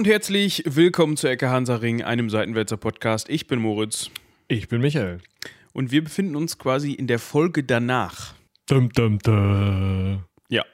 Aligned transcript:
und 0.00 0.06
herzlich 0.06 0.62
willkommen 0.64 1.18
zu 1.18 1.28
Ecke 1.28 1.50
Hansaring, 1.50 2.02
einem 2.02 2.30
Seitenwälzer 2.30 2.78
Podcast. 2.78 3.28
Ich 3.28 3.46
bin 3.46 3.58
Moritz. 3.58 4.10
Ich 4.48 4.66
bin 4.66 4.80
Michael. 4.80 5.20
Und 5.74 5.92
wir 5.92 6.02
befinden 6.02 6.36
uns 6.36 6.56
quasi 6.56 6.92
in 6.92 7.06
der 7.06 7.18
Folge 7.18 7.64
danach. 7.64 8.32
Dum, 8.66 8.88
dum, 8.88 9.18
dum. 9.18 10.24
Ja. 10.48 10.64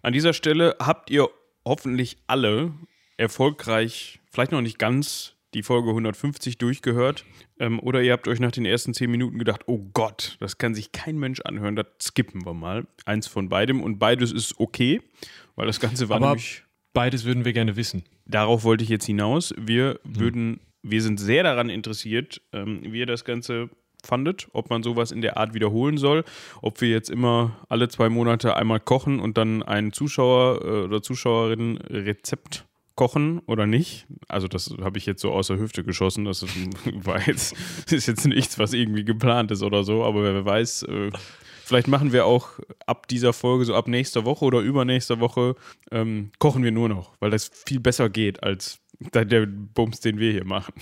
An 0.00 0.14
dieser 0.14 0.32
Stelle 0.32 0.74
habt 0.78 1.10
ihr 1.10 1.28
hoffentlich 1.66 2.16
alle 2.26 2.72
erfolgreich, 3.18 4.20
vielleicht 4.30 4.52
noch 4.52 4.62
nicht 4.62 4.78
ganz, 4.78 5.34
die 5.52 5.62
Folge 5.62 5.90
150 5.90 6.56
durchgehört. 6.56 7.26
Ähm, 7.58 7.78
oder 7.78 8.00
ihr 8.00 8.12
habt 8.12 8.26
euch 8.26 8.40
nach 8.40 8.52
den 8.52 8.64
ersten 8.64 8.94
10 8.94 9.10
Minuten 9.10 9.38
gedacht, 9.38 9.64
oh 9.66 9.80
Gott, 9.92 10.38
das 10.40 10.56
kann 10.56 10.74
sich 10.74 10.92
kein 10.92 11.18
Mensch 11.18 11.42
anhören, 11.42 11.76
das 11.76 11.88
skippen 12.00 12.46
wir 12.46 12.54
mal. 12.54 12.86
Eins 13.04 13.26
von 13.26 13.50
beidem 13.50 13.82
und 13.82 13.98
beides 13.98 14.32
ist 14.32 14.58
okay, 14.58 15.02
weil 15.56 15.66
das 15.66 15.78
Ganze 15.78 16.08
war 16.08 16.16
Aber 16.16 16.28
nämlich. 16.28 16.64
Beides 16.92 17.24
würden 17.24 17.44
wir 17.44 17.52
gerne 17.52 17.76
wissen. 17.76 18.04
Darauf 18.26 18.64
wollte 18.64 18.84
ich 18.84 18.90
jetzt 18.90 19.06
hinaus. 19.06 19.54
Wir 19.58 20.00
würden, 20.04 20.60
wir 20.82 21.02
sind 21.02 21.18
sehr 21.18 21.42
daran 21.42 21.68
interessiert, 21.68 22.40
ähm, 22.52 22.80
wie 22.82 23.00
ihr 23.00 23.06
das 23.06 23.24
Ganze 23.24 23.70
fandet, 24.04 24.48
ob 24.52 24.70
man 24.70 24.82
sowas 24.82 25.12
in 25.12 25.20
der 25.20 25.36
Art 25.36 25.54
wiederholen 25.54 25.96
soll, 25.96 26.24
ob 26.60 26.80
wir 26.80 26.90
jetzt 26.90 27.08
immer 27.08 27.56
alle 27.68 27.88
zwei 27.88 28.08
Monate 28.08 28.56
einmal 28.56 28.80
kochen 28.80 29.20
und 29.20 29.38
dann 29.38 29.62
ein 29.62 29.92
Zuschauer 29.92 30.60
äh, 30.62 30.84
oder 30.84 31.02
Zuschauerin 31.02 31.76
Rezept 31.76 32.66
kochen 32.94 33.38
oder 33.46 33.66
nicht. 33.66 34.06
Also 34.28 34.48
das 34.48 34.74
habe 34.82 34.98
ich 34.98 35.06
jetzt 35.06 35.22
so 35.22 35.32
aus 35.32 35.46
der 35.46 35.58
Hüfte 35.58 35.84
geschossen. 35.84 36.24
Das 36.24 36.42
ist, 36.42 36.56
war 37.06 37.26
jetzt, 37.26 37.54
ist 37.90 38.06
jetzt 38.06 38.26
nichts, 38.26 38.58
was 38.58 38.72
irgendwie 38.72 39.04
geplant 39.04 39.50
ist 39.50 39.62
oder 39.62 39.84
so, 39.84 40.04
aber 40.04 40.22
wer 40.22 40.44
weiß, 40.44 40.82
äh, 40.84 41.10
vielleicht 41.64 41.88
machen 41.88 42.12
wir 42.12 42.26
auch 42.26 42.58
ab 42.86 43.08
dieser 43.08 43.32
Folge, 43.32 43.64
so 43.64 43.74
ab 43.74 43.88
nächster 43.88 44.24
Woche 44.24 44.44
oder 44.44 44.60
übernächster 44.60 45.20
Woche, 45.20 45.54
ähm, 45.90 46.30
kochen 46.38 46.64
wir 46.64 46.72
nur 46.72 46.88
noch, 46.88 47.12
weil 47.20 47.30
das 47.30 47.50
viel 47.66 47.80
besser 47.80 48.10
geht 48.10 48.42
als 48.42 48.80
der, 49.14 49.46
Bums, 49.46 50.00
den 50.00 50.18
wir 50.18 50.32
hier 50.32 50.44
machen. 50.44 50.74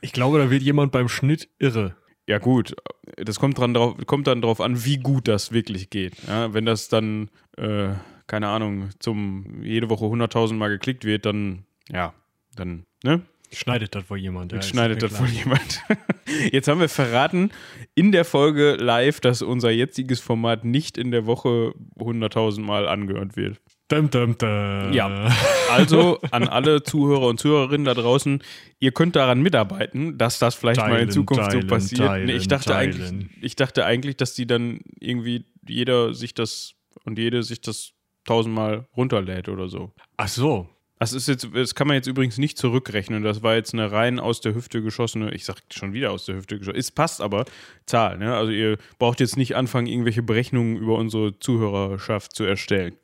Ich 0.00 0.12
glaube, 0.12 0.38
da 0.38 0.50
wird 0.50 0.62
jemand 0.62 0.92
beim 0.92 1.08
Schnitt 1.08 1.48
irre. 1.58 1.94
Ja, 2.26 2.38
gut, 2.38 2.74
das 3.16 3.38
kommt, 3.38 3.58
dran 3.58 3.74
drauf, 3.74 3.96
kommt 4.06 4.26
dann 4.26 4.42
darauf 4.42 4.60
an, 4.60 4.84
wie 4.84 4.98
gut 4.98 5.28
das 5.28 5.52
wirklich 5.52 5.90
geht. 5.90 6.14
Ja, 6.26 6.54
wenn 6.54 6.64
das 6.64 6.88
dann, 6.88 7.30
äh, 7.56 7.90
keine 8.26 8.48
Ahnung, 8.48 8.90
zum 9.00 9.62
jede 9.62 9.90
Woche 9.90 10.06
100.000 10.06 10.54
Mal 10.54 10.68
geklickt 10.68 11.04
wird, 11.04 11.26
dann, 11.26 11.64
ja, 11.90 12.14
dann, 12.54 12.84
ne? 13.02 13.22
Schneidet 13.52 13.94
das 13.94 14.08
wohl 14.08 14.18
jemand. 14.18 14.52
Ja, 14.52 14.62
schneidet 14.62 15.02
das 15.02 15.20
wohl 15.20 15.28
jemand. 15.28 15.82
Jetzt 16.52 16.68
haben 16.68 16.80
wir 16.80 16.88
verraten 16.88 17.50
in 17.94 18.10
der 18.12 18.24
Folge 18.24 18.76
live, 18.76 19.20
dass 19.20 19.42
unser 19.42 19.70
jetziges 19.70 20.20
Format 20.20 20.64
nicht 20.64 20.96
in 20.96 21.10
der 21.10 21.26
Woche 21.26 21.74
100.000 21.98 22.60
Mal 22.60 22.88
angehört 22.88 23.36
wird. 23.36 23.60
Dum, 23.88 24.08
dum, 24.08 24.38
dum. 24.38 24.92
Ja. 24.92 25.30
Also 25.70 26.18
an 26.30 26.48
alle 26.48 26.82
Zuhörer 26.82 27.26
und 27.26 27.38
Zuhörerinnen 27.38 27.84
da 27.84 27.92
draußen, 27.92 28.42
ihr 28.78 28.92
könnt 28.92 29.16
daran 29.16 29.42
mitarbeiten, 29.42 30.16
dass 30.16 30.38
das 30.38 30.54
vielleicht 30.54 30.80
mal 30.80 30.88
in 30.88 30.96
Teilen, 30.96 31.10
Zukunft 31.10 31.44
so 31.44 31.58
teilen, 31.58 31.66
passiert. 31.66 32.00
teilen, 32.00 32.26
nee, 32.26 32.32
ich, 32.32 32.48
dachte 32.48 32.70
teilen. 32.70 33.02
eigentlich, 33.02 33.42
ich 33.42 33.56
dachte 33.56 33.84
eigentlich, 33.84 34.16
dass 34.16 34.32
die 34.32 34.46
dann 34.46 34.80
irgendwie 34.98 35.44
jeder 35.68 36.14
sich 36.14 36.32
das 36.32 36.74
und 37.04 37.18
jede 37.18 37.42
sich 37.42 37.60
das 37.60 37.92
tausendmal 38.24 38.86
runterlädt 38.96 39.48
oder 39.50 39.68
so. 39.68 39.92
Ach 40.16 40.28
so. 40.28 40.68
Das 41.02 41.12
ist 41.12 41.26
jetzt, 41.26 41.48
das 41.52 41.74
kann 41.74 41.88
man 41.88 41.96
jetzt 41.96 42.06
übrigens 42.06 42.38
nicht 42.38 42.56
zurückrechnen. 42.56 43.24
Das 43.24 43.42
war 43.42 43.56
jetzt 43.56 43.74
eine 43.74 43.90
rein 43.90 44.20
aus 44.20 44.40
der 44.40 44.54
Hüfte 44.54 44.82
geschossene, 44.82 45.34
ich 45.34 45.44
sag 45.44 45.56
schon 45.72 45.92
wieder 45.94 46.12
aus 46.12 46.26
der 46.26 46.36
Hüfte 46.36 46.60
geschossen. 46.60 46.78
Es 46.78 46.92
passt 46.92 47.20
aber 47.20 47.44
Zahl, 47.86 48.18
ne? 48.18 48.36
Also 48.36 48.52
ihr 48.52 48.78
braucht 49.00 49.18
jetzt 49.18 49.36
nicht 49.36 49.56
anfangen, 49.56 49.88
irgendwelche 49.88 50.22
Berechnungen 50.22 50.76
über 50.76 50.96
unsere 50.96 51.36
Zuhörerschaft 51.40 52.36
zu 52.36 52.44
erstellen. 52.44 52.94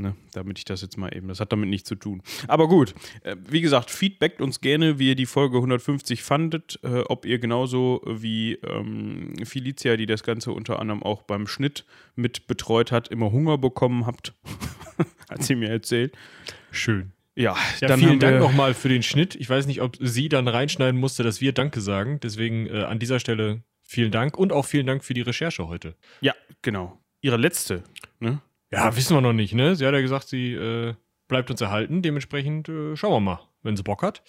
Ne, 0.00 0.16
damit 0.32 0.58
ich 0.58 0.64
das 0.64 0.82
jetzt 0.82 0.98
mal 0.98 1.16
eben, 1.16 1.28
das 1.28 1.38
hat 1.38 1.52
damit 1.52 1.68
nichts 1.68 1.88
zu 1.88 1.94
tun. 1.94 2.20
Aber 2.48 2.66
gut, 2.66 2.94
äh, 3.22 3.36
wie 3.48 3.60
gesagt, 3.60 3.90
feedbackt 3.90 4.40
uns 4.40 4.60
gerne, 4.60 4.98
wie 4.98 5.10
ihr 5.10 5.16
die 5.16 5.26
Folge 5.26 5.56
150 5.56 6.24
fandet, 6.24 6.80
äh, 6.82 7.02
ob 7.08 7.26
ihr 7.26 7.38
genauso 7.38 8.00
wie 8.06 8.54
ähm, 8.54 9.34
Felicia, 9.44 9.96
die 9.96 10.06
das 10.06 10.24
Ganze 10.24 10.50
unter 10.50 10.80
anderem 10.80 11.04
auch 11.04 11.22
beim 11.22 11.46
Schnitt 11.46 11.84
mit 12.16 12.48
betreut 12.48 12.90
hat, 12.90 13.06
immer 13.08 13.30
Hunger 13.30 13.56
bekommen 13.56 14.06
habt, 14.06 14.32
hat 15.30 15.44
sie 15.44 15.54
mir 15.54 15.70
erzählt. 15.70 16.16
Schön. 16.72 17.12
Ja, 17.40 17.56
Ja, 17.80 17.88
dann 17.88 17.98
vielen 18.00 18.20
Dank 18.20 18.38
nochmal 18.38 18.74
für 18.74 18.88
den 18.88 19.02
Schnitt. 19.02 19.34
Ich 19.34 19.48
weiß 19.48 19.66
nicht, 19.66 19.80
ob 19.80 19.96
sie 19.98 20.28
dann 20.28 20.46
reinschneiden 20.46 21.00
musste, 21.00 21.22
dass 21.22 21.40
wir 21.40 21.52
Danke 21.52 21.80
sagen. 21.80 22.20
Deswegen 22.20 22.66
äh, 22.66 22.82
an 22.82 22.98
dieser 22.98 23.18
Stelle 23.18 23.62
vielen 23.82 24.12
Dank 24.12 24.36
und 24.36 24.52
auch 24.52 24.66
vielen 24.66 24.86
Dank 24.86 25.02
für 25.02 25.14
die 25.14 25.22
Recherche 25.22 25.66
heute. 25.66 25.94
Ja, 26.20 26.34
genau. 26.62 26.98
Ihre 27.22 27.38
letzte, 27.38 27.82
ne? 28.18 28.40
Ja, 28.70 28.94
wissen 28.94 29.16
wir 29.16 29.20
noch 29.20 29.32
nicht, 29.32 29.54
ne? 29.54 29.74
Sie 29.74 29.86
hat 29.86 29.94
ja 29.94 30.00
gesagt, 30.00 30.28
sie 30.28 30.52
äh, 30.52 30.94
bleibt 31.28 31.50
uns 31.50 31.60
erhalten. 31.60 32.02
Dementsprechend 32.02 32.68
äh, 32.68 32.94
schauen 32.94 33.12
wir 33.12 33.20
mal, 33.20 33.40
wenn 33.62 33.76
sie 33.76 33.82
Bock 33.82 34.02
hat. 34.02 34.22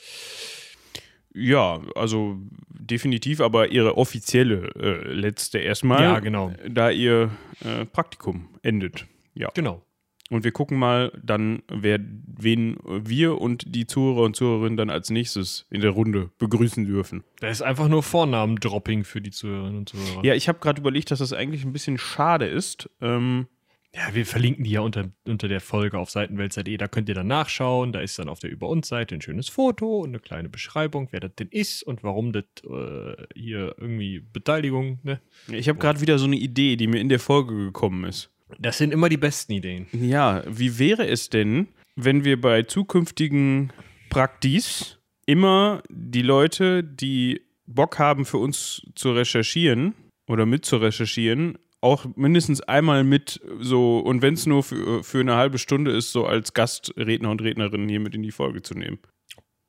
Ja, 1.33 1.81
also 1.95 2.37
definitiv, 2.69 3.41
aber 3.41 3.69
ihre 3.71 3.97
offizielle 3.97 4.69
äh, 4.75 5.13
letzte 5.13 5.59
erstmal. 5.59 6.01
Ja, 6.01 6.19
genau. 6.19 6.53
Da 6.67 6.89
ihr 6.89 7.29
äh, 7.63 7.85
Praktikum 7.85 8.49
endet. 8.63 9.05
Ja. 9.33 9.49
Genau. 9.53 9.83
Und 10.31 10.45
wir 10.45 10.53
gucken 10.53 10.79
mal 10.79 11.11
dann, 11.21 11.61
wer, 11.69 11.99
wen 11.99 12.77
wir 12.85 13.41
und 13.41 13.75
die 13.75 13.85
Zuhörer 13.85 14.23
und 14.23 14.35
Zuhörerinnen 14.35 14.77
dann 14.77 14.89
als 14.89 15.09
nächstes 15.09 15.67
in 15.69 15.81
der 15.81 15.91
Runde 15.91 16.31
begrüßen 16.39 16.85
dürfen. 16.85 17.25
Das 17.41 17.51
ist 17.51 17.61
einfach 17.61 17.89
nur 17.89 18.01
Vornamen-Dropping 18.01 19.03
für 19.03 19.19
die 19.19 19.31
Zuhörerinnen 19.31 19.79
und 19.79 19.89
Zuhörer. 19.89 20.23
Ja, 20.23 20.33
ich 20.33 20.47
habe 20.47 20.59
gerade 20.59 20.79
überlegt, 20.79 21.11
dass 21.11 21.19
das 21.19 21.33
eigentlich 21.33 21.65
ein 21.65 21.73
bisschen 21.73 21.97
schade 21.97 22.45
ist. 22.45 22.89
Ähm, 23.01 23.47
Ja, 23.93 24.15
wir 24.15 24.25
verlinken 24.25 24.63
die 24.63 24.71
ja 24.71 24.79
unter, 24.79 25.11
unter 25.27 25.49
der 25.49 25.59
Folge 25.59 25.99
auf 25.99 26.09
seitenwelt.de. 26.09 26.77
Da 26.77 26.87
könnt 26.87 27.09
ihr 27.09 27.15
dann 27.15 27.27
nachschauen. 27.27 27.91
Da 27.91 27.99
ist 27.99 28.17
dann 28.17 28.29
auf 28.29 28.39
der 28.39 28.49
Über 28.49 28.69
uns 28.69 28.87
Seite 28.87 29.15
ein 29.15 29.21
schönes 29.21 29.49
Foto 29.49 29.99
und 29.99 30.11
eine 30.11 30.19
kleine 30.19 30.47
Beschreibung, 30.47 31.09
wer 31.11 31.19
das 31.19 31.35
denn 31.35 31.49
ist 31.49 31.83
und 31.83 32.01
warum 32.01 32.31
das 32.31 32.45
äh, 32.63 33.25
hier 33.35 33.75
irgendwie 33.77 34.21
Beteiligung, 34.21 34.99
ne? 35.03 35.19
ich 35.51 35.67
habe 35.67 35.77
gerade 35.77 35.99
wieder 35.99 36.17
so 36.19 36.25
eine 36.25 36.37
Idee, 36.37 36.77
die 36.77 36.87
mir 36.87 37.01
in 37.01 37.09
der 37.09 37.19
Folge 37.19 37.53
gekommen 37.53 38.05
ist. 38.05 38.30
Das 38.59 38.77
sind 38.77 38.93
immer 38.93 39.09
die 39.09 39.17
besten 39.17 39.53
Ideen. 39.53 39.87
Ja, 39.91 40.43
wie 40.47 40.79
wäre 40.79 41.07
es 41.07 41.29
denn, 41.29 41.67
wenn 41.95 42.23
wir 42.23 42.39
bei 42.39 42.63
zukünftigen 42.63 43.71
Praktis 44.09 44.99
immer 45.25 45.81
die 45.89 46.21
Leute, 46.21 46.83
die 46.83 47.41
Bock 47.65 47.99
haben, 47.99 48.25
für 48.25 48.37
uns 48.37 48.81
zu 48.95 49.11
recherchieren 49.11 49.93
oder 50.27 50.45
mit 50.45 50.65
zu 50.65 50.77
recherchieren, 50.77 51.57
auch 51.81 52.05
mindestens 52.15 52.61
einmal 52.61 53.03
mit 53.03 53.41
so, 53.59 53.99
und 53.99 54.21
wenn 54.21 54.35
es 54.35 54.45
nur 54.45 54.63
für, 54.63 55.03
für 55.03 55.19
eine 55.19 55.35
halbe 55.35 55.57
Stunde 55.57 55.91
ist, 55.91 56.11
so 56.11 56.25
als 56.25 56.53
Gastredner 56.53 57.31
und 57.31 57.41
Rednerin 57.41 57.89
hier 57.89 57.99
mit 57.99 58.13
in 58.13 58.21
die 58.21 58.31
Folge 58.31 58.61
zu 58.61 58.75
nehmen. 58.75 58.99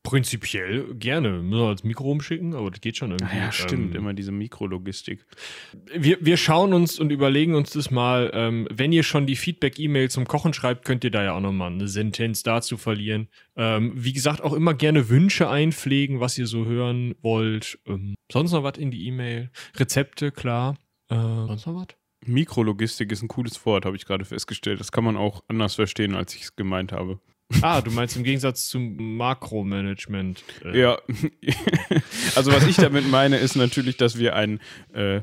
Prinzipiell 0.02 0.94
gerne. 0.94 1.30
Müssen 1.42 1.62
wir 1.62 1.68
als 1.68 1.84
Mikro 1.84 2.10
umschicken, 2.10 2.54
aber 2.54 2.70
das 2.72 2.80
geht 2.80 2.96
schon 2.96 3.12
irgendwie. 3.12 3.36
Ah 3.36 3.44
ja, 3.44 3.52
stimmt, 3.52 3.94
Ähm, 3.94 4.00
immer 4.00 4.12
diese 4.14 4.32
Mikrologistik. 4.32 5.24
wir, 5.94 6.18
wir 6.20 6.36
schauen 6.36 6.72
uns 6.72 6.98
und 6.98 7.10
überlegen 7.12 7.54
uns 7.54 7.70
das 7.70 7.90
mal. 7.92 8.30
Ähm, 8.34 8.66
wenn 8.70 8.92
ihr 8.92 9.04
schon 9.04 9.26
die 9.26 9.36
Feedback-E-Mail 9.36 10.10
zum 10.10 10.26
Kochen 10.26 10.54
schreibt, 10.54 10.84
könnt 10.84 11.04
ihr 11.04 11.12
da 11.12 11.22
ja 11.22 11.34
auch 11.34 11.40
nochmal 11.40 11.70
eine 11.70 11.86
Sentenz 11.86 12.42
dazu 12.42 12.76
verlieren. 12.76 13.28
Ähm, 13.54 13.92
wie 13.94 14.12
gesagt, 14.12 14.42
auch 14.42 14.54
immer 14.54 14.74
gerne 14.74 15.08
Wünsche 15.08 15.48
einpflegen, 15.48 16.18
was 16.18 16.36
ihr 16.36 16.48
so 16.48 16.64
hören 16.66 17.14
wollt. 17.22 17.78
Ähm, 17.86 18.14
sonst 18.30 18.50
noch 18.52 18.64
was 18.64 18.78
in 18.78 18.90
die 18.90 19.06
E-Mail? 19.06 19.50
Rezepte, 19.76 20.32
klar. 20.32 20.76
Äh, 21.10 21.14
sonst 21.14 21.66
noch 21.66 21.76
was? 21.76 21.86
Mikrologistik 22.24 23.10
ist 23.12 23.22
ein 23.22 23.28
cooles 23.28 23.64
Wort, 23.66 23.84
habe 23.84 23.96
ich 23.96 24.04
gerade 24.06 24.24
festgestellt. 24.24 24.80
Das 24.80 24.92
kann 24.92 25.04
man 25.04 25.16
auch 25.16 25.42
anders 25.48 25.74
verstehen, 25.76 26.14
als 26.14 26.34
ich 26.34 26.42
es 26.42 26.56
gemeint 26.56 26.92
habe. 26.92 27.20
Ah, 27.60 27.80
du 27.80 27.90
meinst 27.90 28.16
im 28.16 28.24
Gegensatz 28.24 28.68
zum 28.68 29.16
Makromanagement. 29.16 30.42
Äh, 30.64 30.80
Ja, 30.80 30.98
also 32.36 32.52
was 32.52 32.66
ich 32.66 32.76
damit 32.76 33.08
meine, 33.10 33.36
ist 33.36 33.56
natürlich, 33.56 33.96
dass 33.96 34.18
wir 34.18 34.34
ein 34.34 34.60
äh, 34.94 35.20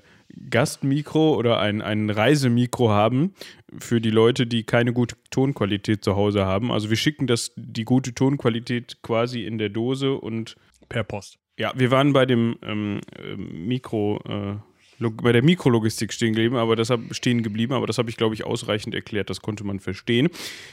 Gastmikro 0.49 1.35
oder 1.35 1.59
ein, 1.59 1.81
ein 1.81 2.09
Reisemikro 2.09 2.89
haben 2.89 3.33
für 3.77 3.99
die 3.99 4.11
Leute, 4.11 4.45
die 4.47 4.63
keine 4.63 4.93
gute 4.93 5.15
Tonqualität 5.31 6.03
zu 6.03 6.15
Hause 6.15 6.45
haben. 6.45 6.71
Also 6.71 6.89
wir 6.89 6.97
schicken 6.97 7.27
das, 7.27 7.51
die 7.55 7.83
gute 7.83 8.13
Tonqualität 8.13 9.01
quasi 9.01 9.43
in 9.43 9.57
der 9.57 9.69
Dose 9.69 10.13
und 10.13 10.55
Per 10.87 11.03
Post. 11.03 11.39
ja, 11.57 11.71
wir 11.75 11.91
waren 11.91 12.13
bei 12.13 12.25
dem 12.25 12.57
ähm, 12.63 13.01
ähm, 13.17 13.67
Mikro, 13.67 14.21
äh, 14.27 14.55
bei 14.99 15.31
der 15.31 15.43
Mikrologistik 15.43 16.13
stehen 16.13 16.33
geblieben, 16.33 16.55
aber 16.55 16.75
das 16.75 16.89
hab, 16.89 16.99
stehen 17.11 17.43
geblieben, 17.43 17.73
aber 17.73 17.87
das 17.87 17.97
habe 17.97 18.09
ich, 18.09 18.17
glaube 18.17 18.35
ich, 18.35 18.45
ausreichend 18.45 18.93
erklärt, 18.93 19.29
das 19.29 19.41
konnte 19.41 19.63
man 19.63 19.79
verstehen. 19.79 20.29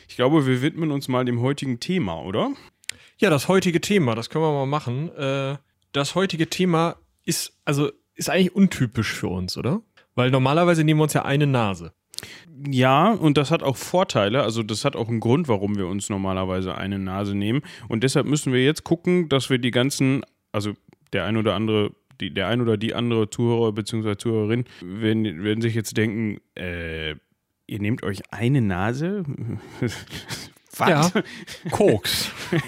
Ich 0.09 0.17
glaube, 0.17 0.47
wir 0.47 0.63
widmen 0.63 0.91
uns 0.91 1.09
mal 1.09 1.25
dem 1.25 1.41
heutigen 1.41 1.81
Thema, 1.81 2.21
oder? 2.23 2.53
Ja, 3.19 3.31
das 3.31 3.49
heutige 3.49 3.81
Thema, 3.81 4.15
das 4.15 4.29
können 4.29 4.45
wir 4.45 4.53
mal 4.53 4.67
machen. 4.67 5.11
Äh, 5.17 5.57
das 5.93 6.15
heutige 6.15 6.51
Thema 6.51 6.97
ist, 7.25 7.59
also, 7.65 7.91
ist 8.15 8.29
eigentlich 8.29 8.55
untypisch 8.55 9.13
für 9.13 9.29
uns, 9.29 9.57
oder? 9.57 9.81
Weil 10.15 10.31
normalerweise 10.31 10.85
nehmen 10.85 11.01
wir 11.01 11.05
uns 11.05 11.15
ja 11.15 11.25
eine 11.25 11.47
Nase. 11.47 11.93
Ja, 12.69 13.13
und 13.13 13.37
das 13.37 13.51
hat 13.51 13.63
auch 13.63 13.77
Vorteile. 13.77 14.43
Also, 14.43 14.63
das 14.63 14.85
hat 14.85 14.97
auch 14.97 15.09
einen 15.09 15.21
Grund, 15.21 15.49
warum 15.49 15.77
wir 15.77 15.87
uns 15.87 16.09
normalerweise 16.09 16.75
eine 16.77 16.99
Nase 16.99 17.35
nehmen. 17.35 17.63
Und 17.89 18.03
deshalb 18.03 18.27
müssen 18.27 18.53
wir 18.53 18.65
jetzt 18.65 18.85
gucken, 18.85 19.29
dass 19.29 19.51
wir 19.51 19.59
die 19.59 19.71
ganzen, 19.71 20.23
also 20.53 20.73
der 21.13 21.25
ein 21.25 21.37
oder 21.37 21.55
andere, 21.55 21.93
die, 22.21 22.33
der 22.33 22.49
ein 22.49 22.61
oder 22.61 22.77
die 22.77 22.95
andere 22.95 23.31
Zuhörer 23.31 23.73
bzw. 23.73 24.17
Zuhörerin 24.17 24.65
werden, 24.83 25.45
werden 25.45 25.61
sich 25.61 25.75
jetzt 25.75 25.97
denken, 25.97 26.39
äh, 26.55 27.13
ihr 27.67 27.81
nehmt 27.81 28.03
euch 28.03 28.23
eine 28.33 28.61
Nase? 28.61 29.25
Was? 30.79 30.89
Ja, 30.91 31.11
Koks. 31.71 32.31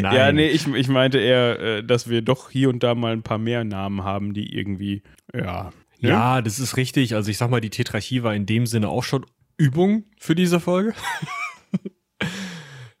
Nein. 0.00 0.14
Ja, 0.14 0.30
nee, 0.30 0.46
ich, 0.48 0.66
ich 0.68 0.88
meinte 0.88 1.18
eher, 1.18 1.58
äh, 1.58 1.84
dass 1.84 2.08
wir 2.08 2.22
doch 2.22 2.50
hier 2.50 2.68
und 2.68 2.84
da 2.84 2.94
mal 2.94 3.12
ein 3.12 3.24
paar 3.24 3.38
mehr 3.38 3.64
Namen 3.64 4.04
haben, 4.04 4.32
die 4.32 4.56
irgendwie, 4.56 5.02
ja. 5.34 5.72
Ne? 6.00 6.10
Ja, 6.10 6.42
das 6.42 6.58
ist 6.58 6.76
richtig. 6.76 7.14
Also 7.14 7.30
ich 7.30 7.38
sag 7.38 7.50
mal, 7.50 7.60
die 7.60 7.70
Tetrarchie 7.70 8.22
war 8.22 8.34
in 8.34 8.46
dem 8.46 8.66
Sinne 8.66 8.88
auch 8.88 9.02
schon 9.02 9.26
Übung 9.56 10.04
für 10.18 10.34
diese 10.34 10.60
Folge. 10.60 10.94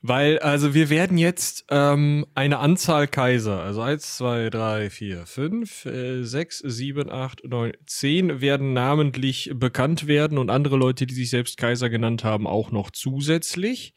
Weil, 0.08 0.38
also 0.38 0.72
wir 0.72 0.88
werden 0.88 1.18
jetzt 1.18 1.64
ähm, 1.68 2.26
eine 2.36 2.58
Anzahl 2.58 3.08
Kaiser, 3.08 3.62
also 3.62 3.80
1, 3.80 4.18
2, 4.18 4.50
3, 4.50 4.90
4, 4.90 5.26
5, 5.26 5.86
äh, 5.86 6.22
6, 6.22 6.58
7, 6.60 7.10
8, 7.10 7.44
9, 7.44 7.72
10 7.86 8.40
werden 8.40 8.72
namentlich 8.72 9.50
bekannt 9.54 10.06
werden 10.06 10.38
und 10.38 10.48
andere 10.48 10.76
Leute, 10.76 11.06
die 11.06 11.14
sich 11.14 11.30
selbst 11.30 11.56
Kaiser 11.56 11.90
genannt 11.90 12.22
haben, 12.22 12.46
auch 12.46 12.70
noch 12.70 12.92
zusätzlich 12.92 13.94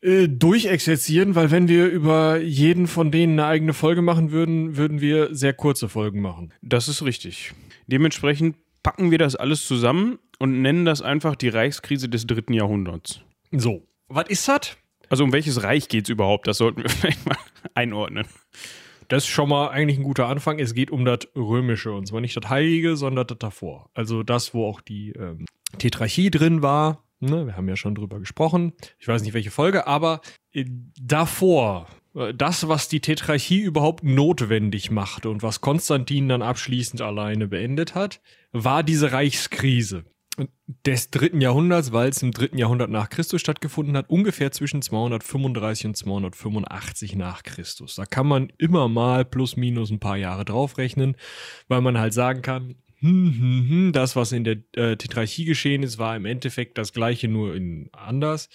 äh, 0.00 0.26
durchexerzieren, 0.26 1.36
weil 1.36 1.52
wenn 1.52 1.68
wir 1.68 1.86
über 1.86 2.40
jeden 2.40 2.88
von 2.88 3.12
denen 3.12 3.38
eine 3.38 3.46
eigene 3.46 3.74
Folge 3.74 4.02
machen 4.02 4.32
würden, 4.32 4.76
würden 4.76 5.00
wir 5.00 5.32
sehr 5.32 5.52
kurze 5.52 5.88
Folgen 5.88 6.20
machen. 6.20 6.52
Das 6.60 6.88
ist 6.88 7.04
richtig. 7.04 7.52
Dementsprechend 7.86 8.56
packen 8.82 9.12
wir 9.12 9.18
das 9.18 9.36
alles 9.36 9.64
zusammen 9.64 10.18
und 10.40 10.60
nennen 10.60 10.84
das 10.84 11.02
einfach 11.02 11.36
die 11.36 11.50
Reichskrise 11.50 12.08
des 12.08 12.26
dritten 12.26 12.52
Jahrhunderts. 12.52 13.20
So. 13.52 13.86
Was 14.14 14.28
ist 14.28 14.46
das? 14.46 14.76
Also 15.08 15.24
um 15.24 15.32
welches 15.32 15.62
Reich 15.62 15.88
geht 15.88 16.04
es 16.04 16.10
überhaupt? 16.10 16.46
Das 16.46 16.58
sollten 16.58 16.82
wir 16.82 16.90
vielleicht 16.90 17.26
mal 17.26 17.36
einordnen. 17.74 18.26
Das 19.08 19.24
ist 19.24 19.30
schon 19.30 19.48
mal 19.48 19.68
eigentlich 19.68 19.98
ein 19.98 20.04
guter 20.04 20.26
Anfang. 20.28 20.58
Es 20.58 20.74
geht 20.74 20.90
um 20.90 21.04
das 21.04 21.20
Römische 21.34 21.92
und 21.92 22.06
zwar 22.06 22.20
nicht 22.20 22.36
das 22.36 22.48
Heilige, 22.48 22.96
sondern 22.96 23.26
das 23.26 23.38
davor. 23.38 23.90
Also 23.94 24.22
das, 24.22 24.54
wo 24.54 24.66
auch 24.66 24.80
die 24.80 25.12
ähm, 25.12 25.46
Tetrarchie 25.78 26.30
drin 26.30 26.62
war. 26.62 27.04
Ne, 27.20 27.46
wir 27.46 27.56
haben 27.56 27.68
ja 27.68 27.76
schon 27.76 27.94
drüber 27.94 28.18
gesprochen. 28.18 28.72
Ich 28.98 29.08
weiß 29.08 29.22
nicht 29.22 29.32
welche 29.32 29.50
Folge, 29.50 29.86
aber 29.86 30.20
äh, 30.52 30.64
davor, 31.00 31.88
äh, 32.14 32.34
das, 32.34 32.68
was 32.68 32.88
die 32.88 33.00
Tetrarchie 33.00 33.60
überhaupt 33.60 34.04
notwendig 34.04 34.90
machte 34.90 35.30
und 35.30 35.42
was 35.42 35.60
Konstantin 35.60 36.28
dann 36.28 36.42
abschließend 36.42 37.00
alleine 37.00 37.48
beendet 37.48 37.94
hat, 37.94 38.20
war 38.52 38.82
diese 38.82 39.12
Reichskrise 39.12 40.04
des 40.86 41.10
dritten 41.10 41.40
Jahrhunderts, 41.40 41.92
weil 41.92 42.08
es 42.08 42.22
im 42.22 42.30
dritten 42.30 42.58
Jahrhundert 42.58 42.90
nach 42.90 43.10
Christus 43.10 43.40
stattgefunden 43.40 43.96
hat, 43.96 44.08
ungefähr 44.08 44.50
zwischen 44.50 44.80
235 44.80 45.86
und 45.86 45.96
285 45.96 47.16
nach 47.16 47.42
Christus. 47.42 47.96
Da 47.96 48.06
kann 48.06 48.26
man 48.26 48.50
immer 48.58 48.88
mal 48.88 49.24
plus 49.24 49.56
minus 49.56 49.90
ein 49.90 50.00
paar 50.00 50.16
Jahre 50.16 50.44
draufrechnen, 50.44 51.16
weil 51.68 51.82
man 51.82 51.98
halt 51.98 52.14
sagen 52.14 52.42
kann, 52.42 52.76
hm, 53.00 53.34
hm, 53.38 53.68
hm, 53.68 53.92
das, 53.92 54.16
was 54.16 54.32
in 54.32 54.44
der 54.44 54.58
äh, 54.76 54.96
Tetrarchie 54.96 55.44
geschehen 55.44 55.82
ist, 55.82 55.98
war 55.98 56.16
im 56.16 56.24
Endeffekt 56.24 56.78
das 56.78 56.92
gleiche, 56.92 57.28
nur 57.28 57.54
in 57.54 57.90
anders. 57.92 58.48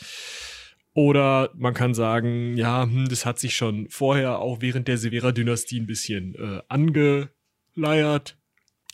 Oder 0.93 1.51
man 1.53 1.73
kann 1.73 1.93
sagen, 1.93 2.57
ja, 2.57 2.83
hm, 2.83 3.07
das 3.09 3.25
hat 3.25 3.39
sich 3.39 3.55
schon 3.55 3.87
vorher 3.89 4.39
auch 4.39 4.61
während 4.61 4.87
der 4.87 4.97
Severa-Dynastie 4.97 5.81
ein 5.81 5.85
bisschen 5.85 6.33
äh, 6.35 6.61
angeleiert. 6.69 8.37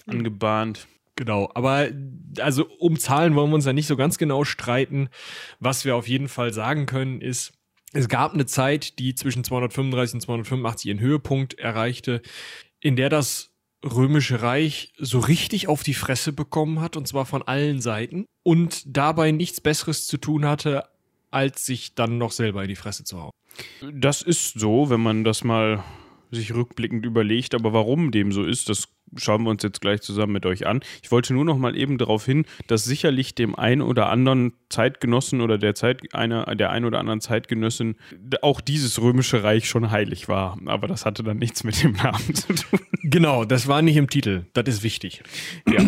Angebahnt. 0.06 0.88
Genau, 1.15 1.50
aber 1.54 1.89
also 2.39 2.68
um 2.80 2.98
Zahlen 2.98 3.36
wollen 3.36 3.51
wir 3.51 3.56
uns 3.56 3.65
ja 3.65 3.74
nicht 3.74 3.88
so 3.88 3.95
ganz 3.95 4.18
genau 4.18 4.44
streiten. 4.44 5.10
Was 5.60 5.86
wir 5.86 5.95
auf 5.95 6.07
jeden 6.07 6.27
Fall 6.27 6.54
sagen 6.54 6.86
können 6.86 7.21
ist, 7.21 7.54
es 7.94 8.10
gab 8.10 8.33
eine 8.33 8.48
Zeit, 8.48 8.98
die 8.98 9.13
zwischen 9.13 9.44
235 9.44 10.15
und 10.15 10.21
285 10.21 10.88
ihren 10.88 11.00
Höhepunkt 11.00 11.60
erreichte, 11.60 12.21
in 12.80 12.95
der 12.95 13.10
das 13.10 13.51
Römische 13.86 14.42
Reich 14.42 14.94
so 14.98 15.19
richtig 15.19 15.68
auf 15.68 15.83
die 15.83 15.94
Fresse 15.94 16.33
bekommen 16.33 16.80
hat, 16.81 16.95
und 16.98 17.07
zwar 17.07 17.25
von 17.25 17.44
allen 17.44 17.81
Seiten, 17.81 18.25
und 18.42 18.83
dabei 18.86 19.31
nichts 19.31 19.62
Besseres 19.62 20.07
zu 20.07 20.18
tun 20.18 20.45
hatte, 20.45 20.86
als 21.31 21.65
sich 21.65 21.94
dann 21.94 22.18
noch 22.18 22.31
selber 22.31 22.63
in 22.63 22.69
die 22.69 22.75
Fresse 22.75 23.04
zu 23.04 23.21
hauen. 23.21 23.31
Das 23.92 24.21
ist 24.21 24.60
so, 24.60 24.89
wenn 24.89 25.01
man 25.01 25.24
das 25.24 25.44
mal 25.44 25.83
sich 26.33 26.53
rückblickend 26.53 27.06
überlegt, 27.06 27.56
aber 27.56 27.74
warum 27.74 28.12
dem 28.12 28.31
so 28.31 28.44
ist, 28.44 28.69
das 28.69 28.89
schauen 29.15 29.44
wir 29.44 29.50
uns 29.51 29.63
jetzt 29.63 29.81
gleich 29.81 30.01
zusammen 30.01 30.33
mit 30.33 30.45
euch 30.45 30.65
an. 30.65 30.81
Ich 31.01 31.12
wollte 31.12 31.33
nur 31.33 31.45
noch 31.45 31.57
mal 31.57 31.77
eben 31.77 31.97
darauf 31.97 32.25
hin, 32.25 32.45
dass 32.68 32.83
sicherlich 32.83 33.35
dem 33.35 33.56
ein 33.56 33.81
oder 33.81 34.09
anderen 34.09 34.53
Zeitgenossen 34.69 35.41
oder 35.41 35.57
der 35.57 35.75
Zeit 35.75 36.13
einer 36.13 36.56
der 36.56 36.71
ein 36.71 36.85
oder 36.85 37.00
anderen 37.00 37.21
Zeitgenössin 37.21 37.95
auch 38.41 38.62
dieses 38.62 39.01
römische 39.01 39.44
Reich 39.44 39.68
schon 39.68 39.91
heilig 39.91 40.27
war, 40.27 40.57
aber 40.65 40.88
das 40.88 41.06
hatte 41.06 41.24
dann 41.24 41.38
nichts 41.38 41.63
mit 41.63 41.83
dem 41.83 41.94
Namen 41.94 42.33
zu 42.33 42.53
tun. 42.53 42.79
Genau, 43.03 43.45
das 43.45 43.68
war 43.68 43.81
nicht 43.81 43.97
im 43.97 44.09
Titel. 44.09 44.45
Das 44.53 44.65
ist 44.68 44.83
wichtig. 44.83 45.24
Ja. 45.68 45.79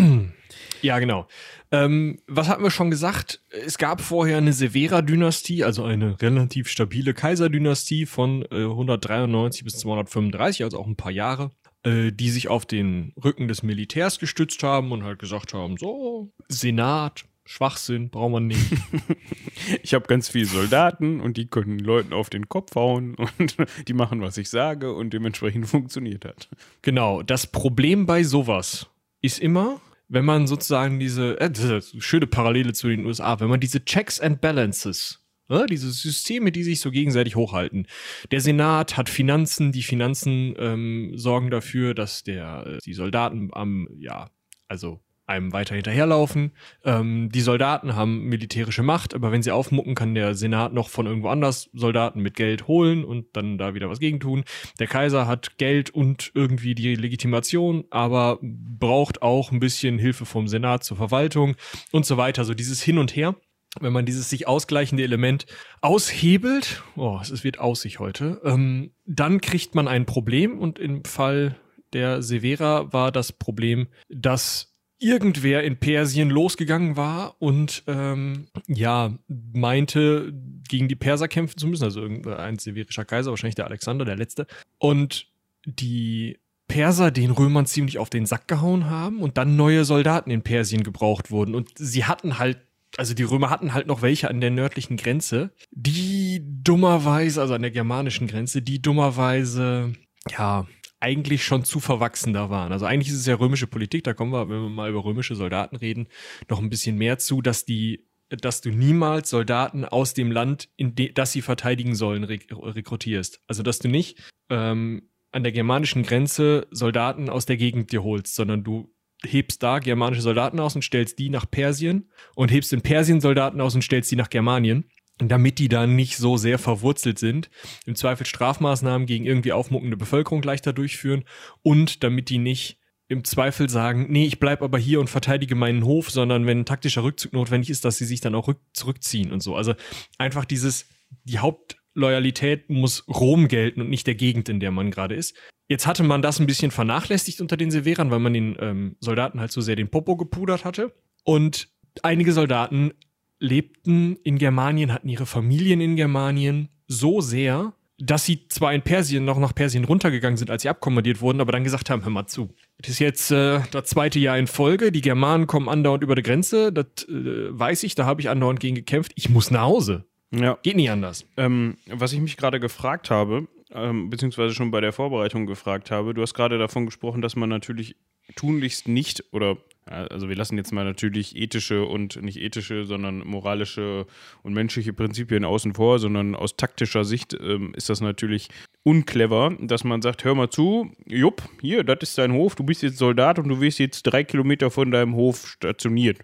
Ja, 0.86 1.00
genau. 1.00 1.28
Ähm, 1.72 2.20
was 2.28 2.48
hatten 2.48 2.64
wir 2.64 2.70
schon 2.70 2.92
gesagt? 2.92 3.42
Es 3.50 3.80
gab 3.80 4.02
vorher 4.02 4.38
eine 4.38 4.54
Severa-Dynastie, 4.54 5.64
also 5.64 5.84
eine 5.84 6.22
relativ 6.22 6.70
stabile 6.70 7.16
Kaiserdynastie 7.16 8.06
von 8.06 8.44
äh, 8.52 8.66
193 8.66 9.64
bis 9.64 9.80
235, 9.80 10.64
also 10.64 10.80
auch 10.80 10.86
ein 10.86 10.96
paar 10.96 11.12
Jahre. 11.12 11.50
Äh, 11.86 12.12
die 12.12 12.30
sich 12.30 12.48
auf 12.48 12.66
den 12.66 13.14
Rücken 13.24 13.48
des 13.48 13.62
Militärs 13.62 14.18
gestützt 14.18 14.64
haben 14.64 14.92
und 14.92 15.04
halt 15.04 15.20
gesagt 15.20 15.54
haben, 15.54 15.78
so, 15.78 16.32
Senat, 16.50 17.26
Schwachsinn, 17.46 18.10
braucht 18.10 18.32
man 18.32 18.48
nicht. 18.48 18.72
ich 19.84 19.94
habe 19.94 20.08
ganz 20.08 20.30
viele 20.30 20.46
Soldaten 20.46 21.22
und 21.22 21.38
die 21.38 21.48
können 21.48 21.80
Leuten 21.80 22.14
auf 22.14 22.30
den 22.30 22.50
Kopf 22.50 22.76
hauen 22.76 23.16
und 23.16 23.58
die 23.88 23.94
machen, 23.94 24.22
was 24.22 24.38
ich 24.38 24.50
sage 24.50 24.94
und 24.94 25.14
dementsprechend 25.14 25.68
funktioniert 25.68 26.26
hat. 26.26 26.50
Genau, 26.82 27.22
das 27.22 27.48
Problem 27.48 28.06
bei 28.06 28.24
sowas 28.24 28.88
ist 29.22 29.40
immer, 29.40 29.80
wenn 30.08 30.26
man 30.26 30.48
sozusagen 30.48 31.00
diese, 31.00 31.40
äh, 31.40 31.46
eine 31.46 31.82
schöne 31.82 32.28
Parallele 32.28 32.74
zu 32.74 32.88
den 32.88 33.06
USA, 33.06 33.40
wenn 33.40 33.50
man 33.50 33.60
diese 33.60 33.84
Checks 33.84 34.20
and 34.20 34.42
Balances 34.42 35.26
Ne? 35.48 35.68
Diese 35.70 35.92
Systeme, 35.92 36.52
die 36.52 36.64
sich 36.64 36.80
so 36.80 36.90
gegenseitig 36.90 37.36
hochhalten. 37.36 37.88
Der 38.32 38.42
Senat 38.42 38.98
hat 38.98 39.10
Finanzen, 39.10 39.72
die 39.72 39.84
Finanzen 39.84 40.56
ähm, 40.58 41.12
sorgen 41.16 41.52
dafür, 41.52 41.94
dass 41.94 42.24
der, 42.24 42.66
äh, 42.66 42.78
die 42.84 42.94
Soldaten 42.94 43.50
am, 43.54 43.88
ja, 44.00 44.32
also 44.68 45.02
einem 45.28 45.54
weiter 45.54 45.76
hinterherlaufen. 45.76 46.52
Ähm, 46.84 47.30
die 47.32 47.42
Soldaten 47.42 47.96
haben 47.96 48.26
militärische 48.26 48.84
Macht, 48.84 49.14
aber 49.14 49.32
wenn 49.32 49.42
sie 49.42 49.52
aufmucken, 49.52 49.96
kann 49.96 50.16
der 50.16 50.36
Senat 50.36 50.74
noch 50.74 50.90
von 50.90 51.06
irgendwo 51.06 51.30
anders 51.30 51.70
Soldaten 51.74 52.22
mit 52.22 52.36
Geld 52.36 52.68
holen 52.68 53.04
und 53.04 53.28
dann 53.34 53.58
da 53.58 53.74
wieder 53.74 53.90
was 53.90 54.00
gegen 54.00 54.20
tun. 54.20 54.44
Der 54.80 54.88
Kaiser 54.88 55.28
hat 55.28 55.58
Geld 55.58 55.90
und 55.90 56.32
irgendwie 56.34 56.76
die 56.76 56.96
Legitimation, 56.96 57.86
aber 57.90 58.40
braucht 58.42 59.22
auch 59.22 59.52
ein 59.52 59.60
bisschen 59.60 59.98
Hilfe 59.98 60.26
vom 60.26 60.48
Senat 60.48 60.84
zur 60.84 60.98
Verwaltung 60.98 61.56
und 61.92 62.06
so 62.06 62.18
weiter. 62.18 62.46
So 62.46 62.54
dieses 62.54 62.82
Hin 62.82 62.98
und 62.98 63.16
Her 63.16 63.36
wenn 63.82 63.94
man 63.94 64.06
dieses 64.06 64.30
sich 64.30 64.48
ausgleichende 64.48 65.04
Element 65.04 65.46
aushebelt, 65.82 66.82
oh, 66.96 67.20
es 67.22 67.44
wird 67.44 67.60
aussich 67.60 68.00
heute, 68.00 68.40
ähm, 68.44 68.92
dann 69.06 69.42
kriegt 69.42 69.76
man 69.76 69.88
ein 69.90 70.06
Problem 70.06 70.60
und 70.60 70.80
im 70.80 71.04
Fall 71.04 71.58
der 71.94 72.22
Severa 72.22 72.92
war 72.94 73.12
das 73.12 73.32
Problem, 73.32 73.88
dass 74.10 74.75
irgendwer 75.00 75.64
in 75.64 75.78
Persien 75.78 76.30
losgegangen 76.30 76.96
war 76.96 77.36
und 77.40 77.84
ähm, 77.88 78.48
ja 78.68 79.14
meinte, 79.28 80.34
gegen 80.68 80.88
die 80.88 80.96
Perser 80.96 81.28
kämpfen 81.28 81.58
zu 81.58 81.68
müssen, 81.68 81.84
also 81.84 82.02
ein 82.04 82.60
severischer 82.60 83.06
Kaiser, 83.06 83.32
wahrscheinlich 83.32 83.56
der 83.56 83.66
Alexander, 83.66 84.06
der 84.06 84.16
letzte. 84.16 84.48
Und 84.78 85.28
die 85.66 86.40
Perser 86.68 87.12
den 87.12 87.32
Römern 87.32 87.66
ziemlich 87.66 88.00
auf 88.00 88.10
den 88.10 88.26
Sack 88.26 88.48
gehauen 88.48 88.90
haben 88.90 89.22
und 89.22 89.38
dann 89.38 89.56
neue 89.56 89.86
Soldaten 89.86 90.32
in 90.32 90.42
Persien 90.42 90.84
gebraucht 90.84 91.30
wurden. 91.30 91.54
Und 91.56 91.70
sie 91.76 92.06
hatten 92.06 92.40
halt 92.40 92.60
also 92.98 93.14
die 93.14 93.24
Römer 93.24 93.50
hatten 93.50 93.74
halt 93.74 93.88
noch 93.88 94.02
welche 94.02 94.30
an 94.30 94.40
der 94.40 94.52
nördlichen 94.52 94.96
Grenze, 94.96 95.52
die 95.72 96.42
dummerweise, 96.64 97.42
also 97.42 97.54
an 97.54 97.62
der 97.62 97.72
germanischen 97.72 98.28
Grenze, 98.28 98.62
die 98.62 98.82
dummerweise, 98.82 99.94
ja, 100.30 100.66
eigentlich 101.06 101.44
schon 101.44 101.64
zu 101.64 101.80
verwachsen 101.80 102.34
da 102.34 102.50
waren. 102.50 102.72
Also 102.72 102.88
eigentlich 102.88 103.10
ist 103.10 103.20
es 103.20 103.28
ja 103.28 103.36
römische 103.36 103.68
Politik, 103.68 104.04
da 104.04 104.16
kommen 104.16 104.32
wir, 104.32 104.50
wenn 104.50 104.64
wir 104.64 104.70
mal 104.70 104.90
über 104.90 105.06
römische 105.06 105.36
Soldaten 105.36 105.76
reden, 105.76 106.08
noch 106.50 106.60
ein 106.60 106.72
bisschen 106.72 106.98
mehr 106.98 107.20
zu, 107.20 107.44
dass 107.44 107.64
die, 107.64 108.08
dass 108.30 108.62
du 108.62 108.72
niemals 108.72 109.30
Soldaten 109.30 109.86
aus 109.86 110.16
dem 110.16 110.32
Land, 110.32 110.70
in 110.78 110.96
de, 110.96 111.12
das 111.14 111.32
sie 111.32 111.44
verteidigen 111.44 111.94
sollen, 111.94 112.24
rek 112.24 112.48
rekrutierst. 112.52 113.44
Also 113.46 113.62
dass 113.62 113.78
du 113.78 113.88
nicht 113.88 114.18
ähm, 114.50 115.12
an 115.32 115.44
der 115.44 115.52
germanischen 115.52 116.02
Grenze 116.02 116.66
Soldaten 116.72 117.30
aus 117.30 117.46
der 117.46 117.58
Gegend 117.58 117.92
dir 117.92 118.02
holst, 118.02 118.34
sondern 118.34 118.64
du 118.64 118.92
hebst 119.24 119.62
da 119.62 119.78
germanische 119.78 120.24
Soldaten 120.24 120.60
aus 120.60 120.76
und 120.76 120.82
stellst 120.82 121.20
die 121.20 121.30
nach 121.30 121.50
Persien 121.50 122.10
und 122.36 122.52
hebst 122.52 122.74
in 122.74 122.82
Persien 122.82 123.22
Soldaten 123.22 123.62
aus 123.62 123.76
und 123.76 123.84
stellst 123.84 124.12
die 124.12 124.16
nach 124.16 124.32
Germanien. 124.32 124.90
Damit 125.18 125.60
die 125.60 125.70
dann 125.70 125.96
nicht 125.96 126.18
so 126.18 126.36
sehr 126.36 126.60
verwurzelt 126.60 127.20
sind, 127.20 127.50
im 127.86 127.96
Zweifel 127.96 128.26
Strafmaßnahmen 128.26 129.08
gegen 129.08 129.26
irgendwie 129.26 129.54
aufmuckende 129.54 129.96
Bevölkerung 129.96 130.42
leichter 130.42 130.74
durchführen 130.74 131.24
und 131.62 132.04
damit 132.04 132.30
die 132.30 132.38
nicht 132.38 132.80
im 133.08 133.24
Zweifel 133.24 133.70
sagen, 133.70 134.08
nee, 134.10 134.26
ich 134.26 134.40
bleib 134.40 134.62
aber 134.62 134.78
hier 134.78 135.00
und 135.00 135.10
verteidige 135.10 135.56
meinen 135.56 135.86
Hof, 135.86 136.10
sondern 136.10 136.46
wenn 136.46 136.62
ein 136.62 136.66
taktischer 136.66 137.04
Rückzug 137.04 137.34
notwendig 137.34 137.70
ist, 137.70 137.86
dass 137.86 137.98
sie 137.98 138.06
sich 138.06 138.20
dann 138.20 138.36
auch 138.36 138.52
zurückziehen 138.74 139.32
und 139.32 139.44
so. 139.44 139.56
Also 139.56 139.76
einfach 140.18 140.44
dieses, 140.44 140.88
die 141.24 141.40
Hauptloyalität 141.40 142.70
muss 142.70 143.08
Rom 143.08 143.48
gelten 143.48 143.82
und 143.82 143.90
nicht 143.90 144.08
der 144.08 144.16
Gegend, 144.16 144.50
in 144.50 144.60
der 144.60 144.72
man 144.72 144.90
gerade 144.90 145.16
ist. 145.16 145.36
Jetzt 145.68 145.88
hatte 145.88 146.04
man 146.04 146.22
das 146.22 146.40
ein 146.40 146.48
bisschen 146.48 146.72
vernachlässigt 146.72 147.42
unter 147.42 147.58
den 147.58 147.72
Severern, 147.72 148.12
weil 148.12 148.20
man 148.20 148.34
den 148.34 148.58
ähm, 148.60 148.96
Soldaten 149.00 149.40
halt 149.40 149.52
so 149.52 149.62
sehr 149.62 149.76
den 149.76 149.90
Popo 149.90 150.16
gepudert 150.16 150.66
hatte. 150.66 150.94
Und 151.24 151.70
einige 152.04 152.34
Soldaten 152.34 152.92
lebten 153.40 154.18
in 154.24 154.38
Germanien, 154.38 154.94
hatten 154.94 155.10
ihre 155.10 155.26
Familien 155.26 155.82
in 155.82 155.96
Germanien 155.96 156.70
so 156.88 157.22
sehr, 157.22 157.74
dass 157.98 158.26
sie 158.26 158.48
zwar 158.50 158.74
in 158.74 158.82
Persien 158.82 159.24
noch 159.24 159.40
nach 159.40 159.56
Persien 159.56 159.86
runtergegangen 159.86 160.38
sind, 160.38 160.52
als 160.52 160.64
sie 160.64 160.70
abkommandiert 160.70 161.22
wurden, 161.22 161.40
aber 161.40 161.52
dann 161.52 161.64
gesagt 161.64 161.90
haben, 161.90 162.04
hör 162.04 162.10
mal 162.12 162.28
zu. 162.28 162.54
Das 162.80 162.90
ist 162.90 163.00
jetzt 163.00 163.32
äh, 163.32 163.62
das 163.72 163.86
zweite 163.86 164.20
Jahr 164.20 164.38
in 164.38 164.48
Folge, 164.48 164.92
die 164.92 165.02
Germanen 165.02 165.48
kommen 165.48 165.70
andauernd 165.70 166.04
über 166.04 166.16
die 166.16 166.24
Grenze, 166.24 166.74
das 166.74 167.08
äh, 167.08 167.58
weiß 167.58 167.84
ich, 167.84 167.96
da 167.96 168.06
habe 168.06 168.22
ich 168.22 168.30
andauernd 168.30 168.60
gegen 168.60 168.76
gekämpft, 168.76 169.14
ich 169.16 169.30
muss 169.30 169.50
nach 169.50 169.62
Hause. 169.62 170.06
Ja. 170.32 170.58
Geht 170.62 170.76
nicht 170.76 170.90
anders. 170.90 171.26
Ähm, 171.38 171.78
was 171.88 172.12
ich 172.12 172.20
mich 172.20 172.36
gerade 172.36 172.60
gefragt 172.60 173.10
habe, 173.10 173.48
ähm, 173.76 174.10
beziehungsweise 174.10 174.54
schon 174.54 174.72
bei 174.72 174.82
der 174.82 174.94
Vorbereitung 174.94 175.46
gefragt 175.46 175.92
habe, 175.92 176.14
du 176.14 176.22
hast 176.22 176.34
gerade 176.34 176.58
davon 176.58 176.86
gesprochen, 176.86 177.22
dass 177.22 177.36
man 177.36 177.50
natürlich 177.50 177.96
tunlichst 178.36 178.88
nicht 178.88 179.24
oder 179.32 179.58
also 179.86 180.30
wir 180.30 180.36
lassen 180.36 180.58
jetzt 180.58 180.74
mal 180.74 180.84
natürlich 180.84 181.36
ethische 181.36 181.86
und 181.86 182.20
nicht 182.20 182.38
ethische, 182.38 182.86
sondern 182.86 183.20
moralische 183.20 184.08
und 184.42 184.54
menschliche 184.54 184.94
Prinzipien 184.94 185.46
außen 185.46 185.76
vor, 185.76 186.00
sondern 186.00 186.34
aus 186.34 186.58
taktischer 186.58 187.06
Sicht 187.06 187.36
ähm, 187.40 187.72
ist 187.76 187.90
das 187.90 188.02
natürlich 188.02 188.50
unclever, 188.82 189.56
dass 189.60 189.84
man 189.84 190.02
sagt, 190.02 190.24
hör 190.24 190.34
mal 190.34 190.50
zu, 190.50 190.92
jupp, 191.06 191.44
hier, 191.62 191.84
das 191.84 192.00
ist 192.02 192.18
dein 192.18 192.34
Hof, 192.34 192.56
du 192.56 192.64
bist 192.64 192.82
jetzt 192.82 192.98
Soldat 192.98 193.38
und 193.38 193.48
du 193.48 193.62
wirst 193.62 193.78
jetzt 193.78 194.04
drei 194.04 194.24
Kilometer 194.24 194.72
von 194.72 194.90
deinem 194.90 195.14
Hof 195.14 195.48
stationiert. 195.48 196.20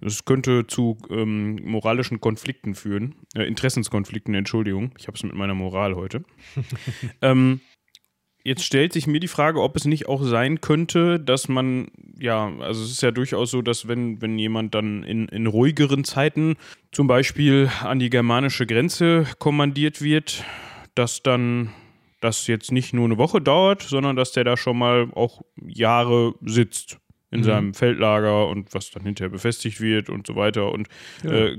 Das 0.00 0.24
könnte 0.24 0.66
zu 0.66 0.96
ähm, 1.10 1.56
moralischen 1.64 2.20
Konflikten 2.20 2.74
führen, 2.74 3.16
äh, 3.34 3.42
Interessenskonflikten, 3.44 4.34
Entschuldigung, 4.34 4.92
ich 4.98 5.06
habe 5.06 5.16
es 5.16 5.22
mit 5.22 5.34
meiner 5.34 5.54
Moral 5.54 5.94
heute. 5.94 6.24
ähm, 7.22 7.60
Jetzt 8.42 8.64
stellt 8.64 8.94
sich 8.94 9.06
mir 9.06 9.20
die 9.20 9.28
Frage, 9.28 9.60
ob 9.60 9.76
es 9.76 9.84
nicht 9.84 10.08
auch 10.08 10.22
sein 10.22 10.62
könnte, 10.62 11.20
dass 11.20 11.48
man, 11.48 11.88
ja, 12.18 12.50
also 12.60 12.82
es 12.82 12.90
ist 12.90 13.02
ja 13.02 13.10
durchaus 13.10 13.50
so, 13.50 13.60
dass 13.60 13.86
wenn, 13.86 14.22
wenn 14.22 14.38
jemand 14.38 14.74
dann 14.74 15.02
in, 15.02 15.28
in 15.28 15.46
ruhigeren 15.46 16.04
Zeiten 16.04 16.56
zum 16.90 17.06
Beispiel 17.06 17.70
an 17.82 17.98
die 17.98 18.08
germanische 18.08 18.66
Grenze 18.66 19.26
kommandiert 19.38 20.00
wird, 20.00 20.42
dass 20.94 21.22
dann 21.22 21.70
das 22.22 22.46
jetzt 22.46 22.72
nicht 22.72 22.94
nur 22.94 23.04
eine 23.04 23.18
Woche 23.18 23.42
dauert, 23.42 23.82
sondern 23.82 24.16
dass 24.16 24.32
der 24.32 24.44
da 24.44 24.56
schon 24.56 24.78
mal 24.78 25.10
auch 25.14 25.42
Jahre 25.56 26.34
sitzt 26.40 26.98
in 27.30 27.40
mhm. 27.40 27.44
seinem 27.44 27.74
Feldlager 27.74 28.48
und 28.48 28.74
was 28.74 28.90
dann 28.90 29.04
hinterher 29.04 29.30
befestigt 29.30 29.80
wird 29.80 30.08
und 30.08 30.26
so 30.26 30.36
weiter. 30.36 30.72
Und 30.72 30.88
ja. 31.22 31.30
äh, 31.30 31.58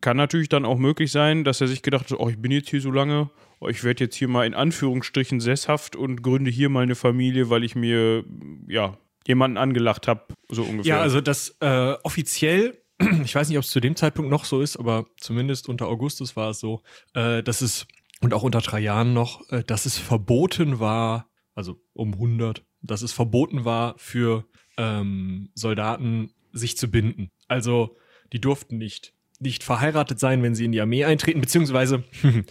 kann 0.00 0.16
natürlich 0.16 0.48
dann 0.48 0.64
auch 0.64 0.78
möglich 0.78 1.12
sein, 1.12 1.44
dass 1.44 1.60
er 1.60 1.68
sich 1.68 1.82
gedacht 1.82 2.10
hat, 2.10 2.18
oh, 2.18 2.28
ich 2.28 2.38
bin 2.38 2.50
jetzt 2.50 2.70
hier 2.70 2.80
so 2.80 2.90
lange 2.90 3.30
Oh, 3.58 3.68
ich 3.68 3.84
werde 3.84 4.04
jetzt 4.04 4.16
hier 4.16 4.28
mal 4.28 4.46
in 4.46 4.54
Anführungsstrichen 4.54 5.40
sesshaft 5.40 5.96
und 5.96 6.22
gründe 6.22 6.50
hier 6.50 6.68
mal 6.68 6.82
eine 6.82 6.94
Familie, 6.94 7.48
weil 7.48 7.64
ich 7.64 7.74
mir 7.74 8.24
ja 8.68 8.98
jemanden 9.26 9.56
angelacht 9.56 10.06
habe, 10.08 10.26
so 10.50 10.62
ungefähr. 10.62 10.96
Ja, 10.96 11.00
also 11.00 11.20
das 11.20 11.56
äh, 11.60 11.94
offiziell, 12.02 12.82
ich 13.24 13.34
weiß 13.34 13.48
nicht, 13.48 13.56
ob 13.56 13.64
es 13.64 13.70
zu 13.70 13.80
dem 13.80 13.96
Zeitpunkt 13.96 14.30
noch 14.30 14.44
so 14.44 14.60
ist, 14.60 14.76
aber 14.76 15.06
zumindest 15.16 15.68
unter 15.68 15.88
Augustus 15.88 16.36
war 16.36 16.50
es 16.50 16.60
so, 16.60 16.82
äh, 17.14 17.42
dass 17.42 17.62
es 17.62 17.86
und 18.20 18.34
auch 18.34 18.42
unter 18.42 18.62
Trajan 18.62 19.14
noch, 19.14 19.48
äh, 19.50 19.62
dass 19.62 19.86
es 19.86 19.98
verboten 19.98 20.78
war, 20.78 21.30
also 21.54 21.80
um 21.94 22.12
100, 22.14 22.62
dass 22.82 23.02
es 23.02 23.12
verboten 23.12 23.64
war 23.64 23.94
für 23.98 24.44
ähm, 24.76 25.50
Soldaten 25.54 26.30
sich 26.52 26.76
zu 26.76 26.88
binden. 26.88 27.30
Also 27.48 27.96
die 28.32 28.40
durften 28.40 28.78
nicht 28.78 29.12
nicht 29.38 29.62
verheiratet 29.62 30.18
sein, 30.18 30.42
wenn 30.42 30.54
sie 30.54 30.64
in 30.64 30.72
die 30.72 30.80
Armee 30.80 31.04
eintreten, 31.04 31.40
beziehungsweise 31.40 32.04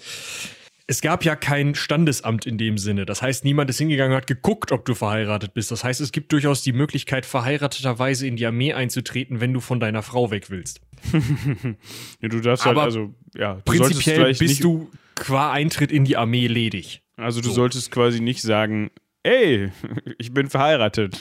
es 0.88 1.02
gab 1.02 1.26
ja 1.26 1.36
kein 1.36 1.76
Standesamt 1.76 2.46
in 2.46 2.58
dem 2.58 2.78
Sinne. 2.78 3.06
Das 3.06 3.22
heißt, 3.22 3.44
niemand 3.44 3.70
ist 3.70 3.80
hingegangen 3.80 4.12
und 4.12 4.18
hat 4.18 4.28
geguckt, 4.28 4.72
ob 4.72 4.86
du 4.86 4.94
verheiratet 4.94 5.54
bist. 5.54 5.72
Das 5.72 5.84
heißt, 5.84 6.00
es 6.02 6.12
gibt 6.12 6.32
durchaus 6.32 6.62
die 6.62 6.74
Möglichkeit, 6.74 7.26
verheirateterweise 7.26 8.28
in 8.28 8.36
die 8.36 8.46
Armee 8.46 8.74
einzutreten, 8.74 9.42
wenn 9.42 9.54
du 9.54 9.62
von 9.62 9.80
deiner 9.80 10.04
Frau 10.04 10.30
weg 10.30 10.50
willst. 10.50 10.82
ja, 12.22 12.30
du 12.30 12.40
darfst 12.40 12.66
halt 12.66 12.78
Aber 12.78 12.84
halt, 12.84 12.96
also, 12.96 13.14
ja, 13.36 13.56
du 13.56 13.62
prinzipiell 13.64 14.34
bist 14.36 14.64
du 14.64 14.92
qua 15.16 15.52
Eintritt 15.52 15.92
in 15.92 16.06
die 16.06 16.18
Armee 16.18 16.48
ledig. 16.48 17.02
Also 17.18 17.42
du 17.42 17.50
so. 17.50 17.56
solltest 17.56 17.92
quasi 17.92 18.20
nicht 18.20 18.42
sagen, 18.42 18.92
ey, 19.26 19.72
ich 20.18 20.34
bin 20.34 20.50
verheiratet. 20.50 21.20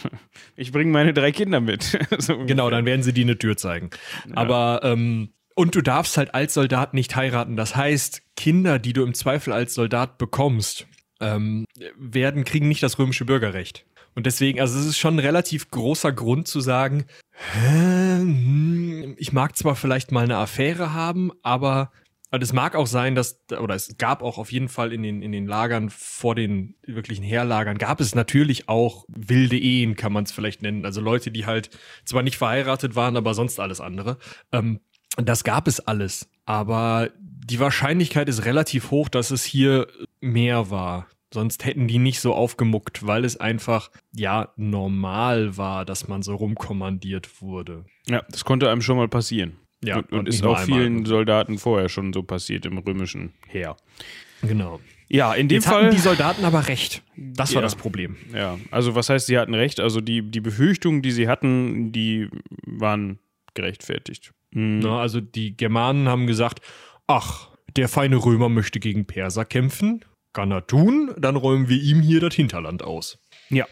Ich 0.56 0.72
bringe 0.72 0.92
meine 0.92 1.12
drei 1.12 1.32
Kinder 1.32 1.60
mit. 1.60 1.98
so 2.18 2.38
genau, 2.44 2.70
dann 2.70 2.84
werden 2.86 3.02
sie 3.02 3.12
dir 3.12 3.24
eine 3.24 3.38
Tür 3.38 3.56
zeigen. 3.56 3.90
Ja. 4.28 4.36
Aber 4.36 4.80
ähm, 4.82 5.30
und 5.56 5.74
du 5.74 5.82
darfst 5.82 6.16
halt 6.16 6.34
als 6.34 6.54
Soldat 6.54 6.94
nicht 6.94 7.14
heiraten. 7.16 7.56
Das 7.56 7.76
heißt, 7.76 8.22
Kinder, 8.36 8.78
die 8.78 8.92
du 8.92 9.04
im 9.04 9.14
Zweifel 9.14 9.52
als 9.52 9.74
Soldat 9.74 10.18
bekommst, 10.18 10.86
ähm, 11.20 11.64
werden, 11.96 12.44
kriegen 12.44 12.68
nicht 12.68 12.82
das 12.82 12.98
römische 12.98 13.24
Bürgerrecht. 13.24 13.86
Und 14.16 14.26
deswegen, 14.26 14.60
also 14.60 14.78
es 14.78 14.86
ist 14.86 14.98
schon 14.98 15.16
ein 15.16 15.20
relativ 15.20 15.70
großer 15.70 16.12
Grund 16.12 16.48
zu 16.48 16.60
sagen, 16.60 17.04
hm, 17.52 19.16
ich 19.18 19.32
mag 19.32 19.56
zwar 19.56 19.76
vielleicht 19.76 20.12
mal 20.12 20.24
eine 20.24 20.36
Affäre 20.36 20.92
haben, 20.92 21.32
aber 21.42 21.90
es 22.42 22.52
mag 22.52 22.74
auch 22.74 22.86
sein, 22.86 23.14
dass, 23.14 23.44
oder 23.60 23.74
es 23.74 23.96
gab 23.98 24.22
auch 24.22 24.38
auf 24.38 24.50
jeden 24.50 24.68
Fall 24.68 24.92
in 24.92 25.02
den, 25.02 25.22
in 25.22 25.32
den 25.32 25.46
Lagern 25.46 25.90
vor 25.90 26.34
den 26.34 26.74
wirklichen 26.82 27.22
Heerlagern, 27.22 27.78
gab 27.78 28.00
es 28.00 28.14
natürlich 28.14 28.68
auch 28.68 29.04
wilde 29.08 29.58
Ehen, 29.58 29.96
kann 29.96 30.12
man 30.12 30.24
es 30.24 30.32
vielleicht 30.32 30.62
nennen. 30.62 30.84
Also 30.84 31.00
Leute, 31.00 31.30
die 31.30 31.46
halt 31.46 31.70
zwar 32.04 32.22
nicht 32.22 32.36
verheiratet 32.36 32.96
waren, 32.96 33.16
aber 33.16 33.34
sonst 33.34 33.60
alles 33.60 33.80
andere. 33.80 34.18
Ähm, 34.52 34.80
das 35.16 35.44
gab 35.44 35.68
es 35.68 35.80
alles, 35.80 36.28
aber 36.44 37.10
die 37.18 37.60
Wahrscheinlichkeit 37.60 38.28
ist 38.28 38.44
relativ 38.44 38.90
hoch, 38.90 39.08
dass 39.08 39.30
es 39.30 39.44
hier 39.44 39.86
mehr 40.20 40.70
war. 40.70 41.06
Sonst 41.32 41.64
hätten 41.64 41.88
die 41.88 41.98
nicht 41.98 42.20
so 42.20 42.32
aufgemuckt, 42.32 43.06
weil 43.06 43.24
es 43.24 43.36
einfach, 43.36 43.90
ja, 44.12 44.52
normal 44.56 45.56
war, 45.56 45.84
dass 45.84 46.06
man 46.06 46.22
so 46.22 46.36
rumkommandiert 46.36 47.42
wurde. 47.42 47.84
Ja, 48.06 48.22
das 48.30 48.44
konnte 48.44 48.70
einem 48.70 48.82
schon 48.82 48.96
mal 48.96 49.08
passieren. 49.08 49.56
Ja, 49.86 49.96
und, 49.96 50.12
und, 50.12 50.18
und 50.20 50.28
ist 50.28 50.44
auch 50.44 50.58
vielen 50.60 50.96
einmal. 50.98 51.06
Soldaten 51.06 51.58
vorher 51.58 51.88
schon 51.88 52.12
so 52.12 52.22
passiert 52.22 52.66
im 52.66 52.78
römischen 52.78 53.32
Heer. 53.46 53.76
Genau. 54.42 54.80
Ja, 55.08 55.34
in 55.34 55.48
dem 55.48 55.56
Jetzt 55.56 55.66
Fall. 55.66 55.84
Hatten 55.84 55.94
die 55.94 56.00
Soldaten 56.00 56.44
aber 56.44 56.66
recht. 56.68 57.02
Das 57.16 57.50
war 57.50 57.60
ja, 57.60 57.62
das 57.62 57.76
Problem. 57.76 58.16
Ja, 58.32 58.58
also 58.70 58.94
was 58.94 59.10
heißt, 59.10 59.26
sie 59.26 59.38
hatten 59.38 59.54
recht? 59.54 59.80
Also 59.80 60.00
die, 60.00 60.22
die 60.22 60.40
Befürchtungen, 60.40 61.02
die 61.02 61.12
sie 61.12 61.28
hatten, 61.28 61.92
die 61.92 62.28
waren 62.66 63.18
gerechtfertigt. 63.54 64.32
Mhm. 64.50 64.80
Na, 64.80 65.00
also 65.00 65.20
die 65.20 65.56
Germanen 65.56 66.08
haben 66.08 66.26
gesagt, 66.26 66.60
ach, 67.06 67.50
der 67.76 67.88
feine 67.88 68.16
Römer 68.16 68.48
möchte 68.48 68.80
gegen 68.80 69.04
Perser 69.04 69.44
kämpfen, 69.44 70.04
kann 70.32 70.50
er 70.50 70.66
tun, 70.66 71.12
dann 71.18 71.36
räumen 71.36 71.68
wir 71.68 71.80
ihm 71.80 72.00
hier 72.00 72.20
das 72.20 72.34
Hinterland 72.34 72.82
aus. 72.82 73.18
Ja. 73.50 73.66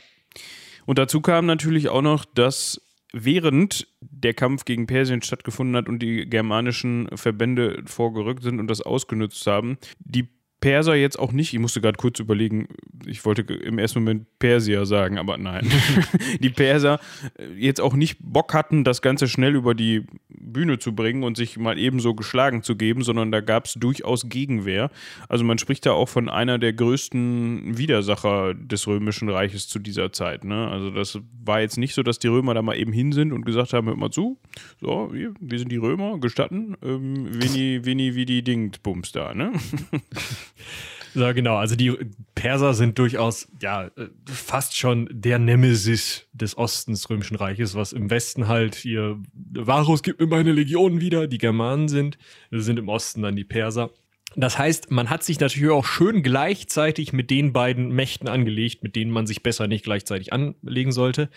Und 0.85 0.99
dazu 0.99 1.21
kam 1.21 1.47
natürlich 1.47 1.89
auch 1.89 2.03
noch, 2.03 2.25
dass 2.25 2.81
während 3.13 3.87
der 4.01 4.35
Kampf 4.35 4.65
gegen 4.65 4.87
Persien 4.87 5.23
stattgefunden 5.23 5.77
hat 5.77 5.89
und 5.89 6.01
die 6.01 6.29
germanischen 6.29 7.09
Verbände 7.15 7.83
vorgerückt 7.87 8.43
sind 8.43 8.59
und 8.59 8.69
das 8.69 8.81
ausgenutzt 8.81 9.47
haben, 9.47 9.79
die 9.99 10.29
Perser 10.63 10.95
jetzt 10.95 11.19
auch 11.19 11.33
nicht, 11.33 11.53
ich 11.53 11.59
musste 11.59 11.81
gerade 11.81 11.97
kurz 11.97 12.21
überlegen, 12.21 12.69
ich 13.05 13.25
wollte 13.25 13.43
im 13.43 13.81
ersten 13.81 13.99
Moment 13.99 14.27
Persier 14.39 14.87
sagen, 14.87 15.19
aber 15.19 15.37
nein. 15.37 15.69
die 16.41 16.51
Perser 16.51 17.01
äh, 17.37 17.49
jetzt 17.59 17.81
auch 17.81 17.95
nicht 17.95 18.19
Bock 18.21 18.55
hatten, 18.55 18.85
das 18.85 19.03
Ganze 19.03 19.27
schnell 19.27 19.57
über 19.57 19.75
die 19.75 20.07
Bühne 20.29 20.79
zu 20.79 20.95
bringen 20.95 21.25
und 21.25 21.37
sich 21.37 21.59
mal 21.59 21.79
ebenso 21.79 22.15
geschlagen 22.15 22.63
zu 22.63 22.77
geben, 22.77 23.03
sondern 23.03 23.33
da 23.33 23.41
gab 23.41 23.67
es 23.67 23.75
durchaus 23.75 24.29
Gegenwehr. 24.29 24.91
Also 25.29 25.45
man 25.45 25.59
spricht 25.59 25.85
da 25.85 25.93
auch 25.93 26.09
von 26.09 26.29
einer 26.29 26.59
der 26.59 26.73
größten 26.73 27.77
Widersacher 27.77 28.55
des 28.55 28.87
Römischen 28.87 29.29
Reiches 29.29 29.67
zu 29.67 29.81
dieser 29.81 30.13
Zeit. 30.13 30.45
Ne? 30.45 30.69
Also 30.69 30.91
das 30.91 31.19
war 31.45 31.61
jetzt 31.61 31.77
nicht 31.77 31.95
so, 31.95 32.05
dass 32.05 32.21
die 32.21 32.29
Römer 32.29 32.55
da 32.55 32.63
mal 32.63 32.77
eben 32.77 32.93
hin 32.93 33.11
sind 33.11 33.33
und 33.33 33.45
gesagt 33.45 33.73
haben, 33.73 33.89
hört 33.89 33.99
mal 33.99 34.11
zu, 34.11 34.39
so, 34.81 35.11
wir, 35.13 35.35
wir 35.41 35.59
sind 35.59 35.73
die 35.73 35.77
Römer, 35.77 36.19
gestatten, 36.19 36.77
ähm, 36.85 37.27
Vini, 37.43 37.85
Vini, 37.85 38.15
wie 38.15 38.27
die 38.27 38.43
Dingsbums 38.43 39.11
da, 39.11 39.35
ne? 39.35 39.53
Ja, 41.15 41.33
genau. 41.33 41.57
Also 41.57 41.77
die 41.77 41.93
Perser 42.35 42.73
sind 42.73 42.99
durchaus 42.99 43.49
ja 43.61 43.91
fast 44.27 44.77
schon 44.77 45.09
der 45.13 45.39
Nemesis 45.39 46.27
des 46.33 46.57
Ostens 46.57 47.11
Römischen 47.11 47.37
Reiches, 47.37 47.75
was 47.75 47.93
im 47.93 48.09
Westen 48.09 48.49
halt 48.49 48.75
hier 48.77 49.21
Varus 49.35 50.03
gibt 50.03 50.21
mir 50.21 50.27
meine 50.27 50.53
Legionen 50.53 51.01
wieder, 51.01 51.27
die 51.27 51.39
Germanen 51.39 51.89
sind, 51.89 52.17
sind 52.51 52.79
im 52.79 52.89
Osten 52.89 53.23
dann 53.23 53.37
die 53.37 53.45
Perser. 53.45 53.91
Das 54.37 54.57
heißt, 54.57 54.91
man 54.91 55.11
hat 55.11 55.23
sich 55.23 55.39
natürlich 55.39 55.71
auch 55.71 55.85
schön 55.85 56.23
gleichzeitig 56.23 57.13
mit 57.13 57.31
den 57.31 57.53
beiden 57.53 57.89
Mächten 57.89 58.29
angelegt, 58.29 58.83
mit 58.83 58.97
denen 58.97 59.11
man 59.11 59.27
sich 59.27 59.43
besser 59.43 59.67
nicht 59.67 59.85
gleichzeitig 59.85 60.33
anlegen 60.33 60.93
sollte. 60.93 61.29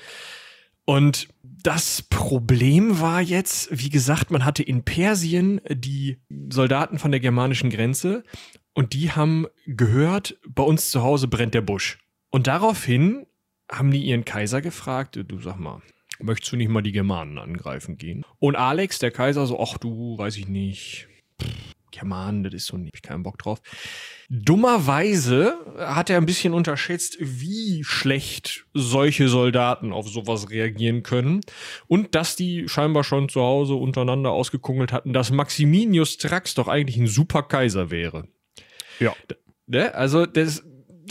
Und 0.86 1.27
das 1.41 2.03
Problem 2.03 3.01
war 3.01 3.19
jetzt, 3.19 3.69
wie 3.72 3.89
gesagt, 3.89 4.29
man 4.31 4.45
hatte 4.45 4.63
in 4.63 4.84
Persien 4.84 5.60
die 5.67 6.19
Soldaten 6.50 7.00
von 7.00 7.12
der 7.12 7.19
germanischen 7.19 7.72
Grenze 7.72 8.24
und 8.75 8.94
die 8.94 9.12
haben 9.12 9.48
gehört, 9.65 10.38
bei 10.48 10.62
uns 10.62 10.91
zu 10.91 11.01
Hause 11.01 11.27
brennt 11.27 11.53
der 11.55 11.62
Busch. 11.62 11.98
Und 12.29 12.48
daraufhin 12.48 13.25
haben 13.72 13.89
die 13.89 14.03
ihren 14.03 14.25
Kaiser 14.25 14.62
gefragt, 14.62 15.17
du 15.27 15.39
sag 15.39 15.58
mal, 15.58 15.82
möchtest 16.20 16.51
du 16.51 16.58
nicht 16.58 16.70
mal 16.70 16.84
die 16.84 16.91
Germanen 16.91 17.39
angreifen 17.39 17.98
gehen? 17.98 18.24
Und 18.38 18.55
Alex, 18.55 19.00
der 19.00 19.12
Kaiser, 19.12 19.48
so, 19.48 19.60
ach 19.60 19.77
du, 19.77 20.17
weiß 20.17 20.38
ich 20.38 20.48
nicht, 20.48 21.08
ja 21.94 22.03
Mann, 22.03 22.44
das 22.44 22.53
ist 22.53 22.65
so 22.65 22.77
nicht, 22.77 22.96
ich 22.96 23.01
keinen 23.01 23.24
Bock 23.24 23.38
drauf. 23.38 23.62
Dummerweise 24.29 25.55
hat 25.77 26.10
er 26.10 26.17
ein 26.17 26.25
bisschen 26.25 26.53
unterschätzt, 26.53 27.17
wie 27.20 27.84
schlecht 27.86 28.65
solche 28.74 29.29
Soldaten 29.29 29.94
auf 29.94 30.10
sowas 30.10 30.50
reagieren 30.50 31.03
können 31.03 31.41
und 31.88 32.13
dass 32.15 32.36
die 32.36 32.67
scheinbar 32.67 33.03
schon 33.05 33.29
zu 33.29 33.41
Hause 33.41 33.75
untereinander 33.75 34.32
ausgekungelt 34.32 34.91
hatten, 34.91 35.13
dass 35.13 35.32
Maximinius 35.32 36.17
Trax 36.17 36.55
doch 36.55 36.67
eigentlich 36.67 36.98
ein 36.98 37.08
super 37.08 37.44
Kaiser 37.44 37.89
wäre. 37.89 38.27
Ja. 38.99 39.13
Ne? 39.67 39.93
Also 39.93 40.25
das, 40.25 40.63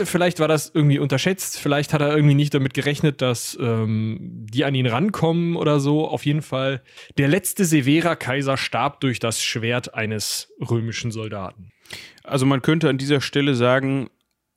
vielleicht 0.02 0.40
war 0.40 0.48
das 0.48 0.70
irgendwie 0.74 0.98
unterschätzt, 0.98 1.58
vielleicht 1.58 1.92
hat 1.92 2.00
er 2.00 2.14
irgendwie 2.14 2.34
nicht 2.34 2.54
damit 2.54 2.74
gerechnet, 2.74 3.22
dass 3.22 3.56
ähm, 3.60 4.46
die 4.50 4.64
an 4.64 4.74
ihn 4.74 4.86
rankommen 4.86 5.56
oder 5.56 5.80
so. 5.80 6.08
Auf 6.08 6.26
jeden 6.26 6.42
Fall, 6.42 6.82
der 7.18 7.28
letzte 7.28 7.64
Severa-Kaiser 7.64 8.56
starb 8.56 9.00
durch 9.00 9.18
das 9.18 9.42
Schwert 9.42 9.94
eines 9.94 10.52
römischen 10.60 11.10
Soldaten. 11.10 11.70
Also 12.22 12.46
man 12.46 12.62
könnte 12.62 12.88
an 12.88 12.98
dieser 12.98 13.20
Stelle 13.20 13.54
sagen, 13.54 14.08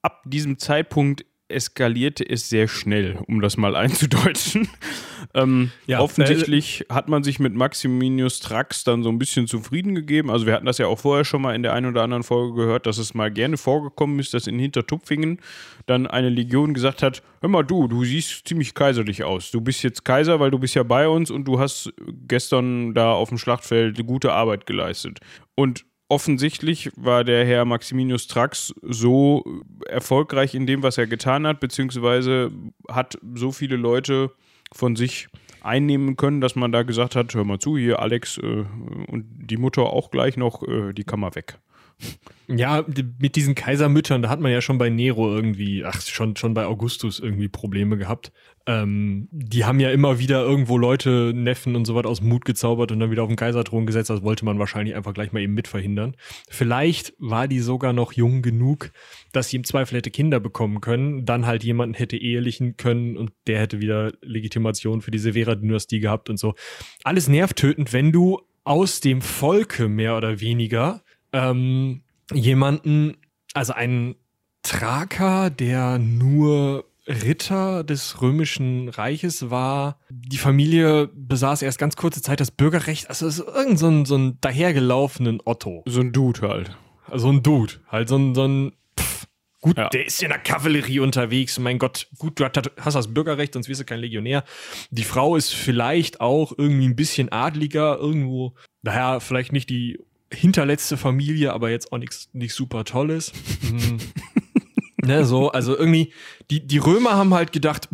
ab 0.01 0.23
diesem 0.25 0.57
Zeitpunkt 0.57 1.25
eskalierte 1.49 2.27
es 2.27 2.49
sehr 2.49 2.67
schnell, 2.67 3.17
um 3.27 3.41
das 3.41 3.57
mal 3.57 3.75
einzudeutschen. 3.77 4.69
Ähm, 5.33 5.71
ja, 5.85 5.99
offensichtlich 5.99 6.85
hat 6.89 7.07
man 7.07 7.23
sich 7.23 7.39
mit 7.39 7.53
Maximinius 7.53 8.39
Trax 8.39 8.83
dann 8.83 9.03
so 9.03 9.09
ein 9.09 9.19
bisschen 9.19 9.47
zufrieden 9.47 9.95
gegeben. 9.95 10.29
Also 10.29 10.45
wir 10.45 10.53
hatten 10.53 10.65
das 10.65 10.77
ja 10.77 10.87
auch 10.87 10.99
vorher 10.99 11.25
schon 11.25 11.41
mal 11.41 11.55
in 11.55 11.63
der 11.63 11.73
einen 11.73 11.87
oder 11.87 12.03
anderen 12.03 12.23
Folge 12.23 12.55
gehört, 12.55 12.85
dass 12.85 12.97
es 12.97 13.13
mal 13.13 13.31
gerne 13.31 13.57
vorgekommen 13.57 14.19
ist, 14.19 14.33
dass 14.33 14.47
in 14.47 14.59
Hintertupfingen 14.59 15.39
dann 15.85 16.07
eine 16.07 16.29
Legion 16.29 16.73
gesagt 16.73 17.01
hat, 17.01 17.23
hör 17.41 17.49
mal 17.49 17.63
du, 17.63 17.87
du 17.87 18.03
siehst 18.03 18.47
ziemlich 18.47 18.73
kaiserlich 18.73 19.23
aus. 19.23 19.51
Du 19.51 19.61
bist 19.61 19.83
jetzt 19.83 20.05
Kaiser, 20.05 20.39
weil 20.39 20.51
du 20.51 20.59
bist 20.59 20.75
ja 20.75 20.83
bei 20.83 21.07
uns 21.07 21.31
und 21.31 21.45
du 21.45 21.59
hast 21.59 21.93
gestern 22.27 22.93
da 22.93 23.13
auf 23.13 23.29
dem 23.29 23.37
Schlachtfeld 23.37 24.05
gute 24.05 24.33
Arbeit 24.33 24.65
geleistet. 24.65 25.19
Und 25.55 25.85
offensichtlich 26.09 26.91
war 26.95 27.23
der 27.23 27.45
Herr 27.45 27.65
Maximinius 27.65 28.27
Trax 28.27 28.73
so 28.81 29.43
erfolgreich 29.87 30.55
in 30.55 30.65
dem, 30.65 30.83
was 30.83 30.97
er 30.97 31.07
getan 31.07 31.45
hat, 31.45 31.59
beziehungsweise 31.59 32.51
hat 32.89 33.17
so 33.35 33.51
viele 33.51 33.75
Leute 33.75 34.31
von 34.73 34.95
sich 34.95 35.27
einnehmen 35.61 36.15
können, 36.15 36.41
dass 36.41 36.55
man 36.55 36.71
da 36.71 36.83
gesagt 36.83 37.15
hat, 37.15 37.33
hör 37.33 37.43
mal 37.43 37.59
zu, 37.59 37.77
hier 37.77 37.99
Alex 37.99 38.37
äh, 38.37 38.65
und 39.07 39.25
die 39.27 39.57
Mutter 39.57 39.83
auch 39.83 40.11
gleich 40.11 40.37
noch, 40.37 40.63
äh, 40.63 40.93
die 40.93 41.03
kann 41.03 41.19
mal 41.19 41.35
weg. 41.35 41.59
Ja, 42.49 42.85
mit 43.19 43.35
diesen 43.35 43.55
Kaisermüttern, 43.55 44.21
da 44.21 44.29
hat 44.29 44.39
man 44.39 44.51
ja 44.51 44.61
schon 44.61 44.77
bei 44.77 44.89
Nero 44.89 45.33
irgendwie, 45.35 45.83
ach, 45.83 46.01
schon, 46.01 46.37
schon 46.37 46.53
bei 46.53 46.65
Augustus 46.65 47.19
irgendwie 47.19 47.49
Probleme 47.49 47.97
gehabt. 47.97 48.31
Ähm, 48.65 49.27
die 49.31 49.65
haben 49.65 49.81
ja 49.81 49.91
immer 49.91 50.17
wieder 50.17 50.43
irgendwo 50.43 50.77
Leute, 50.77 51.33
Neffen 51.35 51.75
und 51.75 51.83
so 51.83 51.93
weiter 51.95 52.07
aus 52.07 52.21
Mut 52.21 52.45
gezaubert 52.45 52.93
und 52.93 53.01
dann 53.01 53.11
wieder 53.11 53.23
auf 53.23 53.27
den 53.27 53.35
Kaiserthron 53.35 53.85
gesetzt. 53.85 54.09
Das 54.09 54.23
wollte 54.23 54.45
man 54.45 54.59
wahrscheinlich 54.59 54.95
einfach 54.95 55.13
gleich 55.13 55.33
mal 55.33 55.41
eben 55.41 55.55
mit 55.55 55.67
verhindern. 55.67 56.15
Vielleicht 56.49 57.13
war 57.17 57.49
die 57.49 57.59
sogar 57.59 57.91
noch 57.91 58.13
jung 58.13 58.41
genug, 58.41 58.91
dass 59.33 59.49
sie 59.49 59.57
im 59.57 59.65
Zweifel 59.65 59.97
hätte 59.97 60.11
Kinder 60.11 60.39
bekommen 60.39 60.79
können, 60.79 61.25
dann 61.25 61.45
halt 61.45 61.65
jemanden 61.65 61.95
hätte 61.95 62.15
ehelichen 62.15 62.77
können 62.77 63.17
und 63.17 63.31
der 63.47 63.59
hätte 63.59 63.81
wieder 63.81 64.13
Legitimation 64.21 65.01
für 65.01 65.11
die 65.11 65.19
Severa-Dynastie 65.19 65.99
gehabt 65.99 66.29
und 66.29 66.37
so. 66.37 66.55
Alles 67.03 67.27
nervtötend, 67.27 67.91
wenn 67.91 68.13
du 68.13 68.39
aus 68.63 69.01
dem 69.01 69.21
Volke 69.21 69.87
mehr 69.89 70.15
oder 70.15 70.39
weniger 70.39 71.01
ähm, 71.37 72.01
jemanden, 72.33 73.17
also 73.53 73.73
einen 73.73 74.15
Thraker, 74.63 75.49
der 75.49 75.99
nur 75.99 76.85
Ritter 77.07 77.83
des 77.83 78.21
römischen 78.21 78.89
Reiches 78.89 79.49
war. 79.49 79.99
Die 80.09 80.37
Familie 80.37 81.07
besaß 81.13 81.61
erst 81.61 81.79
ganz 81.79 81.95
kurze 81.95 82.21
Zeit 82.21 82.41
das 82.41 82.51
Bürgerrecht. 82.51 83.07
Also 83.09 83.27
es 83.27 83.39
ist 83.39 83.47
irgend 83.47 83.79
so 83.79 83.87
ein, 83.87 84.05
so 84.05 84.17
ein 84.17 84.41
dahergelaufenen 84.41 85.39
Otto. 85.45 85.83
So 85.85 86.01
ein 86.01 86.11
Dude 86.11 86.41
halt. 86.41 86.75
Also 87.05 87.29
ein 87.29 87.43
Dude. 87.43 87.75
Halt 87.87 88.09
so 88.09 88.17
ein, 88.17 88.35
so 88.35 88.45
ein 88.45 88.73
pff, 88.99 89.27
gut, 89.61 89.77
ja. 89.77 89.87
der 89.87 90.05
ist 90.05 90.21
in 90.21 90.29
der 90.29 90.39
Kavallerie 90.39 90.99
unterwegs. 90.99 91.57
Mein 91.59 91.79
Gott, 91.79 92.09
gut, 92.17 92.39
du 92.41 92.45
hast 92.45 92.95
das 92.95 93.13
Bürgerrecht, 93.13 93.53
sonst 93.53 93.69
wirst 93.69 93.79
du 93.79 93.85
kein 93.85 94.01
Legionär. 94.01 94.43
Die 94.89 95.05
Frau 95.05 95.37
ist 95.37 95.53
vielleicht 95.53 96.19
auch 96.19 96.51
irgendwie 96.57 96.89
ein 96.89 96.97
bisschen 96.97 97.31
adliger, 97.31 97.97
irgendwo. 97.97 98.55
Daher 98.83 99.21
vielleicht 99.21 99.53
nicht 99.53 99.69
die 99.69 99.97
hinterletzte 100.33 100.97
Familie, 100.97 101.53
aber 101.53 101.69
jetzt 101.69 101.91
auch 101.91 101.97
nichts 101.97 102.29
nicht 102.33 102.53
super 102.53 102.83
Tolles. 102.83 103.31
Mhm. 103.61 103.97
ne, 105.03 105.25
so, 105.25 105.51
also 105.51 105.77
irgendwie, 105.77 106.13
die, 106.49 106.65
die 106.65 106.77
Römer 106.77 107.15
haben 107.15 107.33
halt 107.33 107.51
gedacht, 107.51 107.87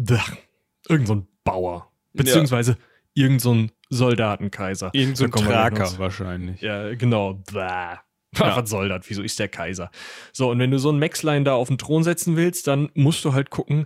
irgend 0.87 1.07
so 1.07 1.15
ein 1.15 1.27
Bauer. 1.43 1.91
Beziehungsweise 2.13 2.71
ja. 2.71 3.25
irgend 3.25 3.41
so 3.41 3.53
ein 3.53 3.71
Soldatenkaiser. 3.89 4.91
Irgend 4.93 5.17
so 5.17 5.25
ein 5.25 5.31
Traker 5.31 5.97
wahrscheinlich. 5.97 6.61
Ja, 6.61 6.93
genau. 6.95 7.35
Blah. 7.51 8.01
Ja. 8.35 8.57
Was 8.57 8.69
soll 8.69 8.89
das? 8.89 9.05
Wieso 9.09 9.21
ist 9.21 9.39
der 9.39 9.47
Kaiser? 9.47 9.91
So, 10.31 10.49
und 10.49 10.59
wenn 10.59 10.71
du 10.71 10.79
so 10.79 10.91
ein 10.91 10.97
Maxline 10.97 11.43
da 11.43 11.53
auf 11.53 11.67
den 11.67 11.77
Thron 11.77 12.03
setzen 12.03 12.35
willst, 12.35 12.67
dann 12.67 12.89
musst 12.95 13.23
du 13.25 13.33
halt 13.33 13.51
gucken, 13.51 13.85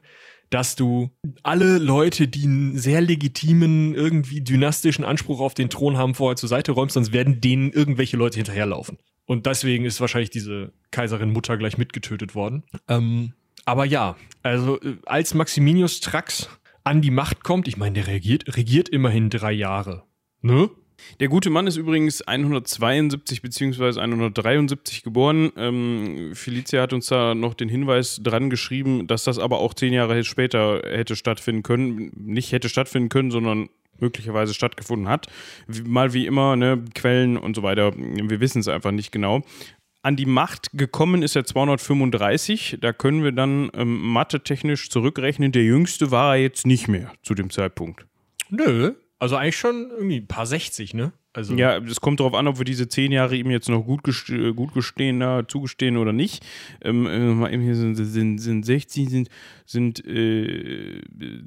dass 0.49 0.75
du 0.75 1.09
alle 1.43 1.77
Leute, 1.77 2.27
die 2.27 2.43
einen 2.43 2.77
sehr 2.77 3.01
legitimen, 3.01 3.93
irgendwie 3.95 4.41
dynastischen 4.41 5.03
Anspruch 5.03 5.39
auf 5.39 5.53
den 5.53 5.69
Thron 5.69 5.97
haben, 5.97 6.15
vorher 6.15 6.35
zur 6.35 6.49
Seite 6.49 6.71
räumst, 6.71 6.93
sonst 6.93 7.13
werden 7.13 7.41
denen 7.41 7.71
irgendwelche 7.71 8.17
Leute 8.17 8.37
hinterherlaufen. 8.37 8.97
Und 9.25 9.45
deswegen 9.45 9.85
ist 9.85 9.99
wahrscheinlich 9.99 10.29
diese 10.29 10.71
Kaiserin 10.91 11.31
Mutter 11.31 11.57
gleich 11.57 11.77
mitgetötet 11.77 12.33
worden. 12.33 12.63
Ähm, 12.87 13.33
aber 13.65 13.83
ja, 13.83 14.15
also 14.43 14.79
äh, 14.81 14.95
als 15.05 15.33
Maximinius 15.33 15.99
Trax 15.99 16.49
an 16.85 17.01
die 17.01 17.11
Macht 17.11 17.43
kommt, 17.43 17.67
ich 17.67 17.75
meine, 17.75 17.95
der 17.95 18.07
regiert, 18.07 18.55
regiert 18.55 18.87
immerhin 18.87 19.29
drei 19.29 19.51
Jahre. 19.51 20.03
Ne? 20.41 20.69
Der 21.19 21.27
gute 21.27 21.49
Mann 21.49 21.67
ist 21.67 21.77
übrigens 21.77 22.21
172 22.21 23.41
bzw. 23.41 23.99
173 23.99 25.03
geboren. 25.03 25.51
Ähm, 25.57 26.31
Felicia 26.33 26.81
hat 26.81 26.93
uns 26.93 27.07
da 27.07 27.35
noch 27.35 27.53
den 27.53 27.69
Hinweis 27.69 28.19
dran 28.21 28.49
geschrieben, 28.49 29.07
dass 29.07 29.23
das 29.23 29.39
aber 29.39 29.59
auch 29.59 29.73
zehn 29.73 29.93
Jahre 29.93 30.23
später 30.23 30.81
hätte 30.83 31.15
stattfinden 31.15 31.63
können. 31.63 32.11
Nicht 32.15 32.51
hätte 32.51 32.69
stattfinden 32.69 33.09
können, 33.09 33.31
sondern 33.31 33.69
möglicherweise 33.99 34.53
stattgefunden 34.53 35.07
hat. 35.07 35.27
Mal 35.85 36.13
wie 36.13 36.25
immer, 36.25 36.55
ne, 36.55 36.83
Quellen 36.93 37.37
und 37.37 37.55
so 37.55 37.63
weiter. 37.63 37.93
Wir 37.95 38.39
wissen 38.39 38.59
es 38.59 38.67
einfach 38.67 38.91
nicht 38.91 39.11
genau. 39.11 39.41
An 40.03 40.15
die 40.15 40.25
Macht 40.25 40.69
gekommen 40.73 41.23
ist 41.23 41.35
er 41.35 41.43
235. 41.43 42.77
Da 42.79 42.93
können 42.93 43.23
wir 43.23 43.31
dann 43.31 43.69
ähm, 43.73 43.99
mathe-technisch 44.11 44.89
zurückrechnen. 44.89 45.51
Der 45.51 45.63
jüngste 45.63 46.11
war 46.11 46.35
er 46.35 46.41
jetzt 46.41 46.65
nicht 46.65 46.87
mehr 46.87 47.11
zu 47.23 47.33
dem 47.33 47.49
Zeitpunkt. 47.49 48.05
Nö, 48.49 48.93
also 49.19 49.35
eigentlich 49.35 49.57
schon 49.57 49.89
irgendwie 49.91 50.17
ein 50.17 50.27
paar 50.27 50.45
60, 50.45 50.93
ne? 50.93 51.11
Also 51.33 51.55
ja, 51.55 51.77
es 51.77 52.01
kommt 52.01 52.19
darauf 52.19 52.33
an, 52.33 52.47
ob 52.47 52.57
wir 52.57 52.65
diese 52.65 52.87
zehn 52.87 53.11
Jahre 53.11 53.35
ihm 53.35 53.51
jetzt 53.51 53.69
noch 53.69 53.83
gut, 53.83 54.03
gest 54.03 54.29
äh, 54.29 54.53
gut 54.53 54.73
gestehen, 54.73 55.21
äh, 55.21 55.43
zugestehen 55.47 55.97
oder 55.97 56.11
nicht. 56.11 56.43
Ähm, 56.81 57.05
äh, 57.45 57.59
hier 57.59 57.75
sind, 57.75 57.95
sind, 57.95 58.39
sind 58.39 58.63
60, 58.63 59.09
sind, 59.09 59.29
sind 59.65 60.03
äh, 60.05 61.01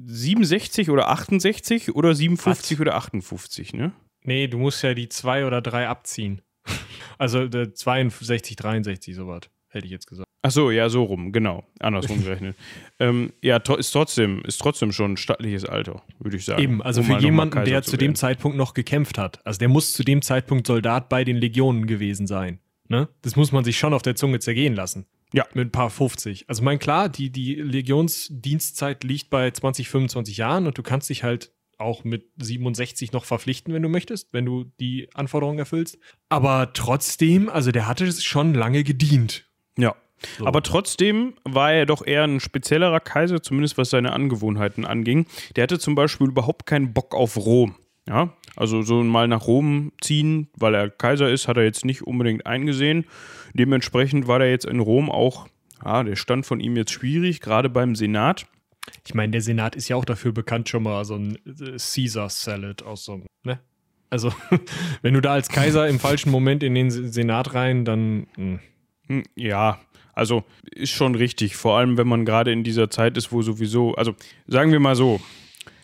67 0.05 0.89
oder 0.89 1.09
68 1.09 1.93
oder 1.93 2.15
57 2.15 2.77
Was? 2.77 2.81
oder 2.81 2.95
58, 2.95 3.73
ne? 3.73 3.91
Nee, 4.23 4.47
du 4.47 4.59
musst 4.59 4.81
ja 4.83 4.93
die 4.93 5.09
zwei 5.09 5.45
oder 5.45 5.61
drei 5.61 5.87
abziehen. 5.87 6.41
also 7.17 7.47
62, 7.47 8.55
63, 8.55 9.15
sowas, 9.15 9.41
hätte 9.67 9.85
ich 9.85 9.91
jetzt 9.91 10.07
gesagt. 10.07 10.30
Ach 10.43 10.51
so, 10.51 10.71
ja, 10.71 10.89
so 10.89 11.03
rum, 11.03 11.31
genau. 11.31 11.63
Andersrum 11.79 12.21
gerechnet. 12.23 12.55
ähm, 12.99 13.31
ja, 13.41 13.57
ist 13.57 13.91
trotzdem, 13.91 14.41
ist 14.43 14.59
trotzdem 14.59 14.91
schon 14.91 15.13
ein 15.13 15.17
stattliches 15.17 15.65
Alter, 15.65 16.01
würde 16.19 16.37
ich 16.37 16.45
sagen. 16.45 16.61
Eben, 16.61 16.81
also 16.81 17.01
um 17.01 17.07
für 17.07 17.19
jemanden, 17.19 17.63
der 17.63 17.83
zu, 17.83 17.91
zu 17.91 17.97
dem 17.97 18.15
Zeitpunkt 18.15 18.57
noch 18.57 18.73
gekämpft 18.73 19.17
hat. 19.17 19.45
Also 19.45 19.59
der 19.59 19.69
muss 19.69 19.93
zu 19.93 20.03
dem 20.03 20.21
Zeitpunkt 20.21 20.65
Soldat 20.65 21.09
bei 21.09 21.23
den 21.23 21.37
Legionen 21.37 21.85
gewesen 21.85 22.25
sein. 22.25 22.59
Ne? 22.87 23.07
Das 23.21 23.35
muss 23.35 23.51
man 23.51 23.63
sich 23.63 23.77
schon 23.77 23.93
auf 23.93 24.01
der 24.01 24.15
Zunge 24.15 24.39
zergehen 24.39 24.75
lassen. 24.75 25.05
Ja. 25.33 25.45
Mit 25.53 25.67
ein 25.67 25.71
paar 25.71 25.89
50. 25.89 26.49
Also 26.49 26.63
mein 26.63 26.79
klar, 26.79 27.07
die, 27.07 27.29
die 27.29 27.55
Legionsdienstzeit 27.55 29.03
liegt 29.03 29.29
bei 29.29 29.49
20, 29.49 29.89
25 29.89 30.37
Jahren 30.37 30.67
und 30.67 30.77
du 30.77 30.83
kannst 30.83 31.09
dich 31.09 31.23
halt 31.23 31.53
auch 31.77 32.03
mit 32.03 32.29
67 32.37 33.11
noch 33.11 33.25
verpflichten, 33.25 33.73
wenn 33.73 33.81
du 33.81 33.89
möchtest, 33.89 34.33
wenn 34.33 34.45
du 34.45 34.65
die 34.79 35.09
Anforderungen 35.13 35.59
erfüllst. 35.59 35.97
Aber 36.29 36.73
trotzdem, 36.73 37.49
also 37.49 37.71
der 37.71 37.87
hatte 37.87 38.11
schon 38.11 38.53
lange 38.53 38.83
gedient. 38.83 39.49
Ja. 39.77 39.95
So. 40.37 40.45
Aber 40.45 40.61
trotzdem 40.61 41.33
war 41.43 41.73
er 41.73 41.85
doch 41.85 42.05
eher 42.05 42.23
ein 42.23 42.39
speziellerer 42.39 42.99
Kaiser, 42.99 43.41
zumindest 43.41 43.77
was 43.77 43.89
seine 43.89 44.13
Angewohnheiten 44.13 44.85
anging. 44.85 45.25
Der 45.55 45.63
hatte 45.63 45.79
zum 45.79 45.95
Beispiel 45.95 46.27
überhaupt 46.27 46.65
keinen 46.65 46.93
Bock 46.93 47.15
auf 47.15 47.37
Rom. 47.37 47.75
Ja, 48.07 48.33
also 48.55 48.81
so 48.81 49.03
mal 49.03 49.27
nach 49.27 49.45
Rom 49.47 49.91
ziehen, 50.01 50.49
weil 50.57 50.73
er 50.73 50.89
Kaiser 50.89 51.29
ist, 51.29 51.47
hat 51.47 51.57
er 51.57 51.63
jetzt 51.63 51.85
nicht 51.85 52.01
unbedingt 52.01 52.45
eingesehen. 52.45 53.05
Dementsprechend 53.53 54.27
war 54.27 54.39
der 54.39 54.49
jetzt 54.49 54.65
in 54.65 54.79
Rom 54.79 55.11
auch, 55.11 55.47
ja, 55.85 56.03
der 56.03 56.15
stand 56.15 56.45
von 56.45 56.59
ihm 56.59 56.75
jetzt 56.75 56.91
schwierig, 56.91 57.41
gerade 57.41 57.69
beim 57.69 57.95
Senat. 57.95 58.47
Ich 59.05 59.13
meine, 59.13 59.31
der 59.31 59.41
Senat 59.41 59.75
ist 59.75 59.87
ja 59.87 59.95
auch 59.95 60.05
dafür 60.05 60.31
bekannt, 60.31 60.67
schon 60.67 60.83
mal 60.83 61.05
so 61.05 61.15
ein 61.15 61.35
äh, 61.45 61.77
Caesar 61.77 62.29
Salad 62.29 62.81
aus 62.83 63.05
so 63.05 63.13
einem, 63.13 63.25
ne? 63.43 63.59
Also, 64.09 64.33
wenn 65.01 65.13
du 65.13 65.21
da 65.21 65.33
als 65.33 65.47
Kaiser 65.47 65.87
im 65.87 65.99
falschen 65.99 66.31
Moment 66.31 66.63
in 66.63 66.75
den 66.75 66.91
Senat 66.91 67.53
rein, 67.53 67.85
dann. 67.85 68.27
Mh. 68.35 68.59
Hm, 69.07 69.23
ja, 69.35 69.79
also 70.13 70.43
ist 70.71 70.91
schon 70.91 71.15
richtig, 71.15 71.55
vor 71.55 71.77
allem 71.77 71.97
wenn 71.97 72.07
man 72.07 72.25
gerade 72.25 72.51
in 72.51 72.63
dieser 72.63 72.89
Zeit 72.89 73.17
ist, 73.17 73.31
wo 73.31 73.41
sowieso, 73.41 73.95
also 73.95 74.15
sagen 74.47 74.71
wir 74.71 74.79
mal 74.79 74.95
so, 74.95 75.19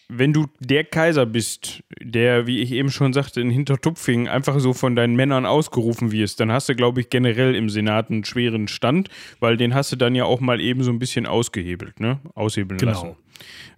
wenn 0.09 0.31
du 0.31 0.45
der 0.59 0.85
Kaiser 0.85 1.25
bist, 1.25 1.83
der, 2.01 2.47
wie 2.47 2.61
ich 2.61 2.71
eben 2.71 2.89
schon 2.89 3.11
sagte, 3.11 3.41
in 3.41 3.49
Hintertupfing 3.49 4.27
einfach 4.27 4.59
so 4.59 4.73
von 4.73 4.95
deinen 4.95 5.15
Männern 5.15 5.45
ausgerufen 5.45 6.11
wirst, 6.11 6.39
dann 6.39 6.51
hast 6.51 6.69
du, 6.69 6.75
glaube 6.75 7.01
ich, 7.01 7.09
generell 7.09 7.55
im 7.55 7.69
Senat 7.69 8.09
einen 8.09 8.23
schweren 8.23 8.69
Stand, 8.69 9.09
weil 9.39 9.57
den 9.57 9.73
hast 9.73 9.91
du 9.91 9.97
dann 9.97 10.15
ja 10.15 10.23
auch 10.23 10.39
mal 10.39 10.61
eben 10.61 10.83
so 10.83 10.91
ein 10.91 10.99
bisschen 10.99 11.25
ausgehebelt, 11.25 11.99
ne? 11.99 12.19
Aushebeln 12.35 12.77
genau. 12.77 12.91
lassen. 12.91 13.15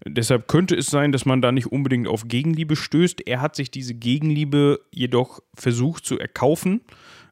Deshalb 0.06 0.48
könnte 0.48 0.76
es 0.76 0.88
sein, 0.88 1.12
dass 1.12 1.26
man 1.26 1.42
da 1.42 1.52
nicht 1.52 1.68
unbedingt 1.68 2.08
auf 2.08 2.28
Gegenliebe 2.28 2.76
stößt. 2.76 3.28
Er 3.28 3.42
hat 3.42 3.56
sich 3.56 3.72
diese 3.72 3.96
Gegenliebe 3.96 4.80
jedoch 4.92 5.42
versucht 5.56 6.06
zu 6.06 6.18
erkaufen 6.18 6.82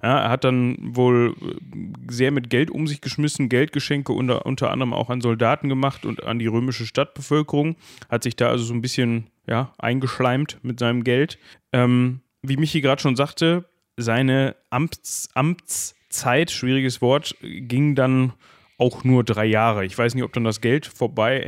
ja, 0.04 0.20
er 0.20 0.30
hat 0.30 0.44
dann 0.44 0.78
wohl 0.80 1.36
äh, 1.42 2.12
sehr 2.12 2.32
mit 2.32 2.50
Geld 2.50 2.70
um 2.70 2.88
sich 2.88 3.02
geschmissen, 3.02 3.50
Geldgeschenke 3.50 4.14
unter, 4.14 4.46
unter 4.46 4.72
anderem 4.72 4.94
auch 4.94 5.10
an 5.10 5.22
Soldaten 5.22 5.70
gemacht 5.70 6.06
und 6.06 6.24
an 6.24 6.40
die 6.40 6.48
römische 6.48 6.86
Stadtbevölkerung. 6.86 7.76
Hat 8.10 8.24
sich 8.24 8.36
da 8.36 8.50
also 8.50 8.64
so 8.64 8.74
ein 8.74 8.82
bisschen 8.82 9.28
ja, 9.48 9.74
eingeschleimt 9.78 10.60
mit 10.62 10.80
seinem 10.80 11.04
Geld. 11.04 11.40
Ähm, 11.74 12.22
wie 12.42 12.58
Michi 12.58 12.82
gerade 12.82 13.02
schon 13.02 13.16
sagte, 13.16 13.66
seine 13.98 14.56
Amts, 14.70 15.30
Amtszeit, 15.34 16.52
schwieriges 16.52 17.02
Wort, 17.02 17.36
ging 17.42 17.96
dann 17.96 18.34
auch 18.78 19.04
nur 19.04 19.24
drei 19.24 19.46
Jahre. 19.46 19.86
Ich 19.86 19.98
weiß 19.98 20.14
nicht, 20.14 20.24
ob 20.24 20.34
dann 20.34 20.44
das 20.44 20.62
Geld 20.62 20.86
vorbei 20.86 21.44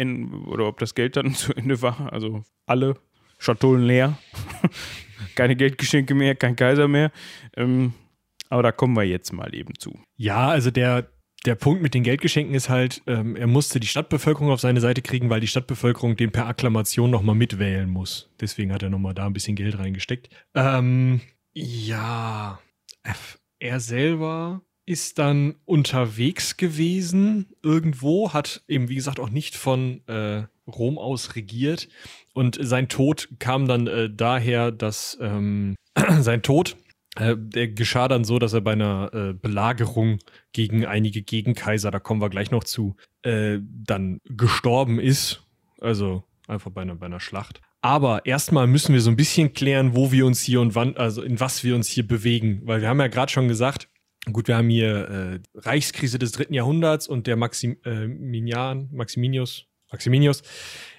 oder 0.47 0.65
ob 0.65 0.79
das 0.79 0.95
Geld 0.95 1.15
dann 1.15 1.33
zu 1.35 1.53
Ende 1.53 1.81
war. 1.81 2.11
Also 2.11 2.43
alle 2.65 2.95
Schatullen 3.37 3.83
leer. 3.83 4.17
Keine 5.35 5.55
Geldgeschenke 5.55 6.15
mehr, 6.15 6.35
kein 6.35 6.55
Kaiser 6.55 6.87
mehr. 6.87 7.11
Ähm, 7.55 7.93
aber 8.49 8.63
da 8.63 8.71
kommen 8.71 8.95
wir 8.95 9.03
jetzt 9.03 9.31
mal 9.31 9.53
eben 9.55 9.73
zu. 9.77 9.99
Ja, 10.17 10.49
also 10.49 10.71
der, 10.71 11.09
der 11.45 11.55
Punkt 11.55 11.81
mit 11.81 11.93
den 11.93 12.03
Geldgeschenken 12.03 12.53
ist 12.53 12.69
halt, 12.69 13.01
ähm, 13.07 13.35
er 13.35 13.47
musste 13.47 13.79
die 13.79 13.87
Stadtbevölkerung 13.87 14.51
auf 14.51 14.59
seine 14.59 14.81
Seite 14.81 15.01
kriegen, 15.01 15.29
weil 15.29 15.39
die 15.39 15.47
Stadtbevölkerung 15.47 16.17
den 16.17 16.31
per 16.31 16.47
Akklamation 16.47 17.09
nochmal 17.09 17.35
mitwählen 17.35 17.89
muss. 17.89 18.29
Deswegen 18.39 18.73
hat 18.73 18.83
er 18.83 18.89
nochmal 18.89 19.13
da 19.13 19.25
ein 19.25 19.33
bisschen 19.33 19.55
Geld 19.55 19.77
reingesteckt. 19.77 20.29
Ähm, 20.55 21.21
ja, 21.53 22.59
er 23.59 23.79
selber 23.79 24.61
ist 24.85 25.19
dann 25.19 25.55
unterwegs 25.65 26.57
gewesen 26.57 27.53
irgendwo, 27.61 28.33
hat 28.33 28.63
eben, 28.67 28.89
wie 28.89 28.95
gesagt, 28.95 29.19
auch 29.19 29.29
nicht 29.29 29.55
von 29.55 30.01
äh, 30.07 30.43
Rom 30.67 30.97
aus 30.97 31.35
regiert. 31.35 31.89
Und 32.33 32.57
sein 32.59 32.89
Tod 32.89 33.29
kam 33.37 33.67
dann 33.67 33.85
äh, 33.85 34.09
daher, 34.09 34.71
dass 34.71 35.17
ähm, 35.21 35.75
sein 36.19 36.41
Tod 36.41 36.75
äh, 37.15 37.35
der 37.37 37.69
geschah 37.69 38.07
dann 38.07 38.23
so, 38.23 38.39
dass 38.39 38.53
er 38.53 38.61
bei 38.61 38.73
einer 38.73 39.11
äh, 39.13 39.33
Belagerung 39.33 40.19
gegen 40.53 40.85
einige 40.85 41.21
Gegenkaiser, 41.23 41.91
da 41.91 41.99
kommen 41.99 42.21
wir 42.21 42.29
gleich 42.29 42.51
noch 42.51 42.63
zu, 42.63 42.95
äh, 43.23 43.59
dann 43.61 44.19
gestorben 44.25 44.99
ist. 44.99 45.43
Also 45.81 46.23
einfach 46.47 46.71
bei 46.71 46.81
einer, 46.81 46.95
bei 46.95 47.05
einer 47.05 47.19
Schlacht. 47.19 47.61
Aber 47.81 48.25
erstmal 48.25 48.67
müssen 48.67 48.93
wir 48.93 49.01
so 49.01 49.09
ein 49.09 49.15
bisschen 49.15 49.53
klären, 49.53 49.95
wo 49.95 50.11
wir 50.11 50.25
uns 50.25 50.41
hier 50.41 50.59
und 50.59 50.75
wann, 50.75 50.97
also 50.97 51.21
in 51.21 51.39
was 51.39 51.63
wir 51.63 51.75
uns 51.75 51.87
hier 51.87 52.05
bewegen. 52.05 52.61
Weil 52.65 52.81
wir 52.81 52.89
haben 52.89 52.99
ja 52.99 53.07
gerade 53.07 53.31
schon 53.31 53.47
gesagt, 53.47 53.87
gut, 54.31 54.47
wir 54.47 54.57
haben 54.57 54.69
hier 54.69 55.09
äh, 55.09 55.39
Reichskrise 55.55 56.19
des 56.19 56.33
dritten 56.33 56.53
Jahrhunderts 56.53 57.07
und 57.07 57.25
der 57.25 57.37
Maximinian, 57.37 58.89
Maximinius, 58.91 59.65
Maximinius 59.91 60.43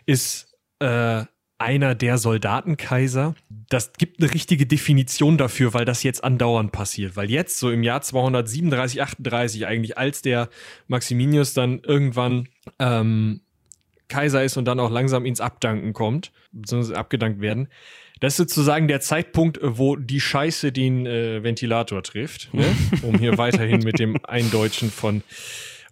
ist 0.07 0.57
äh, 0.79 1.25
einer 1.61 1.95
der 1.95 2.19
Soldatenkaiser. 2.19 3.35
Das 3.69 3.93
gibt 3.93 4.21
eine 4.21 4.33
richtige 4.33 4.67
Definition 4.67 5.39
dafür, 5.39 5.75
weil 5.75 5.85
das 5.85 6.03
jetzt 6.03 6.25
andauernd 6.25 6.73
passiert. 6.73 7.17
Weil 7.17 7.31
jetzt, 7.31 7.59
so 7.59 7.71
im 7.71 7.83
Jahr 7.83 8.03
237, 8.03 9.03
38 9.03 9.67
eigentlich, 9.67 9.99
als 9.99 10.23
der 10.23 10.49
Maximinius 10.89 11.55
dann 11.55 11.81
irgendwann 11.81 12.49
ähm, 12.79 13.43
Kaiser 14.09 14.43
ist 14.43 14.57
und 14.57 14.65
dann 14.65 14.81
auch 14.81 14.91
langsam 14.91 15.25
ins 15.25 15.41
Abdanken 15.41 15.93
kommt, 15.93 16.33
beziehungsweise 16.53 16.99
abgedankt 16.99 17.41
werden, 17.41 17.69
das 18.21 18.35
ist 18.35 18.37
sozusagen 18.37 18.87
der 18.87 19.01
Zeitpunkt, 19.01 19.59
wo 19.63 19.97
die 19.97 20.21
Scheiße 20.21 20.73
den 20.73 21.07
äh, 21.07 21.43
Ventilator 21.43 22.03
trifft, 22.03 22.53
ne? 22.53 22.67
um 23.03 23.19
hier 23.19 23.39
weiterhin 23.39 23.81
mit 23.81 23.99
dem 23.99 24.19
Eindeutschen 24.25 24.91
von. 24.91 25.23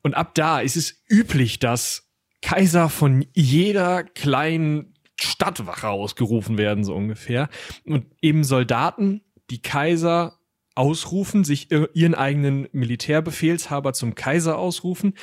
Und 0.03 0.15
ab 0.15 0.35
da 0.35 0.61
ist 0.61 0.77
es 0.77 1.03
üblich, 1.09 1.59
dass 1.59 2.11
Kaiser 2.43 2.89
von 2.89 3.25
jeder 3.33 4.05
kleinen 4.05 4.95
Stadtwache 5.21 5.89
ausgerufen 5.89 6.59
werden, 6.59 6.85
so 6.85 6.95
ungefähr. 6.95 7.49
Und 7.85 8.07
eben 8.23 8.45
Soldaten, 8.45 9.23
die 9.51 9.63
Kaiser 9.63 10.39
ausrufen, 10.75 11.45
sich 11.45 11.71
ihren 11.71 12.15
eigenen 12.15 12.69
Militärbefehlshaber 12.73 13.93
zum 13.93 14.15
Kaiser 14.15 14.59
ausrufen, 14.59 15.15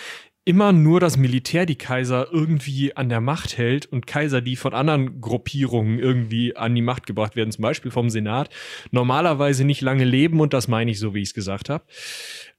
immer 0.46 0.72
nur 0.72 1.00
das 1.00 1.18
Militär 1.18 1.66
die 1.66 1.78
Kaiser 1.78 2.28
irgendwie 2.32 2.96
an 2.96 3.10
der 3.10 3.20
Macht 3.20 3.58
hält 3.58 3.88
und 3.88 4.06
Kaiser, 4.06 4.42
die 4.42 4.56
von 4.56 4.74
anderen 4.74 5.20
Gruppierungen 5.20 5.98
irgendwie 5.98 6.56
an 6.56 6.76
die 6.76 6.84
Macht 6.84 7.08
gebracht 7.08 7.36
werden, 7.36 7.52
zum 7.52 7.64
Beispiel 7.64 7.90
vom 7.90 8.10
Senat, 8.12 8.50
normalerweise 8.92 9.66
nicht 9.66 9.82
lange 9.82 10.04
leben 10.04 10.40
und 10.40 10.54
das 10.54 10.68
meine 10.68 10.92
ich 10.92 11.00
so, 11.00 11.16
wie 11.16 11.22
ich 11.22 11.30
es 11.30 11.34
gesagt 11.34 11.70
habe. 11.70 11.84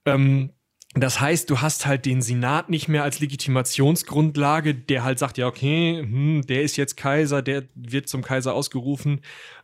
Ähm, 0.05 0.51
das 1.01 1.19
heißt, 1.19 1.49
du 1.49 1.61
hast 1.61 1.85
halt 1.85 2.05
den 2.05 2.21
Senat 2.21 2.69
nicht 2.69 2.87
mehr 2.87 3.03
als 3.03 3.19
Legitimationsgrundlage, 3.19 4.73
der 4.73 5.03
halt 5.03 5.19
sagt, 5.19 5.37
ja, 5.37 5.47
okay, 5.47 5.99
hm, 6.01 6.43
der 6.47 6.61
ist 6.61 6.77
jetzt 6.77 6.95
Kaiser, 6.97 7.41
der 7.41 7.63
wird 7.75 8.07
zum 8.07 8.23
Kaiser 8.23 8.53
ausgerufen. 8.53 9.21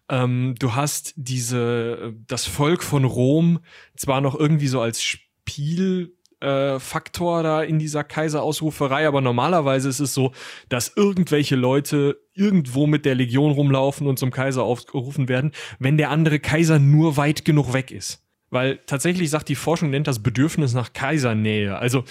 Ähm, 0.10 0.56
du 0.60 0.76
hast 0.76 1.14
diese, 1.16 2.14
das 2.28 2.46
Volk 2.46 2.84
von 2.84 3.06
Rom 3.06 3.60
zwar 3.96 4.22
noch 4.22 4.36
irgendwie 4.36 4.68
so 4.68 4.82
als 4.82 5.02
Spiel, 5.02 6.14
äh, 6.44 6.78
Faktor 6.80 7.42
da 7.42 7.64
in 7.64 7.80
dieser 7.80 8.04
Kaiserausruferei, 8.04 9.08
aber 9.08 9.22
normalerweise 9.22 9.88
ist 9.88 10.02
es 10.02 10.14
so, 10.14 10.34
dass 10.68 10.92
irgendwelche 10.96 11.56
Leute 11.56 12.20
irgendwo 12.34 12.86
mit 12.86 13.06
der 13.06 13.16
Legion 13.16 13.54
rumlaufen 13.54 14.08
und 14.08 14.20
zum 14.20 14.30
Kaiser 14.30 14.64
aufgerufen 14.64 15.30
werden, 15.30 15.54
wenn 15.80 15.98
der 15.98 16.10
andere 16.10 16.40
Kaiser 16.40 16.80
nur 16.80 17.16
weit 17.16 17.46
genug 17.46 17.72
weg 17.72 17.92
ist. 17.92 18.23
Weil 18.54 18.80
tatsächlich 18.86 19.32
sagt 19.32 19.50
die 19.50 19.56
Forschung, 19.56 19.90
nennt 19.90 20.08
das 20.08 20.22
Bedürfnis 20.22 20.74
nach 20.76 20.94
Kaisernähe. 20.94 21.76
Also 21.76 22.04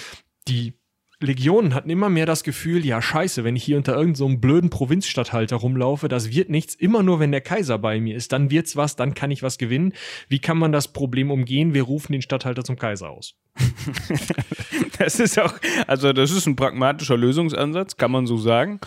die 0.49 0.75
Legionen 1.21 1.73
hatten 1.73 1.89
immer 1.89 2.09
mehr 2.09 2.27
das 2.27 2.43
Gefühl, 2.43 2.85
ja 2.85 3.01
scheiße, 3.01 3.45
wenn 3.45 3.55
ich 3.55 3.63
hier 3.63 3.77
unter 3.77 3.93
irgendeinem 3.93 4.35
so 4.35 4.37
blöden 4.39 4.69
Provinzstatthalter 4.69 5.55
rumlaufe, 5.55 6.09
das 6.09 6.33
wird 6.33 6.51
nichts. 6.51 6.75
Immer 6.75 7.05
nur, 7.05 7.21
wenn 7.21 7.31
der 7.31 7.43
Kaiser 7.43 7.79
bei 7.79 8.01
mir 8.01 8.17
ist, 8.17 8.33
dann 8.33 8.51
wird's 8.51 8.75
was, 8.75 8.97
dann 8.97 9.15
kann 9.15 9.31
ich 9.31 9.45
was 9.45 9.57
gewinnen. 9.57 9.93
Wie 10.29 10.41
kann 10.41 10.59
man 10.59 10.73
das 10.73 10.93
Problem 10.93 11.31
umgehen? 11.31 11.75
Wir 11.75 11.85
rufen 11.85 12.13
den 12.13 12.23
Statthalter 12.23 12.65
zum 12.65 12.77
Kaiser 12.77 13.11
aus. 13.11 13.37
das 14.99 15.21
ist 15.21 15.39
auch, 15.39 15.55
also 15.87 16.13
das 16.13 16.33
ist 16.33 16.47
ein 16.47 16.57
pragmatischer 16.57 17.17
Lösungsansatz, 17.17 17.97
kann 17.97 18.11
man 18.11 18.27
so 18.27 18.37
sagen. 18.37 18.81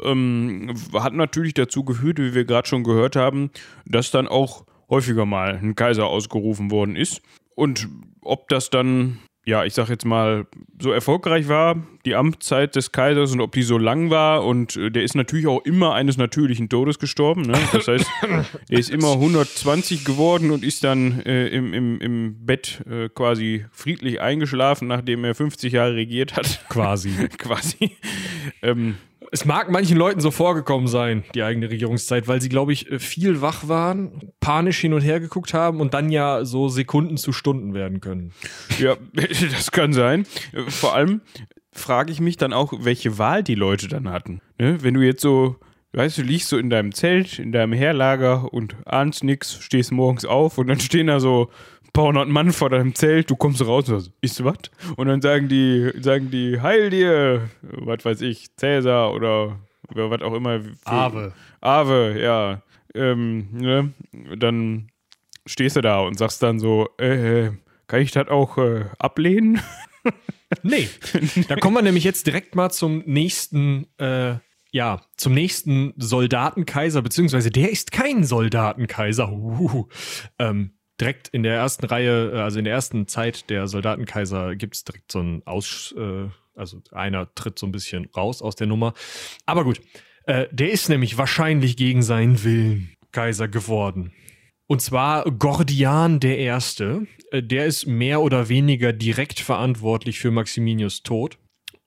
Ähm, 0.00 0.72
hat 0.94 1.14
natürlich 1.14 1.54
dazu 1.54 1.84
geführt, 1.84 2.18
wie 2.18 2.32
wir 2.32 2.44
gerade 2.44 2.68
schon 2.68 2.84
gehört 2.84 3.16
haben, 3.16 3.50
dass 3.86 4.12
dann 4.12 4.28
auch 4.28 4.64
häufiger 4.92 5.24
mal 5.24 5.58
ein 5.60 5.74
Kaiser 5.74 6.06
ausgerufen 6.06 6.70
worden 6.70 6.96
ist. 6.96 7.22
Und 7.54 7.88
ob 8.20 8.48
das 8.48 8.68
dann, 8.68 9.18
ja, 9.46 9.64
ich 9.64 9.72
sag 9.72 9.88
jetzt 9.88 10.04
mal, 10.04 10.46
so 10.80 10.92
erfolgreich 10.92 11.48
war, 11.48 11.82
die 12.04 12.14
Amtszeit 12.14 12.76
des 12.76 12.92
Kaisers 12.92 13.32
und 13.32 13.40
ob 13.40 13.52
die 13.52 13.62
so 13.62 13.78
lang 13.78 14.10
war. 14.10 14.44
Und 14.44 14.76
äh, 14.76 14.90
der 14.90 15.02
ist 15.02 15.14
natürlich 15.14 15.46
auch 15.46 15.64
immer 15.64 15.94
eines 15.94 16.18
natürlichen 16.18 16.68
Todes 16.68 16.98
gestorben. 16.98 17.42
Ne? 17.42 17.58
Das 17.72 17.88
heißt, 17.88 18.06
er 18.68 18.78
ist 18.78 18.90
immer 18.90 19.12
120 19.12 20.04
geworden 20.04 20.50
und 20.50 20.62
ist 20.62 20.84
dann 20.84 21.22
äh, 21.22 21.48
im, 21.48 21.72
im, 21.72 22.00
im 22.00 22.44
Bett 22.44 22.84
äh, 22.86 23.08
quasi 23.08 23.64
friedlich 23.72 24.20
eingeschlafen, 24.20 24.88
nachdem 24.88 25.24
er 25.24 25.34
50 25.34 25.72
Jahre 25.72 25.94
regiert 25.94 26.36
hat. 26.36 26.66
Quasi. 26.68 27.28
quasi. 27.38 27.92
Ähm, 28.60 28.96
es 29.32 29.46
mag 29.46 29.70
manchen 29.70 29.96
Leuten 29.96 30.20
so 30.20 30.30
vorgekommen 30.30 30.86
sein, 30.86 31.24
die 31.34 31.42
eigene 31.42 31.70
Regierungszeit, 31.70 32.28
weil 32.28 32.42
sie, 32.42 32.50
glaube 32.50 32.74
ich, 32.74 32.86
viel 32.98 33.40
wach 33.40 33.66
waren, 33.66 34.30
panisch 34.40 34.78
hin 34.78 34.92
und 34.92 35.00
her 35.00 35.20
geguckt 35.20 35.54
haben 35.54 35.80
und 35.80 35.94
dann 35.94 36.10
ja 36.10 36.44
so 36.44 36.68
Sekunden 36.68 37.16
zu 37.16 37.32
Stunden 37.32 37.72
werden 37.72 38.02
können. 38.02 38.32
Ja, 38.78 38.96
das 39.14 39.70
kann 39.70 39.94
sein. 39.94 40.26
Vor 40.68 40.94
allem 40.94 41.22
frage 41.72 42.12
ich 42.12 42.20
mich 42.20 42.36
dann 42.36 42.52
auch, 42.52 42.74
welche 42.80 43.16
Wahl 43.16 43.42
die 43.42 43.54
Leute 43.54 43.88
dann 43.88 44.10
hatten. 44.10 44.42
Ne? 44.58 44.82
Wenn 44.82 44.92
du 44.92 45.00
jetzt 45.00 45.22
so, 45.22 45.56
weißt 45.94 46.18
du, 46.18 46.22
liegst 46.22 46.50
so 46.50 46.58
in 46.58 46.68
deinem 46.68 46.92
Zelt, 46.92 47.38
in 47.38 47.52
deinem 47.52 47.72
Herlager 47.72 48.52
und 48.52 48.76
ahnst 48.84 49.24
nix, 49.24 49.54
stehst 49.62 49.92
morgens 49.92 50.26
auf 50.26 50.58
und 50.58 50.66
dann 50.66 50.78
stehen 50.78 51.06
da 51.06 51.20
so 51.20 51.50
paar 51.92 52.06
hundert 52.06 52.28
Mann 52.28 52.52
vor 52.52 52.70
deinem 52.70 52.94
Zelt, 52.94 53.30
du 53.30 53.36
kommst 53.36 53.64
raus 53.64 53.88
und 53.88 54.00
sagst, 54.00 54.12
ist 54.20 54.44
was? 54.44 54.58
Und 54.96 55.08
dann 55.08 55.20
sagen 55.20 55.48
die, 55.48 55.92
sagen 56.00 56.30
die, 56.30 56.60
heil 56.60 56.90
dir, 56.90 57.50
was 57.62 58.04
weiß 58.04 58.20
ich, 58.22 58.56
Cäsar 58.56 59.12
oder 59.12 59.58
was 59.88 60.22
auch 60.22 60.34
immer. 60.34 60.60
Ave. 60.84 61.32
Ave, 61.60 62.20
ja. 62.20 62.62
Ähm, 62.94 63.48
ne? 63.52 63.92
Dann 64.36 64.90
stehst 65.46 65.76
du 65.76 65.80
da 65.80 66.00
und 66.00 66.18
sagst 66.18 66.42
dann 66.42 66.60
so, 66.60 66.88
äh, 66.98 67.50
kann 67.86 68.00
ich 68.00 68.12
das 68.12 68.28
auch 68.28 68.58
äh, 68.58 68.86
ablehnen? 68.98 69.60
nee. 70.62 70.88
Da 71.48 71.56
kommen 71.56 71.76
wir 71.76 71.82
nämlich 71.82 72.04
jetzt 72.04 72.26
direkt 72.26 72.54
mal 72.54 72.70
zum 72.70 73.02
nächsten, 73.06 73.86
äh, 73.98 74.36
ja, 74.70 75.02
zum 75.16 75.34
nächsten 75.34 75.92
Soldatenkaiser, 75.96 77.02
beziehungsweise 77.02 77.50
der 77.50 77.70
ist 77.70 77.92
kein 77.92 78.24
Soldatenkaiser. 78.24 79.30
Uh, 79.30 79.88
ähm, 80.38 80.72
direkt 81.02 81.28
in 81.28 81.42
der 81.42 81.56
ersten 81.56 81.84
Reihe, 81.84 82.32
äh, 82.32 82.38
also 82.38 82.58
in 82.58 82.64
der 82.64 82.74
ersten 82.74 83.08
Zeit 83.08 83.50
der 83.50 83.66
Soldatenkaiser, 83.66 84.54
gibt 84.54 84.76
es 84.76 84.84
direkt 84.84 85.10
so 85.10 85.18
einen 85.18 85.42
Aus, 85.46 85.94
äh, 85.98 86.28
also 86.54 86.80
einer 86.92 87.34
tritt 87.34 87.58
so 87.58 87.66
ein 87.66 87.72
bisschen 87.72 88.06
raus 88.16 88.40
aus 88.40 88.54
der 88.54 88.68
Nummer. 88.68 88.94
Aber 89.44 89.64
gut. 89.64 89.80
Äh, 90.24 90.46
der 90.52 90.70
ist 90.70 90.88
nämlich 90.88 91.18
wahrscheinlich 91.18 91.76
gegen 91.76 92.02
seinen 92.02 92.44
Willen 92.44 92.96
Kaiser 93.10 93.48
geworden. 93.48 94.12
Und 94.68 94.80
zwar 94.80 95.28
Gordian 95.30 96.20
der 96.20 96.38
Erste. 96.38 97.08
Äh, 97.32 97.42
der 97.42 97.66
ist 97.66 97.86
mehr 97.86 98.20
oder 98.20 98.48
weniger 98.48 98.92
direkt 98.92 99.40
verantwortlich 99.40 100.20
für 100.20 100.30
Maximinius 100.30 101.02
Tod. 101.02 101.38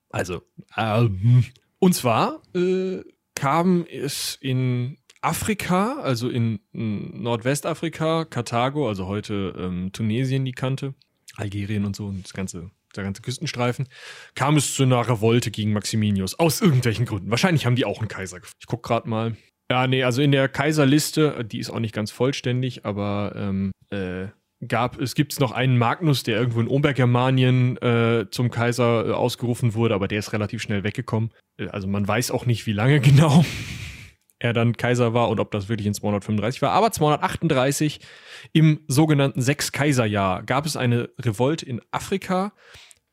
Also, 0.10 0.42
ähm, 0.76 1.46
und 1.80 1.94
zwar 1.94 2.42
äh, 2.54 3.02
kam 3.36 3.86
es 3.90 4.38
in 4.42 4.98
Afrika, 5.26 5.98
also 6.02 6.30
in, 6.30 6.60
in 6.72 7.24
Nordwestafrika, 7.24 8.26
Karthago, 8.26 8.88
also 8.88 9.08
heute 9.08 9.56
ähm, 9.58 9.92
Tunesien 9.92 10.46
die 10.46 10.52
Kante, 10.52 10.94
Algerien 11.36 11.84
und 11.84 11.96
so 11.96 12.06
und 12.06 12.24
das 12.24 12.34
ganze, 12.34 12.70
der 12.96 13.04
ganze 13.04 13.24
Küstenstreifen, 13.24 13.88
kam 14.36 14.56
es 14.56 14.76
zu 14.76 14.84
einer 14.84 15.08
Revolte 15.08 15.50
gegen 15.50 15.74
Maximinius. 15.74 16.38
Aus 16.38 16.62
irgendwelchen 16.62 17.08
Gründen. 17.08 17.32
Wahrscheinlich 17.32 17.66
haben 17.66 17.76
die 17.76 17.86
auch 17.86 18.00
einen 18.00 18.08
Kaiser. 18.08 18.38
Ich 18.60 18.68
guck 18.68 18.84
gerade 18.84 19.10
mal. 19.10 19.36
Ja, 19.72 19.88
nee, 19.88 20.04
also 20.04 20.22
in 20.22 20.32
der 20.32 20.48
Kaiserliste, 20.48 21.44
die 21.44 21.58
ist 21.58 21.72
auch 21.72 21.80
nicht 21.80 21.96
ganz 21.96 22.12
vollständig, 22.12 22.86
aber 22.86 23.34
ähm, 23.36 23.72
äh, 23.90 24.28
gab, 24.68 25.02
es 25.02 25.16
gibt 25.16 25.40
noch 25.40 25.54
einen 25.54 25.80
Magnus, 25.80 26.22
der 26.22 26.38
irgendwo 26.38 26.62
in 26.62 26.68
Obergermanien 26.68 27.78
äh, 27.78 28.28
zum 28.30 28.52
Kaiser 28.52 29.08
äh, 29.08 29.12
ausgerufen 29.12 29.74
wurde, 29.74 29.96
aber 29.96 30.08
der 30.08 30.20
ist 30.20 30.34
relativ 30.34 30.62
schnell 30.62 30.84
weggekommen. 30.84 31.32
Äh, 31.58 31.70
also 31.70 31.88
man 31.88 32.08
weiß 32.08 32.30
auch 32.30 32.46
nicht, 32.46 32.68
wie 32.68 32.74
lange 32.74 33.00
genau 33.02 33.44
er 34.40 34.54
dann 34.54 34.76
Kaiser 34.78 35.14
war 35.14 35.30
und 35.30 35.40
ob 35.40 35.52
das 35.52 35.70
wirklich 35.70 35.88
in 35.88 35.94
235 35.94 36.62
war. 36.62 36.72
Aber 36.72 36.92
238 36.92 38.00
im 38.54 38.82
sogenannten 38.88 39.42
Sechs-Kaiser-Jahr 39.42 40.44
gab 40.44 40.66
es 40.66 40.76
eine 40.76 41.10
Revolte 41.20 41.66
in 41.66 41.82
Afrika 41.92 42.54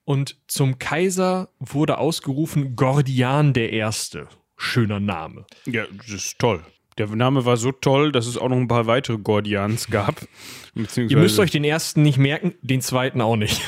und 0.04 0.37
zum 0.48 0.78
Kaiser 0.78 1.50
wurde 1.58 1.98
ausgerufen 1.98 2.76
Gordian 2.76 3.52
der 3.52 3.72
Erste. 3.72 4.28
Schöner 4.56 5.00
Name. 5.00 5.46
Ja, 5.66 5.85
das 5.98 6.11
ist 6.11 6.38
toll. 6.38 6.62
Der 6.98 7.06
Name 7.08 7.46
war 7.46 7.56
so 7.56 7.72
toll, 7.72 8.12
dass 8.12 8.26
es 8.26 8.37
auch 8.37 8.48
noch 8.48 8.56
ein 8.56 8.68
paar 8.68 8.87
weitere 8.87 9.16
Gordians 9.16 9.88
gab. 9.88 10.26
Ihr 10.96 11.16
müsst 11.16 11.38
euch 11.38 11.50
den 11.50 11.64
ersten 11.64 12.02
nicht 12.02 12.18
merken, 12.18 12.54
den 12.61 12.82
zweiten 12.82 13.20
auch 13.20 13.37
nicht. 13.37 13.61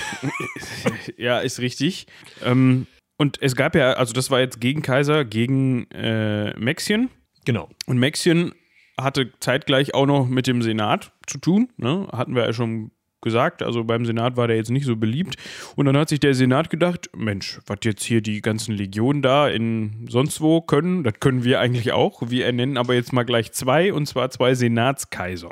ja, 1.17 1.39
ist 1.39 1.61
richtig. 1.61 2.07
Ähm, 2.43 2.87
und 3.17 3.41
es 3.41 3.57
gab 3.57 3.75
ja, 3.75 3.95
also 3.95 4.13
das 4.13 4.31
war 4.31 4.41
jetzt 4.41 4.61
gegen 4.61 4.83
Kaiser, 4.83 5.25
gegen 5.25 5.91
äh, 5.91 6.59
Maxien. 6.59 7.09
Genau. 7.45 7.69
Und 7.87 7.99
Maxien 7.99 8.53
hatte 8.99 9.33
zeitgleich 9.41 9.95
auch 9.95 10.07
noch 10.07 10.27
mit 10.27 10.47
dem 10.47 10.63
Senat 10.63 11.13
zu 11.27 11.39
tun. 11.39 11.69
Ne? 11.77 12.09
Hatten 12.13 12.35
wir 12.35 12.45
ja 12.45 12.53
schon 12.53 12.91
gesagt. 13.25 13.63
Also 13.63 13.83
beim 13.83 14.07
Senat 14.07 14.37
war 14.37 14.47
der 14.47 14.57
jetzt 14.57 14.71
nicht 14.71 14.85
so 14.85 14.95
beliebt. 14.95 15.35
Und 15.75 15.87
dann 15.87 15.97
hat 15.97 16.11
sich 16.11 16.21
der 16.21 16.35
Senat 16.35 16.71
gedacht, 16.71 17.11
Mensch, 17.17 17.59
was 17.67 17.79
jetzt 17.83 18.05
hier 18.05 18.21
die 18.21 18.41
ganzen 18.41 18.73
Legionen 18.73 19.23
da 19.23 19.49
in 19.49 20.07
sonst 20.09 20.41
wo 20.41 20.61
können, 20.61 21.03
das 21.03 21.15
können 21.19 21.43
wir 21.43 21.59
eigentlich 21.59 21.91
auch. 21.91 22.23
Wir 22.31 22.47
ernennen 22.47 22.77
aber 22.77 22.95
jetzt 22.95 23.13
mal 23.13 23.25
gleich 23.25 23.53
zwei, 23.53 23.93
und 23.93 24.07
zwar 24.07 24.31
zwei 24.31 24.55
Senatskaiser. 24.55 25.51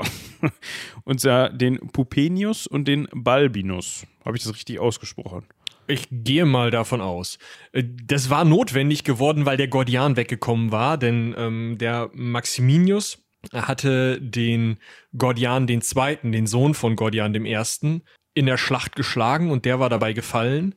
und 1.04 1.20
zwar 1.20 1.50
den 1.50 1.78
Pupenius 1.78 2.68
und 2.68 2.86
den 2.86 3.08
Balbinus. 3.12 4.06
Habe 4.24 4.36
ich 4.36 4.44
das 4.44 4.54
richtig 4.54 4.78
ausgesprochen? 4.78 5.44
Ich 5.92 6.08
gehe 6.10 6.46
mal 6.46 6.70
davon 6.70 7.02
aus. 7.02 7.38
Äh, 7.72 7.84
das 8.04 8.30
war 8.30 8.44
notwendig 8.44 9.04
geworden, 9.04 9.44
weil 9.44 9.58
der 9.58 9.68
Gordian 9.68 10.16
weggekommen 10.16 10.72
war, 10.72 10.96
denn 10.96 11.34
ähm, 11.36 11.76
der 11.78 12.10
Maximinius 12.14 13.18
hatte 13.52 14.20
den 14.20 14.78
Gordian 15.16 15.66
den 15.66 15.82
Zweiten, 15.82 16.32
den 16.32 16.46
Sohn 16.46 16.74
von 16.74 16.96
Gordian 16.96 17.34
dem 17.34 17.44
Ersten, 17.44 18.02
in 18.34 18.46
der 18.46 18.56
Schlacht 18.56 18.96
geschlagen 18.96 19.50
und 19.50 19.66
der 19.66 19.80
war 19.80 19.90
dabei 19.90 20.14
gefallen. 20.14 20.74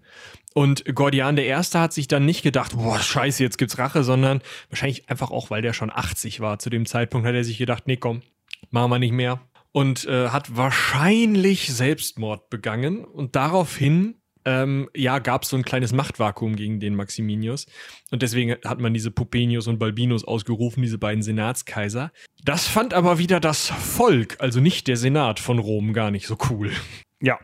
Und 0.53 0.83
Gordian 0.93 1.37
der 1.37 1.45
Erste 1.45 1.79
hat 1.79 1.93
sich 1.93 2.07
dann 2.07 2.25
nicht 2.25 2.41
gedacht, 2.41 2.75
boah, 2.75 2.99
scheiße, 2.99 3.41
jetzt 3.41 3.57
gibt's 3.57 3.77
Rache, 3.77 4.03
sondern 4.03 4.41
wahrscheinlich 4.69 5.09
einfach 5.09 5.31
auch, 5.31 5.49
weil 5.49 5.61
der 5.61 5.73
schon 5.73 5.91
80 5.91 6.41
war 6.41 6.59
zu 6.59 6.69
dem 6.69 6.85
Zeitpunkt, 6.85 7.25
hat 7.25 7.35
er 7.35 7.43
sich 7.43 7.57
gedacht, 7.57 7.83
nee, 7.87 7.97
komm, 7.97 8.21
machen 8.69 8.91
wir 8.91 8.99
nicht 8.99 9.13
mehr. 9.13 9.39
Und 9.71 10.05
äh, 10.05 10.29
hat 10.29 10.57
wahrscheinlich 10.57 11.73
Selbstmord 11.73 12.49
begangen 12.49 13.05
und 13.05 13.35
daraufhin 13.35 14.15
ähm, 14.45 14.89
ja, 14.95 15.19
gab 15.19 15.43
es 15.43 15.49
so 15.49 15.57
ein 15.57 15.63
kleines 15.63 15.91
Machtvakuum 15.91 16.55
gegen 16.55 16.79
den 16.79 16.95
Maximinius. 16.95 17.65
Und 18.11 18.21
deswegen 18.21 18.55
hat 18.63 18.79
man 18.79 18.93
diese 18.93 19.11
Pupenius 19.11 19.67
und 19.67 19.79
Balbinus 19.79 20.23
ausgerufen, 20.23 20.83
diese 20.83 20.97
beiden 20.97 21.23
Senatskaiser. 21.23 22.11
Das 22.43 22.67
fand 22.67 22.93
aber 22.93 23.17
wieder 23.17 23.39
das 23.39 23.67
Volk, 23.67 24.37
also 24.39 24.59
nicht 24.59 24.87
der 24.87 24.97
Senat 24.97 25.39
von 25.39 25.59
Rom, 25.59 25.93
gar 25.93 26.11
nicht 26.11 26.27
so 26.27 26.37
cool. 26.49 26.71
Ja. 27.21 27.39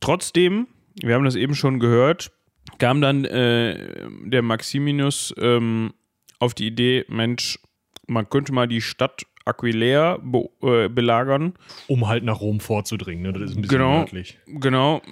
Trotzdem, 0.00 0.66
wir 1.00 1.14
haben 1.14 1.24
das 1.24 1.34
eben 1.34 1.54
schon 1.54 1.80
gehört, 1.80 2.32
kam 2.78 3.00
dann 3.00 3.24
äh, 3.24 4.06
der 4.24 4.42
Maximinius 4.42 5.34
ähm, 5.38 5.94
auf 6.38 6.54
die 6.54 6.66
Idee, 6.66 7.04
Mensch, 7.08 7.58
man 8.06 8.28
könnte 8.28 8.52
mal 8.52 8.68
die 8.68 8.80
Stadt 8.80 9.22
Aquileia 9.44 10.18
be 10.22 10.48
äh, 10.62 10.88
belagern. 10.88 11.54
Um 11.88 12.08
halt 12.08 12.24
nach 12.24 12.40
Rom 12.40 12.60
vorzudringen, 12.60 13.22
ne? 13.22 13.32
Das 13.32 13.42
ist 13.42 13.56
ein 13.56 13.62
bisschen 13.62 13.78
genau, 13.78 13.98
nördlich. 13.98 14.38
Genau. 14.46 15.02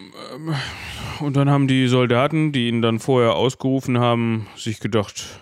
Und 1.20 1.36
dann 1.36 1.50
haben 1.50 1.68
die 1.68 1.86
Soldaten, 1.88 2.52
die 2.52 2.68
ihn 2.68 2.82
dann 2.82 2.98
vorher 2.98 3.34
ausgerufen 3.34 3.98
haben, 3.98 4.46
sich 4.56 4.80
gedacht, 4.80 5.40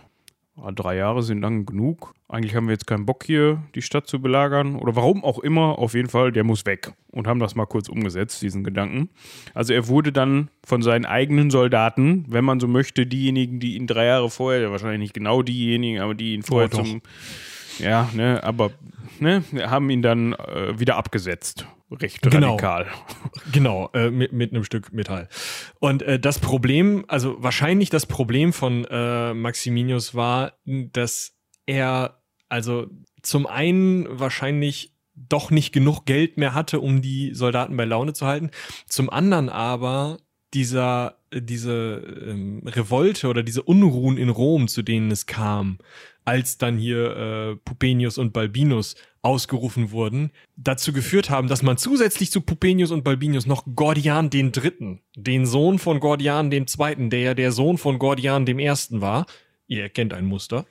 ah, 0.57 0.73
drei 0.73 0.97
Jahre 0.97 1.23
sind 1.23 1.41
lang 1.41 1.67
genug. 1.67 2.15
Eigentlich 2.31 2.55
haben 2.55 2.67
wir 2.67 2.73
jetzt 2.73 2.87
keinen 2.87 3.07
Bock 3.07 3.25
hier, 3.25 3.63
die 3.75 3.81
Stadt 3.81 4.07
zu 4.07 4.21
belagern. 4.21 4.77
Oder 4.77 4.97
warum 4.97 5.25
auch 5.25 5.39
immer, 5.39 5.79
auf 5.79 5.95
jeden 5.95 6.11
Fall, 6.11 6.31
der 6.31 6.45
muss 6.45 6.67
weg. 6.67 6.93
Und 7.11 7.27
haben 7.27 7.41
das 7.41 7.55
mal 7.55 7.65
kurz 7.65 7.89
umgesetzt, 7.89 8.43
diesen 8.43 8.65
Gedanken. 8.65 9.09
Also 9.55 9.73
er 9.73 9.89
wurde 9.89 10.13
dann 10.13 10.51
von 10.63 10.83
seinen 10.83 11.07
eigenen 11.07 11.51
Soldaten, 11.51 12.27
wenn 12.29 12.45
man 12.45 12.61
so 12.61 12.69
möchte, 12.69 13.07
diejenigen, 13.07 13.61
die 13.61 13.77
ihn 13.77 13.87
drei 13.87 14.05
Jahre 14.05 14.29
vorher, 14.29 14.71
wahrscheinlich 14.71 15.01
nicht 15.01 15.15
genau 15.15 15.43
diejenigen, 15.43 16.01
aber 16.01 16.15
die 16.15 16.35
ihn 16.35 16.43
vorher 16.43 16.69
oh, 16.71 16.77
zum 16.77 17.01
ja, 17.79 18.09
ne, 18.15 18.43
aber 18.43 18.71
ne, 19.21 19.43
haben 19.57 19.91
ihn 19.91 20.03
dann 20.03 20.33
äh, 20.35 20.79
wieder 20.79 20.97
abgesetzt. 20.97 21.67
Recht 21.91 22.21
genau. 22.23 22.51
radikal. 22.51 22.87
Genau, 23.53 23.89
äh, 23.95 24.11
mit, 24.11 24.33
mit 24.33 24.53
einem 24.53 24.65
Stück 24.65 24.93
Metall. 24.93 25.29
Und 25.79 26.03
äh, 26.03 26.21
das 26.21 26.39
Problem, 26.39 27.05
also 27.09 27.43
wahrscheinlich 27.43 27.89
das 27.89 28.05
Problem 28.05 28.53
von 28.53 28.85
äh, 28.91 29.33
Maximinius 29.33 30.15
war, 30.15 30.53
dass 30.67 31.33
er, 31.65 32.21
also 32.49 32.87
zum 33.23 33.47
einen 33.47 34.07
wahrscheinlich 34.11 34.93
doch 35.15 35.51
nicht 35.51 35.73
genug 35.73 36.05
Geld 36.05 36.37
mehr 36.37 36.55
hatte, 36.55 36.81
um 36.81 37.01
die 37.01 37.35
Soldaten 37.35 37.77
bei 37.77 37.85
Laune 37.85 38.13
zu 38.13 38.27
halten. 38.27 38.51
Zum 38.87 39.11
anderen 39.11 39.49
aber 39.49 40.19
dieser 40.55 41.19
diese 41.33 42.03
ähm, 42.27 42.63
Revolte 42.65 43.29
oder 43.29 43.43
diese 43.43 43.63
Unruhen 43.63 44.17
in 44.17 44.29
Rom, 44.29 44.69
zu 44.69 44.83
denen 44.83 45.11
es 45.11 45.27
kam, 45.27 45.79
als 46.29 46.59
dann 46.59 46.77
hier 46.77 47.17
äh, 47.17 47.57
Pupenius 47.57 48.19
und 48.19 48.35
Balbinus 48.35 48.97
ausgerufen 49.23 49.93
wurden, 49.93 50.31
dazu 50.57 50.93
geführt 50.93 51.31
haben, 51.31 51.49
dass 51.49 51.63
man 51.63 51.79
zusätzlich 51.79 52.31
zu 52.31 52.43
Pupenius 52.43 52.91
und 52.91 53.03
Balbinus 53.03 53.47
noch 53.47 53.65
Gordian 53.75 54.29
den 54.29 54.53
Dritten, 54.53 55.01
den 55.17 55.47
Sohn 55.47 55.79
von 55.79 56.01
Gordian 56.01 56.51
dem 56.51 56.67
Zweiten, 56.67 57.09
der 57.09 57.21
ja 57.21 57.35
der 57.35 57.51
Sohn 57.51 57.79
von 57.79 57.99
Gordian 57.99 58.45
dem 58.45 58.59
Ersten 58.59 59.01
war, 59.01 59.25
ihr 59.69 59.81
erkennt 59.81 60.13
ein 60.13 60.27
Muster, 60.27 60.67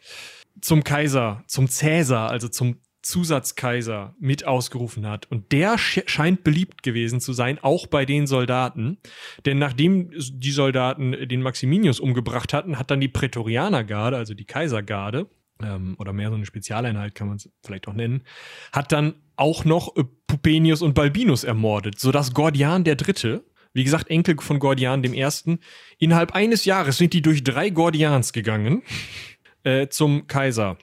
zum 0.61 0.83
Kaiser, 0.83 1.43
zum 1.47 1.67
Cäsar, 1.67 2.29
also 2.29 2.49
zum 2.49 2.77
Zusatzkaiser 3.01 4.13
mit 4.19 4.45
ausgerufen 4.45 5.07
hat. 5.07 5.25
Und 5.31 5.51
der 5.53 5.79
scheint 5.79 6.43
beliebt 6.43 6.83
gewesen 6.83 7.19
zu 7.19 7.33
sein, 7.33 7.57
auch 7.63 7.87
bei 7.87 8.05
den 8.05 8.27
Soldaten. 8.27 8.99
Denn 9.45 9.57
nachdem 9.57 10.11
die 10.11 10.51
Soldaten 10.51 11.13
den 11.27 11.41
Maximinius 11.41 11.99
umgebracht 11.99 12.53
hatten, 12.53 12.77
hat 12.77 12.91
dann 12.91 12.99
die 12.99 13.07
Prätorianergarde, 13.07 14.17
also 14.17 14.35
die 14.35 14.45
Kaisergarde, 14.45 15.27
ähm, 15.61 15.95
oder 15.99 16.13
mehr 16.13 16.29
so 16.29 16.35
eine 16.35 16.45
Spezialeinheit 16.45 17.15
kann 17.15 17.27
man 17.27 17.37
es 17.37 17.49
vielleicht 17.63 17.87
auch 17.87 17.93
nennen, 17.93 18.23
hat 18.71 18.91
dann 18.91 19.15
auch 19.35 19.65
noch 19.65 19.93
Pupenius 20.27 20.81
und 20.81 20.93
Balbinus 20.93 21.43
ermordet, 21.43 21.99
sodass 21.99 22.33
Gordian 22.33 22.83
der 22.83 22.95
Dritte, 22.95 23.45
wie 23.73 23.83
gesagt 23.83 24.09
Enkel 24.09 24.39
von 24.39 24.59
Gordian 24.59 25.03
dem 25.03 25.13
Ersten, 25.13 25.59
innerhalb 25.99 26.33
eines 26.33 26.65
Jahres 26.65 26.97
sind 26.97 27.13
die 27.13 27.21
durch 27.21 27.43
drei 27.43 27.69
Gordians 27.69 28.33
gegangen 28.33 28.83
äh, 29.63 29.87
zum 29.87 30.27
Kaiser 30.27 30.77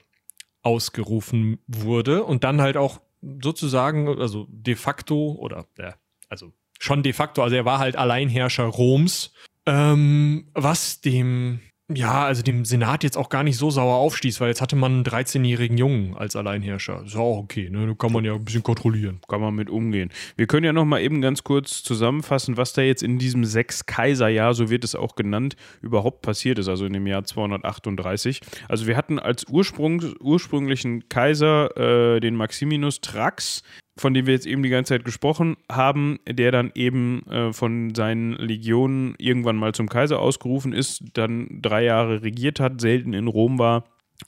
ausgerufen 0.61 1.59
wurde 1.67 2.23
und 2.23 2.43
dann 2.43 2.61
halt 2.61 2.77
auch 2.77 3.01
sozusagen, 3.41 4.07
also 4.19 4.47
de 4.49 4.75
facto 4.75 5.33
oder 5.33 5.65
äh, 5.77 5.91
also 6.29 6.53
schon 6.79 7.03
de 7.03 7.13
facto, 7.13 7.43
also 7.43 7.55
er 7.55 7.65
war 7.65 7.79
halt 7.79 7.95
Alleinherrscher 7.95 8.65
Roms, 8.65 9.33
ähm, 9.65 10.49
was 10.53 11.01
dem 11.01 11.59
ja, 11.93 12.25
also 12.25 12.41
dem 12.41 12.65
Senat 12.65 13.03
jetzt 13.03 13.15
auch 13.15 13.29
gar 13.29 13.43
nicht 13.43 13.57
so 13.57 13.69
sauer 13.69 13.97
aufstieß, 13.97 14.41
weil 14.41 14.47
jetzt 14.47 14.61
hatte 14.61 14.75
man 14.75 14.91
einen 14.91 15.03
13-jährigen 15.03 15.77
Jungen 15.77 16.15
als 16.15 16.35
Alleinherrscher. 16.35 17.03
Ist 17.05 17.15
auch 17.15 17.37
okay, 17.37 17.69
ne? 17.69 17.85
Da 17.85 17.93
kann 17.93 18.11
man 18.11 18.25
ja 18.25 18.33
ein 18.33 18.43
bisschen 18.43 18.63
kontrollieren. 18.63 19.21
Kann 19.27 19.39
man 19.39 19.53
mit 19.53 19.69
umgehen. 19.69 20.09
Wir 20.35 20.47
können 20.47 20.65
ja 20.65 20.73
noch 20.73 20.85
mal 20.85 20.99
eben 20.99 21.21
ganz 21.21 21.43
kurz 21.43 21.83
zusammenfassen, 21.83 22.57
was 22.57 22.73
da 22.73 22.81
jetzt 22.81 23.03
in 23.03 23.19
diesem 23.19 23.45
Sechs-Kaiser-Jahr, 23.45 24.55
so 24.55 24.71
wird 24.71 24.83
es 24.83 24.95
auch 24.95 25.15
genannt, 25.15 25.57
überhaupt 25.83 26.23
passiert 26.23 26.57
ist, 26.57 26.69
also 26.69 26.87
in 26.87 26.93
dem 26.93 27.05
Jahr 27.05 27.23
238. 27.23 28.41
Also 28.67 28.87
wir 28.87 28.97
hatten 28.97 29.19
als 29.19 29.45
Ursprung, 29.47 30.01
ursprünglichen 30.19 31.07
Kaiser 31.07 32.15
äh, 32.15 32.19
den 32.19 32.35
Maximinus 32.35 33.01
Trax, 33.01 33.61
von 33.97 34.13
dem 34.13 34.25
wir 34.25 34.33
jetzt 34.33 34.45
eben 34.45 34.63
die 34.63 34.69
ganze 34.69 34.89
Zeit 34.89 35.05
gesprochen 35.05 35.55
haben, 35.71 36.19
der 36.27 36.51
dann 36.51 36.71
eben 36.75 37.25
äh, 37.27 37.53
von 37.53 37.95
seinen 37.95 38.33
Legionen 38.33 39.15
irgendwann 39.17 39.55
mal 39.55 39.73
zum 39.73 39.87
Kaiser 39.87 40.19
ausgerufen 40.19 40.73
ist, 40.73 41.03
dann 41.13 41.61
drei 41.61 41.83
Jahre 41.85 42.21
regiert 42.21 42.59
hat, 42.59 42.81
selten 42.81 43.13
in 43.13 43.27
Rom 43.27 43.57
war 43.57 43.85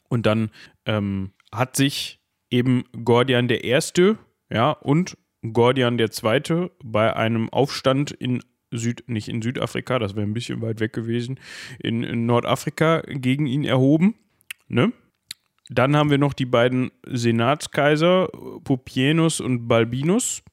Und 0.09 0.25
dann 0.25 0.51
ähm, 0.85 1.31
hat 1.51 1.75
sich 1.75 2.19
eben 2.49 2.85
Gordian 3.03 3.47
der 3.47 3.63
Erste, 3.63 4.17
ja, 4.49 4.71
und 4.71 5.17
Gordian 5.53 5.97
der 5.97 6.11
Zweite 6.11 6.71
bei 6.83 7.15
einem 7.15 7.49
Aufstand 7.49 8.11
in 8.11 8.41
Süd, 8.71 9.03
nicht 9.07 9.29
in 9.29 9.41
Südafrika, 9.41 9.99
das 9.99 10.15
wäre 10.15 10.25
ein 10.25 10.33
bisschen 10.33 10.61
weit 10.61 10.79
weg 10.79 10.93
gewesen, 10.93 11.39
in, 11.79 12.03
in 12.03 12.25
Nordafrika 12.25 13.01
gegen 13.05 13.45
ihn 13.45 13.63
erhoben. 13.63 14.15
Ne? 14.67 14.91
Dann 15.69 15.95
haben 15.95 16.09
wir 16.09 16.17
noch 16.17 16.33
die 16.33 16.45
beiden 16.45 16.91
Senatskaiser, 17.05 18.29
Pupienus 18.63 19.41
und 19.41 19.67
Balbinus. 19.67 20.43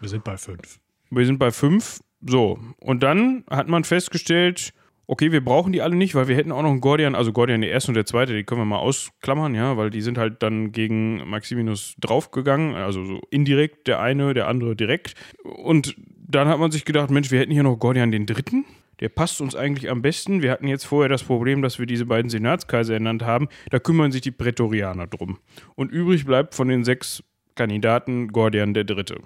Wir 0.00 0.08
sind 0.08 0.24
bei 0.24 0.36
fünf. 0.36 0.80
Wir 1.10 1.26
sind 1.26 1.38
bei 1.38 1.50
fünf. 1.50 2.00
So, 2.20 2.58
und 2.80 3.02
dann 3.02 3.44
hat 3.50 3.68
man 3.68 3.84
festgestellt, 3.84 4.72
okay, 5.06 5.32
wir 5.32 5.44
brauchen 5.44 5.72
die 5.72 5.82
alle 5.82 5.94
nicht, 5.94 6.14
weil 6.14 6.28
wir 6.28 6.36
hätten 6.36 6.52
auch 6.52 6.62
noch 6.62 6.70
einen 6.70 6.80
Gordian, 6.80 7.14
also 7.14 7.32
Gordian 7.32 7.60
der 7.60 7.70
erste 7.70 7.90
und 7.90 7.94
der 7.94 8.06
zweite, 8.06 8.34
die 8.34 8.44
können 8.44 8.60
wir 8.60 8.64
mal 8.64 8.78
ausklammern, 8.78 9.54
ja, 9.54 9.76
weil 9.76 9.90
die 9.90 10.00
sind 10.00 10.18
halt 10.18 10.42
dann 10.42 10.72
gegen 10.72 11.28
Maximinus 11.28 11.94
draufgegangen, 12.00 12.74
also 12.74 13.04
so 13.04 13.20
indirekt 13.30 13.86
der 13.86 14.00
eine, 14.00 14.34
der 14.34 14.48
andere 14.48 14.74
direkt. 14.74 15.14
Und 15.44 15.96
dann 16.28 16.48
hat 16.48 16.58
man 16.58 16.70
sich 16.70 16.84
gedacht, 16.84 17.10
Mensch, 17.10 17.30
wir 17.30 17.38
hätten 17.38 17.52
hier 17.52 17.62
noch 17.62 17.76
Gordian 17.76 18.10
den 18.10 18.26
dritten. 18.26 18.64
Der 19.00 19.08
passt 19.08 19.40
uns 19.40 19.54
eigentlich 19.54 19.90
am 19.90 20.02
besten. 20.02 20.42
Wir 20.42 20.50
hatten 20.50 20.68
jetzt 20.68 20.84
vorher 20.84 21.08
das 21.08 21.22
Problem, 21.22 21.62
dass 21.62 21.78
wir 21.78 21.86
diese 21.86 22.06
beiden 22.06 22.30
Senatskaiser 22.30 22.94
ernannt 22.94 23.22
haben. 23.22 23.48
Da 23.70 23.78
kümmern 23.78 24.12
sich 24.12 24.22
die 24.22 24.30
Prätorianer 24.30 25.06
drum. 25.06 25.38
Und 25.74 25.90
übrig 25.90 26.24
bleibt 26.24 26.54
von 26.54 26.68
den 26.68 26.84
sechs 26.84 27.22
Kandidaten 27.54 28.28
Gordian 28.28 28.74
der 28.74 28.84
Dritte. 28.84 29.20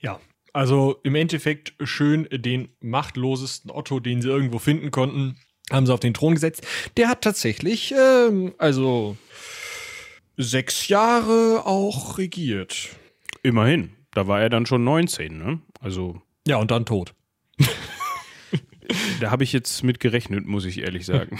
Ja, 0.00 0.20
also 0.52 0.96
im 1.02 1.14
Endeffekt 1.14 1.74
schön 1.82 2.28
den 2.30 2.68
machtlosesten 2.80 3.70
Otto, 3.70 4.00
den 4.00 4.20
sie 4.20 4.28
irgendwo 4.28 4.58
finden 4.58 4.90
konnten, 4.90 5.36
haben 5.70 5.86
sie 5.86 5.94
auf 5.94 6.00
den 6.00 6.14
Thron 6.14 6.34
gesetzt. 6.34 6.66
Der 6.96 7.08
hat 7.08 7.22
tatsächlich, 7.22 7.94
ähm, 7.96 8.52
also 8.58 9.16
sechs 10.36 10.88
Jahre 10.88 11.64
auch 11.64 12.18
regiert. 12.18 12.90
Immerhin. 13.42 13.92
Da 14.14 14.26
war 14.26 14.42
er 14.42 14.50
dann 14.50 14.66
schon 14.66 14.84
19, 14.84 15.38
ne? 15.38 15.60
Also. 15.80 16.20
Ja, 16.46 16.56
und 16.56 16.70
dann 16.70 16.84
tot. 16.84 17.14
Da 19.20 19.30
habe 19.30 19.44
ich 19.44 19.52
jetzt 19.52 19.82
mit 19.82 20.00
gerechnet, 20.00 20.46
muss 20.46 20.64
ich 20.64 20.78
ehrlich 20.78 21.06
sagen. 21.06 21.38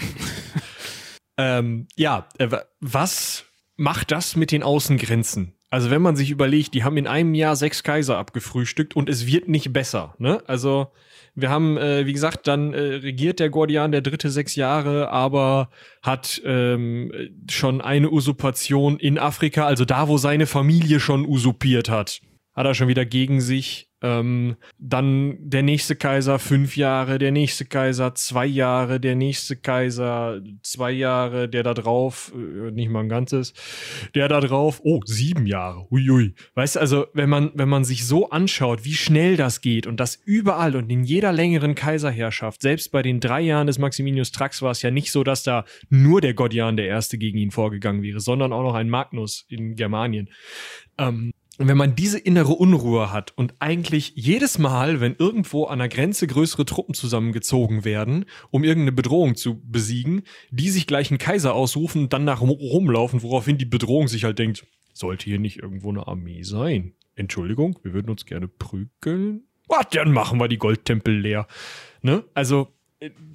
ähm, 1.37 1.87
ja, 1.95 2.27
äh, 2.37 2.49
was 2.79 3.45
macht 3.75 4.11
das 4.11 4.35
mit 4.35 4.51
den 4.51 4.63
Außengrenzen? 4.63 5.55
Also 5.69 5.89
wenn 5.89 6.03
man 6.03 6.15
sich 6.15 6.29
überlegt, 6.29 6.75
die 6.75 6.83
haben 6.83 6.97
in 6.97 7.07
einem 7.07 7.33
Jahr 7.33 7.55
sechs 7.55 7.81
Kaiser 7.81 8.19
abgefrühstückt 8.19 8.95
und 8.95 9.09
es 9.09 9.25
wird 9.25 9.47
nicht 9.47 9.73
besser. 9.73 10.13
Ne? 10.19 10.43
Also 10.45 10.91
wir 11.33 11.49
haben, 11.49 11.77
äh, 11.77 12.05
wie 12.05 12.13
gesagt, 12.13 12.45
dann 12.45 12.73
äh, 12.73 12.79
regiert 12.79 13.39
der 13.39 13.49
Gordian 13.49 13.91
der 13.91 14.01
dritte 14.01 14.29
sechs 14.29 14.55
Jahre, 14.55 15.09
aber 15.09 15.69
hat 16.03 16.39
ähm, 16.45 17.11
schon 17.49 17.81
eine 17.81 18.11
Usurpation 18.11 18.99
in 18.99 19.17
Afrika, 19.17 19.65
also 19.65 19.83
da, 19.83 20.07
wo 20.07 20.19
seine 20.19 20.45
Familie 20.45 20.99
schon 20.99 21.25
usurpiert 21.25 21.89
hat, 21.89 22.21
hat 22.53 22.67
er 22.67 22.75
schon 22.75 22.87
wieder 22.87 23.05
gegen 23.05 23.41
sich. 23.41 23.89
Ähm, 24.03 24.57
dann 24.77 25.37
der 25.39 25.63
nächste 25.63 25.95
Kaiser 25.95 26.37
fünf 26.37 26.75
Jahre, 26.75 27.19
der 27.19 27.31
nächste 27.31 27.63
Kaiser 27.63 28.13
zwei 28.15 28.45
Jahre, 28.45 28.99
der 28.99 29.15
nächste 29.15 29.55
Kaiser 29.55 30.41
zwei 30.61 30.91
Jahre, 30.91 31.47
der 31.47 31.63
da 31.63 31.73
drauf, 31.73 32.33
äh, 32.35 32.71
nicht 32.71 32.89
mal 32.89 32.99
ein 32.99 33.09
ganzes, 33.09 33.53
der 34.13 34.27
da 34.27 34.41
drauf, 34.41 34.81
oh, 34.83 34.99
sieben 35.05 35.45
Jahre, 35.45 35.87
huiui. 35.89 36.35
Weißt 36.53 36.75
du, 36.75 36.81
also, 36.81 37.07
wenn 37.13 37.29
man, 37.29 37.51
wenn 37.53 37.69
man 37.69 37.85
sich 37.85 38.05
so 38.05 38.29
anschaut, 38.29 38.83
wie 38.83 38.93
schnell 38.93 39.37
das 39.37 39.61
geht 39.61 39.87
und 39.87 40.01
das 40.01 40.19
überall 40.25 40.75
und 40.75 40.89
in 40.89 41.05
jeder 41.05 41.31
längeren 41.31 41.73
Kaiserherrschaft, 41.73 42.61
selbst 42.61 42.91
bei 42.91 43.03
den 43.03 43.21
drei 43.21 43.39
Jahren 43.39 43.67
des 43.67 43.79
Maximinius 43.79 44.33
Trax 44.33 44.61
war 44.61 44.71
es 44.71 44.81
ja 44.81 44.91
nicht 44.91 45.13
so, 45.13 45.23
dass 45.23 45.43
da 45.43 45.63
nur 45.89 46.19
der 46.19 46.33
Gordian 46.33 46.75
der 46.75 46.87
Erste 46.87 47.17
gegen 47.17 47.37
ihn 47.37 47.51
vorgegangen 47.51 48.03
wäre, 48.03 48.19
sondern 48.19 48.51
auch 48.51 48.63
noch 48.63 48.75
ein 48.75 48.89
Magnus 48.89 49.45
in 49.47 49.75
Germanien. 49.75 50.29
Ähm, 50.97 51.31
und 51.59 51.67
wenn 51.67 51.77
man 51.77 51.95
diese 51.95 52.17
innere 52.17 52.53
Unruhe 52.53 53.11
hat 53.11 53.31
und 53.37 53.53
eigentlich 53.59 54.13
jedes 54.15 54.57
Mal, 54.57 55.01
wenn 55.01 55.15
irgendwo 55.15 55.65
an 55.65 55.79
der 55.79 55.87
Grenze 55.87 56.25
größere 56.25 56.65
Truppen 56.65 56.95
zusammengezogen 56.95 57.85
werden, 57.85 58.25
um 58.49 58.63
irgendeine 58.63 58.91
Bedrohung 58.91 59.35
zu 59.35 59.61
besiegen, 59.63 60.23
die 60.49 60.69
sich 60.69 60.87
gleich 60.87 61.11
einen 61.11 61.19
Kaiser 61.19 61.53
ausrufen 61.53 62.03
und 62.03 62.13
dann 62.13 62.23
nach 62.23 62.41
rumlaufen, 62.41 63.21
woraufhin 63.21 63.59
die 63.59 63.65
Bedrohung 63.65 64.07
sich 64.07 64.23
halt 64.23 64.39
denkt, 64.39 64.65
sollte 64.93 65.25
hier 65.25 65.39
nicht 65.39 65.59
irgendwo 65.59 65.89
eine 65.89 66.07
Armee 66.07 66.41
sein? 66.41 66.93
Entschuldigung, 67.15 67.77
wir 67.83 67.93
würden 67.93 68.09
uns 68.09 68.25
gerne 68.25 68.47
prügeln. 68.47 69.43
Was, 69.67 69.89
dann 69.91 70.11
machen 70.11 70.39
wir 70.39 70.47
die 70.47 70.57
Goldtempel 70.57 71.15
leer. 71.15 71.47
Ne? 72.01 72.23
Also, 72.33 72.72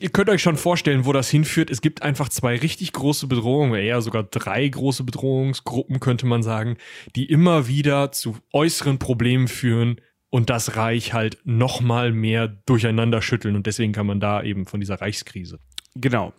ihr 0.01 0.11
könnt 0.11 0.31
euch 0.31 0.43
schon 0.43 0.57
vorstellen, 0.57 1.05
wo 1.05 1.13
das 1.13 1.29
hinführt. 1.29 1.71
Es 1.71 1.81
gibt 1.81 2.03
einfach 2.03 2.29
zwei 2.29 2.57
richtig 2.57 2.93
große 2.93 3.27
Bedrohungen, 3.27 3.75
eher 3.75 4.01
sogar 4.01 4.25
drei 4.25 4.67
große 4.67 5.05
Bedrohungsgruppen, 5.05 6.01
könnte 6.01 6.27
man 6.27 6.43
sagen, 6.43 6.77
die 7.17 7.27
immer 7.27 7.69
wieder 7.69 8.13
zu 8.13 8.37
äußeren 8.53 8.99
Problemen 8.99 9.49
führen 9.49 10.01
und 10.31 10.51
das 10.51 10.77
Reich 10.77 11.13
halt 11.13 11.39
nochmal 11.45 12.13
mehr 12.13 12.49
durcheinander 12.49 13.23
schütteln. 13.23 13.57
Und 13.57 13.67
deswegen 13.67 13.93
kann 13.93 14.07
man 14.07 14.21
da 14.21 14.43
eben 14.43 14.67
von 14.67 14.81
dieser 14.81 15.01
Reichskrise. 15.01 15.59
Genau. 15.95 16.33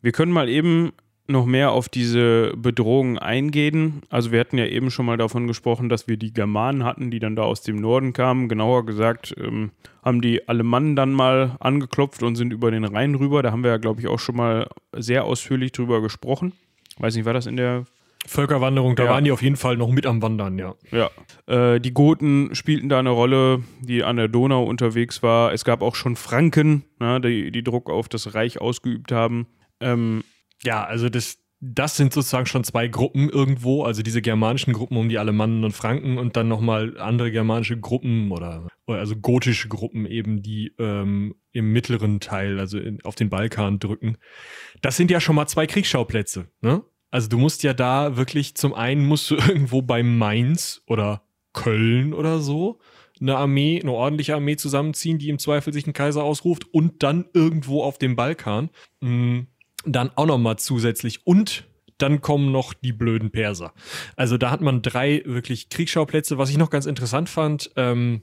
Wir 0.00 0.12
können 0.12 0.32
mal 0.32 0.48
eben 0.48 0.92
noch 1.26 1.46
mehr 1.46 1.72
auf 1.72 1.88
diese 1.88 2.52
Bedrohungen 2.56 3.18
eingehen. 3.18 4.02
Also 4.10 4.30
wir 4.30 4.40
hatten 4.40 4.58
ja 4.58 4.66
eben 4.66 4.90
schon 4.90 5.06
mal 5.06 5.16
davon 5.16 5.46
gesprochen, 5.46 5.88
dass 5.88 6.06
wir 6.06 6.16
die 6.16 6.34
Germanen 6.34 6.84
hatten, 6.84 7.10
die 7.10 7.18
dann 7.18 7.36
da 7.36 7.42
aus 7.42 7.62
dem 7.62 7.76
Norden 7.76 8.12
kamen. 8.12 8.48
Genauer 8.48 8.84
gesagt 8.84 9.34
ähm, 9.38 9.70
haben 10.02 10.20
die 10.20 10.46
Alemannen 10.48 10.96
dann 10.96 11.12
mal 11.12 11.56
angeklopft 11.60 12.22
und 12.22 12.36
sind 12.36 12.52
über 12.52 12.70
den 12.70 12.84
Rhein 12.84 13.14
rüber. 13.14 13.42
Da 13.42 13.52
haben 13.52 13.62
wir 13.62 13.70
ja, 13.70 13.78
glaube 13.78 14.00
ich, 14.00 14.08
auch 14.08 14.18
schon 14.18 14.36
mal 14.36 14.68
sehr 14.92 15.24
ausführlich 15.24 15.72
drüber 15.72 16.02
gesprochen. 16.02 16.52
Weiß 16.98 17.16
nicht, 17.16 17.24
war 17.24 17.32
das 17.32 17.46
in 17.46 17.56
der 17.56 17.84
Völkerwanderung, 18.26 18.96
da 18.96 19.04
ja. 19.04 19.10
waren 19.10 19.24
die 19.24 19.32
auf 19.32 19.42
jeden 19.42 19.56
Fall 19.56 19.76
noch 19.76 19.90
mit 19.90 20.06
am 20.06 20.22
Wandern, 20.22 20.58
ja. 20.58 20.74
Ja. 20.90 21.10
Äh, 21.46 21.78
die 21.78 21.92
Goten 21.92 22.54
spielten 22.54 22.88
da 22.88 22.98
eine 22.98 23.10
Rolle, 23.10 23.62
die 23.80 24.02
an 24.02 24.16
der 24.16 24.28
Donau 24.28 24.64
unterwegs 24.64 25.22
war. 25.22 25.52
Es 25.52 25.64
gab 25.64 25.82
auch 25.82 25.94
schon 25.94 26.16
Franken, 26.16 26.84
na, 26.98 27.18
die, 27.18 27.50
die 27.50 27.62
Druck 27.62 27.90
auf 27.90 28.08
das 28.08 28.34
Reich 28.34 28.60
ausgeübt 28.60 29.12
haben. 29.12 29.46
Ähm, 29.80 30.24
ja, 30.64 30.84
also 30.84 31.08
das, 31.08 31.38
das 31.60 31.96
sind 31.96 32.12
sozusagen 32.12 32.46
schon 32.46 32.64
zwei 32.64 32.88
Gruppen 32.88 33.30
irgendwo, 33.30 33.84
also 33.84 34.02
diese 34.02 34.22
germanischen 34.22 34.72
Gruppen 34.72 34.96
um 34.96 35.08
die 35.08 35.18
Alemannen 35.18 35.64
und 35.64 35.72
Franken 35.72 36.18
und 36.18 36.36
dann 36.36 36.48
nochmal 36.48 36.98
andere 36.98 37.30
germanische 37.30 37.78
Gruppen 37.78 38.32
oder, 38.32 38.68
also 38.86 39.16
gotische 39.16 39.68
Gruppen 39.68 40.06
eben, 40.06 40.42
die 40.42 40.72
ähm, 40.78 41.36
im 41.52 41.72
mittleren 41.72 42.20
Teil, 42.20 42.58
also 42.58 42.78
in, 42.78 43.02
auf 43.04 43.14
den 43.14 43.30
Balkan 43.30 43.78
drücken. 43.78 44.18
Das 44.82 44.96
sind 44.96 45.10
ja 45.10 45.20
schon 45.20 45.36
mal 45.36 45.46
zwei 45.46 45.66
Kriegsschauplätze, 45.66 46.48
ne? 46.60 46.82
Also 47.10 47.28
du 47.28 47.38
musst 47.38 47.62
ja 47.62 47.74
da 47.74 48.16
wirklich, 48.16 48.56
zum 48.56 48.74
einen 48.74 49.06
musst 49.06 49.30
du 49.30 49.36
irgendwo 49.48 49.82
bei 49.82 50.02
Mainz 50.02 50.82
oder 50.86 51.22
Köln 51.52 52.12
oder 52.12 52.40
so 52.40 52.80
eine 53.20 53.36
Armee, 53.36 53.80
eine 53.80 53.92
ordentliche 53.92 54.34
Armee 54.34 54.56
zusammenziehen, 54.56 55.18
die 55.18 55.28
im 55.28 55.38
Zweifel 55.38 55.72
sich 55.72 55.86
einen 55.86 55.92
Kaiser 55.92 56.24
ausruft 56.24 56.66
und 56.74 57.04
dann 57.04 57.26
irgendwo 57.32 57.84
auf 57.84 57.96
dem 57.96 58.16
Balkan. 58.16 58.70
Mhm 59.00 59.46
dann 59.86 60.10
auch 60.16 60.26
nochmal 60.26 60.56
zusätzlich 60.56 61.26
und 61.26 61.64
dann 61.98 62.20
kommen 62.20 62.50
noch 62.50 62.74
die 62.74 62.92
blöden 62.92 63.30
Perser. 63.30 63.72
Also 64.16 64.36
da 64.36 64.50
hat 64.50 64.60
man 64.60 64.82
drei 64.82 65.22
wirklich 65.24 65.68
Kriegsschauplätze. 65.68 66.38
Was 66.38 66.50
ich 66.50 66.58
noch 66.58 66.70
ganz 66.70 66.86
interessant 66.86 67.28
fand, 67.28 67.70
ähm, 67.76 68.22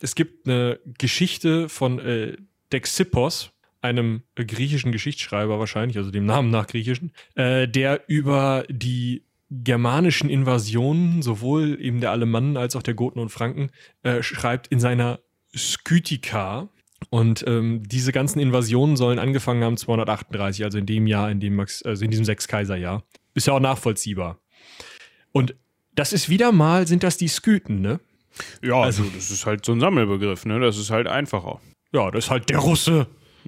es 0.00 0.14
gibt 0.14 0.46
eine 0.48 0.78
Geschichte 0.98 1.68
von 1.68 1.98
äh, 1.98 2.36
Dexippos, 2.72 3.50
einem 3.80 4.22
äh, 4.36 4.44
griechischen 4.44 4.92
Geschichtsschreiber 4.92 5.58
wahrscheinlich, 5.58 5.96
also 5.96 6.10
dem 6.10 6.26
Namen 6.26 6.50
nach 6.50 6.66
griechischen, 6.66 7.12
äh, 7.34 7.66
der 7.66 8.08
über 8.08 8.64
die 8.68 9.24
germanischen 9.50 10.28
Invasionen, 10.28 11.22
sowohl 11.22 11.80
eben 11.80 12.00
der 12.00 12.10
Alemannen 12.12 12.56
als 12.56 12.76
auch 12.76 12.82
der 12.82 12.94
Goten 12.94 13.18
und 13.18 13.30
Franken, 13.30 13.70
äh, 14.02 14.22
schreibt 14.22 14.68
in 14.68 14.78
seiner 14.78 15.20
Skytika, 15.56 16.68
und 17.10 17.44
ähm, 17.46 17.82
diese 17.86 18.12
ganzen 18.12 18.40
Invasionen 18.40 18.96
sollen 18.96 19.18
angefangen 19.18 19.64
haben 19.64 19.76
238, 19.76 20.64
also 20.64 20.78
in 20.78 20.86
dem 20.86 21.06
Jahr, 21.06 21.30
in 21.30 21.40
dem 21.40 21.56
Max, 21.56 21.82
also 21.82 22.04
in 22.04 22.10
diesem 22.10 22.24
Sechskaiserjahr. 22.24 23.04
Ist 23.34 23.46
ja 23.46 23.54
auch 23.54 23.60
nachvollziehbar. 23.60 24.38
Und 25.32 25.54
das 25.94 26.12
ist 26.12 26.28
wieder 26.28 26.52
mal, 26.52 26.86
sind 26.86 27.02
das 27.02 27.16
die 27.16 27.28
Skythen, 27.28 27.80
ne? 27.80 28.00
Ja, 28.62 28.82
also 28.82 29.04
das 29.14 29.30
ist 29.30 29.46
halt 29.46 29.64
so 29.64 29.72
ein 29.72 29.80
Sammelbegriff, 29.80 30.44
ne? 30.44 30.60
Das 30.60 30.76
ist 30.76 30.90
halt 30.90 31.06
einfacher. 31.06 31.60
Ja, 31.92 32.10
das 32.10 32.26
ist 32.26 32.30
halt 32.30 32.50
der 32.50 32.58
Russe, 32.58 33.06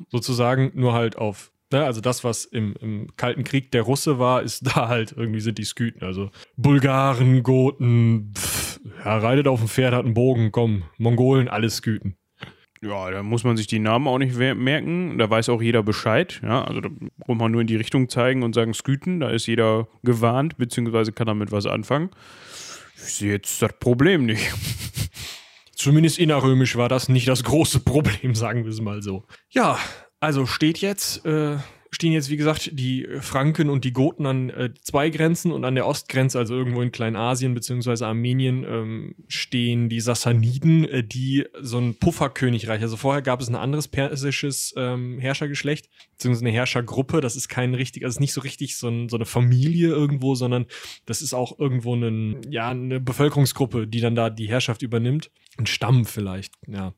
sozusagen, 0.08 0.72
nur 0.74 0.92
halt 0.94 1.16
auf. 1.16 1.52
Ne? 1.72 1.84
Also 1.84 2.00
das, 2.00 2.24
was 2.24 2.44
im, 2.44 2.74
im 2.80 3.14
Kalten 3.16 3.44
Krieg 3.44 3.70
der 3.72 3.82
Russe 3.82 4.18
war, 4.18 4.42
ist 4.42 4.66
da 4.74 4.88
halt 4.88 5.12
irgendwie 5.16 5.40
sind 5.40 5.58
die 5.58 5.64
Skythen. 5.64 6.02
Also 6.02 6.30
Bulgaren, 6.56 7.42
Goten, 7.42 8.32
pff, 8.36 8.80
ja, 9.04 9.18
reitet 9.18 9.46
auf 9.46 9.60
dem 9.60 9.68
Pferd, 9.68 9.94
hat 9.94 10.04
einen 10.04 10.14
Bogen, 10.14 10.52
komm, 10.52 10.84
Mongolen, 10.98 11.48
alles 11.48 11.76
Skythen. 11.76 12.16
Ja, 12.82 13.10
da 13.10 13.22
muss 13.22 13.44
man 13.44 13.58
sich 13.58 13.66
die 13.66 13.78
Namen 13.78 14.08
auch 14.08 14.18
nicht 14.18 14.34
merken. 14.36 15.18
Da 15.18 15.28
weiß 15.28 15.50
auch 15.50 15.60
jeder 15.60 15.82
Bescheid. 15.82 16.40
Ja, 16.42 16.64
also 16.64 16.80
da 16.80 16.88
muss 17.26 17.38
man 17.38 17.52
nur 17.52 17.60
in 17.60 17.66
die 17.66 17.76
Richtung 17.76 18.08
zeigen 18.08 18.42
und 18.42 18.54
sagen 18.54 18.72
Sküten. 18.72 19.20
Da 19.20 19.28
ist 19.30 19.46
jeder 19.46 19.86
gewarnt, 20.02 20.56
beziehungsweise 20.56 21.12
kann 21.12 21.26
damit 21.26 21.52
was 21.52 21.66
anfangen. 21.66 22.10
Ich 22.96 23.14
sehe 23.14 23.32
jetzt 23.32 23.60
das 23.60 23.72
Problem 23.78 24.24
nicht. 24.24 24.50
Zumindest 25.74 26.18
innerrömisch 26.18 26.76
war 26.76 26.88
das 26.88 27.08
nicht 27.08 27.28
das 27.28 27.44
große 27.44 27.80
Problem, 27.80 28.34
sagen 28.34 28.64
wir 28.64 28.70
es 28.70 28.80
mal 28.80 29.02
so. 29.02 29.24
Ja, 29.50 29.78
also 30.18 30.46
steht 30.46 30.78
jetzt, 30.78 31.24
äh, 31.26 31.56
stehen 31.90 32.12
jetzt, 32.12 32.30
wie 32.30 32.36
gesagt, 32.36 32.70
die 32.72 33.06
Franken 33.20 33.68
und 33.68 33.84
die 33.84 33.92
Goten 33.92 34.26
an 34.26 34.50
äh, 34.50 34.70
zwei 34.80 35.10
Grenzen 35.10 35.50
und 35.50 35.64
an 35.64 35.74
der 35.74 35.86
Ostgrenze, 35.86 36.38
also 36.38 36.54
irgendwo 36.54 36.82
in 36.82 36.92
Kleinasien 36.92 37.52
beziehungsweise 37.52 38.06
Armenien, 38.06 38.64
ähm, 38.64 39.14
stehen 39.26 39.88
die 39.88 40.00
Sassaniden, 40.00 40.84
äh, 40.84 41.02
die 41.02 41.46
so 41.60 41.78
ein 41.78 41.96
Pufferkönigreich. 41.96 42.80
Also 42.82 42.96
vorher 42.96 43.22
gab 43.22 43.40
es 43.40 43.48
ein 43.48 43.56
anderes 43.56 43.88
persisches 43.88 44.72
ähm, 44.76 45.18
Herrschergeschlecht, 45.18 45.90
beziehungsweise 46.12 46.46
eine 46.46 46.54
Herrschergruppe. 46.54 47.20
Das 47.20 47.34
ist 47.34 47.48
kein 47.48 47.74
richtig, 47.74 48.04
also 48.04 48.20
nicht 48.20 48.32
so 48.32 48.40
richtig 48.40 48.76
so, 48.76 48.88
ein, 48.88 49.08
so 49.08 49.16
eine 49.16 49.26
Familie 49.26 49.88
irgendwo, 49.88 50.36
sondern 50.36 50.66
das 51.06 51.22
ist 51.22 51.34
auch 51.34 51.58
irgendwo 51.58 51.94
ein, 51.96 52.40
ja, 52.50 52.70
eine 52.70 53.00
Bevölkerungsgruppe, 53.00 53.88
die 53.88 54.00
dann 54.00 54.14
da 54.14 54.30
die 54.30 54.48
Herrschaft 54.48 54.82
übernimmt. 54.82 55.30
Ein 55.58 55.66
Stamm 55.66 56.04
vielleicht, 56.04 56.54
ja. 56.68 56.94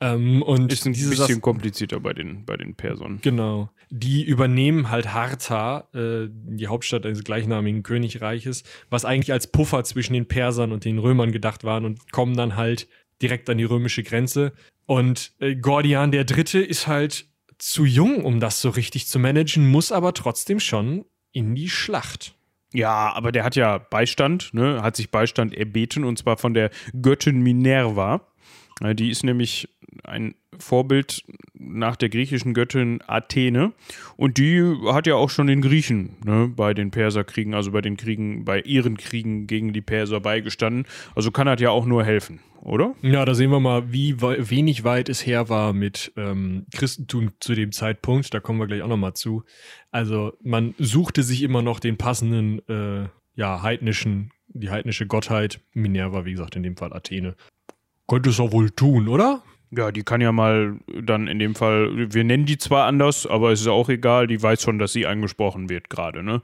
Ähm, 0.00 0.42
und 0.42 0.72
ist 0.72 0.86
ein 0.86 0.92
bisschen 0.92 1.40
komplizierter 1.40 1.98
bei 1.98 2.14
den, 2.14 2.44
bei 2.44 2.56
den 2.56 2.76
Persern. 2.76 3.18
Genau. 3.20 3.70
Die 3.90 4.22
übernehmen 4.22 4.90
halt 4.90 5.12
Harta, 5.14 5.88
äh, 5.94 6.28
die 6.30 6.66
Hauptstadt 6.66 7.06
eines 7.06 7.24
gleichnamigen 7.24 7.82
Königreiches, 7.82 8.64
was 8.90 9.04
eigentlich 9.04 9.32
als 9.32 9.46
Puffer 9.46 9.84
zwischen 9.84 10.12
den 10.12 10.26
Persern 10.26 10.72
und 10.72 10.84
den 10.84 10.98
Römern 10.98 11.32
gedacht 11.32 11.64
waren 11.64 11.84
und 11.84 12.12
kommen 12.12 12.36
dann 12.36 12.56
halt 12.56 12.88
direkt 13.22 13.48
an 13.48 13.58
die 13.58 13.64
römische 13.64 14.02
Grenze. 14.02 14.52
Und 14.86 15.32
äh, 15.40 15.56
Gordian 15.56 16.12
der 16.12 16.24
Dritte 16.24 16.60
ist 16.60 16.86
halt 16.86 17.26
zu 17.58 17.84
jung, 17.84 18.24
um 18.24 18.40
das 18.40 18.60
so 18.60 18.70
richtig 18.70 19.08
zu 19.08 19.18
managen, 19.18 19.68
muss 19.68 19.92
aber 19.92 20.14
trotzdem 20.14 20.60
schon 20.60 21.04
in 21.32 21.54
die 21.54 21.68
Schlacht. 21.68 22.34
Ja, 22.72 23.12
aber 23.12 23.32
der 23.32 23.44
hat 23.44 23.56
ja 23.56 23.78
Beistand, 23.78 24.52
ne? 24.52 24.82
hat 24.82 24.96
sich 24.96 25.10
Beistand 25.10 25.54
erbeten 25.54 26.04
und 26.04 26.18
zwar 26.18 26.36
von 26.36 26.54
der 26.54 26.70
Göttin 27.00 27.40
Minerva. 27.40 28.28
Die 28.80 29.10
ist 29.10 29.24
nämlich 29.24 29.68
ein 30.04 30.34
Vorbild 30.58 31.24
nach 31.54 31.96
der 31.96 32.08
griechischen 32.08 32.54
Göttin 32.54 33.00
Athene. 33.06 33.72
Und 34.16 34.38
die 34.38 34.62
hat 34.86 35.06
ja 35.06 35.14
auch 35.14 35.30
schon 35.30 35.46
den 35.46 35.60
Griechen 35.60 36.16
ne, 36.24 36.50
bei 36.54 36.74
den 36.74 36.90
Perserkriegen, 36.90 37.54
also 37.54 37.72
bei 37.72 37.80
den 37.80 37.96
Kriegen, 37.96 38.44
bei 38.44 38.60
ihren 38.60 38.96
Kriegen 38.96 39.46
gegen 39.46 39.72
die 39.72 39.80
Perser 39.80 40.20
beigestanden. 40.20 40.86
Also 41.14 41.30
kann 41.30 41.46
das 41.46 41.60
ja 41.60 41.70
auch 41.70 41.86
nur 41.86 42.04
helfen, 42.04 42.40
oder? 42.62 42.94
Ja, 43.02 43.24
da 43.24 43.34
sehen 43.34 43.50
wir 43.50 43.60
mal, 43.60 43.92
wie 43.92 44.20
wenig 44.20 44.84
weit 44.84 45.08
es 45.08 45.26
her 45.26 45.48
war 45.48 45.72
mit 45.72 46.12
ähm, 46.16 46.66
Christentum 46.74 47.32
zu 47.40 47.54
dem 47.54 47.72
Zeitpunkt. 47.72 48.32
Da 48.32 48.40
kommen 48.40 48.60
wir 48.60 48.66
gleich 48.66 48.82
auch 48.82 48.88
nochmal 48.88 49.14
zu. 49.14 49.44
Also 49.90 50.32
man 50.42 50.74
suchte 50.78 51.22
sich 51.22 51.42
immer 51.42 51.62
noch 51.62 51.80
den 51.80 51.96
passenden, 51.96 52.60
äh, 52.68 53.08
ja, 53.34 53.62
heidnischen, 53.62 54.32
die 54.48 54.70
heidnische 54.70 55.06
Gottheit. 55.06 55.60
Minerva, 55.72 56.24
wie 56.24 56.32
gesagt, 56.32 56.56
in 56.56 56.62
dem 56.62 56.76
Fall 56.76 56.92
Athene. 56.92 57.36
Könnte 58.08 58.30
es 58.30 58.40
auch 58.40 58.52
wohl 58.52 58.70
tun, 58.70 59.06
oder? 59.06 59.42
Ja, 59.70 59.92
die 59.92 60.02
kann 60.02 60.22
ja 60.22 60.32
mal 60.32 60.78
dann 60.86 61.28
in 61.28 61.38
dem 61.38 61.54
Fall, 61.54 62.10
wir 62.12 62.24
nennen 62.24 62.46
die 62.46 62.56
zwar 62.56 62.86
anders, 62.86 63.26
aber 63.26 63.52
es 63.52 63.60
ist 63.60 63.66
auch 63.66 63.90
egal, 63.90 64.26
die 64.26 64.42
weiß 64.42 64.62
schon, 64.62 64.78
dass 64.78 64.94
sie 64.94 65.06
angesprochen 65.06 65.68
wird 65.68 65.90
gerade, 65.90 66.22
ne? 66.22 66.40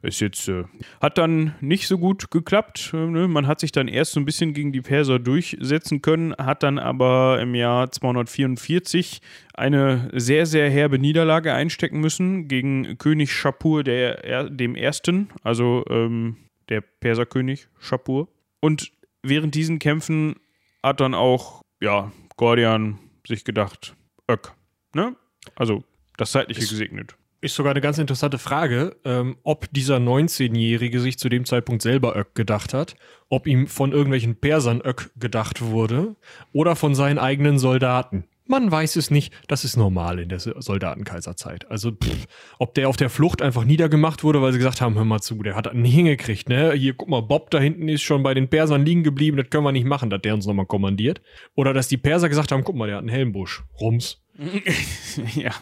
Ist 0.00 0.20
jetzt, 0.20 0.46
äh, 0.46 0.62
hat 1.00 1.18
dann 1.18 1.56
nicht 1.60 1.88
so 1.88 1.98
gut 1.98 2.30
geklappt, 2.30 2.92
äh, 2.94 2.96
ne? 2.96 3.26
Man 3.26 3.48
hat 3.48 3.58
sich 3.58 3.72
dann 3.72 3.88
erst 3.88 4.12
so 4.12 4.20
ein 4.20 4.24
bisschen 4.24 4.54
gegen 4.54 4.70
die 4.70 4.80
Perser 4.80 5.18
durchsetzen 5.18 6.02
können, 6.02 6.36
hat 6.38 6.62
dann 6.62 6.78
aber 6.78 7.40
im 7.42 7.56
Jahr 7.56 7.90
244 7.90 9.22
eine 9.54 10.08
sehr, 10.12 10.46
sehr 10.46 10.70
herbe 10.70 11.00
Niederlage 11.00 11.52
einstecken 11.52 11.98
müssen 11.98 12.46
gegen 12.46 12.96
König 12.96 13.32
Schapur 13.32 13.82
der, 13.82 14.24
er, 14.24 14.48
dem 14.48 14.76
Ersten, 14.76 15.30
also 15.42 15.84
ähm, 15.90 16.36
der 16.68 16.80
Perserkönig 16.80 17.66
Schapur. 17.80 18.28
Und 18.60 18.92
während 19.24 19.56
diesen 19.56 19.80
Kämpfen 19.80 20.36
hat 20.80 21.00
dann 21.00 21.14
auch, 21.14 21.62
ja, 21.80 22.12
Gordian 22.38 22.98
sich 23.26 23.44
gedacht, 23.44 23.94
Öck. 24.30 24.54
Ne? 24.94 25.14
Also 25.54 25.84
das 26.16 26.32
Zeitliche 26.32 26.62
ist, 26.62 26.70
gesegnet. 26.70 27.16
Ist 27.42 27.54
sogar 27.54 27.72
eine 27.72 27.82
ganz 27.82 27.98
interessante 27.98 28.38
Frage, 28.38 28.96
ähm, 29.04 29.36
ob 29.42 29.70
dieser 29.72 29.98
19-Jährige 29.98 31.00
sich 31.00 31.18
zu 31.18 31.28
dem 31.28 31.44
Zeitpunkt 31.44 31.82
selber 31.82 32.16
Öck 32.16 32.34
gedacht 32.34 32.72
hat, 32.72 32.96
ob 33.28 33.46
ihm 33.46 33.66
von 33.66 33.92
irgendwelchen 33.92 34.36
Persern 34.36 34.80
Öck 34.80 35.10
gedacht 35.16 35.60
wurde 35.60 36.16
oder 36.52 36.74
von 36.74 36.94
seinen 36.94 37.18
eigenen 37.18 37.58
Soldaten. 37.58 38.24
Man 38.48 38.70
weiß 38.70 38.96
es 38.96 39.10
nicht. 39.10 39.32
Das 39.46 39.62
ist 39.64 39.76
normal 39.76 40.18
in 40.18 40.30
der 40.30 40.40
Soldatenkaiserzeit. 40.40 41.70
Also, 41.70 41.92
pff, 41.92 42.26
ob 42.58 42.74
der 42.74 42.88
auf 42.88 42.96
der 42.96 43.10
Flucht 43.10 43.42
einfach 43.42 43.64
niedergemacht 43.64 44.24
wurde, 44.24 44.40
weil 44.40 44.52
sie 44.52 44.58
gesagt 44.58 44.80
haben: 44.80 44.94
Hör 44.94 45.04
mal 45.04 45.20
zu, 45.20 45.42
der 45.42 45.54
hat 45.54 45.68
einen 45.68 45.84
hingekriegt, 45.84 46.48
ne? 46.48 46.72
Hier, 46.72 46.94
guck 46.94 47.08
mal, 47.08 47.20
Bob 47.20 47.50
da 47.50 47.60
hinten 47.60 47.88
ist 47.88 48.02
schon 48.02 48.22
bei 48.22 48.32
den 48.32 48.48
Persern 48.48 48.84
liegen 48.84 49.02
geblieben, 49.02 49.36
das 49.36 49.50
können 49.50 49.64
wir 49.64 49.72
nicht 49.72 49.86
machen, 49.86 50.08
dass 50.08 50.22
der 50.22 50.32
uns 50.32 50.46
nochmal 50.46 50.66
kommandiert. 50.66 51.20
Oder 51.54 51.74
dass 51.74 51.88
die 51.88 51.98
Perser 51.98 52.30
gesagt 52.30 52.50
haben: 52.50 52.64
Guck 52.64 52.74
mal, 52.74 52.86
der 52.86 52.96
hat 52.96 53.02
einen 53.02 53.10
Helmbusch. 53.10 53.64
Rums. 53.78 54.22
ja. 55.34 55.52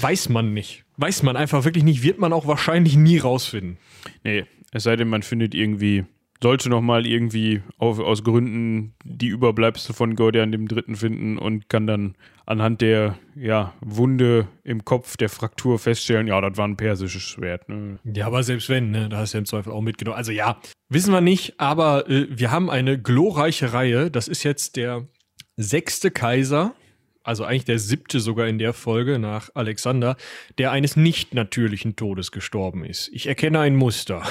Weiß 0.00 0.28
man 0.28 0.52
nicht. 0.52 0.84
Weiß 0.98 1.22
man 1.22 1.36
einfach 1.36 1.64
wirklich 1.64 1.84
nicht, 1.84 2.02
wird 2.02 2.18
man 2.18 2.32
auch 2.32 2.46
wahrscheinlich 2.46 2.96
nie 2.96 3.18
rausfinden. 3.18 3.78
Nee, 4.22 4.44
es 4.72 4.82
sei 4.82 4.96
denn, 4.96 5.08
man 5.08 5.22
findet 5.22 5.54
irgendwie 5.54 6.04
sollte 6.44 6.68
noch 6.68 6.82
mal 6.82 7.06
irgendwie 7.06 7.62
auf, 7.78 7.98
aus 7.98 8.22
Gründen 8.22 8.92
die 9.02 9.28
Überbleibsel 9.28 9.94
von 9.94 10.14
Gordian 10.14 10.52
dem 10.52 10.68
Dritten 10.68 10.94
finden 10.94 11.38
und 11.38 11.70
kann 11.70 11.86
dann 11.86 12.16
anhand 12.44 12.82
der 12.82 13.18
ja, 13.34 13.72
Wunde 13.80 14.48
im 14.62 14.84
Kopf 14.84 15.16
der 15.16 15.30
Fraktur 15.30 15.78
feststellen, 15.78 16.26
ja, 16.26 16.38
das 16.42 16.58
war 16.58 16.68
ein 16.68 16.76
persisches 16.76 17.22
Schwert. 17.22 17.70
Ne? 17.70 17.98
Ja, 18.04 18.26
aber 18.26 18.42
selbst 18.42 18.68
wenn, 18.68 18.90
ne, 18.90 19.08
da 19.08 19.16
hast 19.16 19.32
du 19.32 19.38
ja 19.38 19.40
im 19.40 19.46
Zweifel 19.46 19.72
auch 19.72 19.80
mitgenommen. 19.80 20.18
Also 20.18 20.32
ja, 20.32 20.60
wissen 20.90 21.14
wir 21.14 21.22
nicht, 21.22 21.58
aber 21.58 22.10
äh, 22.10 22.26
wir 22.28 22.50
haben 22.50 22.68
eine 22.68 23.00
glorreiche 23.00 23.72
Reihe. 23.72 24.10
Das 24.10 24.28
ist 24.28 24.42
jetzt 24.42 24.76
der 24.76 25.08
sechste 25.56 26.10
Kaiser, 26.10 26.74
also 27.22 27.44
eigentlich 27.44 27.64
der 27.64 27.78
siebte 27.78 28.20
sogar 28.20 28.48
in 28.48 28.58
der 28.58 28.74
Folge 28.74 29.18
nach 29.18 29.48
Alexander, 29.54 30.18
der 30.58 30.72
eines 30.72 30.94
nicht 30.94 31.32
natürlichen 31.32 31.96
Todes 31.96 32.32
gestorben 32.32 32.84
ist. 32.84 33.08
Ich 33.14 33.28
erkenne 33.28 33.60
ein 33.60 33.76
Muster. 33.76 34.22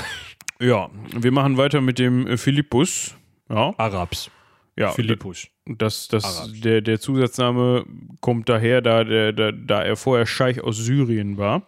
Ja, 0.60 0.89
wir 1.16 1.32
machen 1.32 1.58
weiter 1.58 1.82
mit 1.82 1.99
dem 1.99 2.28
äh, 2.28 2.38
Philippus. 2.38 3.16
Ja. 3.49 3.74
Arabs. 3.78 4.32
Ja, 4.76 4.91
Philippus. 4.91 5.47
Das, 5.66 6.08
das, 6.08 6.51
der, 6.64 6.82
der 6.82 6.99
Zusatzname 6.99 7.86
kommt 8.22 8.49
daher, 8.49 8.82
da, 8.82 9.04
der, 9.04 9.32
da, 9.32 9.51
da 9.51 9.84
er 9.84 9.95
vorher 9.95 10.26
Scheich 10.26 10.62
aus 10.62 10.78
Syrien 10.78 11.38
war. 11.38 11.68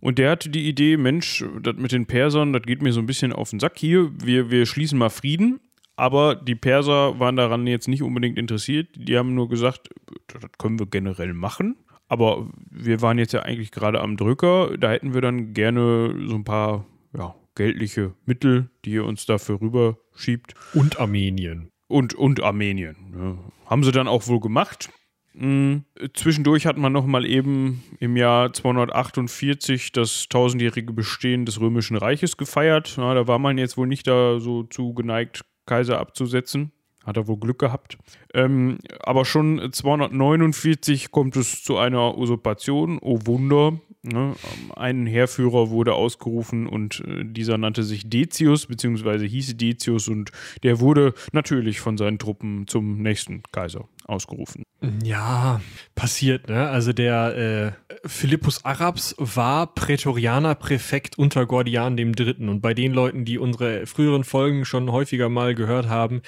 Und 0.00 0.18
der 0.18 0.32
hatte 0.32 0.50
die 0.50 0.68
Idee, 0.68 0.96
Mensch, 0.96 1.44
das 1.62 1.76
mit 1.76 1.92
den 1.92 2.06
Persern, 2.06 2.52
das 2.52 2.62
geht 2.62 2.82
mir 2.82 2.92
so 2.92 3.00
ein 3.00 3.06
bisschen 3.06 3.32
auf 3.32 3.50
den 3.50 3.60
Sack 3.60 3.78
hier. 3.78 4.10
Wir, 4.22 4.50
wir 4.50 4.66
schließen 4.66 4.98
mal 4.98 5.10
Frieden. 5.10 5.60
Aber 5.96 6.34
die 6.34 6.56
Perser 6.56 7.20
waren 7.20 7.36
daran 7.36 7.66
jetzt 7.68 7.86
nicht 7.86 8.02
unbedingt 8.02 8.36
interessiert. 8.36 8.88
Die 8.96 9.16
haben 9.16 9.34
nur 9.34 9.48
gesagt, 9.48 9.90
das 10.26 10.42
können 10.58 10.78
wir 10.78 10.86
generell 10.86 11.32
machen. 11.34 11.76
Aber 12.08 12.48
wir 12.68 13.00
waren 13.00 13.16
jetzt 13.16 13.32
ja 13.32 13.42
eigentlich 13.42 13.70
gerade 13.70 14.00
am 14.00 14.16
Drücker. 14.16 14.76
Da 14.76 14.90
hätten 14.90 15.14
wir 15.14 15.20
dann 15.20 15.54
gerne 15.54 16.14
so 16.26 16.34
ein 16.34 16.44
paar 16.44 16.84
ja, 17.16 17.34
geldliche 17.54 18.14
Mittel, 18.26 18.70
die 18.84 18.92
ihr 18.92 19.04
uns 19.04 19.26
dafür 19.26 19.60
rüberschiebt. 19.60 20.54
Und 20.74 20.98
Armenien. 20.98 21.70
Und, 21.88 22.14
und 22.14 22.42
Armenien. 22.42 22.96
Ja. 23.16 23.38
Haben 23.66 23.84
sie 23.84 23.92
dann 23.92 24.08
auch 24.08 24.26
wohl 24.26 24.40
gemacht. 24.40 24.90
Mhm. 25.34 25.84
Zwischendurch 26.14 26.66
hat 26.66 26.78
man 26.78 26.92
noch 26.92 27.06
mal 27.06 27.26
eben 27.26 27.82
im 27.98 28.16
Jahr 28.16 28.52
248 28.52 29.92
das 29.92 30.28
tausendjährige 30.28 30.92
Bestehen 30.92 31.44
des 31.44 31.60
Römischen 31.60 31.96
Reiches 31.96 32.36
gefeiert. 32.36 32.96
Ja, 32.96 33.14
da 33.14 33.26
war 33.26 33.38
man 33.38 33.58
jetzt 33.58 33.76
wohl 33.76 33.88
nicht 33.88 34.06
da 34.06 34.38
so 34.38 34.62
zu 34.62 34.94
geneigt, 34.94 35.44
Kaiser 35.66 35.98
abzusetzen. 35.98 36.72
Hat 37.04 37.16
er 37.18 37.26
wohl 37.26 37.38
Glück 37.38 37.58
gehabt. 37.58 37.98
Ähm, 38.32 38.78
aber 39.00 39.24
schon 39.24 39.72
249 39.72 41.10
kommt 41.10 41.36
es 41.36 41.62
zu 41.62 41.76
einer 41.76 42.16
Usurpation. 42.16 42.98
Oh 43.02 43.18
Wunder. 43.24 43.78
Ne? 44.04 44.34
Ein 44.76 45.06
Heerführer 45.06 45.70
wurde 45.70 45.94
ausgerufen 45.94 46.66
und 46.66 47.02
äh, 47.06 47.24
dieser 47.24 47.56
nannte 47.56 47.82
sich 47.82 48.08
Decius, 48.08 48.66
beziehungsweise 48.66 49.24
hieß 49.24 49.56
Decius 49.56 50.08
und 50.08 50.30
der 50.62 50.80
wurde 50.80 51.14
natürlich 51.32 51.80
von 51.80 51.96
seinen 51.96 52.18
Truppen 52.18 52.66
zum 52.66 53.00
nächsten 53.00 53.42
Kaiser 53.50 53.88
ausgerufen. 54.04 54.64
Ja, 55.02 55.62
passiert, 55.94 56.48
ne? 56.48 56.68
Also 56.68 56.92
der 56.92 57.74
äh, 57.86 58.06
Philippus 58.06 58.64
Arabs 58.64 59.14
war 59.18 59.74
Prätorianer 59.74 60.54
Präfekt 60.54 61.16
unter 61.16 61.46
Gordian 61.46 61.96
dem 61.96 62.14
Dritten. 62.14 62.50
Und 62.50 62.60
bei 62.60 62.74
den 62.74 62.92
Leuten, 62.92 63.24
die 63.24 63.38
unsere 63.38 63.86
früheren 63.86 64.24
Folgen 64.24 64.66
schon 64.66 64.92
häufiger 64.92 65.30
mal 65.30 65.54
gehört 65.54 65.88
haben, 65.88 66.20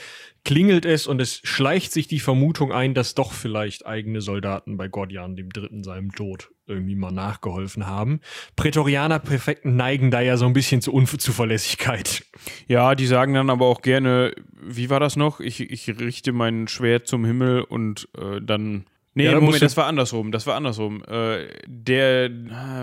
klingelt 0.44 0.86
es 0.86 1.06
und 1.06 1.20
es 1.20 1.40
schleicht 1.44 1.92
sich 1.92 2.08
die 2.08 2.20
Vermutung 2.20 2.72
ein, 2.72 2.94
dass 2.94 3.14
doch 3.14 3.32
vielleicht 3.32 3.84
eigene 3.84 4.22
Soldaten 4.22 4.78
bei 4.78 4.88
Gordian 4.88 5.36
dem 5.36 5.50
Dritten 5.50 5.84
seinem 5.84 6.12
Tod 6.12 6.50
irgendwie 6.66 6.96
mal 6.96 7.12
nachgeholfen 7.12 7.86
haben. 7.86 8.20
Prätorianer 8.56 9.18
Präfekten 9.18 9.76
neigen 9.76 10.10
da 10.10 10.20
ja 10.20 10.36
so 10.36 10.46
ein 10.46 10.52
bisschen 10.52 10.80
zur 10.80 10.94
Unzuverlässigkeit. 10.94 12.24
Ja, 12.68 12.94
die 12.94 13.06
sagen 13.06 13.34
dann 13.34 13.50
aber 13.50 13.66
auch 13.66 13.82
gerne, 13.82 14.34
wie 14.60 14.90
war 14.90 15.00
das 15.00 15.16
noch? 15.16 15.40
Ich, 15.40 15.60
ich 15.60 15.88
richte 16.00 16.32
mein 16.32 16.68
Schwert 16.68 17.06
zum 17.06 17.24
Himmel 17.24 17.62
und 17.62 18.08
äh, 18.18 18.40
dann 18.40 18.86
Nee, 19.16 19.24
ja, 19.24 19.40
Moment, 19.40 19.62
das 19.62 19.78
war 19.78 19.86
andersrum. 19.86 20.30
Das 20.30 20.46
war 20.46 20.56
andersrum. 20.56 21.02
Äh, 21.08 21.46
der, 21.66 22.30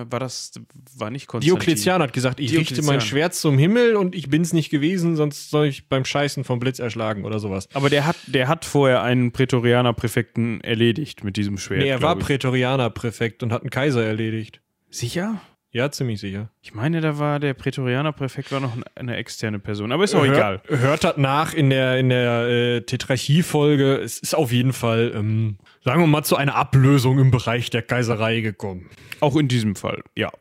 war 0.10 0.20
das, 0.20 0.54
war 0.98 1.12
nicht 1.12 1.28
Konstantin. 1.28 1.60
Diokletian 1.60 2.02
hat 2.02 2.12
gesagt, 2.12 2.40
ich 2.40 2.58
richte 2.58 2.82
mein 2.82 3.02
Schwert 3.02 3.36
zum 3.36 3.60
Himmel 3.60 3.96
und 3.96 4.16
ich 4.16 4.32
bin's 4.32 4.52
nicht 4.52 4.72
gewesen, 4.72 5.16
sonst 5.16 5.52
soll 5.52 5.68
ich 5.68 5.90
beim 5.90 6.06
Scheißen 6.06 6.44
vom 6.44 6.58
Blitz 6.58 6.80
erschlagen 6.80 7.24
oder 7.24 7.38
sowas. 7.38 7.70
Aber 7.76 7.92
der 7.92 8.08
hat, 8.08 8.16
der 8.26 8.48
hat 8.48 8.66
vorher 8.66 9.04
einen 9.04 9.32
Prätorianer-Präfekten 9.32 10.62
erledigt 10.62 11.24
mit 11.24 11.38
diesem 11.38 11.60
Schwert. 11.60 11.84
Nee, 11.84 11.90
er 11.90 12.02
war 12.02 12.16
Prätorianer-Präfekt 12.16 13.44
und 13.44 13.54
hat 13.54 13.62
einen 13.62 13.70
Kaiser 13.70 14.04
erledigt. 14.04 14.60
Sicher? 14.90 15.40
Ja, 15.74 15.90
ziemlich 15.90 16.20
sicher. 16.20 16.50
Ich 16.62 16.76
meine, 16.76 17.02
da 17.02 17.18
war 17.18 17.40
der 17.40 17.56
Prätorianerpräfekt 17.56 18.52
war 18.52 18.60
noch 18.60 18.78
eine 18.94 19.16
externe 19.16 19.58
Person, 19.58 19.92
aber 19.92 20.04
ist 20.04 20.14
auch 20.14 20.24
Hör, 20.24 20.32
egal. 20.32 20.62
Hört 20.68 21.04
das 21.04 21.18
nach 21.18 21.56
in 21.56 21.72
der, 21.72 21.98
in 21.98 22.10
der 22.10 22.48
äh, 22.48 22.82
Tetrarchie-Folge. 22.82 23.96
Es 23.96 24.20
ist 24.20 24.36
auf 24.36 24.52
jeden 24.52 24.72
Fall, 24.72 25.12
ähm, 25.16 25.58
sagen 25.84 26.02
wir 26.02 26.08
mal, 26.08 26.24
zu 26.24 26.36
einer 26.36 26.56
Ablösung 26.56 27.20
im 27.20 27.32
Bereich 27.32 27.70
der 27.70 27.82
Kaiserei 27.82 28.42
gekommen. 28.42 28.90
Auch 29.20 29.36
in 29.36 29.48
diesem 29.48 29.76
Fall, 29.76 30.04
ja. 30.16 30.32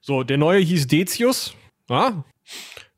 So, 0.00 0.22
der 0.22 0.38
neue 0.38 0.60
hieß 0.60 0.86
Decius. 0.86 1.54
Ja? 1.88 2.24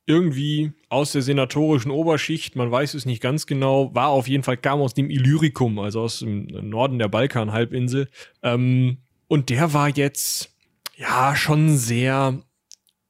Irgendwie 0.07 0.73
aus 0.89 1.13
der 1.13 1.23
senatorischen 1.23 1.91
Oberschicht, 1.91 2.57
man 2.57 2.71
weiß 2.71 2.95
es 2.95 3.05
nicht 3.05 3.21
ganz 3.21 3.47
genau, 3.47 3.95
war 3.95 4.09
auf 4.09 4.29
jeden 4.29 4.43
Fall, 4.43 4.57
kam 4.57 4.81
aus 4.81 4.95
dem 4.95 5.11
Illyricum, 5.11 5.79
also 5.79 6.03
aus 6.03 6.21
dem 6.21 6.47
Norden 6.47 6.99
der 6.99 7.09
Balkanhalbinsel. 7.09 8.09
Ähm, 8.43 8.99
und 9.27 9.51
der 9.51 9.75
war 9.75 9.89
jetzt 9.91 10.55
ja 10.97 11.37
schon 11.37 11.77
sehr 11.77 12.43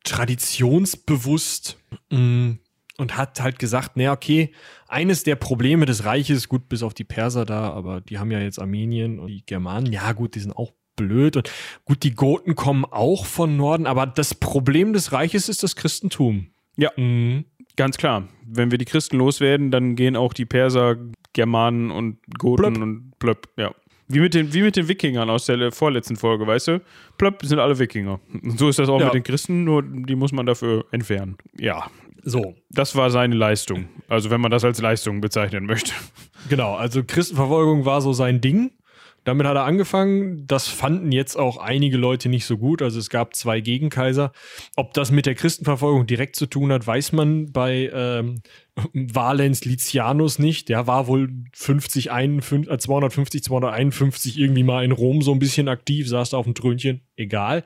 traditionsbewusst 0.04 1.78
mh, 2.10 2.56
und 2.98 3.16
hat 3.16 3.40
halt 3.40 3.58
gesagt, 3.58 3.92
na 3.94 4.12
okay, 4.12 4.50
eines 4.88 5.22
der 5.24 5.36
Probleme 5.36 5.86
des 5.86 6.04
Reiches, 6.04 6.48
gut 6.48 6.68
bis 6.68 6.82
auf 6.82 6.92
die 6.92 7.04
Perser 7.04 7.44
da, 7.46 7.70
aber 7.70 8.00
die 8.02 8.18
haben 8.18 8.30
ja 8.30 8.40
jetzt 8.40 8.58
Armenien 8.60 9.18
und 9.18 9.28
die 9.28 9.42
Germanen, 9.46 9.90
ja 9.90 10.12
gut, 10.12 10.34
die 10.34 10.40
sind 10.40 10.52
auch 10.52 10.72
blöd 10.96 11.36
und 11.36 11.50
gut, 11.84 12.02
die 12.02 12.14
Goten 12.14 12.54
kommen 12.56 12.84
auch 12.84 13.24
von 13.24 13.56
Norden, 13.56 13.86
aber 13.86 14.06
das 14.06 14.34
Problem 14.34 14.92
des 14.92 15.12
Reiches 15.12 15.48
ist 15.48 15.62
das 15.62 15.76
Christentum. 15.76 16.48
Ja, 16.76 16.90
Mhm. 16.96 17.44
ganz 17.76 17.96
klar. 17.96 18.28
Wenn 18.44 18.70
wir 18.70 18.78
die 18.78 18.84
Christen 18.84 19.16
loswerden, 19.18 19.70
dann 19.70 19.94
gehen 19.94 20.16
auch 20.16 20.32
die 20.32 20.44
Perser, 20.46 20.96
Germanen 21.34 21.90
und 21.90 22.18
Goten 22.38 22.62
Plöpp. 22.62 22.82
und 22.82 23.18
Plöpp, 23.18 23.48
ja. 23.56 23.72
Wie 24.10 24.20
mit, 24.20 24.32
den, 24.32 24.54
wie 24.54 24.62
mit 24.62 24.74
den 24.74 24.88
Wikingern 24.88 25.28
aus 25.28 25.44
der 25.44 25.70
vorletzten 25.70 26.16
Folge, 26.16 26.46
weißt 26.46 26.68
du? 26.68 26.80
Plöpp 27.18 27.44
sind 27.44 27.58
alle 27.58 27.78
Wikinger. 27.78 28.20
Und 28.42 28.58
so 28.58 28.70
ist 28.70 28.78
das 28.78 28.88
auch 28.88 28.98
Ja. 28.98 29.04
mit 29.06 29.14
den 29.14 29.22
Christen, 29.22 29.64
nur 29.64 29.82
die 29.82 30.16
muss 30.16 30.32
man 30.32 30.46
dafür 30.46 30.86
entfernen. 30.92 31.36
Ja, 31.60 31.90
So, 32.22 32.54
das 32.70 32.96
war 32.96 33.10
seine 33.10 33.34
Leistung. 33.34 33.88
Also 34.08 34.30
wenn 34.30 34.40
man 34.40 34.50
das 34.50 34.64
als 34.64 34.80
Leistung 34.80 35.20
bezeichnen 35.20 35.66
möchte. 35.66 35.92
Genau, 36.48 36.74
also 36.74 37.02
Christenverfolgung 37.04 37.84
war 37.84 38.00
so 38.00 38.12
sein 38.12 38.40
Ding. 38.40 38.70
Damit 39.28 39.46
hat 39.46 39.56
er 39.56 39.64
angefangen. 39.64 40.46
Das 40.46 40.68
fanden 40.68 41.12
jetzt 41.12 41.36
auch 41.36 41.58
einige 41.58 41.98
Leute 41.98 42.30
nicht 42.30 42.46
so 42.46 42.56
gut. 42.56 42.80
Also 42.80 42.98
es 42.98 43.10
gab 43.10 43.34
zwei 43.36 43.60
Gegenkaiser. 43.60 44.32
Ob 44.74 44.94
das 44.94 45.10
mit 45.10 45.26
der 45.26 45.34
Christenverfolgung 45.34 46.06
direkt 46.06 46.34
zu 46.34 46.46
tun 46.46 46.72
hat, 46.72 46.86
weiß 46.86 47.12
man 47.12 47.52
bei 47.52 47.90
ähm, 47.92 48.40
Valens 48.94 49.66
Licianus 49.66 50.38
nicht. 50.38 50.70
Der 50.70 50.86
war 50.86 51.08
wohl 51.08 51.28
50, 51.52 52.10
51, 52.10 52.72
äh, 52.72 52.78
250, 52.78 53.44
251 53.44 54.38
irgendwie 54.38 54.62
mal 54.62 54.82
in 54.82 54.92
Rom 54.92 55.20
so 55.20 55.32
ein 55.32 55.38
bisschen 55.40 55.68
aktiv, 55.68 56.08
saß 56.08 56.30
da 56.30 56.38
auf 56.38 56.46
dem 56.46 56.54
Trönchen. 56.54 57.02
Egal. 57.16 57.64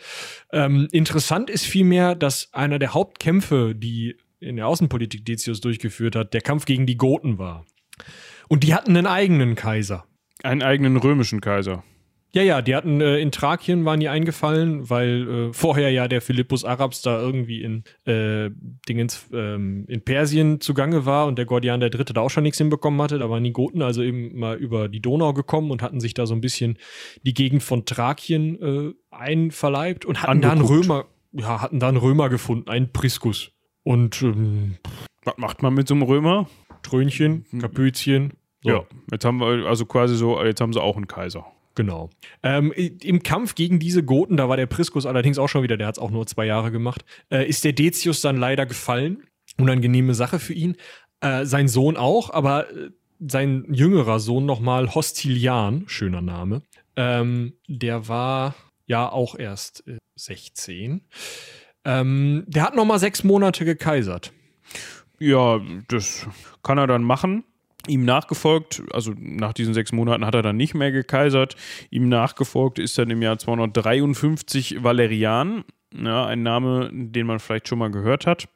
Ähm, 0.52 0.88
interessant 0.90 1.48
ist 1.48 1.64
vielmehr, 1.64 2.16
dass 2.16 2.52
einer 2.52 2.80
der 2.80 2.92
Hauptkämpfe, 2.92 3.74
die 3.76 4.16
in 4.42 4.56
der 4.56 4.66
Außenpolitik 4.66 5.24
Decius 5.24 5.60
durchgeführt 5.60 6.16
hat, 6.16 6.34
der 6.34 6.40
Kampf 6.40 6.64
gegen 6.64 6.86
die 6.86 6.96
Goten 6.96 7.38
war. 7.38 7.64
Und 8.48 8.64
die 8.64 8.74
hatten 8.74 8.96
einen 8.96 9.06
eigenen 9.06 9.54
Kaiser. 9.54 10.04
Einen 10.42 10.62
eigenen 10.62 10.96
römischen 10.96 11.40
Kaiser. 11.40 11.84
Ja, 12.34 12.42
ja, 12.42 12.62
die 12.62 12.74
hatten 12.74 13.02
äh, 13.02 13.18
in 13.18 13.30
Thrakien 13.30 13.84
waren 13.84 14.00
die 14.00 14.08
eingefallen, 14.08 14.88
weil 14.88 15.28
äh, 15.28 15.52
vorher 15.52 15.90
ja 15.90 16.08
der 16.08 16.22
Philippus 16.22 16.64
Arabs 16.64 17.02
da 17.02 17.20
irgendwie 17.20 17.62
in 17.62 17.84
äh, 18.06 18.48
Dingens 18.88 19.26
ähm, 19.34 19.84
in 19.86 20.00
Persien 20.02 20.58
zugange 20.62 21.04
war 21.04 21.26
und 21.26 21.36
der 21.36 21.44
Gordian 21.44 21.80
der 21.80 21.90
Dritte 21.90 22.14
da 22.14 22.22
auch 22.22 22.30
schon 22.30 22.44
nichts 22.44 22.56
hinbekommen 22.56 23.02
hatte. 23.02 23.18
Da 23.18 23.28
waren 23.28 23.44
die 23.44 23.52
Goten 23.52 23.82
also 23.82 24.02
eben 24.02 24.38
mal 24.38 24.56
über 24.56 24.88
die 24.88 25.02
Donau 25.02 25.34
gekommen 25.34 25.70
und 25.70 25.82
hatten 25.82 26.00
sich 26.00 26.14
da 26.14 26.24
so 26.24 26.34
ein 26.34 26.40
bisschen 26.40 26.78
die 27.22 27.34
Gegend 27.34 27.62
von 27.62 27.84
Thrakien 27.84 28.62
äh, 28.62 28.94
einverleibt 29.10 30.06
und 30.06 30.22
hatten 30.22 30.40
da 30.40 30.52
einen 30.52 30.62
Angeguckt. 30.62 30.88
Römer, 30.88 31.04
ja, 31.32 31.60
hatten 31.60 31.80
da 31.80 31.88
einen 31.88 31.98
Römer 31.98 32.30
gefunden, 32.30 32.70
einen 32.70 32.92
Priscus. 32.94 33.51
Und 33.84 34.22
ähm, 34.22 34.76
Was 35.24 35.36
macht 35.36 35.62
man 35.62 35.74
mit 35.74 35.88
so 35.88 35.94
einem 35.94 36.02
Römer? 36.02 36.48
Trönchen, 36.82 37.44
Kapüzchen. 37.60 38.32
So. 38.62 38.70
Ja, 38.70 38.84
jetzt 39.10 39.24
haben 39.24 39.38
wir 39.38 39.66
also 39.66 39.86
quasi 39.86 40.16
so, 40.16 40.42
jetzt 40.42 40.60
haben 40.60 40.72
sie 40.72 40.80
auch 40.80 40.96
einen 40.96 41.08
Kaiser. 41.08 41.46
Genau. 41.74 42.10
Ähm, 42.42 42.70
Im 42.72 43.22
Kampf 43.22 43.54
gegen 43.54 43.78
diese 43.78 44.04
Goten, 44.04 44.36
da 44.36 44.48
war 44.48 44.56
der 44.56 44.66
Priscus 44.66 45.06
allerdings 45.06 45.38
auch 45.38 45.48
schon 45.48 45.62
wieder, 45.62 45.76
der 45.76 45.86
hat 45.86 45.96
es 45.96 46.02
auch 46.02 46.10
nur 46.10 46.26
zwei 46.26 46.44
Jahre 46.44 46.70
gemacht, 46.70 47.04
äh, 47.30 47.48
ist 47.48 47.64
der 47.64 47.72
Decius 47.72 48.20
dann 48.20 48.36
leider 48.36 48.66
gefallen. 48.66 49.24
Unangenehme 49.58 50.14
Sache 50.14 50.38
für 50.38 50.52
ihn. 50.52 50.76
Äh, 51.20 51.44
sein 51.44 51.68
Sohn 51.68 51.96
auch, 51.96 52.30
aber 52.30 52.70
äh, 52.70 52.90
sein 53.26 53.66
jüngerer 53.72 54.18
Sohn 54.20 54.44
nochmal 54.44 54.94
Hostilian, 54.94 55.84
schöner 55.86 56.20
Name, 56.20 56.62
ähm, 56.96 57.54
der 57.68 58.08
war 58.08 58.54
ja 58.86 59.10
auch 59.10 59.38
erst 59.38 59.86
äh, 59.86 59.98
16. 60.16 61.02
Ähm, 61.84 62.44
der 62.46 62.62
hat 62.62 62.76
nochmal 62.76 62.98
sechs 62.98 63.24
Monate 63.24 63.64
gekaisert. 63.64 64.32
Ja, 65.18 65.60
das 65.88 66.26
kann 66.62 66.78
er 66.78 66.86
dann 66.86 67.02
machen. 67.02 67.44
Ihm 67.88 68.04
nachgefolgt, 68.04 68.82
also 68.92 69.12
nach 69.18 69.52
diesen 69.52 69.74
sechs 69.74 69.90
Monaten 69.90 70.24
hat 70.24 70.34
er 70.34 70.42
dann 70.42 70.56
nicht 70.56 70.74
mehr 70.74 70.92
gekaisert. 70.92 71.56
Ihm 71.90 72.08
nachgefolgt 72.08 72.78
ist 72.78 72.96
dann 72.96 73.10
im 73.10 73.22
Jahr 73.22 73.38
253 73.38 74.84
Valerian, 74.84 75.64
ja, 75.92 76.26
ein 76.26 76.44
Name, 76.44 76.90
den 76.92 77.26
man 77.26 77.40
vielleicht 77.40 77.66
schon 77.66 77.80
mal 77.80 77.90
gehört 77.90 78.26
hat. 78.26 78.48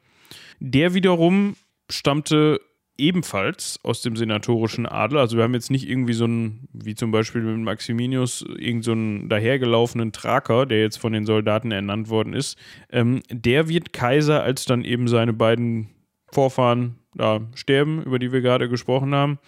Der 0.59 0.93
wiederum 0.93 1.57
stammte 1.89 2.61
ebenfalls 2.97 3.79
aus 3.83 4.01
dem 4.01 4.15
senatorischen 4.15 4.85
Adel. 4.85 5.17
Also 5.17 5.37
wir 5.37 5.43
haben 5.43 5.53
jetzt 5.53 5.71
nicht 5.71 5.87
irgendwie 5.87 6.13
so 6.13 6.25
einen, 6.25 6.67
wie 6.73 6.95
zum 6.95 7.11
Beispiel 7.11 7.41
mit 7.41 7.63
Maximinius, 7.63 8.45
irgend 8.57 8.83
so 8.83 8.91
einen 8.91 9.29
dahergelaufenen 9.29 10.11
Thraker, 10.11 10.65
der 10.65 10.81
jetzt 10.81 10.97
von 10.97 11.13
den 11.13 11.25
Soldaten 11.25 11.71
ernannt 11.71 12.09
worden 12.09 12.33
ist. 12.33 12.57
Ähm, 12.89 13.21
der 13.29 13.69
wird 13.69 13.93
Kaiser, 13.93 14.43
als 14.43 14.65
dann 14.65 14.83
eben 14.83 15.07
seine 15.07 15.33
beiden 15.33 15.89
Vorfahren 16.31 16.99
da 17.15 17.41
sterben, 17.55 18.03
über 18.03 18.19
die 18.19 18.31
wir 18.31 18.41
gerade 18.41 18.69
gesprochen 18.69 19.13
haben. 19.15 19.39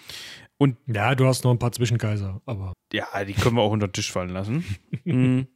Ja, 0.87 1.15
du 1.15 1.25
hast 1.25 1.45
noch 1.45 1.51
ein 1.51 1.59
paar 1.59 1.71
Zwischenkaiser, 1.71 2.41
aber. 2.45 2.73
Ja, 2.91 3.05
die 3.23 3.33
können 3.33 3.55
wir 3.55 3.61
auch 3.61 3.71
unter 3.71 3.87
den 3.87 3.93
Tisch 3.93 4.11
fallen 4.11 4.29
lassen. 4.29 4.63
Mm. 5.05 5.47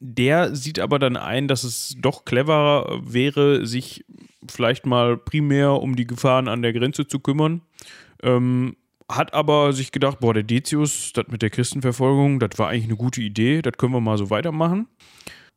Der 0.00 0.54
sieht 0.54 0.78
aber 0.78 0.98
dann 0.98 1.16
ein, 1.16 1.48
dass 1.48 1.64
es 1.64 1.96
doch 2.00 2.24
cleverer 2.24 3.00
wäre, 3.02 3.66
sich 3.66 4.04
vielleicht 4.48 4.86
mal 4.86 5.16
primär 5.16 5.72
um 5.72 5.96
die 5.96 6.06
Gefahren 6.06 6.48
an 6.48 6.62
der 6.62 6.72
Grenze 6.72 7.06
zu 7.06 7.20
kümmern. 7.20 7.62
Ähm, 8.22 8.76
hat 9.10 9.32
aber 9.32 9.72
sich 9.72 9.90
gedacht, 9.90 10.20
boah, 10.20 10.34
der 10.34 10.42
Decius, 10.42 11.12
das 11.14 11.28
mit 11.28 11.42
der 11.42 11.50
Christenverfolgung, 11.50 12.40
das 12.40 12.58
war 12.58 12.68
eigentlich 12.68 12.84
eine 12.84 12.96
gute 12.96 13.22
Idee, 13.22 13.62
das 13.62 13.72
können 13.78 13.94
wir 13.94 14.00
mal 14.00 14.18
so 14.18 14.30
weitermachen. 14.30 14.86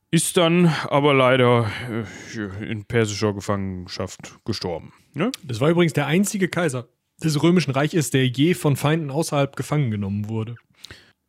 Ist 0.10 0.38
dann 0.38 0.68
aber 0.89 1.14
leider 1.14 1.72
äh, 1.89 2.66
in 2.66 2.86
persischer 2.86 3.34
Gefangenschaft 3.34 4.39
gestorben. 4.46 4.94
Ne? 5.14 5.32
Das 5.44 5.60
war 5.60 5.70
übrigens 5.70 5.94
der 5.94 6.08
einzige 6.08 6.48
Kaiser 6.48 6.88
des 7.24 7.42
Römischen 7.42 7.72
Reiches, 7.72 8.10
der 8.10 8.28
je 8.28 8.54
von 8.54 8.76
Feinden 8.76 9.12
außerhalb 9.12 9.56
gefangen 9.56 9.92
genommen 9.92 10.28
wurde. 10.28 10.56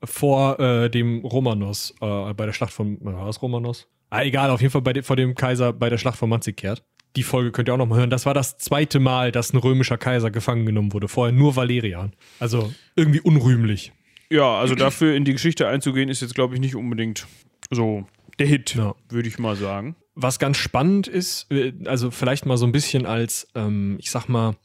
Vor 0.05 0.59
äh, 0.61 0.91
dem 0.91 1.25
Romanos, 1.25 1.95
äh, 2.01 2.35
bei 2.35 2.47
der 2.47 2.53
Schlacht 2.53 2.73
von, 2.73 2.99
war 3.01 3.27
das 3.27 3.41
Romanos? 3.43 3.87
Ah, 4.11 4.23
egal, 4.23 4.51
auf 4.51 4.61
jeden 4.61 4.73
Fall 4.73 4.83
bei 4.83 4.93
de, 4.93 5.03
vor 5.03 5.17
dem 5.17 5.35
Kaiser 5.35 5.73
bei 5.73 5.89
der 5.89 5.99
Schlacht 5.99 6.19
von 6.19 6.29
Manzikert. 6.29 6.85
Die 7.17 7.23
Folge 7.23 7.53
könnt 7.53 7.69
ihr 7.69 7.75
auch 7.75 7.79
noch 7.79 7.87
mal 7.87 7.99
hören. 7.99 8.11
Das 8.11 8.27
war 8.27 8.35
das 8.35 8.57
zweite 8.59 8.99
Mal, 8.99 9.33
dass 9.33 9.53
ein 9.53 9.59
römischer 9.59 9.99
Kaiser 9.99 10.31
gefangen 10.31 10.65
genommen 10.67 10.93
wurde. 10.93 11.09
Vorher 11.09 11.33
nur 11.33 11.57
Valerian. 11.57 12.13
Also 12.41 12.73
irgendwie 12.97 13.21
unrühmlich. 13.21 13.93
Ja, 14.31 14.59
also 14.59 14.75
dafür 14.75 15.15
in 15.15 15.25
die 15.27 15.33
Geschichte 15.33 15.69
einzugehen, 15.69 16.09
ist 16.09 16.23
jetzt, 16.23 16.35
glaube 16.35 16.55
ich, 16.55 16.61
nicht 16.61 16.75
unbedingt 16.75 17.27
so 17.71 18.07
der 18.39 18.47
Hit, 18.47 18.75
Ja. 18.75 18.95
würde 19.11 19.29
ich 19.29 19.39
mal 19.39 19.57
sagen. 19.57 19.95
Was 20.15 20.39
ganz 20.39 20.57
spannend 20.57 21.07
ist, 21.07 21.51
äh, 21.53 21.73
also 21.85 22.11
vielleicht 22.11 22.47
mal 22.47 22.57
so 22.57 22.65
ein 22.67 22.73
bisschen 22.73 23.05
als, 23.07 23.47
ähm, 23.55 23.97
ich 24.01 24.11
sag 24.11 24.29
mal, 24.29 24.57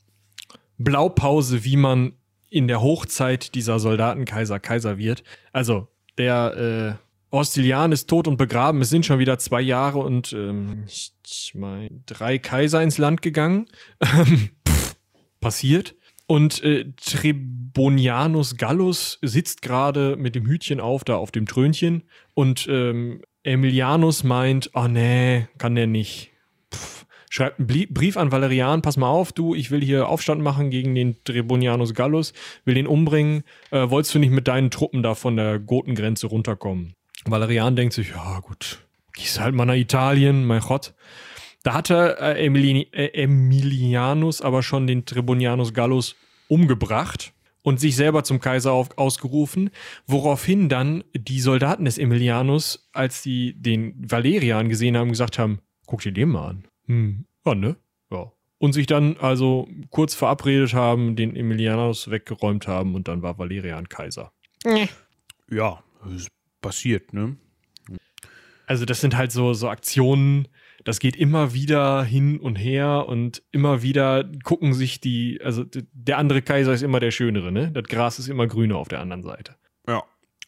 Blaupause, 0.78 1.64
wie 1.64 1.78
man 1.78 2.14
in 2.50 2.68
der 2.68 2.82
Hochzeit 2.82 3.56
dieser 3.56 3.80
Soldatenkaiser 3.80 4.60
Kaiser 4.60 4.98
wird. 4.98 5.24
Also, 5.52 5.88
der 6.18 7.00
äh, 7.00 7.36
Ostilian 7.36 7.91
ist 7.91 8.10
tot 8.10 8.28
und 8.28 8.38
begraben. 8.38 8.82
Es 8.82 8.89
sind 8.89 9.06
schon 9.06 9.20
wieder 9.20 9.38
zwei 9.38 9.62
Jahre 9.62 10.00
und 10.00 10.34
ähm, 10.34 10.84
ich, 10.88 11.12
ich 11.26 11.54
mein, 11.56 12.04
drei 12.06 12.38
Kaiser 12.38 12.82
ins 12.82 12.98
Land 12.98 13.22
gegangen. 13.22 13.68
Pff, 14.04 14.95
Passiert. 15.39 15.95
Und 16.26 16.62
äh, 16.64 16.91
Trebonianus 16.98 18.58
Gallus 18.58 19.18
sitzt 19.22 19.62
gerade 19.62 20.18
mit 20.18 20.36
dem 20.36 20.45
Hütchen 20.45 20.82
auf, 20.82 21.04
da 21.04 21.16
auf 21.16 21.32
dem 21.32 21.45
Trönchen. 21.45 22.04
Und 22.34 22.68
ähm, 22.70 23.22
Emilianus 23.43 24.24
meint, 24.24 24.72
oh 24.74 24.88
nee, 24.88 25.48
kann 25.58 25.76
der 25.76 25.88
nicht. 25.88 26.32
Schreibt 27.30 27.59
einen 27.59 27.93
Brief 27.93 28.15
an 28.17 28.32
Valerian, 28.32 28.82
pass 28.82 28.97
mal 28.97 29.09
auf, 29.09 29.34
du, 29.34 29.53
ich 29.53 29.69
will 29.69 29.82
hier 29.82 30.07
Aufstand 30.07 30.41
machen 30.41 30.69
gegen 30.69 30.95
den 30.95 31.23
Trebonianus 31.23 31.93
Gallus, 31.93 32.34
will 32.63 32.75
den 32.75 32.88
umbringen. 32.88 33.43
Äh, 33.71 33.89
wolltest 33.89 34.15
du 34.15 34.19
nicht 34.19 34.32
mit 34.32 34.47
deinen 34.47 34.71
Truppen 34.71 35.03
da 35.03 35.13
von 35.13 35.36
der 35.36 35.59
Gotengrenze 35.59 36.28
runterkommen? 36.28 36.93
Valerian 37.25 37.75
denkt 37.75 37.93
sich, 37.93 38.11
ja 38.11 38.39
gut, 38.39 38.80
gehst 39.13 39.39
halt 39.39 39.53
mal 39.53 39.65
nach 39.65 39.75
Italien, 39.75 40.45
mein 40.45 40.61
Gott. 40.61 40.93
Da 41.63 41.73
hatte 41.73 42.17
äh, 42.21 42.45
Emili 42.45 42.88
äh, 42.93 43.23
Emilianus 43.23 44.41
aber 44.41 44.63
schon 44.63 44.88
den 44.88 45.05
Trebonianus 45.05 45.73
Gallus 45.73 46.15
umgebracht. 46.47 47.34
und 47.63 47.82
sich 47.82 47.97
selber 47.97 48.23
zum 48.23 48.39
Kaiser 48.39 48.71
auf, 48.71 48.97
ausgerufen, 48.97 49.71
woraufhin 50.05 50.69
dann 50.69 51.03
die 51.13 51.41
Soldaten 51.41 51.84
des 51.84 51.97
Emilianus, 51.97 52.88
als 52.93 53.21
sie 53.21 53.55
den 53.57 53.93
Valerian 54.09 54.69
gesehen 54.69 54.95
haben, 54.95 55.09
gesagt 55.09 55.38
haben, 55.38 55.59
guck 55.86 56.01
dir 56.01 56.13
den 56.13 56.30
mal 56.30 56.47
an. 56.47 56.63
Hm, 56.88 57.26
ja, 57.46 57.56
ne? 57.56 57.78
Ja. 58.12 58.32
Und 58.60 58.74
sich 58.74 58.88
dann 58.88 59.18
also 59.18 59.68
kurz 59.92 60.16
verabredet 60.16 60.74
haben, 60.74 61.16
den 61.16 61.36
Emilianus 61.36 62.10
weggeräumt 62.10 62.68
haben 62.68 62.96
und 62.96 63.08
dann 63.08 63.22
war 63.22 63.38
Valerian 63.38 63.88
Kaiser. 63.88 64.32
Ja, 65.50 65.84
das 66.04 66.14
ist 66.14 66.30
passiert, 66.62 67.14
ne? 67.14 67.38
Also 68.66 68.84
das 68.84 69.00
sind 69.00 69.16
halt 69.16 69.32
so, 69.32 69.54
so 69.54 69.70
Aktionen, 69.70 70.48
das 70.84 71.00
geht 71.00 71.16
immer 71.16 71.54
wieder 71.54 72.04
hin 72.04 72.40
und 72.40 72.56
her 72.56 73.06
und 73.08 73.44
immer 73.52 73.82
wieder 73.82 74.30
gucken 74.44 74.74
sich 74.74 75.00
die, 75.00 75.40
also 75.42 75.64
der 75.94 76.18
andere 76.18 76.42
Kaiser 76.42 76.74
ist 76.74 76.82
immer 76.82 77.00
der 77.00 77.12
Schönere, 77.12 77.52
ne? 77.52 77.72
Das 77.72 77.84
Gras 77.84 78.20
ist 78.20 78.28
immer 78.28 78.48
grüner 78.48 78.78
auf 78.78 78.88
der 78.88 79.00
anderen 79.00 79.24
Seite. 79.24 79.56
Ja. 79.88 80.04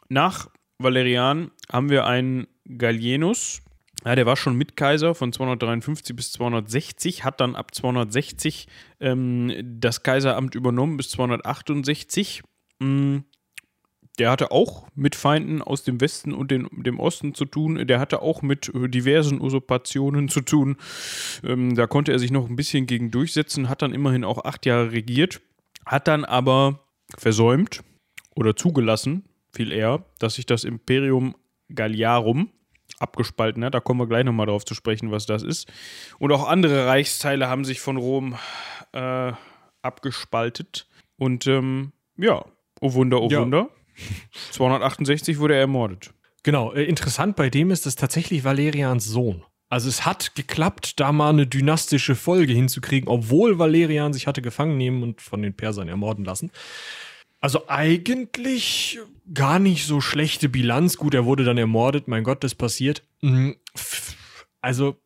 Nach 0.10 0.50
Valerian 0.80 1.52
haben 1.72 1.90
wir 1.90 2.06
einen 2.06 2.48
Gallienus. 2.78 3.62
Ja, 4.06 4.16
der 4.16 4.26
war 4.26 4.38
schon 4.38 4.56
Mitkaiser 4.56 5.14
von 5.14 5.34
253 5.34 6.16
bis 6.16 6.32
260, 6.32 7.26
hat 7.26 7.42
dann 7.42 7.56
ab 7.56 7.76
260 7.76 8.68
ähm, 9.02 9.54
das 9.62 10.04
Kaiseramt 10.04 10.56
übernommen 10.56 10.98
bis 10.98 11.10
268. 11.10 12.44
Mhm 12.80 13.26
der 14.20 14.32
hatte 14.32 14.52
auch 14.52 14.88
mit 14.96 15.16
Feinden 15.16 15.62
aus 15.62 15.84
dem 15.84 16.02
Westen 16.02 16.34
und 16.34 16.52
den, 16.52 16.68
dem 16.72 17.00
Osten 17.00 17.34
zu 17.34 17.46
tun. 17.46 17.88
Der 17.88 18.00
hatte 18.00 18.22
auch 18.22 18.42
mit 18.42 18.70
äh, 18.76 18.90
diversen 18.90 19.42
Usurpationen 19.42 20.28
zu 20.28 20.42
tun. 20.42 20.76
Ähm, 21.44 21.76
da 21.76 21.88
konnte 21.88 22.12
er 22.12 22.20
sich 22.20 22.32
noch 22.32 22.50
ein 22.50 22.56
bisschen 22.56 22.86
gegen 22.86 23.12
durchsetzen, 23.12 23.70
hat 23.70 23.82
dann 23.82 23.94
immerhin 23.94 24.26
auch 24.26 24.44
acht 24.44 24.66
Jahre 24.66 24.92
regiert, 24.92 25.42
hat 25.86 26.08
dann 26.08 26.26
aber 26.26 26.86
versäumt 27.18 27.82
oder 28.36 28.56
zugelassen, 28.56 29.24
viel 29.54 29.72
eher, 29.72 30.06
dass 30.20 30.36
sich 30.36 30.46
das 30.46 30.64
Imperium 30.64 31.36
Galliarum 31.74 32.50
abgespalten 33.00 33.64
hat. 33.64 33.74
Da 33.74 33.80
kommen 33.80 34.00
wir 34.00 34.08
gleich 34.08 34.26
nochmal 34.26 34.48
drauf 34.48 34.66
zu 34.66 34.76
sprechen, 34.76 35.12
was 35.12 35.26
das 35.26 35.44
ist. 35.44 35.72
Und 36.20 36.32
auch 36.32 36.48
andere 36.48 36.86
Reichsteile 36.86 37.48
haben 37.48 37.66
sich 37.66 37.80
von 37.80 37.98
Rom 37.98 38.36
äh, 38.94 39.32
abgespaltet. 39.82 40.88
Und 41.18 41.48
ähm, 41.48 41.92
ja, 42.18 42.46
oh 42.82 42.94
Wunder, 42.94 43.22
oh 43.22 43.30
ja. 43.30 43.42
Wunder 43.42 43.70
268 44.52 45.40
wurde 45.40 45.56
er 45.56 45.62
ermordet. 45.62 46.14
Genau, 46.44 46.74
äh, 46.74 46.84
interessant 46.84 47.36
bei 47.36 47.50
dem 47.50 47.72
ist 47.72 47.86
es 47.86 47.96
tatsächlich 47.96 48.44
Valerians 48.44 49.06
Sohn. 49.06 49.44
Also 49.70 49.88
es 49.88 50.06
hat 50.06 50.34
geklappt, 50.36 51.00
da 51.00 51.12
mal 51.12 51.30
eine 51.30 51.46
dynastische 51.46 52.16
Folge 52.16 52.54
hinzukriegen, 52.54 53.08
obwohl 53.08 53.60
Valerian 53.60 54.14
sich 54.14 54.26
hatte 54.26 54.42
gefangen 54.42 54.78
nehmen 54.78 55.04
und 55.04 55.22
von 55.22 55.42
den 55.44 55.54
Persern 55.54 55.88
ermorden 55.88 56.26
lassen. 56.26 56.52
Also 57.40 57.68
eigentlich 57.68 59.00
gar 59.34 59.60
nicht 59.60 59.86
so 59.86 60.02
schlechte 60.02 60.50
Bilanz. 60.50 60.98
Gut, 60.98 61.14
er 61.14 61.26
wurde 61.26 61.44
dann 61.44 61.58
ermordet, 61.58 62.08
mein 62.08 62.24
Gott, 62.24 62.44
das 62.44 62.56
passiert. 62.56 63.04
Mhm. 63.22 63.56
Also 64.62 64.98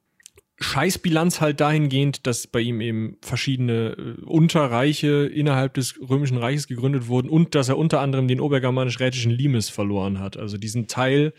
Scheißbilanz 0.64 1.42
halt 1.42 1.60
dahingehend, 1.60 2.26
dass 2.26 2.48
bei 2.48 2.62
ihm 2.62 2.80
eben 2.80 3.18
verschiedene 3.22 3.96
äh, 3.98 4.22
Unterreiche 4.24 5.26
innerhalb 5.26 5.74
des 5.74 6.00
Römischen 6.00 6.38
Reiches 6.38 6.68
gegründet 6.68 7.08
wurden 7.08 7.30
und 7.30 7.54
dass 7.54 7.70
er 7.70 7.78
unter 7.78 8.00
anderem 8.00 8.28
den 8.28 8.40
obergermanisch-rätischen 8.40 9.32
Limes 9.32 9.70
verloren 9.70 10.20
hat. 10.20 10.38
Also 10.38 10.58
diesen 10.58 10.88
Teil, 10.88 11.34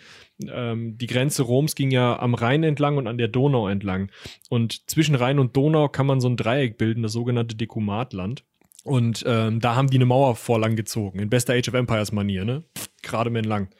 ähm, 0.47 0.99
die 0.99 1.07
Grenze 1.07 1.43
Roms 1.43 1.75
ging 1.75 1.91
ja 1.91 2.19
am 2.19 2.35
Rhein 2.35 2.63
entlang 2.65 2.97
und 2.97 3.07
an 3.07 3.19
der 3.19 3.29
Donau 3.29 3.69
entlang. 3.69 4.11
Und 4.51 4.91
zwischen 4.91 5.15
Rhein 5.15 5.39
und 5.39 5.57
Donau 5.57 5.89
kann 5.89 6.07
man 6.07 6.21
so 6.21 6.29
ein 6.29 6.37
Dreieck 6.37 6.77
bilden, 6.77 7.03
das 7.03 7.13
sogenannte 7.13 7.57
Dekumatland. 7.57 8.45
Und 8.85 9.25
ähm, 9.27 9.61
da 9.61 9.75
haben 9.75 9.89
die 9.89 9.97
eine 9.97 10.05
Mauer 10.05 10.37
vorlang 10.37 10.77
gezogen, 10.77 11.19
in 11.19 11.31
bester 11.31 11.55
Age 11.55 11.69
of 11.69 11.75
Empires 11.75 12.13
Manier, 12.13 12.45
ne? 12.45 12.65
Gerade 13.03 13.31
lang. 13.41 13.71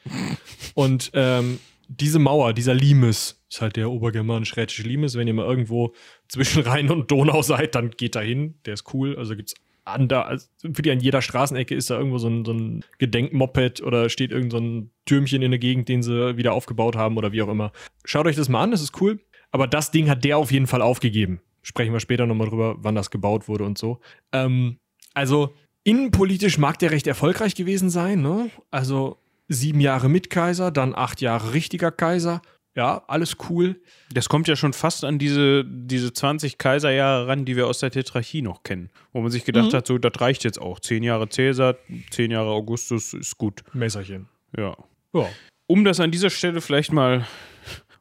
Und 0.73 1.11
ähm, 1.13 1.59
diese 1.87 2.19
Mauer, 2.19 2.53
dieser 2.53 2.73
Limes, 2.73 3.43
ist 3.49 3.61
halt 3.61 3.75
der 3.75 3.91
obergermanisch-rätische 3.91 4.83
Limes. 4.83 5.15
Wenn 5.15 5.27
ihr 5.27 5.33
mal 5.33 5.45
irgendwo 5.45 5.93
zwischen 6.27 6.63
Rhein 6.63 6.89
und 6.89 7.11
Donau 7.11 7.41
seid, 7.43 7.75
dann 7.75 7.91
geht 7.91 8.15
da 8.15 8.21
hin. 8.21 8.55
Der 8.65 8.73
ist 8.73 8.93
cool. 8.93 9.15
Also 9.17 9.35
gibt's 9.35 9.53
an 9.85 10.07
da, 10.07 10.23
also 10.23 10.47
wirklich 10.63 10.91
an 10.91 10.99
jeder 10.99 11.21
Straßenecke 11.21 11.75
ist 11.75 11.91
da 11.91 11.97
irgendwo 11.97 12.17
so 12.17 12.27
ein, 12.27 12.43
so 12.43 12.53
ein 12.53 12.83
Gedenkmoped 12.97 13.81
oder 13.83 14.09
steht 14.09 14.31
irgend 14.31 14.51
so 14.51 14.57
ein 14.57 14.89
Türmchen 15.05 15.43
in 15.43 15.51
der 15.51 15.59
Gegend, 15.59 15.87
den 15.87 16.01
sie 16.01 16.37
wieder 16.37 16.53
aufgebaut 16.53 16.95
haben 16.95 17.17
oder 17.17 17.31
wie 17.31 17.43
auch 17.43 17.49
immer. 17.49 17.71
Schaut 18.03 18.25
euch 18.25 18.35
das 18.35 18.49
mal 18.49 18.63
an, 18.63 18.71
das 18.71 18.81
ist 18.81 18.99
cool. 18.99 19.19
Aber 19.51 19.67
das 19.67 19.91
Ding 19.91 20.09
hat 20.09 20.23
der 20.23 20.39
auf 20.39 20.51
jeden 20.51 20.65
Fall 20.65 20.81
aufgegeben. 20.81 21.39
Sprechen 21.61 21.93
wir 21.93 21.99
später 21.99 22.25
nochmal 22.25 22.49
drüber, 22.49 22.77
wann 22.79 22.95
das 22.95 23.11
gebaut 23.11 23.47
wurde 23.47 23.63
und 23.63 23.77
so. 23.77 23.99
Ähm, 24.31 24.79
also, 25.15 25.55
innenpolitisch 25.83 26.59
mag 26.59 26.77
der 26.77 26.91
recht 26.91 27.07
erfolgreich 27.07 27.55
gewesen 27.55 27.89
sein, 27.89 28.21
ne? 28.21 28.51
Also, 28.69 29.17
sieben 29.47 29.79
Jahre 29.79 30.09
Mitkaiser, 30.09 30.69
dann 30.69 30.93
acht 30.93 31.21
Jahre 31.21 31.53
richtiger 31.53 31.91
Kaiser. 31.91 32.41
Ja, 32.75 33.03
alles 33.07 33.37
cool. 33.49 33.79
Das 34.13 34.27
kommt 34.27 34.49
ja 34.49 34.57
schon 34.57 34.73
fast 34.73 35.05
an 35.05 35.17
diese, 35.17 35.63
diese 35.65 36.11
20 36.11 36.57
Kaiserjahre 36.57 37.27
ran, 37.27 37.45
die 37.45 37.55
wir 37.55 37.67
aus 37.67 37.79
der 37.79 37.89
Tetrarchie 37.89 38.41
noch 38.41 38.63
kennen. 38.63 38.89
Wo 39.13 39.21
man 39.21 39.31
sich 39.31 39.45
gedacht 39.45 39.71
mhm. 39.71 39.77
hat, 39.77 39.87
so, 39.87 39.97
das 39.97 40.19
reicht 40.19 40.43
jetzt 40.43 40.59
auch. 40.59 40.81
Zehn 40.81 41.01
Jahre 41.01 41.29
Cäsar, 41.29 41.77
zehn 42.11 42.31
Jahre 42.31 42.49
Augustus 42.49 43.13
ist 43.13 43.37
gut. 43.37 43.63
Messerchen. 43.71 44.27
Ja. 44.57 44.75
ja. 45.13 45.29
Um 45.67 45.85
das 45.85 46.01
an 46.01 46.11
dieser 46.11 46.29
Stelle 46.29 46.59
vielleicht 46.59 46.91
mal 46.91 47.25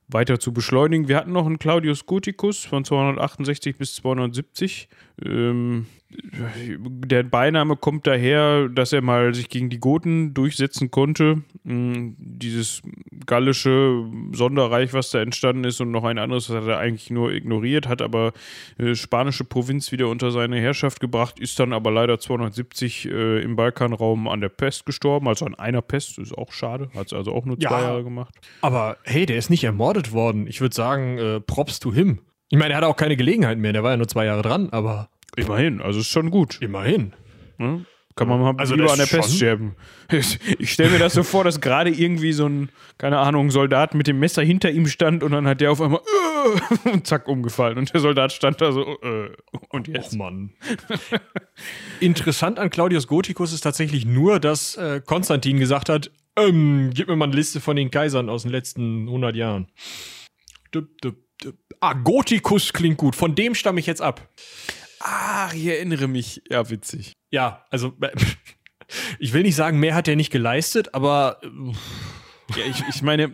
weiter 0.08 0.40
zu 0.40 0.52
beschleunigen. 0.52 1.08
Wir 1.08 1.16
hatten 1.16 1.32
noch 1.32 1.46
einen 1.46 1.58
Claudius 1.58 2.06
Gothicus 2.06 2.64
von 2.64 2.84
268 2.84 3.76
bis 3.78 3.94
270. 3.94 4.88
Ähm, 5.24 5.86
der 6.16 7.22
Beiname 7.22 7.76
kommt 7.76 8.06
daher, 8.06 8.68
dass 8.68 8.92
er 8.92 9.02
mal 9.02 9.34
sich 9.34 9.48
gegen 9.48 9.70
die 9.70 9.78
Goten 9.78 10.34
durchsetzen 10.34 10.90
konnte. 10.90 11.42
Hm, 11.64 12.16
dieses 12.18 12.82
gallische 13.26 14.04
Sonderreich, 14.32 14.92
was 14.92 15.10
da 15.10 15.20
entstanden 15.20 15.64
ist 15.64 15.80
und 15.80 15.90
noch 15.90 16.04
ein 16.04 16.18
anderes, 16.18 16.46
das 16.46 16.56
hat 16.56 16.66
er 16.66 16.78
eigentlich 16.78 17.10
nur 17.10 17.32
ignoriert, 17.32 17.88
hat 17.88 18.02
aber 18.02 18.32
äh, 18.78 18.94
spanische 18.94 19.44
Provinz 19.44 19.92
wieder 19.92 20.08
unter 20.08 20.30
seine 20.30 20.60
Herrschaft 20.60 21.00
gebracht, 21.00 21.38
ist 21.40 21.58
dann 21.58 21.72
aber 21.72 21.90
leider 21.90 22.18
270 22.18 23.06
äh, 23.06 23.42
im 23.42 23.56
Balkanraum 23.56 24.28
an 24.28 24.40
der 24.40 24.48
Pest 24.48 24.86
gestorben, 24.86 25.28
also 25.28 25.46
an 25.46 25.54
einer 25.54 25.82
Pest, 25.82 26.18
ist 26.18 26.36
auch 26.36 26.52
schade, 26.52 26.90
hat 26.94 27.08
es 27.08 27.12
also 27.12 27.32
auch 27.32 27.44
nur 27.44 27.58
zwei 27.58 27.80
ja, 27.80 27.82
Jahre 27.82 28.04
gemacht. 28.04 28.34
Aber 28.60 28.96
hey, 29.04 29.26
der 29.26 29.36
ist 29.36 29.50
nicht 29.50 29.64
ermordet 29.64 30.12
worden. 30.12 30.46
Ich 30.46 30.60
würde 30.60 30.74
sagen, 30.74 31.18
äh, 31.18 31.40
props 31.40 31.80
to 31.80 31.92
him. 31.92 32.20
Ich 32.50 32.58
meine, 32.58 32.74
er 32.74 32.76
hatte 32.76 32.88
auch 32.88 32.96
keine 32.96 33.16
Gelegenheit 33.16 33.58
mehr, 33.58 33.72
der 33.72 33.82
war 33.82 33.92
ja 33.92 33.96
nur 33.96 34.06
zwei 34.06 34.26
Jahre 34.26 34.42
dran, 34.42 34.68
aber 34.70 35.08
Immerhin, 35.36 35.80
also 35.80 36.00
ist 36.00 36.08
schon 36.08 36.30
gut. 36.30 36.58
Immerhin. 36.60 37.12
Ja? 37.58 37.80
Kann 38.16 38.28
man 38.28 38.40
mal 38.40 38.54
also 38.58 38.76
lieber 38.76 38.92
an 38.92 38.98
der 38.98 39.06
Pest 39.06 39.36
sterben. 39.36 39.76
Ich, 40.12 40.38
ich 40.58 40.70
stelle 40.70 40.90
mir 40.90 40.98
das 40.98 41.14
so 41.14 41.22
vor, 41.22 41.44
dass 41.44 41.62
gerade 41.62 41.88
irgendwie 41.88 42.32
so 42.32 42.46
ein, 42.46 42.68
keine 42.98 43.18
Ahnung, 43.18 43.50
Soldat 43.50 43.94
mit 43.94 44.06
dem 44.06 44.20
Messer 44.20 44.42
hinter 44.42 44.70
ihm 44.70 44.86
stand 44.86 45.22
und 45.22 45.32
dann 45.32 45.46
hat 45.48 45.62
der 45.62 45.72
auf 45.72 45.80
einmal 45.80 46.00
äh, 46.84 46.88
und 46.92 47.06
zack 47.06 47.26
umgefallen 47.26 47.78
und 47.78 47.92
der 47.92 48.00
Soldat 48.00 48.30
stand 48.30 48.60
da 48.60 48.70
so 48.70 48.82
äh, 49.00 49.30
und 49.70 49.88
jetzt. 49.88 50.12
Och 50.12 50.18
Mann. 50.18 50.50
Interessant 52.00 52.58
an 52.58 52.68
Claudius 52.68 53.08
Gothicus 53.08 53.54
ist 53.54 53.62
tatsächlich 53.62 54.04
nur, 54.04 54.40
dass 54.40 54.76
äh, 54.76 55.00
Konstantin 55.04 55.58
gesagt 55.58 55.88
hat, 55.88 56.10
ähm, 56.36 56.90
gib 56.92 57.08
mir 57.08 57.16
mal 57.16 57.24
eine 57.24 57.34
Liste 57.34 57.60
von 57.60 57.76
den 57.76 57.90
Kaisern 57.90 58.28
aus 58.28 58.42
den 58.42 58.52
letzten 58.52 59.08
100 59.08 59.34
Jahren. 59.34 59.68
Ah, 61.80 61.94
Gothicus 61.94 62.72
klingt 62.74 62.98
gut. 62.98 63.16
Von 63.16 63.34
dem 63.34 63.54
stamme 63.54 63.80
ich 63.80 63.86
jetzt 63.86 64.02
ab. 64.02 64.28
Ach, 65.06 65.52
ich 65.52 65.66
erinnere 65.66 66.08
mich. 66.08 66.42
Ja, 66.48 66.70
witzig. 66.70 67.12
Ja, 67.30 67.64
also 67.70 67.92
ich 69.18 69.34
will 69.34 69.42
nicht 69.42 69.54
sagen, 69.54 69.78
mehr 69.78 69.94
hat 69.94 70.08
er 70.08 70.16
nicht 70.16 70.32
geleistet, 70.32 70.94
aber 70.94 71.40
ja, 72.56 72.64
ich, 72.68 72.82
ich 72.88 73.02
meine, 73.02 73.32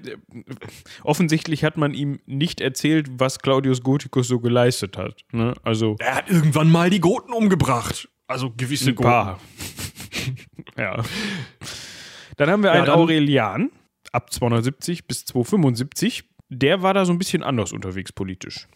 offensichtlich 1.04 1.62
hat 1.62 1.76
man 1.76 1.94
ihm 1.94 2.18
nicht 2.26 2.60
erzählt, 2.60 3.08
was 3.18 3.38
Claudius 3.38 3.82
Gothicus 3.82 4.26
so 4.26 4.40
geleistet 4.40 4.96
hat. 4.96 5.20
Ne? 5.32 5.54
Also, 5.62 5.94
er 6.00 6.16
hat 6.16 6.28
irgendwann 6.28 6.70
mal 6.70 6.90
die 6.90 7.00
Goten 7.00 7.32
umgebracht. 7.32 8.08
Also 8.26 8.52
gewisse 8.56 8.90
ein 8.90 8.96
Paar. 8.96 9.40
ja. 10.76 11.02
Dann 12.36 12.50
haben 12.50 12.62
wir 12.62 12.74
ja, 12.74 12.82
einen 12.82 12.90
Aurelian 12.90 13.70
ab 14.12 14.32
270 14.32 15.06
bis 15.06 15.24
275. 15.24 16.24
Der 16.48 16.82
war 16.82 16.94
da 16.94 17.04
so 17.04 17.12
ein 17.12 17.18
bisschen 17.18 17.44
anders 17.44 17.72
unterwegs 17.72 18.12
politisch. 18.12 18.66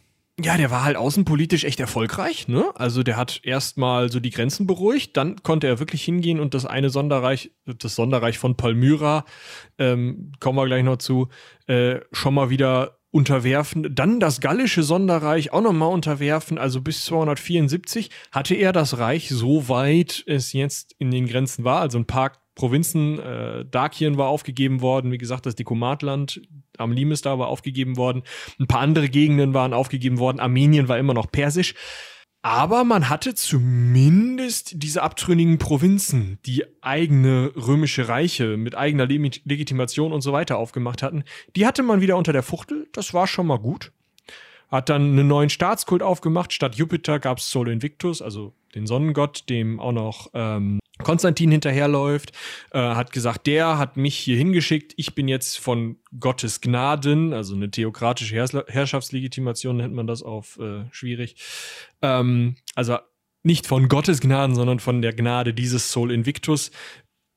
Ja, 0.42 0.56
der 0.56 0.72
war 0.72 0.82
halt 0.82 0.96
außenpolitisch 0.96 1.62
echt 1.62 1.78
erfolgreich, 1.78 2.48
ne? 2.48 2.72
Also 2.74 3.04
der 3.04 3.16
hat 3.16 3.40
erstmal 3.44 4.10
so 4.10 4.18
die 4.18 4.30
Grenzen 4.30 4.66
beruhigt, 4.66 5.16
dann 5.16 5.40
konnte 5.44 5.68
er 5.68 5.78
wirklich 5.78 6.02
hingehen 6.02 6.40
und 6.40 6.54
das 6.54 6.66
eine 6.66 6.90
Sonderreich, 6.90 7.52
das 7.66 7.94
Sonderreich 7.94 8.36
von 8.36 8.56
Palmyra, 8.56 9.24
ähm, 9.78 10.32
kommen 10.40 10.58
wir 10.58 10.66
gleich 10.66 10.82
noch 10.82 10.96
zu, 10.96 11.28
äh, 11.68 12.00
schon 12.10 12.34
mal 12.34 12.50
wieder 12.50 12.98
unterwerfen. 13.12 13.94
Dann 13.94 14.18
das 14.18 14.40
gallische 14.40 14.82
Sonderreich 14.82 15.52
auch 15.52 15.60
nochmal 15.60 15.92
unterwerfen. 15.92 16.58
Also 16.58 16.80
bis 16.80 17.04
274 17.04 18.10
hatte 18.32 18.56
er 18.56 18.72
das 18.72 18.98
Reich 18.98 19.28
so 19.28 19.68
weit 19.68 20.24
es 20.26 20.52
jetzt 20.52 20.96
in 20.98 21.12
den 21.12 21.28
Grenzen 21.28 21.62
war. 21.62 21.80
Also 21.80 21.96
ein 21.96 22.06
paar 22.06 22.32
Provinzen, 22.54 23.18
äh, 23.18 23.64
Dakien 23.64 24.16
war 24.16 24.28
aufgegeben 24.28 24.80
worden, 24.80 25.10
wie 25.10 25.18
gesagt, 25.18 25.46
das 25.46 25.56
Dekumatland 25.56 26.40
am 26.78 26.92
Limes 26.92 27.22
da 27.22 27.38
war 27.38 27.48
aufgegeben 27.48 27.96
worden, 27.96 28.22
ein 28.58 28.66
paar 28.66 28.80
andere 28.80 29.08
Gegenden 29.08 29.54
waren 29.54 29.72
aufgegeben 29.72 30.18
worden, 30.18 30.40
Armenien 30.40 30.88
war 30.88 30.98
immer 30.98 31.14
noch 31.14 31.30
persisch. 31.30 31.74
Aber 32.42 32.84
man 32.84 33.08
hatte 33.08 33.34
zumindest 33.34 34.82
diese 34.82 35.02
abtrünnigen 35.02 35.56
Provinzen, 35.56 36.38
die 36.44 36.64
eigene 36.82 37.50
römische 37.56 38.08
Reiche 38.08 38.58
mit 38.58 38.74
eigener 38.74 39.06
Legitimation 39.06 40.12
und 40.12 40.20
so 40.20 40.34
weiter 40.34 40.58
aufgemacht 40.58 41.02
hatten, 41.02 41.24
die 41.56 41.66
hatte 41.66 41.82
man 41.82 42.02
wieder 42.02 42.18
unter 42.18 42.34
der 42.34 42.42
Fuchtel. 42.42 42.86
Das 42.92 43.14
war 43.14 43.26
schon 43.26 43.46
mal 43.46 43.58
gut. 43.58 43.92
Hat 44.70 44.88
dann 44.88 45.02
einen 45.02 45.28
neuen 45.28 45.50
Staatskult 45.50 46.02
aufgemacht. 46.02 46.52
Statt 46.52 46.74
Jupiter 46.74 47.18
gab 47.18 47.38
es 47.38 47.50
Sol 47.50 47.68
Invictus, 47.68 48.22
also 48.22 48.52
den 48.74 48.86
Sonnengott, 48.86 49.48
dem 49.48 49.78
auch 49.78 49.92
noch 49.92 50.30
ähm, 50.34 50.80
Konstantin 51.02 51.50
hinterherläuft, 51.50 52.32
äh, 52.70 52.78
hat 52.78 53.12
gesagt, 53.12 53.46
der 53.46 53.78
hat 53.78 53.96
mich 53.96 54.16
hier 54.16 54.36
hingeschickt. 54.36 54.94
Ich 54.96 55.14
bin 55.14 55.26
jetzt 55.28 55.58
von 55.58 55.96
Gottes 56.18 56.60
Gnaden, 56.60 57.32
also 57.32 57.54
eine 57.54 57.70
theokratische 57.70 58.36
Herrschaftslegitimation 58.36 59.76
nennt 59.76 59.94
man 59.94 60.06
das 60.06 60.22
auf 60.22 60.58
äh, 60.58 60.84
schwierig. 60.92 61.36
Ähm, 62.00 62.56
also 62.74 62.98
nicht 63.42 63.66
von 63.66 63.88
Gottes 63.88 64.20
Gnaden, 64.20 64.54
sondern 64.54 64.80
von 64.80 65.02
der 65.02 65.12
Gnade 65.12 65.52
dieses 65.52 65.92
Sol 65.92 66.10
Invictus 66.10 66.70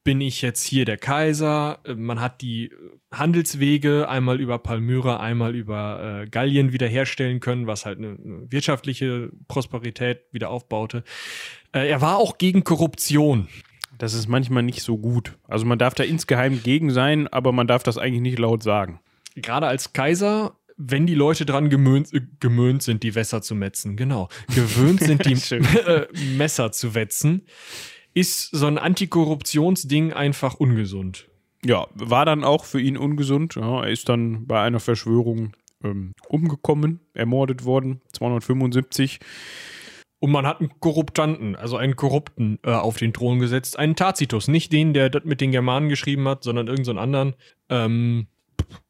bin 0.07 0.21
ich 0.21 0.41
jetzt 0.41 0.63
hier 0.63 0.85
der 0.85 0.95
Kaiser. 0.95 1.79
Äh, 1.83 1.95
man 1.95 2.21
hat 2.21 2.39
die 2.39 2.71
Handelswege 3.11 4.07
einmal 4.07 4.39
über 4.39 4.57
Palmyra, 4.57 5.19
einmal 5.19 5.53
über 5.53 6.21
äh, 6.21 6.29
Gallien 6.29 6.71
wiederherstellen 6.71 7.41
können, 7.41 7.67
was 7.67 7.85
halt 7.85 7.97
eine, 7.97 8.11
eine 8.11 8.49
wirtschaftliche 8.49 9.31
Prosperität 9.49 10.21
wieder 10.31 10.49
aufbaute. 10.49 11.03
Äh, 11.73 11.89
er 11.89 11.99
war 11.99 12.19
auch 12.19 12.37
gegen 12.37 12.63
Korruption. 12.63 13.49
Das 13.97 14.13
ist 14.13 14.29
manchmal 14.29 14.63
nicht 14.63 14.81
so 14.81 14.97
gut. 14.97 15.37
Also 15.45 15.65
man 15.65 15.77
darf 15.77 15.93
da 15.93 16.05
insgeheim 16.05 16.63
gegen 16.63 16.89
sein, 16.89 17.27
aber 17.27 17.51
man 17.51 17.67
darf 17.67 17.83
das 17.83 17.97
eigentlich 17.97 18.21
nicht 18.21 18.39
laut 18.39 18.63
sagen. 18.63 19.01
Gerade 19.35 19.67
als 19.67 19.91
Kaiser 19.91 20.55
wenn 20.79 21.07
die 21.07 21.15
Leute 21.15 21.43
dran 21.45 21.69
gemöhnt, 21.69 22.13
äh, 22.13 22.21
gemöhnt 22.39 22.83
sind, 22.83 23.03
die 23.03 23.15
Wässer 23.15 23.41
zu 23.41 23.55
metzen, 23.55 23.97
genau, 23.97 24.29
gewöhnt 24.55 24.99
sind, 25.01 25.25
die 25.25 25.33
äh, 25.53 26.07
Messer 26.37 26.71
zu 26.71 26.93
wetzen, 26.93 27.41
ist 28.17 28.49
so 28.49 28.65
ein 28.65 28.79
Antikorruptionsding 28.79 30.11
einfach 30.11 30.55
ungesund. 30.55 31.27
Ja, 31.63 31.87
war 31.93 32.25
dann 32.25 32.43
auch 32.43 32.65
für 32.65 32.81
ihn 32.81 32.97
ungesund. 32.97 33.55
Ja, 33.55 33.83
er 33.83 33.91
ist 33.91 34.09
dann 34.09 34.47
bei 34.47 34.59
einer 34.61 34.79
Verschwörung 34.79 35.55
ähm, 35.83 36.13
umgekommen, 36.27 36.99
ermordet 37.13 37.63
worden, 37.63 38.01
275. 38.13 39.19
Und 40.19 40.31
man 40.31 40.47
hat 40.47 40.61
einen 40.61 40.71
Korruptanten, 40.79 41.55
also 41.55 41.77
einen 41.77 41.95
Korrupten 41.95 42.57
äh, 42.63 42.71
auf 42.71 42.97
den 42.97 43.13
Thron 43.13 43.37
gesetzt, 43.37 43.77
einen 43.77 43.95
Tacitus, 43.95 44.47
nicht 44.47 44.73
den, 44.73 44.95
der 44.95 45.11
das 45.11 45.23
mit 45.23 45.39
den 45.39 45.51
Germanen 45.51 45.89
geschrieben 45.89 46.27
hat, 46.27 46.43
sondern 46.43 46.67
irgendeinen 46.67 46.95
so 46.95 47.01
anderen. 47.01 47.35
Ähm, 47.69 48.27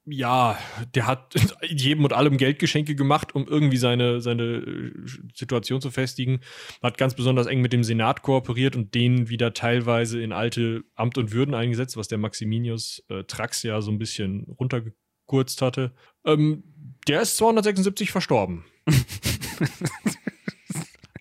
ja, 0.06 0.58
der 0.96 1.08
hat 1.08 1.36
jedem 1.68 2.04
und 2.04 2.14
allem 2.14 2.38
Geldgeschenke 2.38 2.96
gemacht, 2.96 3.36
um 3.36 3.48
irgendwie 3.48 3.78
seine, 3.78 4.22
seine 4.22 4.44
äh, 4.44 4.92
Situation 5.36 5.82
zu 5.82 5.92
festigen. 5.92 6.40
Hat 6.82 6.98
ganz 6.98 7.16
besonders 7.16 7.48
eng 7.48 7.62
mit 7.62 7.74
dem 7.74 7.84
Senat 7.84 8.22
kooperiert 8.22 8.76
und 8.76 8.96
den 8.96 9.30
wieder 9.30 9.54
teilweise 9.54 10.22
in 10.22 10.32
alte 10.32 10.84
Amt 10.96 11.18
und 11.18 11.32
Würden 11.32 11.54
eingesetzt, 11.54 11.98
was 11.98 12.08
der 12.08 12.18
Maximinius 12.18 13.04
äh, 13.10 13.24
Trax 13.26 13.64
ja 13.64 13.82
so 13.82 13.92
ein 13.92 14.00
bisschen 14.00 14.48
runtergekürzt 14.60 15.62
hatte. 15.62 15.94
Ähm, 16.26 16.64
der 17.08 17.22
ist 17.22 17.38
276 17.38 18.12
verstorben. 18.12 18.66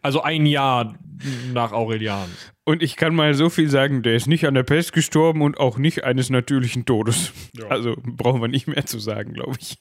Also 0.07 0.23
ein 0.23 0.47
Jahr 0.47 0.97
nach 1.53 1.73
Aurelian. 1.73 2.31
Und 2.63 2.81
ich 2.81 2.95
kann 2.95 3.13
mal 3.13 3.35
so 3.35 3.51
viel 3.51 3.69
sagen, 3.69 4.05
der 4.05 4.15
ist 4.15 4.29
nicht 4.29 4.47
an 4.47 4.55
der 4.55 4.63
Pest 4.63 4.93
gestorben 4.93 5.43
und 5.43 5.59
auch 5.59 5.79
nicht 5.79 6.05
eines 6.05 6.31
natürlichen 6.31 6.85
Todes. 6.85 7.33
Ja. 7.55 7.67
Also 7.67 7.97
brauchen 8.01 8.41
wir 8.41 8.47
nicht 8.47 8.69
mehr 8.69 8.87
zu 8.87 9.01
sagen, 9.01 9.33
glaube 9.33 9.57
ich. 9.61 9.77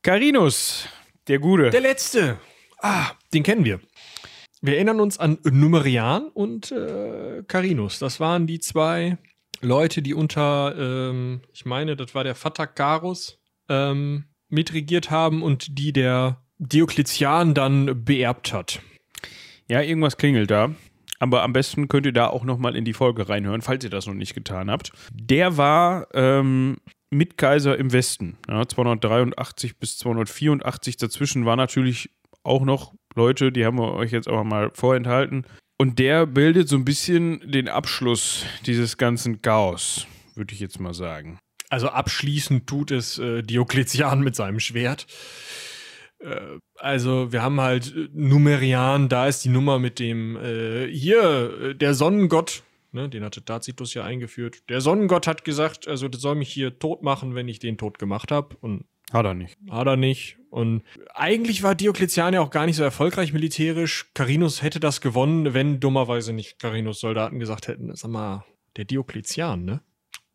Carinus, 0.00 0.88
der 1.28 1.40
Gute. 1.40 1.68
Der 1.68 1.82
Letzte. 1.82 2.38
Ah, 2.78 3.10
den 3.34 3.42
kennen 3.42 3.66
wir. 3.66 3.80
Wir 4.62 4.76
erinnern 4.76 4.98
uns 4.98 5.18
an 5.18 5.36
Numerian 5.44 6.30
und 6.32 6.72
äh, 6.72 7.42
Carinus. 7.46 7.98
Das 7.98 8.18
waren 8.18 8.46
die 8.46 8.60
zwei 8.60 9.18
Leute, 9.60 10.00
die 10.00 10.14
unter, 10.14 10.74
ähm, 10.78 11.42
ich 11.52 11.66
meine, 11.66 11.96
das 11.96 12.14
war 12.14 12.24
der 12.24 12.34
Vater 12.34 12.66
Carus, 12.66 13.38
ähm, 13.68 14.24
mitregiert 14.48 15.10
haben 15.10 15.42
und 15.42 15.78
die 15.78 15.92
der 15.92 16.42
Diokletian 16.56 17.52
dann 17.52 18.06
beerbt 18.06 18.54
hat. 18.54 18.80
Ja, 19.72 19.80
irgendwas 19.80 20.18
klingelt 20.18 20.50
da. 20.50 20.74
Aber 21.18 21.42
am 21.42 21.54
besten 21.54 21.88
könnt 21.88 22.04
ihr 22.04 22.12
da 22.12 22.26
auch 22.26 22.44
nochmal 22.44 22.76
in 22.76 22.84
die 22.84 22.92
Folge 22.92 23.30
reinhören, 23.30 23.62
falls 23.62 23.82
ihr 23.82 23.88
das 23.88 24.06
noch 24.06 24.12
nicht 24.12 24.34
getan 24.34 24.70
habt. 24.70 24.92
Der 25.14 25.56
war 25.56 26.08
ähm, 26.12 26.76
Mitkaiser 27.08 27.78
im 27.78 27.90
Westen, 27.90 28.36
ja, 28.50 28.68
283 28.68 29.78
bis 29.78 29.96
284. 29.96 30.98
Dazwischen 30.98 31.46
war 31.46 31.56
natürlich 31.56 32.10
auch 32.42 32.66
noch 32.66 32.92
Leute, 33.14 33.50
die 33.50 33.64
haben 33.64 33.78
wir 33.78 33.94
euch 33.94 34.12
jetzt 34.12 34.28
aber 34.28 34.44
mal 34.44 34.70
vorenthalten. 34.74 35.46
Und 35.78 35.98
der 35.98 36.26
bildet 36.26 36.68
so 36.68 36.76
ein 36.76 36.84
bisschen 36.84 37.40
den 37.50 37.70
Abschluss 37.70 38.44
dieses 38.66 38.98
ganzen 38.98 39.40
Chaos, 39.40 40.06
würde 40.34 40.52
ich 40.52 40.60
jetzt 40.60 40.80
mal 40.80 40.92
sagen. 40.92 41.38
Also 41.70 41.88
abschließend 41.88 42.66
tut 42.66 42.90
es 42.90 43.18
äh, 43.18 43.40
Diokletian 43.40 44.20
mit 44.20 44.36
seinem 44.36 44.60
Schwert. 44.60 45.06
Äh, 46.22 46.58
also 46.76 47.32
wir 47.32 47.42
haben 47.42 47.60
halt 47.60 47.94
äh, 47.94 48.08
Numerian, 48.12 49.08
da 49.08 49.26
ist 49.26 49.44
die 49.44 49.48
Nummer 49.48 49.78
mit 49.78 49.98
dem, 49.98 50.36
äh, 50.36 50.86
hier, 50.88 51.60
äh, 51.60 51.74
der 51.74 51.94
Sonnengott, 51.94 52.62
ne, 52.92 53.08
den 53.08 53.24
hatte 53.24 53.44
Tacitus 53.44 53.94
ja 53.94 54.04
eingeführt. 54.04 54.68
Der 54.68 54.80
Sonnengott 54.80 55.26
hat 55.26 55.44
gesagt, 55.44 55.88
also 55.88 56.08
der 56.08 56.20
soll 56.20 56.36
mich 56.36 56.52
hier 56.52 56.78
tot 56.78 57.02
machen, 57.02 57.34
wenn 57.34 57.48
ich 57.48 57.58
den 57.58 57.78
tot 57.78 57.98
gemacht 57.98 58.30
habe. 58.30 58.56
Und 58.60 58.84
hat 59.12 59.26
er 59.26 59.34
nicht. 59.34 59.58
Hat 59.70 59.86
er 59.86 59.96
nicht. 59.96 60.38
Und 60.50 60.82
eigentlich 61.14 61.62
war 61.62 61.74
Diokletian 61.74 62.34
ja 62.34 62.40
auch 62.40 62.50
gar 62.50 62.66
nicht 62.66 62.76
so 62.76 62.82
erfolgreich 62.82 63.32
militärisch. 63.32 64.10
Carinus 64.14 64.62
hätte 64.62 64.80
das 64.80 65.00
gewonnen, 65.00 65.54
wenn 65.54 65.80
dummerweise 65.80 66.32
nicht 66.32 66.58
Carinus 66.58 67.00
Soldaten 67.00 67.38
gesagt 67.38 67.68
hätten, 67.68 67.94
sag 67.94 68.10
mal, 68.10 68.44
der 68.76 68.86
Diokletian, 68.86 69.64
ne? 69.64 69.82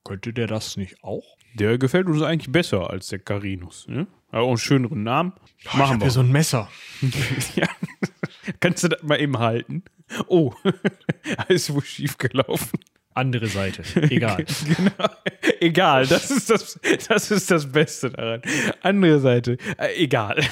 Könnte 0.03 0.31
der 0.31 0.47
das 0.47 0.77
nicht 0.77 1.03
auch? 1.03 1.37
Der 1.55 1.77
gefällt 1.77 2.07
uns 2.07 2.21
eigentlich 2.21 2.51
besser 2.51 2.89
als 2.89 3.07
der 3.07 3.19
Carinus, 3.19 3.87
ne? 3.87 4.07
Hat 4.31 4.39
auch 4.41 4.49
einen 4.49 4.57
schöneren 4.57 5.03
Namen. 5.03 5.33
Oh, 5.73 5.77
Machen 5.77 5.97
ich 5.97 6.03
wir. 6.03 6.11
so 6.11 6.19
ein 6.19 6.31
Messer. 6.31 6.69
ja. 7.55 7.67
Kannst 8.59 8.83
du 8.83 8.89
das 8.89 9.03
mal 9.03 9.19
eben 9.19 9.37
halten? 9.39 9.83
Oh, 10.27 10.53
alles 11.47 11.73
wohl 11.73 11.83
schief 11.83 12.17
gelaufen. 12.17 12.79
Andere 13.13 13.47
Seite. 13.47 13.83
Egal. 14.11 14.45
genau. 14.45 15.09
Egal. 15.59 16.05
Das 16.05 16.29
ist 16.29 16.49
das, 16.49 16.79
das 17.07 17.31
ist 17.31 17.49
das 17.49 17.71
Beste 17.71 18.11
daran. 18.11 18.41
Andere 18.83 19.19
Seite. 19.19 19.57
Äh, 19.77 20.03
egal. 20.03 20.43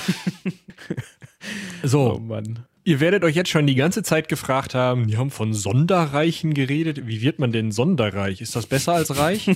so. 1.84 2.16
Oh 2.16 2.20
Mann. 2.20 2.66
Ihr 2.84 3.00
werdet 3.00 3.24
euch 3.24 3.36
jetzt 3.36 3.50
schon 3.50 3.68
die 3.68 3.76
ganze 3.76 4.04
Zeit 4.04 4.30
gefragt 4.30 4.76
haben, 4.76 5.08
die 5.08 5.18
haben 5.18 5.32
von 5.32 5.54
Sonderreichen 5.54 6.54
geredet. 6.54 7.08
Wie 7.08 7.22
wird 7.22 7.40
man 7.40 7.52
denn 7.52 7.72
Sonderreich? 7.72 8.42
Ist 8.42 8.56
das 8.56 8.68
besser 8.68 8.94
als 8.94 9.18
reich? 9.18 9.50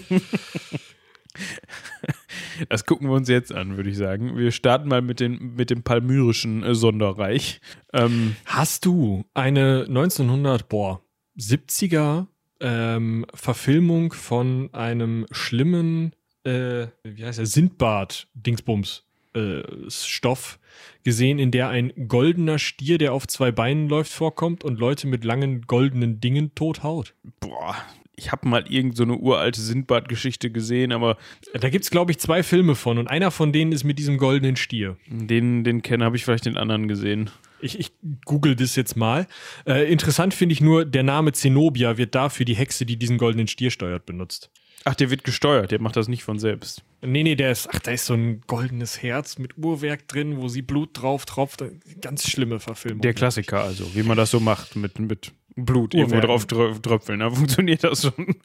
Das 2.67 2.85
gucken 2.85 3.07
wir 3.07 3.15
uns 3.15 3.29
jetzt 3.29 3.53
an, 3.53 3.77
würde 3.77 3.89
ich 3.89 3.97
sagen. 3.97 4.37
Wir 4.37 4.51
starten 4.51 4.89
mal 4.89 5.01
mit, 5.01 5.19
den, 5.19 5.55
mit 5.55 5.69
dem 5.69 5.83
palmyrischen 5.83 6.63
äh, 6.63 6.75
Sonderreich. 6.75 7.61
Ähm, 7.93 8.35
Hast 8.45 8.85
du 8.85 9.25
eine 9.33 9.85
1970er 9.85 12.27
ähm, 12.59 13.25
Verfilmung 13.33 14.13
von 14.13 14.73
einem 14.73 15.25
schlimmen, 15.31 16.13
äh, 16.43 16.87
wie 17.03 17.25
heißt 17.25 17.39
er, 17.39 17.45
Sindbad-Dingsbums 17.45 19.05
äh, 19.33 19.61
Stoff 19.89 20.59
gesehen, 21.03 21.39
in 21.39 21.51
der 21.51 21.69
ein 21.69 21.93
goldener 22.07 22.59
Stier, 22.59 22.97
der 22.97 23.13
auf 23.13 23.27
zwei 23.27 23.51
Beinen 23.51 23.87
läuft, 23.87 24.11
vorkommt 24.11 24.63
und 24.63 24.79
Leute 24.79 25.07
mit 25.07 25.23
langen 25.23 25.63
goldenen 25.63 26.19
Dingen 26.19 26.53
tothaut. 26.55 27.13
Boah, 27.39 27.75
ich 28.19 28.31
habe 28.31 28.47
mal 28.47 28.65
irgend 28.69 28.95
so 28.95 29.03
eine 29.03 29.15
uralte 29.15 29.61
Sindbad-Geschichte 29.61 30.51
gesehen, 30.51 30.91
aber. 30.91 31.17
Da 31.53 31.69
gibt 31.69 31.85
es, 31.85 31.91
glaube 31.91 32.11
ich, 32.11 32.19
zwei 32.19 32.43
Filme 32.43 32.75
von 32.75 32.97
und 32.97 33.07
einer 33.07 33.31
von 33.31 33.51
denen 33.51 33.71
ist 33.71 33.83
mit 33.83 33.97
diesem 33.97 34.17
goldenen 34.17 34.55
Stier. 34.55 34.97
Den, 35.07 35.63
den 35.63 35.81
kenne, 35.81 36.05
habe 36.05 36.17
ich 36.17 36.25
vielleicht 36.25 36.45
den 36.45 36.57
anderen 36.57 36.87
gesehen. 36.87 37.29
Ich, 37.61 37.79
ich 37.79 37.91
google 38.25 38.55
das 38.55 38.75
jetzt 38.75 38.95
mal. 38.95 39.27
Äh, 39.65 39.91
interessant 39.91 40.33
finde 40.33 40.53
ich 40.53 40.61
nur, 40.61 40.85
der 40.85 41.03
Name 41.03 41.31
Zenobia 41.31 41.97
wird 41.97 42.13
dafür 42.15 42.45
die 42.45 42.55
Hexe, 42.55 42.85
die 42.85 42.97
diesen 42.97 43.17
goldenen 43.17 43.47
Stier 43.47 43.71
steuert, 43.71 44.05
benutzt. 44.05 44.51
Ach, 44.85 44.95
der 44.95 45.09
wird 45.09 45.23
gesteuert, 45.23 45.71
der 45.71 45.81
macht 45.81 45.97
das 45.97 46.07
nicht 46.07 46.23
von 46.23 46.39
selbst. 46.39 46.83
Nee, 47.01 47.23
nee, 47.23 47.35
der 47.35 47.51
ist, 47.51 47.69
ach, 47.71 47.79
da 47.79 47.91
ist 47.91 48.05
so 48.05 48.13
ein 48.13 48.41
goldenes 48.47 49.01
Herz 49.01 49.37
mit 49.37 49.57
Uhrwerk 49.57 50.07
drin, 50.07 50.37
wo 50.37 50.47
sie 50.47 50.61
Blut 50.61 51.01
drauf 51.01 51.25
tropft. 51.25 51.63
Ganz 52.01 52.29
schlimme 52.29 52.59
Verfilmung. 52.59 53.01
Der 53.01 53.13
Klassiker 53.13 53.61
also, 53.61 53.93
wie 53.93 54.03
man 54.03 54.17
das 54.17 54.31
so 54.31 54.39
macht 54.39 54.75
mit, 54.75 54.99
mit 54.99 55.33
Blut 55.55 55.93
irgendwo 55.93 56.19
drauf 56.19 56.45
tröpfeln. 56.45 57.19
Da 57.19 57.29
funktioniert 57.31 57.83
das 57.83 58.03
schon. 58.03 58.35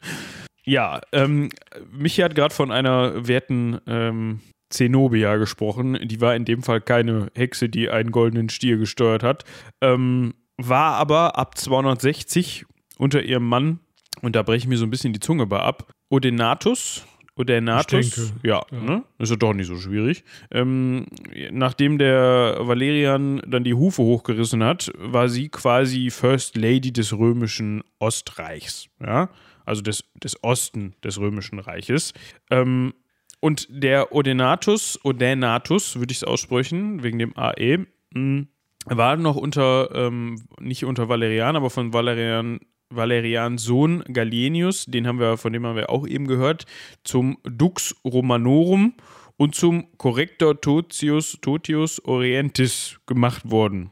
Ja, 0.65 1.01
ähm, 1.11 1.49
Michi 1.91 2.21
hat 2.21 2.35
gerade 2.35 2.53
von 2.53 2.71
einer 2.71 3.27
werten 3.27 3.79
ähm, 3.87 4.41
Zenobia 4.69 5.37
gesprochen. 5.37 5.97
Die 6.03 6.21
war 6.21 6.35
in 6.35 6.45
dem 6.45 6.63
Fall 6.63 6.81
keine 6.81 7.27
Hexe, 7.35 7.69
die 7.69 7.89
einen 7.89 8.11
goldenen 8.11 8.49
Stier 8.49 8.77
gesteuert 8.77 9.23
hat. 9.23 9.43
Ähm, 9.81 10.33
war 10.57 10.95
aber 10.95 11.37
ab 11.37 11.57
260 11.57 12.65
unter 12.97 13.21
ihrem 13.21 13.47
Mann, 13.47 13.79
und 14.21 14.35
da 14.35 14.43
breche 14.43 14.57
ich 14.57 14.67
mir 14.67 14.77
so 14.77 14.85
ein 14.85 14.89
bisschen 14.89 15.13
die 15.13 15.19
Zunge 15.19 15.45
bei 15.45 15.59
ab, 15.59 15.91
Odenatus, 16.09 17.05
Odaenathus, 17.37 18.33
ja, 18.43 18.65
ja. 18.71 18.79
Ne? 18.79 19.03
ist 19.19 19.29
ja 19.29 19.35
doch 19.35 19.53
nicht 19.53 19.67
so 19.67 19.75
schwierig. 19.75 20.23
Ähm, 20.51 21.05
nachdem 21.51 21.97
der 21.97 22.59
Valerian 22.61 23.41
dann 23.45 23.65
die 23.65 23.73
Hufe 23.73 24.01
hochgerissen 24.03 24.63
hat, 24.63 24.91
war 24.97 25.27
sie 25.27 25.49
quasi 25.49 26.09
First 26.11 26.55
Lady 26.55 26.93
des 26.93 27.17
römischen 27.17 27.83
Ostreichs, 27.99 28.87
ja, 29.01 29.29
also 29.65 29.81
des, 29.81 30.05
des 30.23 30.41
Osten 30.43 30.95
des 31.03 31.19
römischen 31.19 31.59
Reiches. 31.59 32.13
Ähm, 32.49 32.93
und 33.41 33.67
der 33.69 34.13
Odenatus, 34.13 34.97
Odenatus 35.03 35.97
würde 35.97 36.13
ich 36.13 36.19
es 36.19 36.23
aussprechen, 36.23 37.03
wegen 37.03 37.19
dem 37.19 37.37
AE, 37.37 37.85
mh, 38.13 38.45
war 38.85 39.17
noch 39.17 39.35
unter, 39.35 39.93
ähm, 39.93 40.41
nicht 40.59 40.85
unter 40.85 41.09
Valerian, 41.09 41.57
aber 41.57 41.69
von 41.69 41.91
Valerian 41.91 42.59
Valerians 42.89 43.63
Sohn 43.63 44.03
Gallienus, 44.03 44.85
den 44.85 45.07
haben 45.07 45.19
wir, 45.19 45.37
von 45.37 45.53
dem 45.53 45.65
haben 45.65 45.75
wir 45.75 45.89
auch 45.89 46.07
eben 46.07 46.27
gehört, 46.27 46.65
zum 47.03 47.37
Dux 47.43 47.95
Romanorum 48.03 48.93
und 49.37 49.55
zum 49.55 49.87
Corrector 49.97 50.59
Totius, 50.59 51.37
Totius 51.41 52.03
Orientis 52.05 52.99
gemacht 53.05 53.49
worden. 53.49 53.91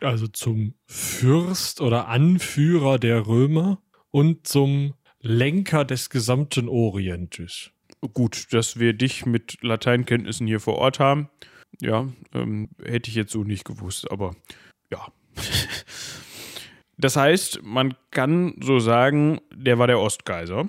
Also 0.00 0.26
zum 0.26 0.74
Fürst 0.86 1.80
oder 1.80 2.08
Anführer 2.08 2.98
der 2.98 3.26
Römer 3.26 3.80
und 4.10 4.46
zum 4.46 4.94
Lenker 5.20 5.84
des 5.84 6.10
gesamten 6.10 6.68
Orientes. 6.68 7.70
Gut, 8.12 8.52
dass 8.52 8.80
wir 8.80 8.94
dich 8.94 9.26
mit 9.26 9.62
Lateinkenntnissen 9.62 10.46
hier 10.46 10.58
vor 10.58 10.76
Ort 10.76 10.98
haben. 10.98 11.28
Ja, 11.80 12.08
ähm, 12.34 12.70
hätte 12.82 13.08
ich 13.08 13.14
jetzt 13.14 13.32
so 13.32 13.44
nicht 13.44 13.64
gewusst, 13.64 14.10
aber 14.10 14.34
ja. 14.90 15.06
Das 16.98 17.16
heißt, 17.16 17.62
man 17.62 17.94
kann 18.10 18.54
so 18.62 18.78
sagen, 18.78 19.40
der 19.54 19.78
war 19.78 19.86
der 19.86 19.98
Ostkaiser. 19.98 20.68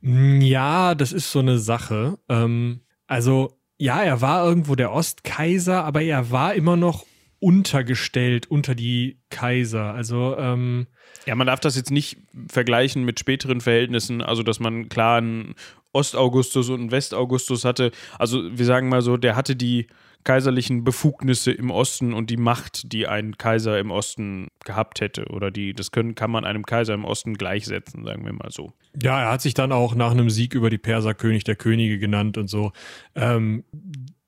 Mm, 0.00 0.40
ja, 0.40 0.94
das 0.94 1.12
ist 1.12 1.30
so 1.30 1.38
eine 1.38 1.58
Sache. 1.58 2.18
Ähm, 2.28 2.80
also, 3.06 3.58
ja, 3.78 4.02
er 4.02 4.20
war 4.20 4.46
irgendwo 4.46 4.74
der 4.74 4.92
Ostkaiser, 4.92 5.84
aber 5.84 6.02
er 6.02 6.30
war 6.30 6.54
immer 6.54 6.76
noch 6.76 7.06
untergestellt 7.40 8.46
unter 8.50 8.74
die 8.74 9.20
Kaiser. 9.30 9.94
Also, 9.94 10.36
ähm, 10.38 10.86
ja, 11.26 11.34
man 11.34 11.46
darf 11.46 11.60
das 11.60 11.76
jetzt 11.76 11.90
nicht 11.90 12.18
vergleichen 12.48 13.04
mit 13.04 13.18
späteren 13.18 13.60
Verhältnissen, 13.60 14.22
also 14.22 14.42
dass 14.42 14.60
man 14.60 14.88
klar 14.88 15.18
einen 15.18 15.54
Ostaugustus 15.92 16.68
und 16.68 16.80
einen 16.80 16.90
Westaugustus 16.90 17.64
hatte. 17.64 17.92
Also 18.18 18.56
wir 18.56 18.64
sagen 18.64 18.88
mal 18.88 19.02
so, 19.02 19.16
der 19.16 19.36
hatte 19.36 19.56
die 19.56 19.86
kaiserlichen 20.24 20.84
Befugnisse 20.84 21.52
im 21.52 21.70
Osten 21.70 22.14
und 22.14 22.30
die 22.30 22.38
Macht, 22.38 22.92
die 22.92 23.06
ein 23.06 23.36
Kaiser 23.36 23.78
im 23.78 23.90
Osten 23.90 24.48
gehabt 24.64 25.00
hätte. 25.00 25.26
Oder 25.26 25.50
die, 25.50 25.74
das 25.74 25.92
können, 25.92 26.14
kann 26.14 26.30
man 26.30 26.44
einem 26.44 26.64
Kaiser 26.64 26.94
im 26.94 27.04
Osten 27.04 27.34
gleichsetzen, 27.34 28.04
sagen 28.04 28.24
wir 28.24 28.32
mal 28.32 28.50
so. 28.50 28.72
Ja, 29.00 29.20
er 29.20 29.30
hat 29.32 29.42
sich 29.42 29.54
dann 29.54 29.70
auch 29.70 29.94
nach 29.94 30.12
einem 30.12 30.30
Sieg 30.30 30.54
über 30.54 30.70
die 30.70 30.78
Perser 30.78 31.14
König 31.14 31.44
der 31.44 31.56
Könige 31.56 31.98
genannt 31.98 32.38
und 32.38 32.48
so. 32.48 32.72
Ähm, 33.14 33.64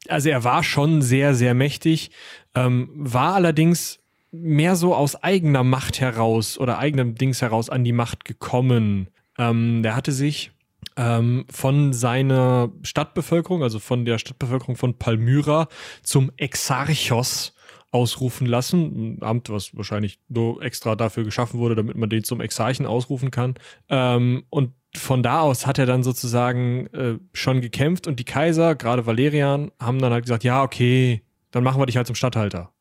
also 0.08 0.28
er 0.28 0.44
war 0.44 0.62
schon 0.62 1.02
sehr, 1.02 1.34
sehr 1.34 1.54
mächtig, 1.54 2.10
ähm, 2.54 2.90
war 2.94 3.34
allerdings 3.34 3.98
mehr 4.42 4.76
so 4.76 4.94
aus 4.94 5.16
eigener 5.22 5.64
Macht 5.64 6.00
heraus 6.00 6.58
oder 6.58 6.78
eigenem 6.78 7.14
Dings 7.14 7.42
heraus 7.42 7.70
an 7.70 7.84
die 7.84 7.92
Macht 7.92 8.24
gekommen. 8.24 9.08
Ähm, 9.38 9.82
der 9.82 9.96
hatte 9.96 10.12
sich 10.12 10.52
ähm, 10.96 11.44
von 11.50 11.92
seiner 11.92 12.70
Stadtbevölkerung, 12.82 13.62
also 13.62 13.78
von 13.78 14.04
der 14.04 14.18
Stadtbevölkerung 14.18 14.76
von 14.76 14.98
Palmyra, 14.98 15.68
zum 16.02 16.30
Exarchos 16.36 17.54
ausrufen 17.90 18.46
lassen. 18.46 19.18
Ein 19.18 19.22
Amt, 19.22 19.50
was 19.50 19.76
wahrscheinlich 19.76 20.18
nur 20.28 20.62
extra 20.62 20.96
dafür 20.96 21.24
geschaffen 21.24 21.60
wurde, 21.60 21.74
damit 21.74 21.96
man 21.96 22.10
den 22.10 22.24
zum 22.24 22.40
Exarchen 22.40 22.86
ausrufen 22.86 23.30
kann. 23.30 23.54
Ähm, 23.88 24.44
und 24.50 24.72
von 24.94 25.22
da 25.22 25.40
aus 25.40 25.66
hat 25.66 25.78
er 25.78 25.86
dann 25.86 26.02
sozusagen 26.02 26.86
äh, 26.88 27.18
schon 27.32 27.60
gekämpft 27.60 28.06
und 28.06 28.18
die 28.18 28.24
Kaiser, 28.24 28.74
gerade 28.74 29.06
Valerian, 29.06 29.70
haben 29.78 29.98
dann 29.98 30.12
halt 30.12 30.24
gesagt, 30.24 30.44
ja, 30.44 30.62
okay, 30.62 31.22
dann 31.50 31.64
machen 31.64 31.80
wir 31.80 31.86
dich 31.86 31.96
halt 31.96 32.06
zum 32.06 32.16
Statthalter. 32.16 32.72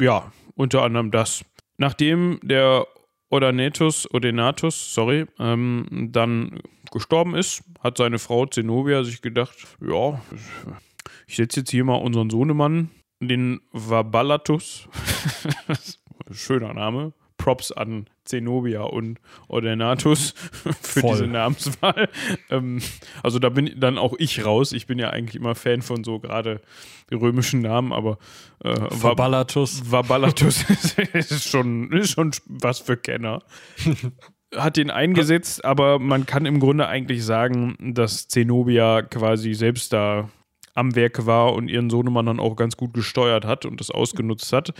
Ja, 0.00 0.32
unter 0.54 0.82
anderem 0.82 1.10
das. 1.10 1.44
Nachdem 1.76 2.40
der 2.42 2.86
Odanetus, 3.30 4.12
Odenatus, 4.12 4.94
sorry, 4.94 5.26
ähm, 5.38 6.08
dann 6.12 6.60
gestorben 6.90 7.34
ist, 7.34 7.62
hat 7.80 7.98
seine 7.98 8.18
Frau 8.18 8.46
Zenobia 8.46 9.04
sich 9.04 9.20
gedacht, 9.20 9.56
ja, 9.80 10.20
ich 11.26 11.36
setze 11.36 11.60
jetzt 11.60 11.70
hier 11.70 11.84
mal 11.84 11.96
unseren 11.96 12.30
Sohnemann, 12.30 12.90
den 13.20 13.60
Vaballatus, 13.72 14.88
schöner 16.30 16.72
Name, 16.72 17.12
Props 17.38 17.72
an 17.72 18.06
Zenobia 18.24 18.82
und 18.82 19.18
Ordenatus 19.46 20.32
für 20.82 21.00
Voll. 21.00 21.12
diese 21.12 21.26
Namenswahl. 21.26 22.10
Ähm, 22.50 22.80
also 23.22 23.38
da 23.38 23.48
bin 23.48 23.72
dann 23.78 23.96
auch 23.96 24.14
ich 24.18 24.44
raus. 24.44 24.72
Ich 24.72 24.86
bin 24.86 24.98
ja 24.98 25.10
eigentlich 25.10 25.36
immer 25.36 25.54
Fan 25.54 25.80
von 25.80 26.04
so 26.04 26.18
gerade 26.18 26.60
römischen 27.10 27.62
Namen, 27.62 27.92
aber 27.92 28.18
äh, 28.62 28.74
Vaballatus. 28.90 29.90
Vaballatus 29.90 30.68
ist, 31.14 31.48
schon, 31.48 31.90
ist 31.92 32.10
schon 32.10 32.32
was 32.46 32.80
für 32.80 32.96
Kenner. 32.96 33.42
Hat 34.54 34.78
den 34.78 34.90
eingesetzt, 34.90 35.62
aber 35.64 35.98
man 35.98 36.24
kann 36.24 36.46
im 36.46 36.58
Grunde 36.58 36.88
eigentlich 36.88 37.22
sagen, 37.22 37.76
dass 37.94 38.28
Zenobia 38.28 39.02
quasi 39.02 39.52
selbst 39.52 39.92
da 39.92 40.30
am 40.74 40.94
Werk 40.94 41.26
war 41.26 41.52
und 41.52 41.68
ihren 41.68 41.90
Sohnemann 41.90 42.24
dann 42.24 42.40
auch 42.40 42.56
ganz 42.56 42.76
gut 42.76 42.94
gesteuert 42.94 43.44
hat 43.44 43.66
und 43.66 43.80
das 43.80 43.90
ausgenutzt 43.90 44.52
hat. 44.52 44.72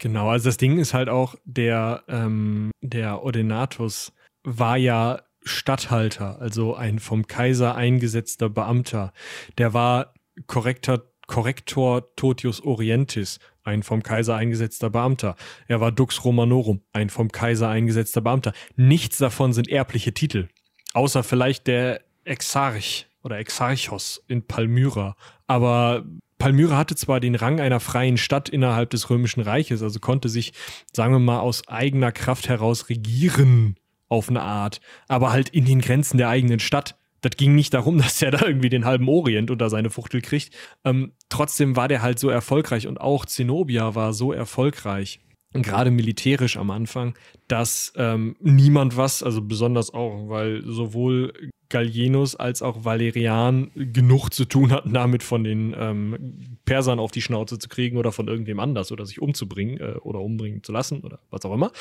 Genau, 0.00 0.30
also 0.30 0.48
das 0.48 0.56
Ding 0.56 0.78
ist 0.78 0.94
halt 0.94 1.10
auch, 1.10 1.34
der, 1.44 2.04
ähm, 2.08 2.70
der 2.80 3.22
Odenatus 3.22 4.12
war 4.42 4.78
ja 4.78 5.20
Statthalter, 5.42 6.40
also 6.40 6.74
ein 6.74 6.98
vom 6.98 7.26
Kaiser 7.26 7.74
eingesetzter 7.74 8.48
Beamter. 8.48 9.12
Der 9.58 9.74
war 9.74 10.14
Korrektor, 10.46 11.02
Korrektor 11.26 12.14
Totius 12.16 12.62
Orientis, 12.62 13.40
ein 13.62 13.82
vom 13.82 14.02
Kaiser 14.02 14.36
eingesetzter 14.36 14.88
Beamter. 14.88 15.36
Er 15.68 15.82
war 15.82 15.92
Dux 15.92 16.24
Romanorum, 16.24 16.80
ein 16.94 17.10
vom 17.10 17.30
Kaiser 17.30 17.68
eingesetzter 17.68 18.22
Beamter. 18.22 18.54
Nichts 18.76 19.18
davon 19.18 19.52
sind 19.52 19.68
erbliche 19.68 20.14
Titel, 20.14 20.48
außer 20.94 21.22
vielleicht 21.22 21.66
der 21.66 22.00
Exarch, 22.24 23.06
oder 23.22 23.38
Exarchos 23.38 24.24
in 24.28 24.46
Palmyra. 24.46 25.14
Aber 25.46 26.06
Palmyra 26.40 26.78
hatte 26.78 26.96
zwar 26.96 27.20
den 27.20 27.34
Rang 27.34 27.60
einer 27.60 27.80
freien 27.80 28.16
Stadt 28.16 28.48
innerhalb 28.48 28.90
des 28.90 29.10
Römischen 29.10 29.42
Reiches, 29.42 29.82
also 29.82 30.00
konnte 30.00 30.30
sich, 30.30 30.52
sagen 30.92 31.12
wir 31.12 31.18
mal, 31.18 31.38
aus 31.38 31.68
eigener 31.68 32.12
Kraft 32.12 32.48
heraus 32.48 32.88
regieren 32.88 33.76
auf 34.08 34.30
eine 34.30 34.40
Art, 34.40 34.80
aber 35.06 35.32
halt 35.32 35.50
in 35.50 35.66
den 35.66 35.82
Grenzen 35.82 36.16
der 36.16 36.30
eigenen 36.30 36.58
Stadt. 36.58 36.96
Das 37.20 37.36
ging 37.36 37.54
nicht 37.54 37.74
darum, 37.74 37.98
dass 38.02 38.22
er 38.22 38.30
da 38.30 38.44
irgendwie 38.44 38.70
den 38.70 38.86
halben 38.86 39.08
Orient 39.08 39.50
unter 39.50 39.68
seine 39.68 39.90
Fuchtel 39.90 40.22
kriegt. 40.22 40.54
Ähm, 40.82 41.12
trotzdem 41.28 41.76
war 41.76 41.88
der 41.88 42.00
halt 42.00 42.18
so 42.18 42.30
erfolgreich 42.30 42.86
und 42.86 43.00
auch 43.00 43.26
Zenobia 43.26 43.94
war 43.94 44.14
so 44.14 44.32
erfolgreich 44.32 45.20
gerade 45.52 45.90
militärisch 45.90 46.56
am 46.56 46.70
Anfang, 46.70 47.14
dass 47.48 47.92
ähm, 47.96 48.36
niemand 48.40 48.96
was, 48.96 49.22
also 49.22 49.42
besonders 49.42 49.92
auch, 49.92 50.28
weil 50.28 50.62
sowohl 50.64 51.32
Gallienus 51.70 52.36
als 52.36 52.60
auch 52.60 52.84
Valerian 52.84 53.70
genug 53.74 54.30
zu 54.30 54.44
tun 54.44 54.72
hatten, 54.72 54.92
damit 54.92 55.22
von 55.22 55.44
den 55.44 55.74
ähm, 55.78 56.58
Persern 56.66 56.98
auf 56.98 57.12
die 57.12 57.22
Schnauze 57.22 57.58
zu 57.58 57.68
kriegen 57.68 57.96
oder 57.96 58.12
von 58.12 58.28
irgendwem 58.28 58.60
anders 58.60 58.92
oder 58.92 59.06
sich 59.06 59.22
umzubringen 59.22 59.80
äh, 59.80 59.94
oder 60.00 60.20
umbringen 60.20 60.62
zu 60.62 60.72
lassen 60.72 61.00
oder 61.00 61.20
was 61.30 61.44
auch 61.44 61.54
immer. 61.54 61.72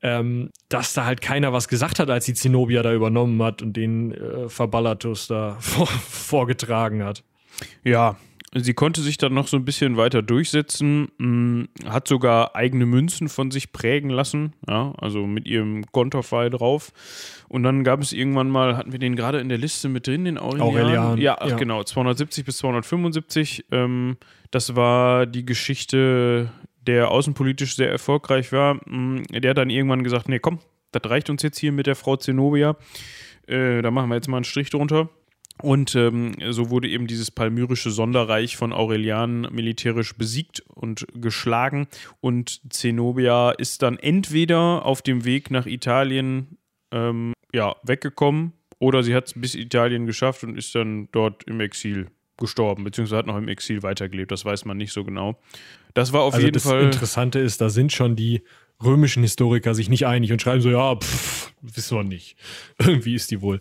Ähm, 0.00 0.50
dass 0.68 0.92
da 0.94 1.06
halt 1.06 1.20
keiner 1.20 1.52
was 1.52 1.66
gesagt 1.66 1.98
hat, 1.98 2.08
als 2.08 2.24
die 2.24 2.34
Zenobia 2.34 2.82
da 2.82 2.94
übernommen 2.94 3.42
hat 3.42 3.62
und 3.62 3.76
den 3.76 4.12
äh, 4.12 4.48
Verballatus 4.48 5.26
da 5.26 5.56
vor, 5.60 5.86
vorgetragen 5.86 7.02
hat. 7.02 7.24
Ja, 7.82 8.16
Sie 8.54 8.72
konnte 8.72 9.02
sich 9.02 9.18
dann 9.18 9.34
noch 9.34 9.46
so 9.46 9.58
ein 9.58 9.66
bisschen 9.66 9.98
weiter 9.98 10.22
durchsetzen, 10.22 11.08
mh, 11.18 11.66
hat 11.86 12.08
sogar 12.08 12.56
eigene 12.56 12.86
Münzen 12.86 13.28
von 13.28 13.50
sich 13.50 13.72
prägen 13.72 14.08
lassen, 14.08 14.54
ja, 14.66 14.94
also 14.96 15.26
mit 15.26 15.46
ihrem 15.46 15.84
Konterfei 15.92 16.48
drauf. 16.48 16.92
Und 17.48 17.62
dann 17.62 17.84
gab 17.84 18.00
es 18.00 18.14
irgendwann 18.14 18.48
mal, 18.48 18.76
hatten 18.76 18.92
wir 18.92 18.98
den 18.98 19.16
gerade 19.16 19.40
in 19.40 19.50
der 19.50 19.58
Liste 19.58 19.90
mit 19.90 20.06
drin, 20.06 20.24
den 20.24 20.38
Aurelian? 20.38 20.62
Aurelian. 20.62 21.18
Ja, 21.18 21.36
ach, 21.38 21.48
ja. 21.50 21.56
genau, 21.56 21.84
270 21.84 22.46
bis 22.46 22.56
275. 22.58 23.66
Ähm, 23.70 24.16
das 24.50 24.74
war 24.74 25.26
die 25.26 25.44
Geschichte, 25.44 26.50
der 26.86 27.10
außenpolitisch 27.10 27.76
sehr 27.76 27.90
erfolgreich 27.90 28.50
war. 28.52 28.80
Der 28.86 29.50
hat 29.50 29.58
dann 29.58 29.68
irgendwann 29.68 30.02
gesagt, 30.04 30.28
nee, 30.30 30.38
komm, 30.38 30.58
das 30.92 31.02
reicht 31.10 31.28
uns 31.28 31.42
jetzt 31.42 31.58
hier 31.58 31.72
mit 31.72 31.86
der 31.86 31.96
Frau 31.96 32.16
Zenobia. 32.16 32.76
Äh, 33.46 33.82
da 33.82 33.90
machen 33.90 34.08
wir 34.08 34.14
jetzt 34.14 34.28
mal 34.28 34.38
einen 34.38 34.44
Strich 34.44 34.70
drunter. 34.70 35.10
Und 35.62 35.94
ähm, 35.94 36.34
so 36.50 36.70
wurde 36.70 36.88
eben 36.88 37.06
dieses 37.06 37.30
palmyrische 37.30 37.90
Sonderreich 37.90 38.56
von 38.56 38.72
Aurelian 38.72 39.42
militärisch 39.52 40.14
besiegt 40.16 40.60
und 40.68 41.06
geschlagen. 41.14 41.88
Und 42.20 42.60
Zenobia 42.72 43.50
ist 43.50 43.82
dann 43.82 43.98
entweder 43.98 44.84
auf 44.84 45.02
dem 45.02 45.24
Weg 45.24 45.50
nach 45.50 45.66
Italien 45.66 46.58
ähm, 46.92 47.32
ja, 47.52 47.76
weggekommen 47.82 48.52
oder 48.78 49.02
sie 49.02 49.14
hat 49.14 49.26
es 49.26 49.34
bis 49.34 49.54
Italien 49.54 50.06
geschafft 50.06 50.44
und 50.44 50.56
ist 50.56 50.74
dann 50.74 51.08
dort 51.12 51.44
im 51.44 51.60
Exil 51.60 52.08
gestorben, 52.36 52.84
beziehungsweise 52.84 53.18
hat 53.18 53.26
noch 53.26 53.36
im 53.36 53.48
Exil 53.48 53.82
weitergelebt. 53.82 54.30
Das 54.30 54.44
weiß 54.44 54.64
man 54.64 54.76
nicht 54.76 54.92
so 54.92 55.04
genau. 55.04 55.40
Das 55.94 56.12
war 56.12 56.22
auf 56.22 56.34
also 56.34 56.46
jeden 56.46 56.54
das 56.54 56.62
Fall. 56.62 56.78
Das 56.78 56.94
Interessante 56.94 57.40
ist, 57.40 57.60
da 57.60 57.68
sind 57.68 57.92
schon 57.92 58.14
die 58.14 58.42
römischen 58.82 59.22
Historiker 59.22 59.74
sich 59.74 59.88
nicht 59.88 60.06
einig 60.06 60.30
und 60.30 60.40
schreiben 60.40 60.60
so: 60.60 60.70
Ja, 60.70 60.94
pff, 60.94 61.52
wissen 61.60 61.98
wir 61.98 62.04
nicht. 62.04 62.36
Irgendwie 62.78 63.14
ist 63.14 63.30
die 63.30 63.42
wohl 63.42 63.58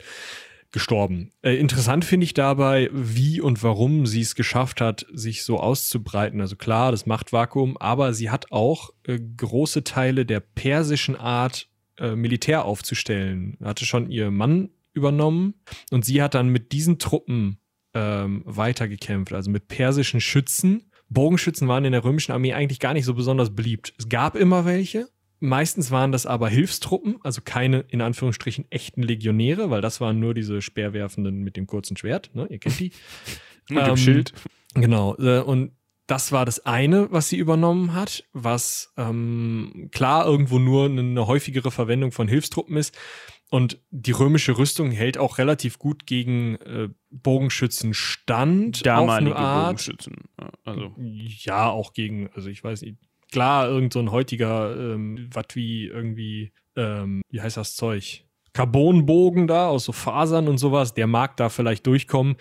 gestorben. 0.78 1.32
Äh, 1.42 1.56
interessant 1.56 2.06
finde 2.06 2.26
ich 2.26 2.36
dabei, 2.36 2.92
wie 2.94 3.42
und 3.42 3.64
warum 3.64 4.06
sie 4.06 4.22
es 4.22 4.36
geschafft 4.36 4.80
hat, 4.80 5.08
sich 5.12 5.42
so 5.42 5.60
auszubreiten. 5.60 6.40
Also 6.40 6.56
klar, 6.56 6.92
das 6.92 7.08
Machtvakuum, 7.08 7.78
aber 7.78 8.14
sie 8.14 8.30
hat 8.30 8.52
auch 8.52 8.92
äh, 9.08 9.18
große 9.20 9.84
Teile 9.84 10.24
der 10.24 10.40
persischen 10.40 11.16
Art, 11.16 11.68
äh, 11.98 12.16
Militär 12.16 12.64
aufzustellen. 12.64 13.58
Hatte 13.64 13.88
schon 13.88 14.12
ihr 14.12 14.30
Mann 14.30 14.70
übernommen 14.94 15.56
und 15.90 16.06
sie 16.06 16.22
hat 16.22 16.36
dann 16.36 16.50
mit 16.50 16.74
diesen 16.74 17.00
Truppen 17.00 17.58
ähm, 17.96 18.44
weitergekämpft, 18.46 19.34
also 19.34 19.50
mit 19.50 19.68
persischen 19.68 20.22
Schützen. 20.22 20.92
Bogenschützen 21.10 21.68
waren 21.68 21.86
in 21.86 21.94
der 21.94 22.04
römischen 22.04 22.34
Armee 22.34 22.54
eigentlich 22.54 22.80
gar 22.80 22.94
nicht 22.94 23.06
so 23.06 23.16
besonders 23.16 23.56
beliebt. 23.56 23.96
Es 23.98 24.10
gab 24.10 24.36
immer 24.36 24.64
welche, 24.66 25.08
Meistens 25.40 25.92
waren 25.92 26.12
das 26.12 26.26
aber 26.26 26.50
Hilfstruppen, 26.50 27.18
also 27.24 27.42
keine 27.44 27.82
in 27.90 28.02
Anführungsstrichen 28.02 28.66
echten 28.72 29.04
Legionäre, 29.04 29.70
weil 29.70 29.82
das 29.82 30.02
waren 30.02 30.20
nur 30.20 30.34
diese 30.34 30.62
Speerwerfenden 30.62 31.44
mit 31.44 31.58
dem 31.58 31.68
kurzen 31.68 31.96
Schwert, 31.96 32.32
ne? 32.34 32.48
Ihr 32.50 32.60
kennt 32.60 32.80
die. 32.80 32.92
mit 33.70 33.80
ähm, 33.80 33.86
dem 33.86 33.98
Schild. 33.98 34.34
Genau. 34.74 35.16
Äh, 35.18 35.42
und 35.42 35.72
das 36.08 36.32
war 36.32 36.46
das 36.46 36.66
eine, 36.66 37.12
was 37.12 37.30
sie 37.30 37.38
übernommen 37.38 37.94
hat, 37.94 38.24
was 38.32 38.94
ähm, 38.98 39.90
klar 39.92 40.26
irgendwo 40.26 40.58
nur 40.58 40.86
eine 40.86 41.28
häufigere 41.28 41.70
Verwendung 41.70 42.12
von 42.12 42.28
Hilfstruppen 42.30 42.78
ist. 42.78 42.98
Und 43.50 43.82
die 43.92 44.12
römische 44.12 44.58
Rüstung 44.58 44.92
hält 44.92 45.18
auch 45.18 45.38
relativ 45.38 45.80
gut 45.80 46.06
gegen 46.06 46.56
äh, 46.56 46.90
Bogenschützen 47.10 47.94
stand. 47.94 48.86
Damalige 48.86 49.36
Bogenschützen. 49.36 50.16
Also. 50.66 50.94
Ja, 50.98 51.70
auch 51.70 51.94
gegen, 51.94 52.30
also 52.34 52.50
ich 52.50 52.64
weiß 52.64 52.82
nicht, 52.82 52.98
klar, 53.32 53.68
irgend 53.70 53.94
so 53.94 54.00
ein 54.00 54.12
heutiger, 54.12 54.76
ähm, 54.76 55.30
was 55.34 55.46
wie 55.54 55.86
irgendwie, 55.86 56.52
ähm, 56.76 57.22
wie 57.30 57.42
heißt 57.42 57.58
das 57.58 57.76
Zeug? 57.76 58.24
Carbonbogen 58.54 59.48
da 59.48 59.68
aus 59.68 59.86
so 59.86 59.92
Fasern 59.92 60.48
und 60.48 60.58
sowas, 60.58 60.94
der 60.94 61.08
mag 61.08 61.38
da 61.38 61.50
vielleicht 61.50 61.86
durchkommen, 61.86 62.38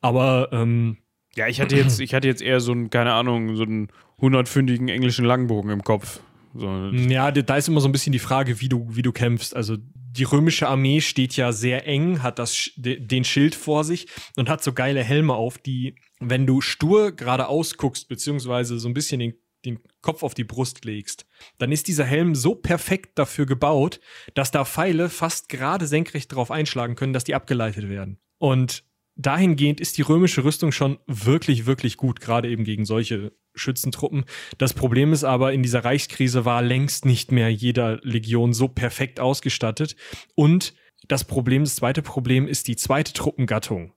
aber 0.00 0.48
ähm, 0.52 0.98
ja, 1.36 1.46
ich 1.46 1.60
hatte 1.60 1.76
jetzt, 1.76 2.00
ich 2.00 2.12
hatte 2.12 2.26
jetzt 2.26 2.42
eher 2.42 2.60
so 2.60 2.72
einen, 2.72 2.90
keine 2.90 3.12
Ahnung, 3.12 3.54
so 3.54 3.62
einen 3.62 3.88
hundertfündigen 4.20 4.88
englischen 4.88 5.24
Langbogen 5.24 5.70
im 5.70 5.84
Kopf. 5.84 6.20
So. 6.54 6.68
Ja, 6.90 7.30
da 7.30 7.56
ist 7.56 7.68
immer 7.68 7.80
so 7.80 7.88
ein 7.88 7.92
bisschen 7.92 8.12
die 8.12 8.18
Frage, 8.18 8.60
wie 8.60 8.68
du, 8.68 8.84
wie 8.90 9.02
du 9.02 9.12
kämpfst. 9.12 9.54
Also 9.54 9.76
die 9.78 10.24
römische 10.24 10.66
Armee 10.66 11.00
steht 11.00 11.36
ja 11.36 11.52
sehr 11.52 11.86
eng, 11.86 12.24
hat 12.24 12.40
das, 12.40 12.72
den 12.76 13.22
Schild 13.22 13.54
vor 13.54 13.84
sich 13.84 14.08
und 14.34 14.48
hat 14.48 14.64
so 14.64 14.72
geile 14.72 15.04
Helme 15.04 15.34
auf, 15.34 15.58
die, 15.58 15.94
wenn 16.18 16.48
du 16.48 16.60
stur 16.60 17.12
geradeaus 17.12 17.76
guckst, 17.76 18.08
beziehungsweise 18.08 18.80
so 18.80 18.88
ein 18.88 18.94
bisschen 18.94 19.20
den 19.20 19.34
den 19.64 19.78
Kopf 20.02 20.22
auf 20.22 20.34
die 20.34 20.44
Brust 20.44 20.84
legst, 20.84 21.26
dann 21.58 21.72
ist 21.72 21.88
dieser 21.88 22.04
Helm 22.04 22.34
so 22.34 22.54
perfekt 22.54 23.18
dafür 23.18 23.46
gebaut, 23.46 24.00
dass 24.34 24.50
da 24.50 24.64
Pfeile 24.64 25.08
fast 25.08 25.48
gerade 25.48 25.86
senkrecht 25.86 26.34
drauf 26.34 26.50
einschlagen 26.50 26.94
können, 26.94 27.12
dass 27.12 27.24
die 27.24 27.34
abgeleitet 27.34 27.88
werden. 27.88 28.18
Und 28.38 28.84
dahingehend 29.16 29.80
ist 29.80 29.98
die 29.98 30.02
römische 30.02 30.44
Rüstung 30.44 30.72
schon 30.72 30.98
wirklich, 31.06 31.66
wirklich 31.66 31.96
gut, 31.96 32.20
gerade 32.20 32.48
eben 32.48 32.64
gegen 32.64 32.84
solche 32.84 33.32
Schützentruppen. 33.54 34.24
Das 34.58 34.74
Problem 34.74 35.12
ist 35.12 35.24
aber, 35.24 35.52
in 35.52 35.62
dieser 35.62 35.84
Reichskrise 35.84 36.44
war 36.44 36.62
längst 36.62 37.04
nicht 37.04 37.32
mehr 37.32 37.50
jeder 37.50 38.00
Legion 38.02 38.52
so 38.52 38.68
perfekt 38.68 39.20
ausgestattet. 39.20 39.96
Und 40.34 40.74
das 41.08 41.24
Problem, 41.24 41.64
das 41.64 41.76
zweite 41.76 42.02
Problem 42.02 42.46
ist 42.46 42.68
die 42.68 42.76
zweite 42.76 43.12
Truppengattung. 43.12 43.92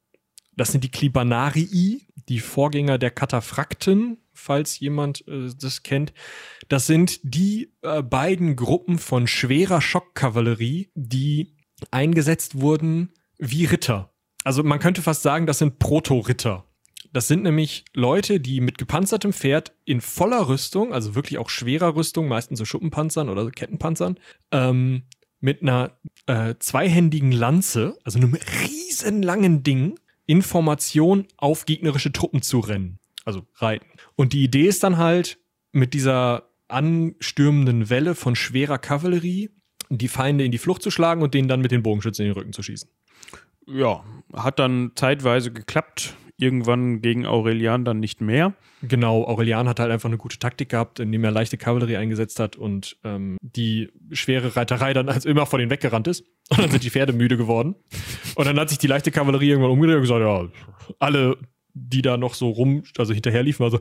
Das 0.56 0.72
sind 0.72 0.84
die 0.84 0.92
Klibanarii, 0.92 2.08
die 2.30 2.40
Vorgänger 2.40 2.98
der 2.98 3.12
Kataphrakten, 3.12 4.18
falls 4.44 4.80
jemand 4.80 5.28
äh, 5.28 5.50
das 5.60 5.84
kennt. 5.84 6.14
Das 6.68 6.86
sind 6.86 7.20
die 7.24 7.74
äh, 7.82 8.04
beiden 8.04 8.56
Gruppen 8.56 9.00
von 9.00 9.28
schwerer 9.28 9.82
Schockkavallerie, 9.82 10.92
die 10.96 11.56
eingesetzt 11.92 12.60
wurden 12.60 13.14
wie 13.38 13.66
Ritter. 13.66 14.14
Also 14.44 14.64
man 14.64 14.80
könnte 14.80 15.02
fast 15.02 15.24
sagen, 15.24 15.46
das 15.46 15.60
sind 15.60 15.80
Proto-Ritter. 15.80 16.66
Das 17.14 17.28
sind 17.28 17.44
nämlich 17.44 17.86
Leute, 17.94 18.40
die 18.40 18.60
mit 18.60 18.78
gepanzertem 18.78 19.34
Pferd 19.34 19.74
in 19.86 20.02
voller 20.02 20.48
Rüstung, 20.48 20.94
also 20.94 21.16
wirklich 21.16 21.38
auch 21.38 21.50
schwerer 21.50 21.96
Rüstung, 21.96 22.28
meistens 22.28 22.60
so 22.60 22.66
Schuppenpanzern 22.66 23.30
oder 23.30 23.46
so 23.46 23.52
Kettenpanzern, 23.52 24.20
ähm, 24.52 25.04
mit 25.40 25.62
einer 25.62 25.98
äh, 26.26 26.56
zweihändigen 26.58 27.32
Lanze, 27.32 27.98
also 28.04 28.18
einem 28.18 28.34
riesenlangen 28.34 29.62
Ding, 29.62 30.00
Information 30.26 31.28
auf 31.38 31.66
gegnerische 31.66 32.12
Truppen 32.12 32.42
zu 32.42 32.60
rennen. 32.60 33.00
Also 33.26 33.46
reiten. 33.56 33.88
Und 34.16 34.34
die 34.34 34.44
Idee 34.44 34.68
ist 34.68 34.84
dann 34.84 34.98
halt, 34.98 35.40
mit 35.72 35.94
dieser 35.94 36.50
anstürmenden 36.68 37.90
Welle 37.90 38.16
von 38.16 38.36
schwerer 38.36 38.78
Kavallerie 38.78 39.50
die 39.90 40.08
Feinde 40.08 40.46
in 40.46 40.52
die 40.52 40.58
Flucht 40.58 40.82
zu 40.82 40.92
schlagen 40.92 41.22
und 41.22 41.34
denen 41.34 41.48
dann 41.48 41.62
mit 41.62 41.72
den 41.72 41.84
Bogenschützen 41.84 42.26
in 42.26 42.32
den 42.32 42.38
Rücken 42.38 42.54
zu 42.54 42.64
schießen. 42.64 42.90
Ja, 43.68 44.04
hat 44.34 44.60
dann 44.60 44.92
zeitweise 44.96 45.52
geklappt. 45.52 46.16
Irgendwann 46.38 47.02
gegen 47.02 47.28
Aurelian 47.28 47.86
dann 47.86 48.00
nicht 48.00 48.20
mehr. 48.20 48.54
Genau, 48.82 49.24
Aurelian 49.24 49.70
hat 49.70 49.80
halt 49.80 49.92
einfach 49.92 50.10
eine 50.10 50.18
gute 50.18 50.40
Taktik 50.40 50.70
gehabt, 50.70 51.00
indem 51.00 51.24
er 51.24 51.32
leichte 51.32 51.58
Kavallerie 51.58 51.96
eingesetzt 51.96 52.40
hat 52.40 52.56
und 52.56 52.98
ähm, 53.04 53.38
die 53.40 53.92
schwere 54.12 54.56
Reiterei 54.56 54.94
dann 54.94 55.10
als 55.10 55.26
immer 55.26 55.46
vor 55.46 55.60
denen 55.60 55.70
weggerannt 55.72 56.08
ist. 56.08 56.26
Und 56.50 56.60
dann 56.60 56.72
sind 56.72 56.84
die 56.84 56.90
Pferde 56.90 57.14
müde 57.14 57.38
geworden. 57.38 57.76
Und 58.36 58.46
dann 58.46 58.60
hat 58.60 58.70
sich 58.70 58.80
die 58.80 58.88
leichte 58.88 59.12
Kavallerie 59.12 59.50
irgendwann 59.50 59.72
umgedreht 59.72 59.98
und 59.98 60.02
gesagt, 60.02 60.22
ja, 60.22 60.50
alle 61.00 61.38
die 61.74 62.02
da 62.02 62.18
noch 62.18 62.34
so 62.34 62.50
rum, 62.50 62.84
also 62.98 63.14
hinterher 63.14 63.44
liefen, 63.44 63.64
war 63.64 63.72
so 63.72 63.80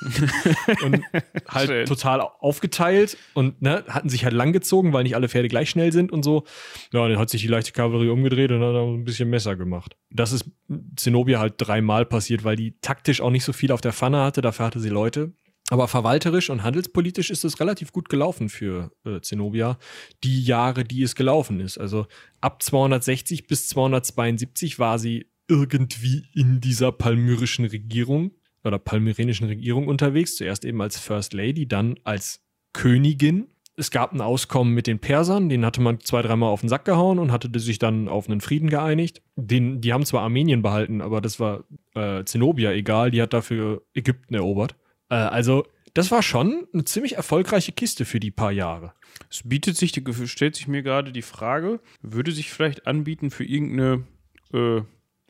und 0.82 1.02
halt 1.48 1.68
Schön. 1.68 1.86
total 1.86 2.20
aufgeteilt 2.20 3.18
und 3.34 3.60
ne, 3.60 3.84
hatten 3.88 4.08
sich 4.08 4.24
halt 4.24 4.34
langgezogen, 4.34 4.92
weil 4.92 5.02
nicht 5.02 5.14
alle 5.14 5.28
Pferde 5.28 5.48
gleich 5.48 5.70
schnell 5.70 5.92
sind 5.92 6.10
und 6.10 6.22
so. 6.22 6.44
Ja, 6.92 7.00
und 7.00 7.10
dann 7.10 7.18
hat 7.18 7.30
sich 7.30 7.42
die 7.42 7.48
leichte 7.48 7.72
Kavallerie 7.72 8.08
umgedreht 8.08 8.50
und 8.50 8.62
hat 8.62 8.74
ein 8.74 9.04
bisschen 9.04 9.28
Messer 9.28 9.56
gemacht. 9.56 9.96
Das 10.10 10.32
ist 10.32 10.50
Zenobia 10.96 11.38
halt 11.38 11.54
dreimal 11.58 12.06
passiert, 12.06 12.44
weil 12.44 12.56
die 12.56 12.78
taktisch 12.80 13.20
auch 13.20 13.30
nicht 13.30 13.44
so 13.44 13.52
viel 13.52 13.72
auf 13.72 13.80
der 13.80 13.92
Pfanne 13.92 14.22
hatte, 14.22 14.40
dafür 14.40 14.66
hatte 14.66 14.80
sie 14.80 14.88
Leute. 14.88 15.32
Aber 15.70 15.86
verwalterisch 15.86 16.50
und 16.50 16.64
handelspolitisch 16.64 17.30
ist 17.30 17.44
es 17.44 17.60
relativ 17.60 17.92
gut 17.92 18.08
gelaufen 18.08 18.48
für 18.48 18.90
äh, 19.04 19.20
Zenobia, 19.20 19.78
die 20.24 20.42
Jahre, 20.42 20.82
die 20.82 21.02
es 21.04 21.14
gelaufen 21.14 21.60
ist. 21.60 21.78
Also 21.78 22.06
ab 22.40 22.60
260 22.60 23.46
bis 23.46 23.68
272 23.68 24.80
war 24.80 24.98
sie 24.98 25.29
irgendwie 25.50 26.24
in 26.32 26.60
dieser 26.60 26.92
palmyrischen 26.92 27.66
Regierung 27.66 28.30
oder 28.64 28.78
palmyrenischen 28.78 29.46
Regierung 29.48 29.88
unterwegs. 29.88 30.36
Zuerst 30.36 30.64
eben 30.64 30.80
als 30.80 30.98
First 30.98 31.34
Lady, 31.34 31.66
dann 31.66 31.96
als 32.04 32.42
Königin. 32.72 33.48
Es 33.76 33.90
gab 33.90 34.12
ein 34.12 34.20
Auskommen 34.20 34.74
mit 34.74 34.86
den 34.86 34.98
Persern, 34.98 35.48
den 35.48 35.64
hatte 35.64 35.80
man 35.80 36.00
zwei, 36.00 36.22
dreimal 36.22 36.50
auf 36.50 36.60
den 36.60 36.68
Sack 36.68 36.84
gehauen 36.84 37.18
und 37.18 37.32
hatte 37.32 37.50
sich 37.58 37.78
dann 37.78 38.08
auf 38.08 38.28
einen 38.28 38.40
Frieden 38.40 38.68
geeinigt. 38.68 39.22
Den, 39.36 39.80
die 39.80 39.92
haben 39.92 40.04
zwar 40.04 40.22
Armenien 40.22 40.60
behalten, 40.60 41.00
aber 41.00 41.20
das 41.20 41.40
war 41.40 41.64
äh, 41.94 42.24
Zenobia 42.24 42.72
egal, 42.72 43.10
die 43.10 43.22
hat 43.22 43.32
dafür 43.32 43.82
Ägypten 43.94 44.34
erobert. 44.34 44.76
Äh, 45.08 45.14
also, 45.14 45.64
das 45.94 46.10
war 46.10 46.22
schon 46.22 46.66
eine 46.72 46.84
ziemlich 46.84 47.16
erfolgreiche 47.16 47.72
Kiste 47.72 48.04
für 48.04 48.20
die 48.20 48.30
paar 48.30 48.52
Jahre. 48.52 48.92
Es 49.30 49.42
bietet 49.44 49.76
sich, 49.76 49.92
stellt 50.26 50.56
sich 50.56 50.68
mir 50.68 50.82
gerade 50.82 51.10
die 51.10 51.22
Frage, 51.22 51.80
würde 52.02 52.32
sich 52.32 52.50
vielleicht 52.50 52.86
anbieten 52.86 53.30
für 53.30 53.44
irgendeine 53.44 54.04
äh, 54.52 54.82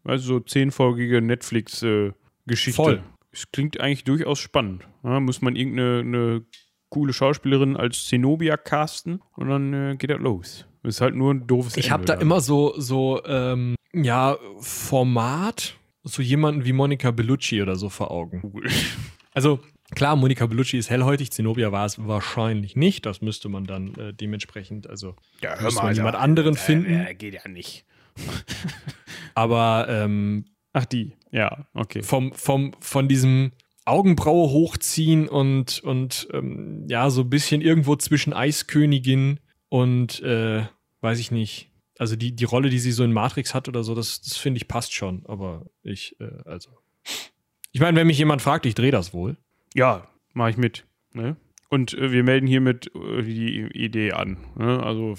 also 0.04 0.34
so 0.34 0.40
zehnfolgige 0.40 1.20
Netflix-Geschichte. 1.20 2.76
Voll. 2.76 3.02
Es 3.32 3.50
klingt 3.52 3.80
eigentlich 3.80 4.04
durchaus 4.04 4.38
spannend. 4.38 4.86
Ja, 5.04 5.20
muss 5.20 5.40
man 5.40 5.56
irgendeine 5.56 6.44
coole 6.88 7.12
Schauspielerin 7.12 7.76
als 7.76 8.06
Zenobia 8.06 8.56
casten 8.56 9.22
und 9.36 9.48
dann 9.48 9.72
äh, 9.72 9.96
geht 9.96 10.10
das 10.10 10.18
los. 10.18 10.66
Ist 10.82 11.00
halt 11.00 11.14
nur 11.14 11.32
ein 11.32 11.46
doofes 11.46 11.76
Ich 11.76 11.90
habe 11.90 12.04
da 12.04 12.14
dann. 12.14 12.22
immer 12.22 12.40
so, 12.40 12.74
so 12.78 13.22
ähm, 13.24 13.76
ja, 13.92 14.36
Format, 14.58 15.76
so 16.02 16.22
jemanden 16.22 16.64
wie 16.64 16.72
Monica 16.72 17.10
Bellucci 17.10 17.62
oder 17.62 17.76
so 17.76 17.88
vor 17.88 18.10
Augen. 18.10 18.52
Also, 19.32 19.60
klar, 19.94 20.16
Monica 20.16 20.44
Bellucci 20.46 20.76
ist 20.76 20.90
hellhäutig, 20.90 21.30
Zenobia 21.30 21.70
war 21.70 21.86
es 21.86 22.04
wahrscheinlich 22.04 22.74
nicht. 22.74 23.06
Das 23.06 23.20
müsste 23.20 23.48
man 23.48 23.64
dann 23.64 23.94
äh, 23.94 24.12
dementsprechend, 24.12 24.90
also 24.90 25.14
ja, 25.40 25.56
hör 25.56 25.72
mal, 25.72 25.94
jemand 25.94 26.16
anderen 26.16 26.56
finden. 26.56 27.06
Äh, 27.06 27.14
geht 27.14 27.34
ja 27.34 27.48
nicht. 27.48 27.86
Aber 29.34 29.86
ähm, 29.88 30.46
ach 30.72 30.84
die, 30.84 31.12
ja, 31.30 31.66
okay. 31.74 32.02
Vom, 32.02 32.32
vom, 32.32 32.72
von 32.80 33.08
diesem 33.08 33.52
Augenbraue 33.84 34.50
hochziehen 34.50 35.28
und, 35.28 35.80
und 35.80 36.28
ähm, 36.32 36.86
ja, 36.88 37.10
so 37.10 37.22
ein 37.22 37.30
bisschen 37.30 37.60
irgendwo 37.60 37.96
zwischen 37.96 38.32
Eiskönigin 38.32 39.40
und 39.68 40.20
äh, 40.22 40.64
weiß 41.00 41.18
ich 41.18 41.30
nicht. 41.30 41.70
Also 41.98 42.16
die, 42.16 42.34
die 42.34 42.44
Rolle, 42.44 42.70
die 42.70 42.78
sie 42.78 42.92
so 42.92 43.04
in 43.04 43.12
Matrix 43.12 43.54
hat 43.54 43.68
oder 43.68 43.82
so, 43.82 43.94
das, 43.94 44.20
das 44.20 44.36
finde 44.36 44.58
ich 44.58 44.68
passt 44.68 44.94
schon. 44.94 45.24
Aber 45.26 45.66
ich, 45.82 46.16
äh, 46.20 46.30
also. 46.44 46.70
Ich 47.72 47.80
meine, 47.80 47.98
wenn 47.98 48.06
mich 48.06 48.18
jemand 48.18 48.42
fragt, 48.42 48.66
ich 48.66 48.74
drehe 48.74 48.90
das 48.90 49.14
wohl. 49.14 49.36
Ja, 49.74 50.08
mache 50.32 50.50
ich 50.50 50.56
mit. 50.56 50.86
Ne? 51.12 51.36
Und 51.68 51.94
äh, 51.94 52.10
wir 52.10 52.24
melden 52.24 52.46
hiermit 52.46 52.90
äh, 52.94 53.22
die 53.22 53.68
Idee 53.72 54.12
an. 54.12 54.38
Ne? 54.56 54.82
Also. 54.82 55.14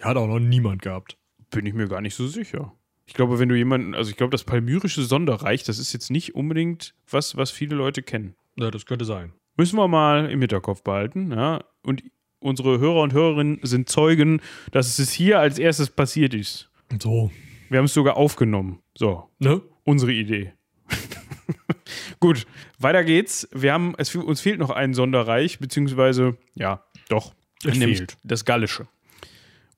Hat 0.00 0.16
auch 0.16 0.28
noch 0.28 0.38
niemand 0.38 0.82
gehabt. 0.82 1.17
Bin 1.50 1.66
ich 1.66 1.74
mir 1.74 1.88
gar 1.88 2.00
nicht 2.00 2.14
so 2.14 2.26
sicher. 2.26 2.72
Ich 3.06 3.14
glaube, 3.14 3.38
wenn 3.38 3.48
du 3.48 3.54
jemanden, 3.56 3.94
also 3.94 4.10
ich 4.10 4.16
glaube, 4.16 4.32
das 4.32 4.44
palmyrische 4.44 5.02
Sonderreich, 5.02 5.62
das 5.64 5.78
ist 5.78 5.92
jetzt 5.94 6.10
nicht 6.10 6.34
unbedingt 6.34 6.94
was, 7.10 7.36
was 7.36 7.50
viele 7.50 7.74
Leute 7.74 8.02
kennen. 8.02 8.34
Ja, 8.56 8.70
das 8.70 8.84
könnte 8.84 9.04
sein. 9.06 9.32
Müssen 9.56 9.76
wir 9.78 9.88
mal 9.88 10.30
im 10.30 10.40
Hinterkopf 10.40 10.82
behalten, 10.82 11.32
ja. 11.32 11.64
Und 11.82 12.02
unsere 12.40 12.78
Hörer 12.78 13.00
und 13.02 13.12
Hörerinnen 13.14 13.60
sind 13.62 13.88
Zeugen, 13.88 14.40
dass 14.72 14.98
es 14.98 15.10
hier 15.12 15.40
als 15.40 15.58
erstes 15.58 15.90
passiert 15.90 16.34
ist. 16.34 16.70
So. 17.02 17.30
Wir 17.70 17.78
haben 17.78 17.86
es 17.86 17.94
sogar 17.94 18.16
aufgenommen. 18.16 18.80
So, 18.96 19.28
Ne? 19.38 19.62
unsere 19.84 20.12
Idee. 20.12 20.52
Gut, 22.20 22.46
weiter 22.78 23.04
geht's. 23.04 23.48
Wir 23.52 23.72
haben, 23.72 23.94
es, 23.98 24.14
uns 24.14 24.40
fehlt 24.40 24.58
noch 24.58 24.70
ein 24.70 24.92
Sonderreich, 24.94 25.58
beziehungsweise, 25.58 26.36
ja, 26.54 26.84
doch, 27.08 27.34
Es 27.64 27.78
fehlt. 27.78 28.16
das 28.24 28.44
Gallische. 28.44 28.86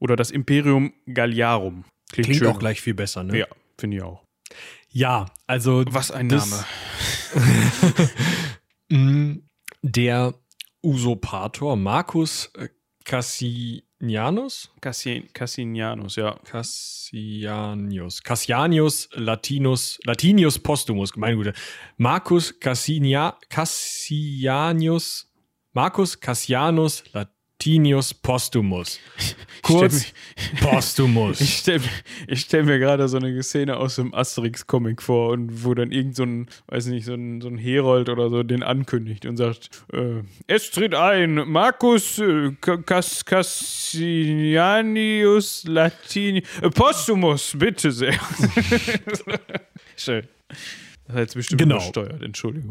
Oder 0.01 0.16
das 0.16 0.30
Imperium 0.30 0.92
Galliarum. 1.07 1.84
Klingt 2.11 2.36
schön. 2.36 2.48
auch 2.48 2.59
gleich 2.59 2.80
viel 2.80 2.94
besser, 2.94 3.22
ne? 3.22 3.38
Ja, 3.38 3.46
finde 3.78 3.98
ich 3.98 4.03
auch. 4.03 4.24
Ja, 4.88 5.26
also 5.46 5.84
Was 5.88 6.11
ein 6.11 6.26
Name. 6.26 6.64
mh, 8.88 9.36
der 9.82 10.34
Usurpator 10.82 11.76
Marcus 11.76 12.51
äh, 12.57 12.68
Cassianus? 13.05 14.70
Cassi 14.80 15.28
Cassinianus, 15.32 16.16
ja. 16.16 16.38
Cassianius. 16.44 18.22
Cassianius 18.22 19.09
Latinus, 19.12 20.01
Latinius 20.05 20.59
Postumus, 20.59 21.14
meine 21.16 21.36
Güte. 21.36 21.53
Marcus 21.96 22.59
Cassinia, 22.59 23.38
Cassianius, 23.48 25.30
Marcus 25.72 26.18
Cassianus 26.18 27.05
Latinius 27.64 28.14
Postumus. 28.14 28.98
Kurz 29.61 30.06
Postumus. 30.62 31.42
Ich 31.42 31.58
stelle 31.58 31.82
stell 32.32 32.62
mir 32.62 32.78
gerade 32.78 33.06
so 33.06 33.18
eine 33.18 33.42
Szene 33.42 33.76
aus 33.76 33.96
dem 33.96 34.14
Asterix-Comic 34.14 35.02
vor 35.02 35.28
und 35.32 35.62
wo 35.62 35.74
dann 35.74 35.92
irgend 35.92 36.16
so 36.16 36.22
ein, 36.22 36.46
weiß 36.68 36.86
nicht, 36.86 37.04
so 37.04 37.12
ein, 37.12 37.42
so 37.42 37.48
ein 37.48 37.58
Herold 37.58 38.08
oder 38.08 38.30
so 38.30 38.42
den 38.42 38.62
ankündigt 38.62 39.26
und 39.26 39.36
sagt, 39.36 39.68
äh, 39.92 40.22
es 40.46 40.70
tritt 40.70 40.94
ein, 40.94 41.34
Marcus 41.34 42.18
äh, 42.18 42.52
Ca- 42.62 42.78
Cas 42.78 43.26
Cassianius 43.26 44.04
Latini 45.64 46.42
äh, 46.62 46.70
Postumus, 46.70 47.54
bitte 47.58 47.92
sehr. 47.92 48.14
Schön. 49.98 50.26
Das 50.48 51.14
hat 51.14 51.18
jetzt 51.18 51.34
bestimmt 51.34 51.61
Genau. 51.61 51.74
übersteuert, 51.76 52.22
Entschuldigung. 52.22 52.70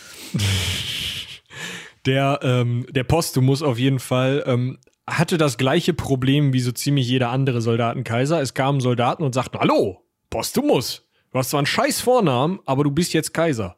Der, 2.06 2.40
ähm, 2.44 2.86
der 2.90 3.04
Postumus 3.04 3.62
auf 3.62 3.78
jeden 3.78 4.00
Fall 4.00 4.44
ähm, 4.46 4.78
hatte 5.08 5.38
das 5.38 5.58
gleiche 5.58 5.94
Problem 5.94 6.54
wie 6.54 6.60
so 6.60 6.72
ziemlich 6.72 7.08
jeder 7.08 7.30
andere 7.30 7.62
Soldatenkaiser. 7.62 8.42
Es 8.42 8.54
kamen 8.54 8.80
Soldaten 8.80 9.24
und 9.24 9.34
sagten, 9.34 9.60
hallo, 9.60 10.04
Postumus, 10.30 11.08
du 11.32 11.40
hast 11.40 11.50
zwar 11.50 11.60
einen 11.60 11.66
scheiß 11.68 12.02
Vornamen, 12.02 12.60
aber 12.66 12.84
du 12.84 12.92
bist 12.92 13.14
jetzt 13.14 13.34
Kaiser. 13.34 13.76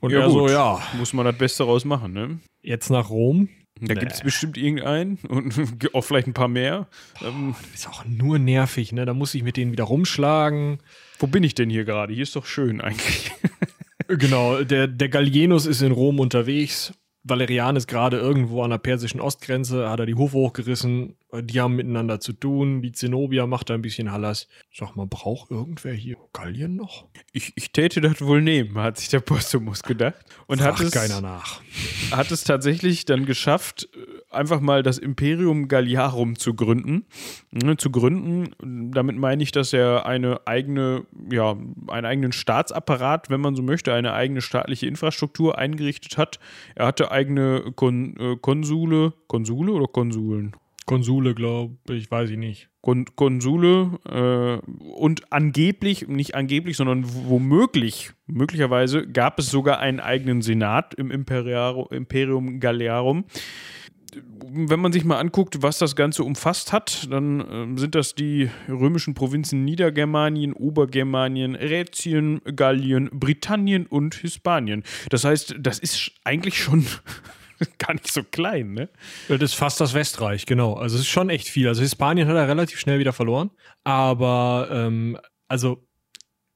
Und 0.00 0.12
er 0.12 0.30
so, 0.30 0.48
ja, 0.48 0.80
Muss 0.96 1.12
man 1.12 1.24
das 1.26 1.36
Beste 1.38 1.64
raus 1.64 1.84
machen, 1.84 2.12
ne? 2.12 2.38
jetzt 2.62 2.90
nach 2.90 3.08
Rom. 3.10 3.48
Da 3.80 3.94
Nee. 3.94 4.00
gibt 4.00 4.12
es 4.12 4.20
bestimmt 4.22 4.58
irgendeinen 4.58 5.18
und 5.28 5.54
auch 5.94 6.02
vielleicht 6.02 6.26
ein 6.26 6.34
paar 6.34 6.48
mehr. 6.48 6.88
Ähm, 7.24 7.54
Ist 7.72 7.88
auch 7.88 8.04
nur 8.04 8.38
nervig, 8.40 8.90
ne? 8.92 9.06
Da 9.06 9.14
muss 9.14 9.34
ich 9.34 9.44
mit 9.44 9.56
denen 9.56 9.70
wieder 9.72 9.84
rumschlagen. 9.84 10.80
wo 11.20 11.28
bin 11.28 11.44
ich 11.44 11.54
denn 11.54 11.70
hier 11.70 11.84
gerade? 11.84 12.12
Hier 12.12 12.24
ist 12.24 12.34
doch 12.36 12.44
schön 12.46 12.80
eigentlich. 12.80 13.30
Genau, 14.08 14.62
der, 14.64 14.86
der 14.88 15.08
Gallienus 15.08 15.66
ist 15.66 15.82
in 15.82 15.92
Rom 15.92 16.18
unterwegs. 16.18 16.92
Valerian 17.24 17.76
ist 17.76 17.88
gerade 17.88 18.18
irgendwo 18.18 18.62
an 18.62 18.70
der 18.70 18.78
persischen 18.78 19.20
Ostgrenze, 19.20 19.90
hat 19.90 20.00
er 20.00 20.06
die 20.06 20.14
Hufe 20.14 20.36
hochgerissen. 20.36 21.16
Die 21.30 21.60
haben 21.60 21.76
miteinander 21.76 22.20
zu 22.20 22.32
tun. 22.32 22.80
Die 22.80 22.92
Zenobia 22.92 23.46
macht 23.46 23.68
da 23.68 23.74
ein 23.74 23.82
bisschen 23.82 24.10
Hallas. 24.10 24.48
Sag 24.72 24.96
mal, 24.96 25.06
braucht 25.06 25.50
irgendwer 25.50 25.92
hier 25.92 26.16
Gallien 26.32 26.74
noch? 26.74 27.06
Ich, 27.32 27.52
ich 27.54 27.70
täte 27.70 28.00
das 28.00 28.22
wohl 28.22 28.40
nehmen, 28.40 28.78
hat 28.78 28.96
sich 28.96 29.10
der 29.10 29.20
Postumus 29.20 29.82
gedacht. 29.82 30.24
Und 30.46 30.62
hat 30.62 30.78
Fragt 30.78 30.94
es, 30.94 30.94
keiner 30.94 31.20
nach. 31.20 31.60
hat 32.12 32.30
es 32.30 32.44
tatsächlich 32.44 33.04
dann 33.04 33.26
geschafft, 33.26 33.90
äh, 33.94 34.34
einfach 34.34 34.60
mal 34.60 34.82
das 34.82 34.96
Imperium 34.96 35.68
Galliarum 35.68 36.38
zu 36.38 36.54
gründen. 36.54 37.04
Ne, 37.50 37.76
zu 37.76 37.90
gründen, 37.90 38.90
damit 38.92 39.16
meine 39.16 39.42
ich, 39.42 39.52
dass 39.52 39.74
er 39.74 40.06
eine 40.06 40.46
eigene, 40.46 41.06
ja, 41.30 41.58
einen 41.88 42.06
eigenen 42.06 42.32
Staatsapparat, 42.32 43.28
wenn 43.28 43.42
man 43.42 43.54
so 43.54 43.62
möchte, 43.62 43.92
eine 43.92 44.14
eigene 44.14 44.40
staatliche 44.40 44.86
Infrastruktur 44.86 45.58
eingerichtet 45.58 46.16
hat. 46.16 46.40
Er 46.74 46.86
hatte 46.86 47.10
eigene 47.10 47.70
Kon 47.76 48.16
äh, 48.18 48.36
Konsule, 48.36 49.12
Konsule 49.26 49.72
oder 49.72 49.88
Konsuln? 49.88 50.56
Konsule, 50.88 51.34
glaube 51.34 51.76
ich, 51.90 52.10
weiß 52.10 52.30
ich 52.30 52.38
nicht. 52.38 52.70
Kon 52.80 53.04
Konsule 53.14 53.98
äh, 54.08 54.66
und 54.96 55.30
angeblich, 55.30 56.08
nicht 56.08 56.34
angeblich, 56.34 56.78
sondern 56.78 57.04
womöglich, 57.06 58.12
möglicherweise 58.26 59.06
gab 59.06 59.38
es 59.38 59.50
sogar 59.50 59.80
einen 59.80 60.00
eigenen 60.00 60.40
Senat 60.40 60.94
im 60.94 61.10
Imperiaro, 61.10 61.88
Imperium 61.88 62.58
Galliarum. 62.58 63.26
Wenn 64.42 64.80
man 64.80 64.90
sich 64.90 65.04
mal 65.04 65.18
anguckt, 65.18 65.60
was 65.60 65.76
das 65.76 65.94
Ganze 65.94 66.24
umfasst 66.24 66.72
hat, 66.72 67.06
dann 67.12 67.44
ähm, 67.50 67.76
sind 67.76 67.94
das 67.94 68.14
die 68.14 68.48
römischen 68.66 69.12
Provinzen 69.12 69.66
Niedergermanien, 69.66 70.54
Obergermanien, 70.54 71.54
Rätien, 71.54 72.40
Gallien, 72.56 73.10
Britannien 73.12 73.86
und 73.86 74.14
Hispanien. 74.14 74.84
Das 75.10 75.24
heißt, 75.24 75.56
das 75.60 75.80
ist 75.80 76.12
eigentlich 76.24 76.56
schon 76.56 76.86
gar 77.78 77.92
nicht 77.94 78.10
so 78.10 78.22
klein, 78.22 78.72
ne? 78.72 78.88
Das 79.28 79.40
ist 79.40 79.54
fast 79.54 79.80
das 79.80 79.94
Westreich, 79.94 80.46
genau. 80.46 80.74
Also 80.74 80.96
es 80.96 81.02
ist 81.02 81.08
schon 81.08 81.30
echt 81.30 81.48
viel. 81.48 81.68
Also 81.68 81.82
Hispanien 81.82 82.28
hat 82.28 82.36
er 82.36 82.48
relativ 82.48 82.78
schnell 82.78 82.98
wieder 82.98 83.12
verloren. 83.12 83.50
Aber 83.84 84.68
ähm, 84.70 85.18
also 85.48 85.86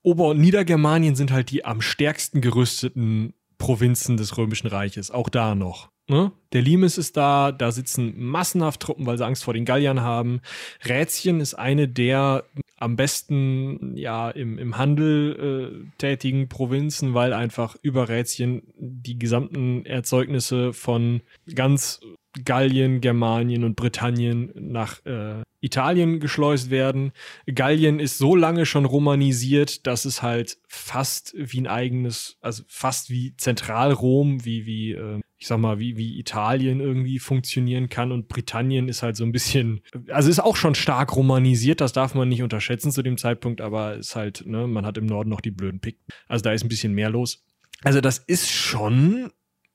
Ober- 0.03 0.29
und 0.29 0.41
Niedergermanien 0.41 1.15
sind 1.15 1.31
halt 1.31 1.51
die 1.51 1.65
am 1.65 1.81
stärksten 1.81 2.41
gerüsteten 2.41 3.35
Provinzen 3.59 4.17
des 4.17 4.37
Römischen 4.37 4.67
Reiches. 4.67 5.11
Auch 5.11 5.29
da 5.29 5.55
noch. 5.55 5.92
Ne? 6.13 6.31
Der 6.53 6.61
Limes 6.61 6.99
ist 6.99 7.17
da, 7.17 7.53
da 7.53 7.73
sitzen 7.73 8.13
massenhaft 8.19 8.81
Truppen, 8.81 9.07
weil 9.07 9.17
sie 9.17 9.25
Angst 9.25 9.45
vor 9.45 9.55
den 9.55 9.65
Galliern 9.65 10.03
haben. 10.03 10.43
Rätien 10.85 11.41
ist 11.41 11.55
eine 11.55 11.89
der 11.89 12.45
am 12.77 12.97
besten 12.97 13.97
ja 13.97 14.29
im, 14.29 14.59
im 14.59 14.77
Handel 14.77 15.85
äh, 15.87 15.97
tätigen 15.99 16.49
Provinzen, 16.49 17.15
weil 17.15 17.33
einfach 17.33 17.77
über 17.81 18.09
Rätien 18.09 18.63
die 18.77 19.19
gesamten 19.19 19.87
Erzeugnisse 19.87 20.73
von 20.73 21.23
ganz 21.55 22.01
Gallien, 22.45 23.01
Germanien 23.01 23.65
und 23.65 23.77
Britannien 23.77 24.51
nach 24.55 25.05
äh, 25.05 25.43
Italien 25.61 26.19
geschleust 26.19 26.71
werden. 26.71 27.13
Gallien 27.53 28.01
ist 28.01 28.19
so 28.19 28.35
lange 28.35 28.67
schon 28.67 28.85
romanisiert, 28.85 29.87
dass 29.87 30.05
es 30.05 30.23
halt 30.23 30.59
fast 30.67 31.35
wie 31.37 31.61
ein 31.61 31.67
eigenes, 31.67 32.37
also 32.41 32.65
fast 32.67 33.11
wie 33.11 33.37
Zentralrom, 33.37 34.45
wie, 34.45 34.67
wie, 34.67 34.93
äh, 34.93 35.21
ich 35.39 35.47
sag 35.47 35.59
mal, 35.59 35.79
wie, 35.79 35.97
wie 35.97 36.19
Italien 36.19 36.81
irgendwie 36.81 37.19
funktionieren 37.19 37.89
kann. 37.89 38.13
Und 38.13 38.29
Britannien 38.29 38.89
ist 38.89 39.03
halt 39.03 39.17
so 39.17 39.25
ein 39.25 39.33
bisschen, 39.33 39.83
also 40.09 40.31
ist 40.31 40.41
auch 40.41 40.57
schon 40.57 40.75
stark 40.75 41.15
romanisiert, 41.15 41.81
das 41.81 41.93
darf 41.93 42.15
man 42.15 42.29
nicht 42.29 42.43
unterschätzen 42.43 42.91
zu 42.91 43.03
dem 43.03 43.19
Zeitpunkt, 43.19 43.61
aber 43.61 43.97
ist 43.97 44.17
halt, 44.17 44.45
ne, 44.47 44.67
man 44.67 44.87
hat 44.87 44.99
im 44.99 45.07
Norden 45.07 45.31
noch 45.31 45.41
die 45.41 45.51
blöden 45.51 45.81
Pikten. 45.81 46.13
Also 46.29 46.43
da 46.43 46.53
ist 46.53 46.65
ein 46.65 46.69
bisschen 46.69 46.95
mehr 46.95 47.11
los. 47.11 47.45
Also 47.85 48.01
das 48.01 48.19
ist 48.19 48.51
schon 48.51 49.31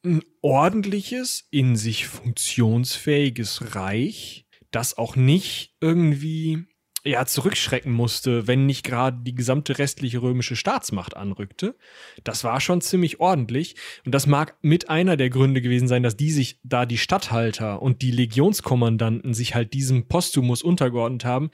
ein 0.05 0.23
ordentliches, 0.41 1.47
in 1.51 1.75
sich 1.75 2.07
funktionsfähiges 2.07 3.75
Reich, 3.75 4.45
das 4.71 4.97
auch 4.97 5.15
nicht 5.15 5.75
irgendwie 5.81 6.67
ja, 7.07 7.25
zurückschrecken 7.25 7.91
musste, 7.91 8.47
wenn 8.47 8.65
nicht 8.65 8.83
gerade 8.83 9.19
die 9.21 9.35
gesamte 9.35 9.77
restliche 9.77 10.21
römische 10.21 10.55
Staatsmacht 10.55 11.15
anrückte. 11.15 11.75
Das 12.23 12.43
war 12.43 12.59
schon 12.59 12.81
ziemlich 12.81 13.19
ordentlich. 13.19 13.75
Und 14.05 14.13
das 14.13 14.27
mag 14.27 14.57
mit 14.61 14.89
einer 14.89 15.17
der 15.17 15.29
Gründe 15.29 15.61
gewesen 15.61 15.87
sein, 15.87 16.03
dass 16.03 16.17
die 16.17 16.31
sich, 16.31 16.59
da 16.63 16.85
die 16.85 16.97
Statthalter 16.97 17.81
und 17.81 18.01
die 18.01 18.11
Legionskommandanten 18.11 19.33
sich 19.33 19.55
halt 19.55 19.73
diesem 19.73 20.07
Postumus 20.07 20.61
untergeordnet 20.61 21.25
haben, 21.25 21.49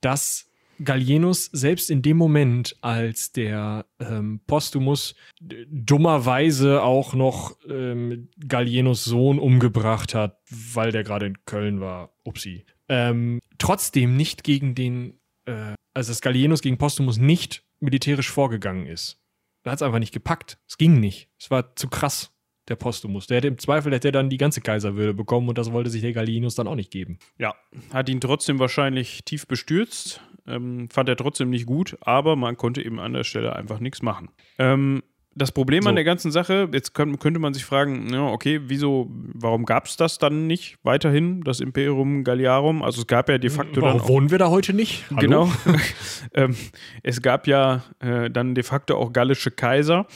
dass 0.00 0.45
Gallienus 0.82 1.46
selbst 1.52 1.90
in 1.90 2.02
dem 2.02 2.16
Moment, 2.16 2.76
als 2.80 3.32
der 3.32 3.86
ähm, 3.98 4.40
Postumus 4.46 5.14
dummerweise 5.40 6.82
auch 6.82 7.14
noch 7.14 7.56
ähm, 7.68 8.28
Gallienus 8.46 9.04
Sohn 9.04 9.38
umgebracht 9.38 10.14
hat, 10.14 10.38
weil 10.50 10.92
der 10.92 11.04
gerade 11.04 11.26
in 11.26 11.44
Köln 11.44 11.80
war, 11.80 12.14
upsi, 12.24 12.66
ähm, 12.88 13.40
trotzdem 13.58 14.16
nicht 14.16 14.44
gegen 14.44 14.74
den, 14.74 15.18
äh, 15.46 15.74
also 15.94 16.12
dass 16.12 16.20
Gallienus 16.20 16.62
gegen 16.62 16.78
Postumus 16.78 17.18
nicht 17.18 17.64
militärisch 17.80 18.30
vorgegangen 18.30 18.86
ist. 18.86 19.20
Er 19.64 19.72
hat 19.72 19.78
es 19.78 19.82
einfach 19.82 19.98
nicht 19.98 20.14
gepackt. 20.14 20.58
Es 20.68 20.78
ging 20.78 21.00
nicht. 21.00 21.28
Es 21.40 21.50
war 21.50 21.74
zu 21.74 21.88
krass, 21.88 22.32
der 22.68 22.76
Postumus. 22.76 23.26
Der 23.26 23.38
hätte 23.38 23.48
im 23.48 23.58
Zweifel 23.58 23.92
hätte 23.92 24.08
er 24.08 24.12
dann 24.12 24.30
die 24.30 24.38
ganze 24.38 24.60
Kaiserwürde 24.60 25.14
bekommen 25.14 25.48
und 25.48 25.58
das 25.58 25.72
wollte 25.72 25.90
sich 25.90 26.02
der 26.02 26.12
Gallienus 26.12 26.54
dann 26.54 26.68
auch 26.68 26.74
nicht 26.74 26.90
geben. 26.90 27.18
Ja, 27.38 27.54
hat 27.92 28.08
ihn 28.08 28.20
trotzdem 28.20 28.58
wahrscheinlich 28.58 29.24
tief 29.24 29.46
bestürzt. 29.46 30.20
Ähm, 30.48 30.88
fand 30.90 31.08
er 31.08 31.16
trotzdem 31.16 31.50
nicht 31.50 31.66
gut, 31.66 31.96
aber 32.00 32.36
man 32.36 32.56
konnte 32.56 32.84
eben 32.84 33.00
an 33.00 33.12
der 33.12 33.24
Stelle 33.24 33.54
einfach 33.56 33.80
nichts 33.80 34.02
machen. 34.02 34.28
Ähm, 34.58 35.02
das 35.38 35.52
Problem 35.52 35.82
So. 35.82 35.90
an 35.90 35.96
der 35.96 36.04
ganzen 36.04 36.30
Sache, 36.30 36.66
jetzt 36.72 36.94
könnt, 36.94 37.20
könnte 37.20 37.38
man 37.38 37.52
sich 37.52 37.66
fragen, 37.66 38.08
ja, 38.10 38.26
okay, 38.26 38.60
wieso, 38.68 39.10
warum 39.10 39.66
gab 39.66 39.84
es 39.84 39.98
das 39.98 40.16
dann 40.16 40.46
nicht 40.46 40.78
weiterhin, 40.82 41.42
das 41.42 41.60
Imperium 41.60 42.24
Galliarum? 42.24 42.82
Also 42.82 43.02
es 43.02 43.06
gab 43.06 43.28
ja 43.28 43.36
de 43.36 43.50
facto 43.50 43.74
dann 43.82 43.90
Warum 43.90 44.00
auch 44.00 44.08
wohnen 44.08 44.30
wir 44.30 44.38
da 44.38 44.48
heute 44.48 44.72
nicht? 44.72 45.04
Hallo? 45.10 45.20
Genau. 45.20 45.52
ähm, 46.34 46.56
es 47.02 47.20
gab 47.20 47.46
ja 47.46 47.84
äh, 47.98 48.30
dann 48.30 48.54
de 48.54 48.64
facto 48.64 48.96
auch 48.96 49.12
gallische 49.12 49.50
Kaiser. 49.50 50.06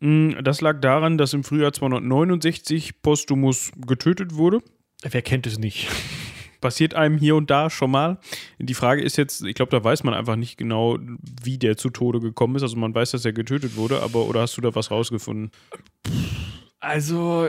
Mm, 0.00 0.32
Das 0.44 0.60
lag 0.60 0.78
daran, 0.82 1.16
dass 1.16 1.32
im 1.32 1.42
Frühjahr 1.42 1.72
269 1.72 3.00
Postumus 3.00 3.72
getötet 3.86 4.34
wurde. 4.34 4.60
Wer 5.02 5.22
kennt 5.22 5.46
es 5.46 5.58
nicht? 5.58 5.88
Passiert 6.60 6.94
einem 6.94 7.18
hier 7.18 7.36
und 7.36 7.50
da 7.50 7.70
schon 7.70 7.90
mal. 7.90 8.18
Die 8.58 8.74
Frage 8.74 9.02
ist 9.02 9.16
jetzt, 9.16 9.42
ich 9.44 9.54
glaube, 9.54 9.70
da 9.70 9.82
weiß 9.82 10.04
man 10.04 10.14
einfach 10.14 10.36
nicht 10.36 10.56
genau, 10.56 10.98
wie 11.42 11.58
der 11.58 11.76
zu 11.76 11.90
Tode 11.90 12.20
gekommen 12.20 12.56
ist. 12.56 12.62
Also 12.62 12.76
man 12.76 12.94
weiß, 12.94 13.12
dass 13.12 13.24
er 13.24 13.32
getötet 13.32 13.76
wurde, 13.76 14.02
aber 14.02 14.26
oder 14.26 14.40
hast 14.40 14.56
du 14.56 14.60
da 14.60 14.74
was 14.74 14.90
rausgefunden? 14.90 15.50
Also 16.80 17.48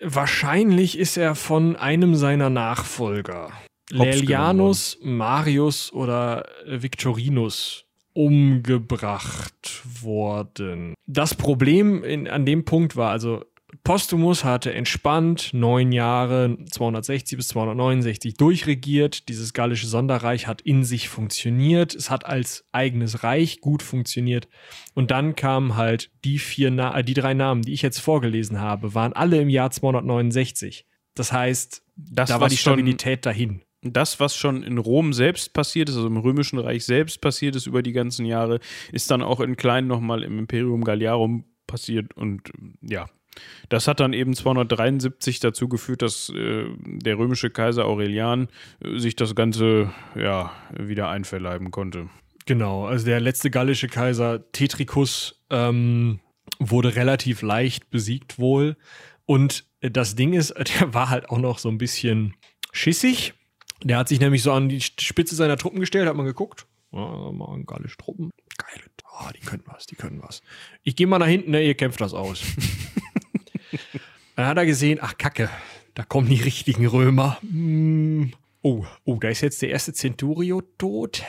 wahrscheinlich 0.00 0.98
ist 0.98 1.16
er 1.16 1.34
von 1.34 1.76
einem 1.76 2.14
seiner 2.14 2.50
Nachfolger, 2.50 3.52
Lelianus, 3.90 4.98
Marius 5.02 5.92
oder 5.92 6.46
Victorinus, 6.66 7.84
umgebracht 8.14 9.82
worden. 10.02 10.94
Das 11.06 11.34
Problem 11.34 12.04
in, 12.04 12.28
an 12.28 12.44
dem 12.44 12.64
Punkt 12.64 12.96
war, 12.96 13.10
also 13.10 13.44
Postumus 13.84 14.44
hatte 14.44 14.72
entspannt 14.74 15.50
neun 15.54 15.92
Jahre, 15.92 16.58
260 16.70 17.38
bis 17.38 17.48
269, 17.48 18.34
durchregiert. 18.34 19.28
Dieses 19.28 19.54
gallische 19.54 19.86
Sonderreich 19.86 20.46
hat 20.46 20.60
in 20.60 20.84
sich 20.84 21.08
funktioniert. 21.08 21.94
Es 21.94 22.10
hat 22.10 22.26
als 22.26 22.64
eigenes 22.72 23.24
Reich 23.24 23.60
gut 23.60 23.82
funktioniert. 23.82 24.48
Und 24.94 25.10
dann 25.10 25.34
kamen 25.36 25.76
halt 25.76 26.10
die 26.24 26.38
vier, 26.38 26.70
Na 26.70 26.96
äh, 26.98 27.02
die 27.02 27.14
drei 27.14 27.32
Namen, 27.32 27.62
die 27.62 27.72
ich 27.72 27.82
jetzt 27.82 27.98
vorgelesen 27.98 28.60
habe, 28.60 28.94
waren 28.94 29.14
alle 29.14 29.40
im 29.40 29.48
Jahr 29.48 29.70
269. 29.70 30.86
Das 31.14 31.32
heißt, 31.32 31.82
das, 31.96 32.28
da 32.28 32.40
war 32.40 32.48
die 32.48 32.56
Stabilität 32.56 33.24
dahin. 33.24 33.62
Das, 33.80 34.20
was 34.20 34.36
schon 34.36 34.62
in 34.62 34.78
Rom 34.78 35.12
selbst 35.12 35.54
passiert 35.54 35.88
ist, 35.88 35.96
also 35.96 36.06
im 36.06 36.18
Römischen 36.18 36.58
Reich 36.58 36.84
selbst 36.84 37.20
passiert 37.20 37.56
ist 37.56 37.66
über 37.66 37.82
die 37.82 37.92
ganzen 37.92 38.26
Jahre, 38.26 38.60
ist 38.92 39.10
dann 39.10 39.22
auch 39.22 39.40
in 39.40 39.56
klein 39.56 39.88
nochmal 39.88 40.22
im 40.22 40.38
Imperium 40.38 40.84
Galliarum 40.84 41.44
passiert 41.66 42.14
und 42.14 42.52
ja, 42.80 43.08
das 43.68 43.88
hat 43.88 44.00
dann 44.00 44.12
eben 44.12 44.34
273 44.34 45.40
dazu 45.40 45.68
geführt, 45.68 46.02
dass 46.02 46.30
äh, 46.30 46.66
der 46.76 47.18
römische 47.18 47.50
Kaiser 47.50 47.86
Aurelian 47.86 48.48
äh, 48.80 48.98
sich 48.98 49.16
das 49.16 49.34
Ganze 49.34 49.92
ja, 50.14 50.52
wieder 50.76 51.08
einverleiben 51.08 51.70
konnte. 51.70 52.08
Genau, 52.46 52.86
also 52.86 53.06
der 53.06 53.20
letzte 53.20 53.50
gallische 53.50 53.88
Kaiser 53.88 54.50
Tetricus 54.52 55.40
ähm, 55.50 56.20
wurde 56.58 56.96
relativ 56.96 57.42
leicht 57.42 57.90
besiegt 57.90 58.38
wohl. 58.38 58.76
Und 59.26 59.64
das 59.80 60.16
Ding 60.16 60.32
ist, 60.32 60.54
der 60.80 60.92
war 60.94 61.08
halt 61.08 61.30
auch 61.30 61.38
noch 61.38 61.58
so 61.58 61.68
ein 61.68 61.78
bisschen 61.78 62.34
schissig. 62.72 63.34
Der 63.82 63.98
hat 63.98 64.08
sich 64.08 64.20
nämlich 64.20 64.42
so 64.42 64.52
an 64.52 64.68
die 64.68 64.80
Spitze 64.80 65.34
seiner 65.34 65.56
Truppen 65.56 65.80
gestellt, 65.80 66.08
hat 66.08 66.16
man 66.16 66.26
geguckt. 66.26 66.66
Ja, 66.92 67.32
mal 67.32 67.62
gallische 67.64 67.96
Truppen. 67.96 68.30
Geile. 68.58 68.84
Oh, 69.14 69.30
die 69.34 69.40
können 69.40 69.62
was, 69.66 69.86
die 69.86 69.94
können 69.94 70.22
was. 70.22 70.42
Ich 70.82 70.96
gehe 70.96 71.06
mal 71.06 71.18
nach 71.18 71.26
hinten, 71.26 71.50
ne, 71.50 71.62
ihr 71.62 71.74
kämpft 71.74 72.00
das 72.00 72.14
aus. 72.14 72.42
Dann 74.36 74.46
hat 74.46 74.56
er 74.56 74.66
gesehen, 74.66 74.98
ach 75.00 75.18
Kacke, 75.18 75.50
da 75.94 76.04
kommen 76.04 76.28
die 76.28 76.40
richtigen 76.40 76.86
Römer. 76.86 77.38
Hm. 77.42 78.32
Oh, 78.62 78.84
oh, 79.04 79.16
da 79.16 79.28
ist 79.28 79.40
jetzt 79.40 79.60
der 79.60 79.70
erste 79.70 79.92
Centurio 79.92 80.62
tot. 80.78 81.22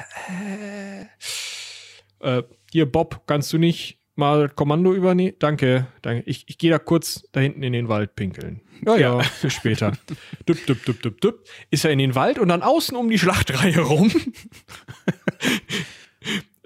Äh, 2.21 2.37
äh, 2.37 2.43
hier, 2.71 2.91
Bob, 2.91 3.23
kannst 3.25 3.51
du 3.51 3.57
nicht 3.57 3.99
mal 4.15 4.49
Kommando 4.49 4.93
übernehmen? 4.93 5.35
Danke, 5.39 5.87
danke. 6.03 6.23
Ich, 6.29 6.45
ich 6.47 6.57
gehe 6.57 6.69
da 6.69 6.77
kurz 6.77 7.23
da 7.31 7.39
hinten 7.39 7.63
in 7.63 7.73
den 7.73 7.89
Wald 7.89 8.15
pinkeln. 8.15 8.61
Ja, 8.85 8.97
ja, 8.97 9.19
für 9.21 9.49
später. 9.49 9.93
dup, 10.45 10.57
dup, 10.67 10.85
dup, 10.85 11.01
dup, 11.01 11.21
dup. 11.21 11.35
Ist 11.71 11.85
er 11.85 11.91
in 11.91 11.99
den 11.99 12.15
Wald 12.15 12.37
und 12.37 12.49
dann 12.49 12.61
außen 12.61 12.95
um 12.95 13.09
die 13.09 13.19
Schlachtreihe 13.19 13.79
rum 13.79 14.11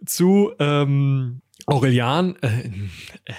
zu 0.06 0.52
ähm, 0.60 1.42
Aurelian. 1.66 2.36
Äh, 2.42 2.70
äh, 3.26 3.34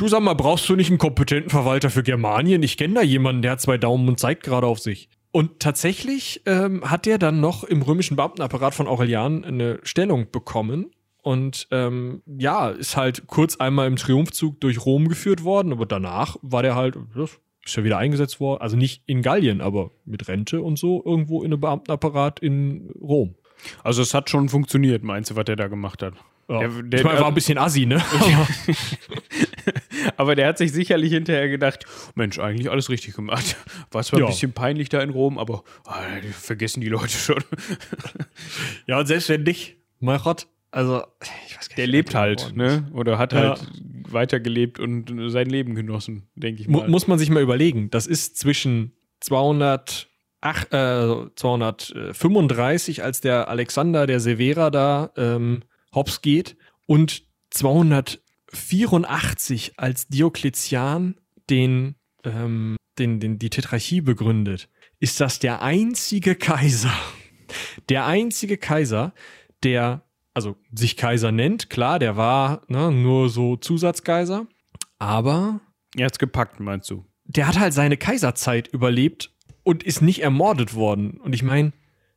Du 0.00 0.08
sag 0.08 0.22
mal, 0.22 0.32
brauchst 0.32 0.66
du 0.66 0.76
nicht 0.76 0.88
einen 0.88 0.96
kompetenten 0.96 1.50
Verwalter 1.50 1.90
für 1.90 2.02
Germanien? 2.02 2.62
Ich 2.62 2.78
kenne 2.78 2.94
da 2.94 3.02
jemanden, 3.02 3.42
der 3.42 3.50
hat 3.50 3.60
zwei 3.60 3.76
Daumen 3.76 4.08
und 4.08 4.18
zeigt 4.18 4.44
gerade 4.44 4.66
auf 4.66 4.78
sich. 4.78 5.10
Und 5.30 5.60
tatsächlich 5.60 6.40
ähm, 6.46 6.90
hat 6.90 7.06
er 7.06 7.18
dann 7.18 7.42
noch 7.42 7.64
im 7.64 7.82
römischen 7.82 8.16
Beamtenapparat 8.16 8.72
von 8.72 8.88
Aurelian 8.88 9.44
eine 9.44 9.78
Stellung 9.82 10.30
bekommen. 10.30 10.86
Und 11.20 11.68
ähm, 11.70 12.22
ja, 12.26 12.70
ist 12.70 12.96
halt 12.96 13.26
kurz 13.26 13.56
einmal 13.56 13.88
im 13.88 13.96
Triumphzug 13.96 14.58
durch 14.62 14.86
Rom 14.86 15.06
geführt 15.06 15.44
worden, 15.44 15.70
aber 15.70 15.84
danach 15.84 16.38
war 16.40 16.62
der 16.62 16.76
halt, 16.76 16.96
ist 17.62 17.76
ja 17.76 17.84
wieder 17.84 17.98
eingesetzt 17.98 18.40
worden, 18.40 18.62
also 18.62 18.78
nicht 18.78 19.02
in 19.04 19.20
Gallien, 19.20 19.60
aber 19.60 19.90
mit 20.06 20.28
Rente 20.28 20.62
und 20.62 20.78
so, 20.78 21.02
irgendwo 21.04 21.42
in 21.42 21.52
einem 21.52 21.60
Beamtenapparat 21.60 22.40
in 22.40 22.88
Rom. 22.98 23.34
Also 23.84 24.00
es 24.00 24.14
hat 24.14 24.30
schon 24.30 24.48
funktioniert, 24.48 25.04
meinst 25.04 25.30
du, 25.30 25.36
was 25.36 25.44
der 25.44 25.56
da 25.56 25.68
gemacht 25.68 26.02
hat? 26.02 26.14
Ja. 26.48 26.60
Der, 26.60 26.68
der, 26.84 27.00
ich 27.00 27.04
meine, 27.04 27.20
war 27.20 27.28
ein 27.28 27.34
bisschen 27.34 27.58
assi, 27.58 27.84
ne? 27.84 28.02
Aber 30.16 30.34
der 30.34 30.48
hat 30.48 30.58
sich 30.58 30.72
sicherlich 30.72 31.12
hinterher 31.12 31.48
gedacht, 31.48 31.84
Mensch, 32.14 32.38
eigentlich 32.38 32.70
alles 32.70 32.88
richtig 32.88 33.14
gemacht. 33.14 33.56
War 33.90 34.02
zwar 34.02 34.20
ja. 34.20 34.26
ein 34.26 34.30
bisschen 34.30 34.52
peinlich 34.52 34.88
da 34.88 35.00
in 35.00 35.10
Rom, 35.10 35.38
aber 35.38 35.64
oh, 35.86 35.92
vergessen 36.32 36.80
die 36.80 36.88
Leute 36.88 37.08
schon. 37.08 37.42
ja, 38.86 38.98
und 38.98 39.06
selbst 39.06 39.28
wenn 39.28 39.42
nicht, 39.42 39.76
mein 39.98 40.20
Gott, 40.20 40.46
also 40.70 41.02
ich 41.46 41.56
weiß 41.56 41.68
gar 41.68 41.72
nicht, 41.72 41.78
der 41.78 41.86
lebt 41.86 42.14
halt, 42.14 42.56
ne? 42.56 42.90
Oder 42.94 43.18
hat 43.18 43.32
ja. 43.32 43.50
halt 43.50 43.66
weitergelebt 44.08 44.78
und 44.78 45.30
sein 45.30 45.48
Leben 45.48 45.74
genossen, 45.74 46.28
denke 46.34 46.62
ich 46.62 46.68
mal. 46.68 46.88
Muss 46.88 47.06
man 47.06 47.18
sich 47.18 47.30
mal 47.30 47.42
überlegen. 47.42 47.90
Das 47.90 48.06
ist 48.06 48.38
zwischen 48.38 48.92
200 49.20 50.08
Ach, 50.42 50.64
äh, 50.72 51.26
235, 51.36 53.02
als 53.02 53.20
der 53.20 53.48
Alexander 53.48 54.06
der 54.06 54.20
Severa 54.20 54.70
da 54.70 55.10
ähm, 55.16 55.64
hops 55.94 56.22
geht, 56.22 56.56
und 56.86 57.24
200 57.50 58.22
84, 58.52 59.74
als 59.76 60.08
Diokletian 60.08 61.16
den, 61.48 61.96
ähm, 62.24 62.76
den, 62.98 63.20
den, 63.20 63.38
die 63.38 63.50
Tetrarchie 63.50 64.00
begründet, 64.00 64.68
ist 64.98 65.20
das 65.20 65.38
der 65.38 65.62
einzige 65.62 66.34
Kaiser, 66.34 66.92
der 67.88 68.06
einzige 68.06 68.56
Kaiser, 68.56 69.12
der, 69.62 70.02
also 70.34 70.56
sich 70.72 70.96
Kaiser 70.96 71.32
nennt, 71.32 71.70
klar, 71.70 71.98
der 71.98 72.16
war 72.16 72.62
ne, 72.68 72.90
nur 72.92 73.28
so 73.28 73.56
Zusatzkaiser, 73.56 74.46
aber. 74.98 75.60
Er 75.96 76.06
hat's 76.06 76.18
gepackt, 76.18 76.60
meinst 76.60 76.90
du? 76.90 77.04
Der 77.24 77.46
hat 77.46 77.58
halt 77.58 77.72
seine 77.72 77.96
Kaiserzeit 77.96 78.68
überlebt 78.68 79.32
und 79.62 79.82
ist 79.82 80.02
nicht 80.02 80.22
ermordet 80.22 80.74
worden. 80.74 81.20
Und 81.20 81.34
ich 81.34 81.42
meine, 81.42 81.72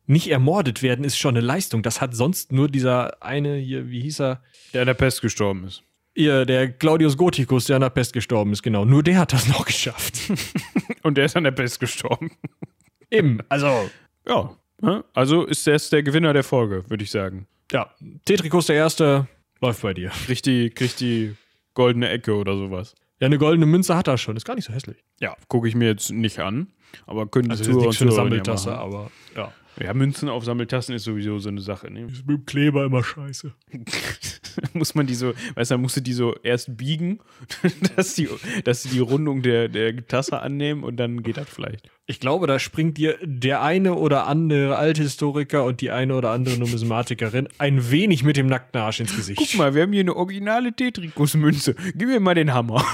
nicht 0.06 0.30
ermordet 0.30 0.82
werden 0.82 1.04
ist 1.04 1.16
schon 1.16 1.36
eine 1.36 1.44
Leistung. 1.44 1.82
Das 1.82 2.00
hat 2.00 2.14
sonst 2.14 2.52
nur 2.52 2.68
dieser 2.68 3.22
eine 3.22 3.56
hier, 3.56 3.88
wie 3.88 4.00
hieß 4.02 4.20
er? 4.20 4.42
Der 4.72 4.82
an 4.82 4.86
der 4.86 4.94
Pest 4.94 5.22
gestorben 5.22 5.64
ist. 5.64 5.82
Ihr, 6.16 6.46
der 6.46 6.70
Claudius 6.70 7.16
Gothicus, 7.16 7.64
der 7.66 7.76
an 7.76 7.82
der 7.82 7.90
Pest 7.90 8.12
gestorben 8.12 8.52
ist, 8.52 8.62
genau. 8.62 8.84
Nur 8.84 9.02
der 9.02 9.18
hat 9.18 9.32
das 9.32 9.48
noch 9.48 9.66
geschafft. 9.66 10.14
Und 11.02 11.18
der 11.18 11.24
ist 11.24 11.36
an 11.36 11.44
der 11.44 11.50
Pest 11.50 11.80
gestorben. 11.80 12.30
Eben, 13.10 13.40
also. 13.48 13.90
Ja, 14.26 14.56
ne? 14.80 15.04
also 15.12 15.44
ist 15.44 15.66
der, 15.66 15.78
der 15.78 16.02
Gewinner 16.02 16.32
der 16.32 16.44
Folge, 16.44 16.88
würde 16.88 17.02
ich 17.02 17.10
sagen. 17.10 17.46
Ja, 17.72 17.90
Tetricus 18.24 18.66
der 18.66 18.76
Erste 18.76 19.26
läuft 19.60 19.82
bei 19.82 19.92
dir. 19.92 20.10
Kriegt 20.26 20.46
die, 20.46 20.70
kriegt 20.70 21.00
die 21.00 21.34
goldene 21.74 22.08
Ecke 22.08 22.34
oder 22.34 22.56
sowas. 22.56 22.94
Ja, 23.20 23.26
eine 23.26 23.38
goldene 23.38 23.66
Münze 23.66 23.96
hat 23.96 24.08
er 24.08 24.18
schon. 24.18 24.36
Ist 24.36 24.44
gar 24.44 24.54
nicht 24.54 24.66
so 24.66 24.72
hässlich. 24.72 25.02
Ja, 25.20 25.36
gucke 25.48 25.66
ich 25.68 25.74
mir 25.74 25.88
jetzt 25.88 26.10
nicht 26.10 26.38
an. 26.38 26.68
Aber 27.06 27.26
können 27.26 27.50
also 27.50 27.64
die 27.64 27.70
Zuhörer 27.70 27.86
und 27.88 28.12
Sammeltasse, 28.12 28.76
aber 28.76 29.10
ja. 29.34 29.52
Ja, 29.80 29.92
Münzen 29.92 30.28
auf 30.28 30.44
Sammeltassen 30.44 30.94
ist 30.94 31.04
sowieso 31.04 31.38
so 31.38 31.48
eine 31.48 31.60
Sache. 31.60 31.90
Ne? 31.90 32.06
Ist 32.06 32.26
mit 32.26 32.38
dem 32.38 32.46
Kleber 32.46 32.84
immer 32.84 33.02
scheiße. 33.02 33.52
muss 34.72 34.94
man 34.94 35.06
die 35.06 35.14
so, 35.14 35.32
weißt 35.54 35.72
du, 35.72 35.78
musst 35.78 35.96
du 35.96 36.00
die 36.00 36.12
so 36.12 36.36
erst 36.42 36.76
biegen, 36.76 37.18
dass, 37.96 38.14
die, 38.14 38.28
dass 38.64 38.82
sie 38.82 38.90
die 38.90 39.00
Rundung 39.00 39.42
der, 39.42 39.68
der 39.68 40.06
Tasse 40.06 40.40
annehmen 40.40 40.84
und 40.84 40.96
dann 40.96 41.22
geht 41.22 41.36
das 41.36 41.48
vielleicht. 41.48 41.90
Ich 42.06 42.20
glaube, 42.20 42.46
da 42.46 42.58
springt 42.58 42.98
dir 42.98 43.18
der 43.22 43.62
eine 43.62 43.94
oder 43.94 44.26
andere 44.26 44.76
Althistoriker 44.76 45.64
und 45.64 45.80
die 45.80 45.90
eine 45.90 46.14
oder 46.14 46.30
andere 46.30 46.58
Numismatikerin 46.58 47.48
ein 47.58 47.90
wenig 47.90 48.22
mit 48.22 48.36
dem 48.36 48.46
nackten 48.46 48.80
Arsch 48.80 49.00
ins 49.00 49.16
Gesicht. 49.16 49.38
Guck 49.38 49.54
mal, 49.56 49.74
wir 49.74 49.82
haben 49.82 49.92
hier 49.92 50.00
eine 50.00 50.14
originale 50.14 50.72
Tetrikus-Münze. 50.72 51.74
Gib 51.94 52.08
mir 52.08 52.20
mal 52.20 52.34
den 52.34 52.52
Hammer. 52.52 52.84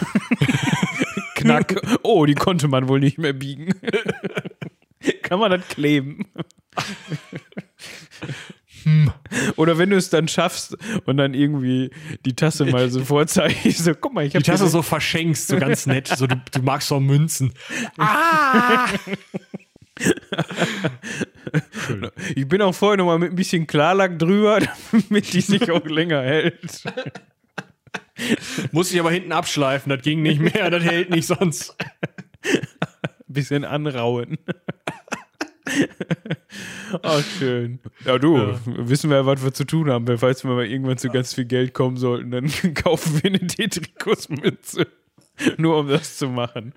Knack. 1.34 1.80
Oh, 2.02 2.24
die 2.24 2.34
konnte 2.34 2.68
man 2.68 2.88
wohl 2.88 3.00
nicht 3.00 3.18
mehr 3.18 3.32
biegen. 3.32 3.74
Kann 5.22 5.40
man 5.40 5.50
das 5.50 5.66
kleben? 5.68 6.26
Hm. 8.84 9.12
Oder 9.56 9.78
wenn 9.78 9.90
du 9.90 9.96
es 9.96 10.10
dann 10.10 10.28
schaffst 10.28 10.76
und 11.06 11.16
dann 11.16 11.34
irgendwie 11.34 11.90
die 12.24 12.34
Tasse 12.34 12.64
mal 12.64 12.90
so 12.90 13.04
vorzeigst, 13.04 13.84
so 13.84 13.94
guck 13.94 14.14
mal, 14.14 14.24
ich 14.24 14.34
habe 14.34 14.42
die 14.42 14.50
Tasse 14.50 14.68
so 14.68 14.82
verschenkst, 14.82 15.48
so 15.48 15.58
ganz 15.58 15.86
nett, 15.86 16.08
so 16.08 16.26
du, 16.26 16.40
du 16.52 16.62
magst 16.62 16.88
so 16.88 17.00
Münzen. 17.00 17.52
Ah! 17.98 18.88
ich 22.34 22.48
bin 22.48 22.62
auch 22.62 22.74
vorher 22.74 22.96
nochmal 22.96 23.18
mit 23.18 23.32
ein 23.32 23.36
bisschen 23.36 23.66
Klarlack 23.66 24.18
drüber, 24.18 24.60
damit 24.92 25.32
die 25.32 25.40
sich 25.40 25.70
auch 25.70 25.84
länger 25.84 26.22
hält. 26.22 26.84
Muss 28.72 28.92
ich 28.92 29.00
aber 29.00 29.10
hinten 29.10 29.32
abschleifen, 29.32 29.90
das 29.90 30.02
ging 30.02 30.22
nicht 30.22 30.40
mehr, 30.40 30.70
das 30.70 30.84
hält 30.84 31.10
nicht 31.10 31.26
sonst. 31.26 31.76
bisschen 33.26 33.64
anrauen. 33.64 34.38
oh, 37.02 37.20
schön. 37.38 37.80
Ja, 38.04 38.18
du, 38.18 38.36
ja. 38.36 38.60
wissen 38.66 39.10
wir, 39.10 39.24
was 39.26 39.42
wir 39.44 39.52
zu 39.52 39.64
tun 39.64 39.90
haben. 39.90 40.06
Falls 40.18 40.44
wir 40.44 40.50
mal 40.52 40.66
irgendwann 40.66 40.98
zu 40.98 41.08
ganz 41.08 41.34
viel 41.34 41.44
Geld 41.44 41.74
kommen 41.74 41.96
sollten, 41.96 42.30
dann 42.30 42.46
kaufen 42.74 43.22
wir 43.22 43.30
eine 43.30 43.46
Tetrikus-Mütze. 43.46 44.86
Nur 45.56 45.78
um 45.78 45.88
das 45.88 46.16
zu 46.18 46.28
machen. 46.28 46.74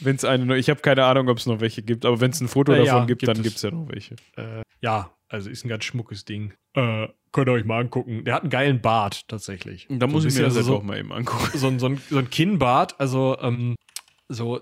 Wenn 0.00 0.16
es 0.16 0.24
eine, 0.24 0.56
ich 0.56 0.68
habe 0.70 0.80
keine 0.80 1.04
Ahnung, 1.04 1.28
ob 1.28 1.38
es 1.38 1.46
noch 1.46 1.60
welche 1.60 1.82
gibt, 1.82 2.04
aber 2.04 2.20
wenn 2.20 2.30
es 2.30 2.40
ein 2.40 2.48
Foto 2.48 2.72
Ja, 2.72 2.78
davon 2.84 2.98
ja, 3.00 3.04
gibt, 3.06 3.20
gibt 3.22 3.28
dann 3.36 3.42
gibt 3.42 3.56
es 3.56 3.62
ja 3.62 3.70
noch 3.70 3.88
welche. 3.88 4.14
Äh, 4.36 4.62
ja, 4.80 5.10
also 5.28 5.50
ist 5.50 5.64
ein 5.64 5.68
ganz 5.68 5.84
schmuckes 5.84 6.24
Ding. 6.24 6.52
Äh, 6.74 7.08
könnt 7.32 7.48
ihr 7.48 7.52
euch 7.52 7.64
mal 7.64 7.80
angucken. 7.80 8.24
Der 8.24 8.34
hat 8.34 8.42
einen 8.42 8.50
geilen 8.50 8.80
Bart 8.80 9.26
tatsächlich. 9.28 9.86
Da 9.88 10.06
So 10.06 10.12
muss 10.12 10.24
ich 10.24 10.34
mir 10.34 10.42
das 10.42 10.56
also 10.56 10.76
auch 10.76 10.82
mal 10.82 10.98
eben 10.98 11.12
angucken. 11.12 11.56
so, 11.58 11.66
ein- 11.68 11.78
so, 11.78 11.86
ein, 11.86 12.00
so 12.10 12.18
ein 12.18 12.30
Kinnbart, 12.30 13.00
also 13.00 13.36
ähm, 13.40 13.74
so, 14.28 14.60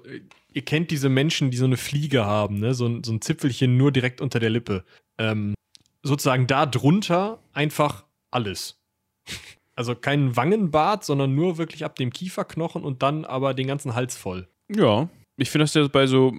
ihr 0.53 0.63
kennt 0.63 0.91
diese 0.91 1.09
Menschen, 1.09 1.51
die 1.51 1.57
so 1.57 1.65
eine 1.65 1.77
Fliege 1.77 2.25
haben, 2.25 2.59
ne? 2.61 2.75
so, 2.75 2.87
ein, 2.87 3.05
so 3.05 3.13
ein 3.13 3.21
Zipfelchen 3.21 3.77
nur 3.77 3.93
direkt 3.93 4.21
unter 4.21 4.41
der 4.41 4.51
Lippe. 4.51 4.85
Ähm, 5.19 5.55
sozusagen 6.03 6.47
da 6.47 6.67
drunter 6.67 7.41
einfach 7.53 8.05
alles. 8.31 8.79
Also 9.75 9.95
kein 9.95 10.35
Wangenbart, 10.35 11.05
sondern 11.05 11.37
nur 11.37 11.57
wirklich 11.57 11.85
ab 11.85 11.95
dem 11.95 12.11
Kieferknochen 12.11 12.83
und 12.83 13.05
dann 13.05 13.25
aber 13.25 13.55
den 13.55 13.69
ganzen 13.69 13.95
Hals 13.95 14.17
voll. 14.17 14.49
Ja, 14.75 15.09
ich 15.37 15.51
finde 15.51 15.63
das 15.63 15.75
ja 15.75 15.87
bei 15.87 16.09
so 16.09 16.35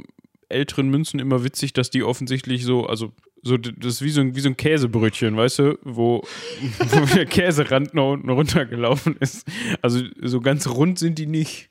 älteren 0.49 0.89
Münzen 0.89 1.21
immer 1.21 1.41
witzig, 1.41 1.71
dass 1.71 1.89
die 1.89 2.03
offensichtlich 2.03 2.65
so, 2.65 2.85
also 2.85 3.13
so, 3.41 3.57
das 3.57 3.93
ist 3.93 4.01
wie 4.01 4.09
so 4.09 4.19
ein, 4.19 4.35
wie 4.35 4.41
so 4.41 4.49
ein 4.49 4.57
Käsebrötchen, 4.57 5.37
weißt 5.37 5.59
du, 5.59 5.79
wo, 5.83 6.21
wo 6.79 7.15
der 7.15 7.25
Käserand 7.25 7.93
nach 7.93 8.03
unten 8.03 8.29
runtergelaufen 8.29 9.15
ist. 9.17 9.47
Also 9.81 10.03
so 10.21 10.41
ganz 10.41 10.67
rund 10.67 10.99
sind 10.99 11.17
die 11.17 11.27
nicht. 11.27 11.69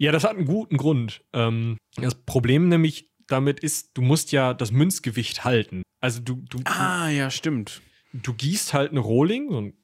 Ja, 0.00 0.12
das 0.12 0.24
hat 0.24 0.36
einen 0.36 0.46
guten 0.46 0.76
Grund. 0.78 1.22
Ähm, 1.34 1.76
das 1.96 2.14
Problem 2.14 2.68
nämlich 2.68 3.10
damit 3.26 3.60
ist, 3.60 3.90
du 3.94 4.02
musst 4.02 4.32
ja 4.32 4.54
das 4.54 4.72
Münzgewicht 4.72 5.44
halten. 5.44 5.82
Also 6.00 6.20
du, 6.20 6.36
du, 6.48 6.58
Ah, 6.64 7.08
ja, 7.10 7.30
stimmt. 7.30 7.82
du 8.12 8.32
gießt 8.34 8.72
halt 8.74 8.92
ein 8.92 8.96
Rohling, 8.98 9.50
so 9.50 9.60
ein 9.60 9.74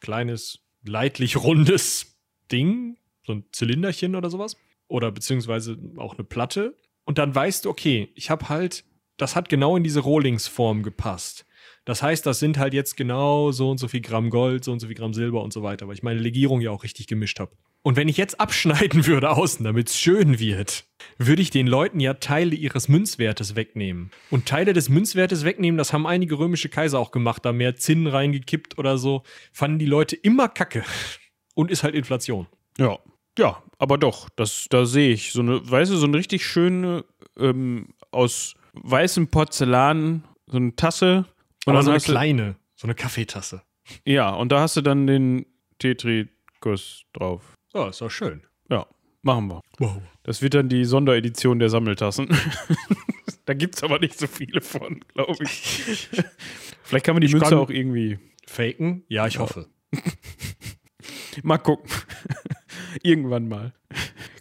kleines, 0.00 0.60
leidlich 0.84 1.36
rundes 1.36 2.16
Ding, 2.50 2.96
so 3.24 3.34
ein 3.34 3.44
Zylinderchen 3.52 4.16
oder 4.16 4.30
sowas. 4.30 4.56
Oder 4.88 5.12
beziehungsweise 5.12 5.78
auch 5.96 6.14
eine 6.14 6.24
Platte. 6.24 6.76
Und 7.04 7.18
dann 7.18 7.34
weißt 7.34 7.64
du, 7.64 7.70
okay, 7.70 8.10
ich 8.14 8.30
habe 8.30 8.48
halt, 8.48 8.84
das 9.16 9.36
hat 9.36 9.48
genau 9.48 9.76
in 9.76 9.84
diese 9.84 10.00
Rohlingsform 10.00 10.82
gepasst. 10.82 11.45
Das 11.86 12.02
heißt, 12.02 12.26
das 12.26 12.40
sind 12.40 12.58
halt 12.58 12.74
jetzt 12.74 12.96
genau 12.96 13.52
so 13.52 13.70
und 13.70 13.78
so 13.78 13.86
viel 13.86 14.00
Gramm 14.00 14.28
Gold, 14.28 14.64
so 14.64 14.72
und 14.72 14.80
so 14.80 14.88
viel 14.88 14.96
Gramm 14.96 15.14
Silber 15.14 15.42
und 15.42 15.52
so 15.52 15.62
weiter, 15.62 15.86
weil 15.86 15.94
ich 15.94 16.02
meine 16.02 16.18
Legierung 16.18 16.60
ja 16.60 16.72
auch 16.72 16.82
richtig 16.82 17.06
gemischt 17.06 17.38
habe. 17.38 17.52
Und 17.82 17.94
wenn 17.94 18.08
ich 18.08 18.16
jetzt 18.16 18.40
abschneiden 18.40 19.06
würde 19.06 19.30
außen, 19.30 19.64
damit 19.64 19.88
es 19.90 19.96
schön 19.96 20.40
wird, 20.40 20.84
würde 21.16 21.40
ich 21.40 21.50
den 21.50 21.68
Leuten 21.68 22.00
ja 22.00 22.14
Teile 22.14 22.56
ihres 22.56 22.88
Münzwertes 22.88 23.54
wegnehmen. 23.54 24.10
Und 24.30 24.46
Teile 24.46 24.72
des 24.72 24.88
Münzwertes 24.88 25.44
wegnehmen, 25.44 25.78
das 25.78 25.92
haben 25.92 26.08
einige 26.08 26.40
römische 26.40 26.68
Kaiser 26.68 26.98
auch 26.98 27.12
gemacht, 27.12 27.44
da 27.44 27.52
mehr 27.52 27.76
Zinn 27.76 28.08
reingekippt 28.08 28.78
oder 28.78 28.98
so, 28.98 29.22
fanden 29.52 29.78
die 29.78 29.86
Leute 29.86 30.16
immer 30.16 30.48
kacke. 30.48 30.82
Und 31.54 31.70
ist 31.70 31.84
halt 31.84 31.94
Inflation. 31.94 32.48
Ja. 32.76 32.98
Ja, 33.38 33.62
aber 33.78 33.96
doch, 33.96 34.28
das, 34.30 34.66
da 34.70 34.86
sehe 34.86 35.12
ich 35.12 35.32
so 35.32 35.40
eine, 35.40 35.70
weißt 35.70 35.92
du, 35.92 35.96
so 35.96 36.06
eine 36.06 36.16
richtig 36.16 36.44
schöne, 36.44 37.04
ähm, 37.38 37.88
aus 38.10 38.54
weißem 38.72 39.28
Porzellan, 39.28 40.24
so 40.46 40.56
eine 40.56 40.74
Tasse. 40.74 41.26
Und 41.66 41.74
Aber 41.74 41.82
so 41.82 41.90
eine 41.90 42.00
kleine, 42.00 42.56
so 42.74 42.86
eine 42.86 42.94
Kaffeetasse. 42.94 43.62
Ja, 44.04 44.30
und 44.30 44.50
da 44.52 44.60
hast 44.60 44.76
du 44.76 44.80
dann 44.80 45.06
den 45.06 45.46
Tetrikus 45.78 47.02
drauf. 47.12 47.54
So, 47.72 47.86
ist 47.86 48.00
doch 48.00 48.10
schön. 48.10 48.42
Ja, 48.70 48.86
machen 49.22 49.48
wir. 49.48 49.60
Wow. 49.78 50.00
Das 50.22 50.42
wird 50.42 50.54
dann 50.54 50.68
die 50.68 50.84
Sonderedition 50.84 51.58
der 51.58 51.68
Sammeltassen. 51.68 52.28
da 53.44 53.54
gibt 53.54 53.76
es 53.76 53.82
aber 53.82 53.98
nicht 53.98 54.18
so 54.18 54.26
viele 54.26 54.60
von, 54.60 55.00
glaube 55.14 55.44
ich. 55.44 56.08
Vielleicht 56.82 57.04
kann 57.04 57.14
man 57.14 57.20
die 57.20 57.26
Ich 57.26 57.32
Münze 57.34 57.56
auch 57.58 57.70
irgendwie. 57.70 58.18
Faken? 58.46 59.04
Ja, 59.08 59.26
ich 59.26 59.34
Ja. 59.34 59.40
hoffe. 59.40 59.68
Mal 61.42 61.58
gucken. 61.58 61.90
Irgendwann 63.02 63.48
mal. 63.48 63.74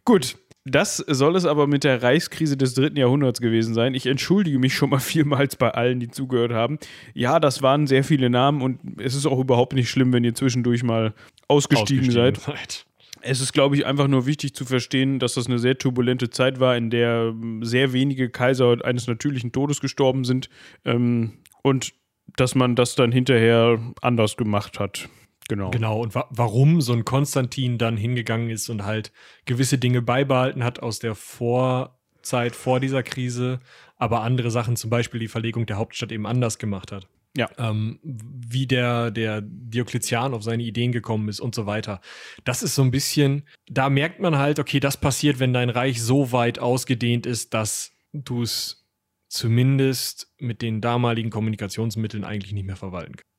Gut. 0.05 0.37
Das 0.67 0.97
soll 0.97 1.35
es 1.35 1.45
aber 1.45 1.67
mit 1.67 1.83
der 1.83 2.01
Reichskrise 2.01 2.57
des 2.57 2.73
dritten 2.73 2.97
Jahrhunderts 2.97 3.39
gewesen 3.39 3.75
sein. 3.75 3.93
Ich 3.93 4.07
entschuldige 4.07 4.57
mich 4.57 4.73
schon 4.73 4.89
mal 4.89 4.99
vielmals 4.99 5.55
bei 5.55 5.69
allen, 5.69 5.99
die 5.99 6.09
zugehört 6.09 6.51
haben. 6.51 6.79
Ja, 7.13 7.39
das 7.39 7.61
waren 7.61 7.85
sehr 7.85 8.03
viele 8.03 8.31
Namen 8.31 8.61
und 8.63 8.79
es 8.99 9.13
ist 9.13 9.27
auch 9.27 9.39
überhaupt 9.39 9.73
nicht 9.73 9.89
schlimm, 9.89 10.11
wenn 10.11 10.23
ihr 10.23 10.33
zwischendurch 10.33 10.81
mal 10.81 11.13
ausgestiegen, 11.47 12.09
seid. 12.09 12.37
seid. 12.37 12.85
Es 13.21 13.41
ist, 13.41 13.53
glaube 13.53 13.75
ich, 13.75 13.85
einfach 13.85 14.07
nur 14.07 14.25
wichtig 14.25 14.53
zu 14.55 14.65
verstehen, 14.65 15.19
dass 15.19 15.35
das 15.35 15.47
eine 15.47 15.59
sehr 15.59 15.77
turbulente 15.77 16.29
Zeit 16.31 16.59
war, 16.59 16.75
in 16.75 16.89
der 16.89 17.33
sehr 17.61 17.93
wenige 17.93 18.29
Kaiser 18.29 18.83
eines 18.83 19.07
natürlichen 19.07 19.51
Todes 19.51 19.81
gestorben 19.81 20.25
sind 20.25 20.49
ähm, 20.83 21.33
und 21.61 21.93
dass 22.37 22.55
man 22.55 22.75
das 22.75 22.95
dann 22.95 23.11
hinterher 23.11 23.79
anders 24.01 24.35
gemacht 24.35 24.79
hat. 24.79 25.09
Genau. 25.47 25.69
Genau, 25.69 26.01
und 26.01 26.15
wa 26.15 26.27
warum 26.31 26.81
so 26.81 26.93
ein 26.93 27.05
Konstantin 27.05 27.77
dann 27.77 27.97
hingegangen 27.97 28.49
ist 28.49 28.69
und 28.69 28.83
halt 28.83 29.11
gewisse 29.45 29.77
Dinge 29.77 30.01
beibehalten 30.01 30.63
hat 30.63 30.79
aus 30.79 30.99
der 30.99 31.13
Vorzeit 31.13 32.55
vor 32.55 32.79
dieser 32.79 33.03
Krise, 33.03 33.59
aber 33.97 34.21
andere 34.21 34.49
Sachen, 34.49 34.75
zum 34.75 34.89
Beispiel 34.89 35.19
die 35.19 35.27
Verlegung 35.27 35.65
der 35.67 35.77
Hauptstadt 35.77 36.11
eben 36.11 36.25
anders 36.25 36.57
gemacht 36.57 36.91
hat. 36.91 37.07
Ja. 37.37 37.49
Ähm, 37.57 37.99
wie 38.01 38.65
der, 38.65 39.11
der 39.11 39.41
Diokletian 39.41 40.33
auf 40.33 40.41
seine 40.41 40.63
Ideen 40.63 40.93
gekommen 40.93 41.27
ist 41.27 41.41
und 41.41 41.53
so 41.53 41.65
weiter. 41.65 41.99
Das 42.45 42.63
ist 42.63 42.75
so 42.75 42.81
ein 42.81 42.91
bisschen, 42.91 43.43
da 43.67 43.89
merkt 43.89 44.21
man 44.21 44.37
halt, 44.37 44.57
okay, 44.57 44.79
das 44.79 44.97
passiert, 44.97 45.39
wenn 45.39 45.53
dein 45.53 45.69
Reich 45.69 46.01
so 46.01 46.31
weit 46.31 46.59
ausgedehnt 46.59 47.25
ist, 47.25 47.53
dass 47.53 47.91
du 48.13 48.41
es 48.41 48.87
zumindest 49.27 50.33
mit 50.39 50.61
den 50.61 50.79
damaligen 50.79 51.29
Kommunikationsmitteln 51.29 52.23
eigentlich 52.23 52.53
nicht 52.53 52.65
mehr 52.65 52.77
verwalten 52.77 53.17
kannst. 53.17 53.35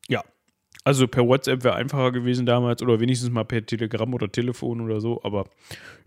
Also 0.87 1.09
per 1.09 1.27
WhatsApp 1.27 1.65
wäre 1.65 1.75
einfacher 1.75 2.13
gewesen 2.13 2.47
damals 2.47 2.81
oder 2.81 3.01
wenigstens 3.01 3.31
mal 3.31 3.43
per 3.43 3.67
Telegramm 3.67 4.15
oder 4.15 4.31
Telefon 4.31 4.81
oder 4.81 5.01
so, 5.01 5.21
aber 5.25 5.47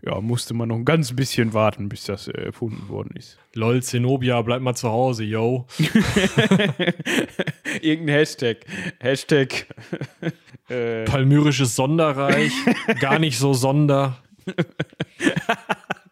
ja, 0.00 0.18
musste 0.22 0.54
man 0.54 0.70
noch 0.70 0.76
ein 0.76 0.86
ganz 0.86 1.14
bisschen 1.14 1.52
warten, 1.52 1.90
bis 1.90 2.04
das 2.04 2.28
äh, 2.28 2.46
erfunden 2.46 2.88
worden 2.88 3.14
ist. 3.14 3.36
Lol, 3.52 3.82
Zenobia, 3.82 4.40
bleib 4.40 4.62
mal 4.62 4.74
zu 4.74 4.88
Hause, 4.88 5.24
yo. 5.24 5.66
Irgendein 7.82 8.14
Hashtag. 8.14 8.64
Hashtag. 9.00 9.66
äh, 10.70 11.04
Palmyrisches 11.04 11.76
Sonderreich, 11.76 12.52
gar 13.00 13.18
nicht 13.18 13.36
so 13.36 13.52
Sonder. 13.52 14.16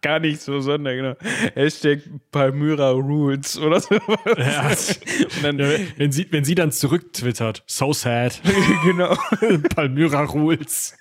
Gar 0.03 0.21
nicht 0.21 0.41
so, 0.41 0.61
sondern 0.61 0.97
genau. 0.97 1.15
Hashtag 1.55 2.01
Palmyra 2.31 2.91
Rules 2.91 3.59
oder 3.59 3.81
so. 3.81 3.95
Ja, 3.95 4.71
dann, 5.43 5.59
Ja, 5.59 5.71
wenn, 5.97 6.13
sie, 6.13 6.27
wenn 6.31 6.45
sie 6.45 6.55
dann 6.55 6.73
zurücktwittert, 6.73 7.63
so 7.67 7.93
sad. 7.93 8.41
genau. 8.85 9.17
Palmyra 9.75 10.25
Rules. 10.25 10.97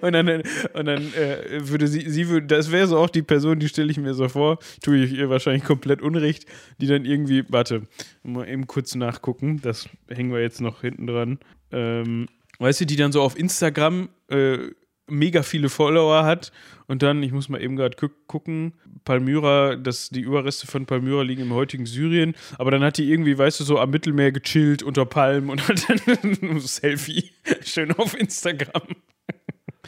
Und 0.00 0.12
dann, 0.12 0.28
und 0.28 0.84
dann 0.86 1.14
äh, 1.14 1.68
würde 1.68 1.88
sie, 1.88 2.08
sie 2.08 2.28
würde, 2.28 2.46
das 2.46 2.70
wäre 2.70 2.86
so 2.86 2.98
auch 2.98 3.10
die 3.10 3.22
Person, 3.22 3.58
die 3.58 3.68
stelle 3.68 3.90
ich 3.90 3.98
mir 3.98 4.14
so 4.14 4.28
vor, 4.28 4.58
tue 4.82 4.98
ich 4.98 5.12
ihr 5.12 5.30
wahrscheinlich 5.30 5.64
komplett 5.64 6.00
Unrecht, 6.00 6.46
die 6.80 6.86
dann 6.86 7.04
irgendwie, 7.04 7.44
warte, 7.48 7.88
mal 8.22 8.48
eben 8.48 8.66
kurz 8.66 8.94
nachgucken, 8.94 9.60
das 9.62 9.88
hängen 10.08 10.32
wir 10.32 10.40
jetzt 10.40 10.60
noch 10.60 10.82
hinten 10.82 11.06
dran. 11.08 11.38
Ähm, 11.72 12.28
weißt 12.58 12.82
du, 12.82 12.86
die 12.86 12.96
dann 12.96 13.10
so 13.10 13.20
auf 13.22 13.36
Instagram 13.36 14.10
äh, 14.28 14.58
mega 15.08 15.42
viele 15.42 15.68
Follower 15.68 16.24
hat 16.24 16.52
und 16.86 17.02
dann, 17.02 17.22
ich 17.22 17.32
muss 17.32 17.48
mal 17.48 17.62
eben 17.62 17.76
gerade 17.76 17.96
gu 17.96 18.08
gucken, 18.26 18.74
Palmyra, 19.04 19.76
das, 19.76 20.08
die 20.08 20.20
Überreste 20.20 20.66
von 20.66 20.86
Palmyra 20.86 21.22
liegen 21.22 21.42
im 21.42 21.52
heutigen 21.52 21.86
Syrien, 21.86 22.34
aber 22.58 22.70
dann 22.70 22.82
hat 22.82 22.98
die 22.98 23.10
irgendwie, 23.10 23.36
weißt 23.36 23.60
du, 23.60 23.64
so 23.64 23.78
am 23.78 23.90
Mittelmeer 23.90 24.32
gechillt 24.32 24.82
unter 24.82 25.04
Palmen 25.04 25.50
und 25.50 25.68
hat 25.68 25.88
dann 25.88 26.38
ein 26.42 26.60
Selfie 26.60 27.30
schön 27.62 27.92
auf 27.92 28.18
Instagram. 28.18 28.82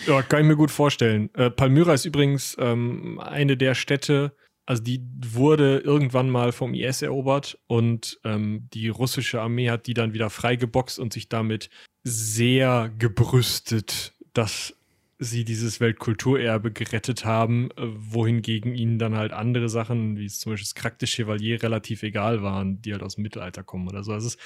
Ja, 0.07 0.23
kann 0.23 0.43
ich 0.43 0.47
mir 0.47 0.57
gut 0.57 0.71
vorstellen. 0.71 1.31
Äh, 1.35 1.51
Palmyra 1.51 1.95
ist 1.95 2.05
übrigens 2.05 2.55
ähm, 2.59 3.19
eine 3.19 3.57
der 3.57 3.75
Städte, 3.75 4.33
also 4.67 4.83
die 4.83 5.01
wurde 5.23 5.79
irgendwann 5.79 6.29
mal 6.29 6.53
vom 6.53 6.75
IS 6.75 7.01
erobert 7.01 7.59
und 7.67 8.19
ähm, 8.25 8.69
die 8.75 8.89
russische 8.89 9.41
Armee 9.41 9.71
hat 9.71 9.87
die 9.87 9.95
dann 9.95 10.13
wieder 10.13 10.29
freigeboxt 10.29 10.99
und 10.99 11.13
sich 11.13 11.29
damit 11.29 11.71
sehr 12.03 12.91
gebrüstet, 12.99 14.13
dass 14.35 14.76
sie 15.19 15.45
dieses 15.45 15.81
Weltkulturerbe 15.81 16.73
gerettet 16.73 17.25
haben, 17.25 17.71
äh, 17.73 17.83
wohingegen 17.97 18.75
ihnen 18.75 18.99
dann 18.99 19.17
halt 19.17 19.33
andere 19.33 19.69
Sachen, 19.69 20.17
wie 20.17 20.29
zum 20.29 20.53
Beispiel 20.53 20.65
das 20.65 20.75
Krak 20.75 20.99
de 20.99 21.09
Chevalier, 21.09 21.63
relativ 21.63 22.03
egal 22.03 22.43
waren, 22.43 22.83
die 22.83 22.93
halt 22.93 23.03
aus 23.03 23.15
dem 23.15 23.23
Mittelalter 23.23 23.63
kommen 23.63 23.89
oder 23.89 24.05
so. 24.05 24.13
Also 24.13 24.29
es 24.29 24.39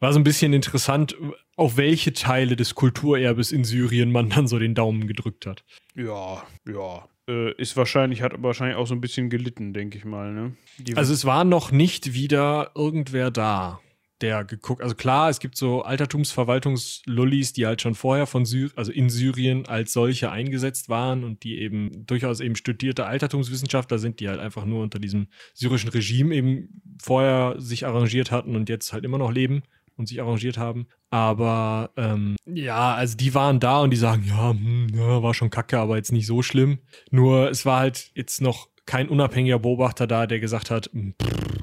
war 0.00 0.12
so 0.12 0.18
ein 0.18 0.24
bisschen 0.24 0.52
interessant, 0.52 1.16
auf 1.56 1.76
welche 1.76 2.12
Teile 2.12 2.56
des 2.56 2.74
Kulturerbes 2.74 3.52
in 3.52 3.64
Syrien 3.64 4.10
man 4.10 4.30
dann 4.30 4.48
so 4.48 4.58
den 4.58 4.74
Daumen 4.74 5.06
gedrückt 5.06 5.46
hat. 5.46 5.64
Ja, 5.94 6.42
ja. 6.68 7.08
Äh, 7.28 7.52
ist 7.60 7.76
wahrscheinlich, 7.76 8.22
hat 8.22 8.40
wahrscheinlich 8.40 8.76
auch 8.76 8.86
so 8.86 8.94
ein 8.94 9.00
bisschen 9.00 9.30
gelitten, 9.30 9.72
denke 9.72 9.98
ich 9.98 10.04
mal, 10.04 10.32
ne? 10.32 10.56
Also 10.94 11.12
es 11.12 11.24
war 11.24 11.44
noch 11.44 11.72
nicht 11.72 12.14
wieder 12.14 12.70
irgendwer 12.76 13.32
da, 13.32 13.80
der 14.20 14.44
geguckt. 14.44 14.82
Also 14.82 14.94
klar, 14.94 15.28
es 15.28 15.40
gibt 15.40 15.56
so 15.56 15.82
Altertumsverwaltungslullis, 15.82 17.52
die 17.52 17.66
halt 17.66 17.82
schon 17.82 17.94
vorher 17.94 18.26
von 18.26 18.44
Syr 18.44 18.70
also 18.76 18.92
in 18.92 19.10
Syrien 19.10 19.66
als 19.66 19.92
solche 19.92 20.30
eingesetzt 20.30 20.88
waren 20.88 21.24
und 21.24 21.42
die 21.44 21.58
eben 21.58 22.06
durchaus 22.06 22.40
eben 22.40 22.56
studierte 22.56 23.06
Altertumswissenschaftler 23.06 23.98
sind, 23.98 24.20
die 24.20 24.28
halt 24.28 24.40
einfach 24.40 24.64
nur 24.64 24.82
unter 24.82 24.98
diesem 24.98 25.28
syrischen 25.54 25.90
Regime 25.90 26.34
eben 26.34 26.82
vorher 27.02 27.54
sich 27.58 27.86
arrangiert 27.86 28.30
hatten 28.30 28.56
und 28.56 28.68
jetzt 28.68 28.92
halt 28.92 29.04
immer 29.04 29.18
noch 29.18 29.30
leben. 29.30 29.62
und 29.96 30.08
sich 30.08 30.20
arrangiert 30.20 30.58
haben. 30.58 30.86
Aber 31.10 31.90
ähm, 31.96 32.36
ja, 32.44 32.94
also 32.94 33.16
die 33.16 33.34
waren 33.34 33.60
da 33.60 33.80
und 33.80 33.90
die 33.90 33.96
sagen, 33.96 34.24
ja, 34.28 34.50
hm, 34.50 34.88
ja, 34.94 35.22
war 35.22 35.34
schon 35.34 35.50
kacke, 35.50 35.78
aber 35.78 35.96
jetzt 35.96 36.12
nicht 36.12 36.26
so 36.26 36.42
schlimm. 36.42 36.78
Nur 37.10 37.50
es 37.50 37.64
war 37.64 37.80
halt 37.80 38.10
jetzt 38.14 38.40
noch 38.42 38.68
kein 38.86 39.08
unabhängiger 39.08 39.58
Beobachter 39.58 40.06
da, 40.06 40.26
der 40.26 40.40
gesagt 40.40 40.70
hat, 40.70 40.90
hm, 40.92 41.14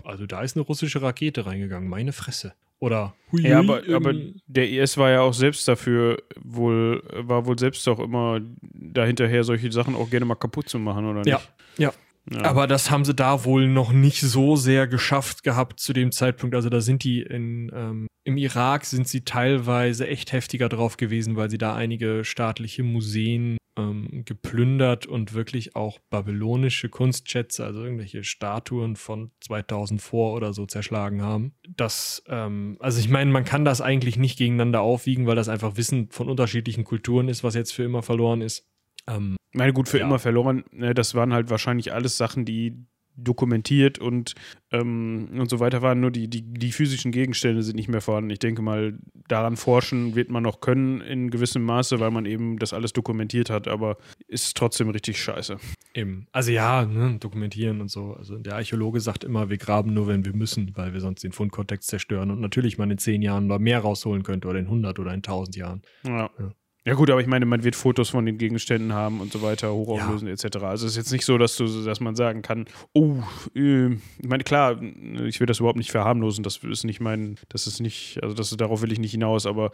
also 0.03 0.25
da 0.25 0.41
ist 0.41 0.55
eine 0.55 0.65
russische 0.65 1.01
Rakete 1.01 1.45
reingegangen, 1.45 1.89
meine 1.89 2.11
Fresse. 2.13 2.53
Oder 2.79 3.15
hui, 3.31 3.47
ja, 3.47 3.59
aber, 3.59 3.81
aber 3.93 4.13
der 4.45 4.69
IS 4.69 4.97
war 4.97 5.09
ja 5.09 5.21
auch 5.21 5.33
selbst 5.33 5.65
dafür 5.69 6.21
wohl, 6.41 7.01
war 7.13 7.45
wohl 7.45 7.57
selbst 7.57 7.87
auch 7.87 7.99
immer 7.99 8.41
dahinterher, 8.73 9.45
solche 9.45 9.71
Sachen 9.71 9.95
auch 9.95 10.09
gerne 10.09 10.25
mal 10.25 10.35
kaputt 10.35 10.67
zu 10.67 10.79
machen, 10.79 11.05
oder 11.05 11.19
nicht? 11.19 11.27
Ja, 11.27 11.41
ja. 11.77 11.93
Aber 12.31 12.67
das 12.67 12.89
haben 12.89 13.05
sie 13.05 13.13
da 13.13 13.43
wohl 13.43 13.67
noch 13.67 13.91
nicht 13.91 14.21
so 14.21 14.55
sehr 14.55 14.87
geschafft 14.87 15.43
gehabt 15.43 15.79
zu 15.79 15.93
dem 15.93 16.11
Zeitpunkt. 16.11 16.55
Also 16.55 16.69
da 16.69 16.79
sind 16.79 17.03
die 17.03 17.21
in, 17.21 17.69
ähm, 17.73 18.07
im 18.23 18.37
Irak 18.37 18.85
sind 18.85 19.07
sie 19.07 19.25
teilweise 19.25 20.07
echt 20.07 20.31
heftiger 20.31 20.69
drauf 20.69 20.95
gewesen, 20.97 21.35
weil 21.35 21.49
sie 21.49 21.57
da 21.57 21.75
einige 21.75 22.23
staatliche 22.23 22.83
Museen 22.83 23.57
ähm, 23.77 24.23
geplündert 24.25 25.05
und 25.05 25.33
wirklich 25.33 25.75
auch 25.75 25.99
babylonische 26.09 26.89
Kunstschätze, 26.89 27.65
also 27.65 27.83
irgendwelche 27.83 28.23
Statuen 28.23 28.95
von 28.95 29.31
2000 29.41 30.01
vor 30.01 30.33
oder 30.33 30.53
so 30.53 30.65
zerschlagen 30.65 31.21
haben. 31.21 31.55
Das, 31.67 32.23
ähm, 32.27 32.77
also 32.79 32.99
ich 32.99 33.09
meine, 33.09 33.31
man 33.31 33.45
kann 33.45 33.65
das 33.65 33.81
eigentlich 33.81 34.17
nicht 34.17 34.37
gegeneinander 34.37 34.81
aufwiegen, 34.81 35.25
weil 35.25 35.35
das 35.35 35.49
einfach 35.49 35.75
Wissen 35.75 36.09
von 36.09 36.29
unterschiedlichen 36.29 36.83
Kulturen 36.83 37.27
ist, 37.27 37.43
was 37.43 37.55
jetzt 37.55 37.73
für 37.73 37.83
immer 37.83 38.03
verloren 38.03 38.41
ist. 38.41 38.65
Ähm, 39.07 39.37
meine, 39.53 39.73
gut, 39.73 39.89
für 39.89 39.99
ja. 39.99 40.05
immer 40.05 40.19
verloren, 40.19 40.63
ne, 40.71 40.93
das 40.93 41.15
waren 41.15 41.33
halt 41.33 41.49
wahrscheinlich 41.49 41.93
alles 41.93 42.17
Sachen, 42.17 42.45
die 42.45 42.85
dokumentiert 43.15 43.99
und, 43.99 44.33
ähm, 44.71 45.29
und 45.33 45.49
so 45.49 45.59
weiter 45.59 45.81
waren. 45.81 45.99
Nur 45.99 46.11
die, 46.11 46.27
die, 46.27 46.41
die 46.41 46.71
physischen 46.71 47.11
Gegenstände 47.11 47.63
sind 47.63 47.75
nicht 47.75 47.87
mehr 47.89 48.01
vorhanden. 48.01 48.29
Ich 48.29 48.39
denke 48.39 48.61
mal, 48.61 48.97
daran 49.27 49.55
forschen 49.55 50.15
wird 50.15 50.29
man 50.29 50.43
noch 50.43 50.61
können 50.61 51.01
in 51.01 51.29
gewissem 51.29 51.63
Maße, 51.63 51.99
weil 51.99 52.11
man 52.11 52.25
eben 52.25 52.57
das 52.59 52.73
alles 52.73 52.93
dokumentiert 52.93 53.49
hat, 53.49 53.67
aber 53.67 53.97
ist 54.27 54.57
trotzdem 54.57 54.89
richtig 54.89 55.21
scheiße. 55.21 55.57
Eben. 55.93 56.27
Also 56.31 56.51
ja, 56.51 56.85
ne, 56.85 57.17
dokumentieren 57.19 57.81
und 57.81 57.89
so. 57.89 58.13
Also 58.13 58.37
der 58.37 58.55
Archäologe 58.55 58.99
sagt 58.99 59.23
immer, 59.23 59.49
wir 59.49 59.57
graben 59.57 59.93
nur, 59.93 60.07
wenn 60.07 60.25
wir 60.25 60.33
müssen, 60.33 60.71
weil 60.75 60.93
wir 60.93 60.99
sonst 60.99 61.23
den 61.23 61.31
Fundkontext 61.31 61.89
zerstören 61.89 62.31
und 62.31 62.41
natürlich 62.41 62.77
man 62.77 62.89
in 62.89 62.97
zehn 62.97 63.21
Jahren 63.21 63.47
noch 63.47 63.59
mehr 63.59 63.79
rausholen 63.79 64.23
könnte 64.23 64.47
oder 64.47 64.59
in 64.59 64.65
100 64.65 64.97
oder 64.97 65.11
in 65.11 65.17
1000 65.17 65.55
Jahren. 65.55 65.81
ja. 66.05 66.29
ja. 66.39 66.51
Ja 66.85 66.95
gut, 66.95 67.09
aber 67.09 67.21
ich 67.21 67.27
meine, 67.27 67.45
man 67.45 67.63
wird 67.63 67.77
Fotos 67.77 68.09
von 68.09 68.25
den 68.25 68.37
Gegenständen 68.37 68.91
haben 68.91 69.21
und 69.21 69.31
so 69.31 69.41
weiter, 69.41 69.73
hochauflösen 69.73 70.27
ja. 70.27 70.33
etc. 70.33 70.57
Also 70.63 70.85
es 70.85 70.93
ist 70.93 70.97
jetzt 70.97 71.11
nicht 71.13 71.23
so, 71.23 71.37
dass 71.37 71.55
du, 71.55 71.65
dass 71.85 72.01
man 72.01 72.15
sagen 72.15 72.41
kann, 72.41 72.65
oh, 72.93 73.23
äh, 73.55 73.93
ich 73.93 74.27
meine, 74.27 74.43
klar, 74.43 74.81
ich 74.81 75.39
will 75.39 75.47
das 75.47 75.59
überhaupt 75.59 75.77
nicht 75.77 75.91
verharmlosen, 75.91 76.43
das 76.43 76.57
ist 76.57 76.83
nicht 76.83 76.99
mein, 76.99 77.37
das 77.47 77.67
ist 77.67 77.79
nicht, 77.79 78.21
also 78.21 78.35
das, 78.35 78.49
darauf 78.57 78.81
will 78.81 78.91
ich 78.91 78.99
nicht 78.99 79.11
hinaus, 79.11 79.45
aber 79.45 79.71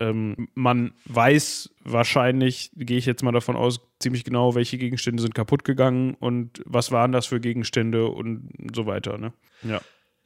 ähm, 0.00 0.48
man 0.54 0.92
weiß 1.06 1.70
wahrscheinlich, 1.84 2.70
gehe 2.74 2.98
ich 2.98 3.06
jetzt 3.06 3.22
mal 3.22 3.32
davon 3.32 3.56
aus, 3.56 3.80
ziemlich 3.98 4.24
genau, 4.24 4.54
welche 4.54 4.76
Gegenstände 4.76 5.22
sind 5.22 5.34
kaputt 5.34 5.64
gegangen 5.64 6.14
und 6.14 6.62
was 6.66 6.92
waren 6.92 7.12
das 7.12 7.26
für 7.26 7.40
Gegenstände 7.40 8.06
und 8.06 8.50
so 8.74 8.84
weiter, 8.84 9.16
ne? 9.16 9.32
Ja. 9.62 9.80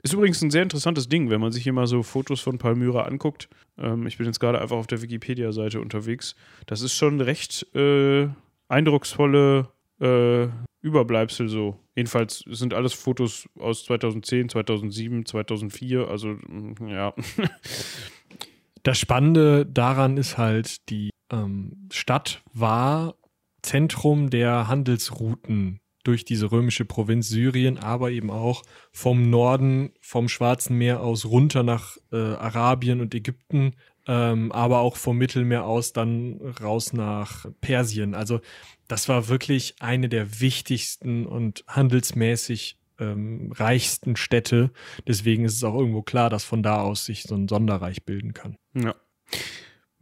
Ist 0.04 0.12
übrigens 0.12 0.42
ein 0.42 0.50
sehr 0.50 0.62
interessantes 0.62 1.08
Ding, 1.08 1.30
wenn 1.30 1.40
man 1.40 1.50
sich 1.50 1.62
hier 1.62 1.72
mal 1.72 1.86
so 1.86 2.02
Fotos 2.02 2.42
von 2.42 2.58
Palmyra 2.58 3.04
anguckt. 3.04 3.48
Ähm, 3.78 4.06
ich 4.06 4.18
bin 4.18 4.26
jetzt 4.26 4.38
gerade 4.38 4.60
einfach 4.60 4.76
auf 4.76 4.86
der 4.86 5.00
Wikipedia-Seite 5.00 5.80
unterwegs. 5.80 6.36
Das 6.66 6.82
ist 6.82 6.92
schon 6.92 7.22
recht 7.22 7.74
äh, 7.74 8.28
eindrucksvolle 8.68 9.70
äh, 10.00 10.48
Überbleibsel 10.82 11.48
so. 11.48 11.80
Jedenfalls 11.96 12.44
sind 12.46 12.74
alles 12.74 12.92
Fotos 12.92 13.48
aus 13.58 13.86
2010, 13.86 14.50
2007, 14.50 15.24
2004. 15.24 16.06
Also, 16.06 16.28
mm, 16.28 16.74
ja. 16.88 17.14
Das 18.82 18.98
Spannende 18.98 19.64
daran 19.64 20.18
ist 20.18 20.36
halt, 20.36 20.90
die 20.90 21.08
ähm, 21.32 21.88
Stadt 21.90 22.42
war 22.52 23.14
Zentrum 23.62 24.28
der 24.28 24.68
Handelsrouten 24.68 25.80
durch 26.04 26.24
diese 26.24 26.52
römische 26.52 26.84
Provinz 26.84 27.28
Syrien, 27.28 27.78
aber 27.78 28.10
eben 28.10 28.30
auch 28.30 28.62
vom 28.92 29.28
Norden, 29.30 29.92
vom 30.00 30.28
Schwarzen 30.28 30.78
Meer 30.78 31.00
aus 31.00 31.24
runter 31.24 31.62
nach 31.62 31.96
äh, 32.12 32.16
Arabien 32.16 33.00
und 33.00 33.14
Ägypten, 33.14 33.74
ähm, 34.06 34.52
aber 34.52 34.80
auch 34.80 34.96
vom 34.96 35.18
Mittelmeer 35.18 35.64
aus 35.64 35.92
dann 35.92 36.40
raus 36.62 36.92
nach 36.92 37.46
Persien. 37.60 38.14
Also 38.14 38.40
das 38.86 39.08
war 39.08 39.28
wirklich 39.28 39.76
eine 39.80 40.08
der 40.08 40.40
wichtigsten 40.40 41.26
und 41.26 41.64
handelsmäßig 41.66 42.78
ähm, 42.98 43.52
reichsten 43.52 44.16
Städte. 44.16 44.70
Deswegen 45.08 45.44
ist 45.44 45.54
es 45.54 45.64
auch 45.64 45.74
irgendwo 45.74 46.02
klar, 46.02 46.30
dass 46.30 46.44
von 46.44 46.62
da 46.62 46.80
aus 46.80 47.06
sich 47.06 47.24
so 47.24 47.34
ein 47.34 47.48
Sonderreich 47.48 48.04
bilden 48.04 48.34
kann. 48.34 48.56
Ja. 48.74 48.94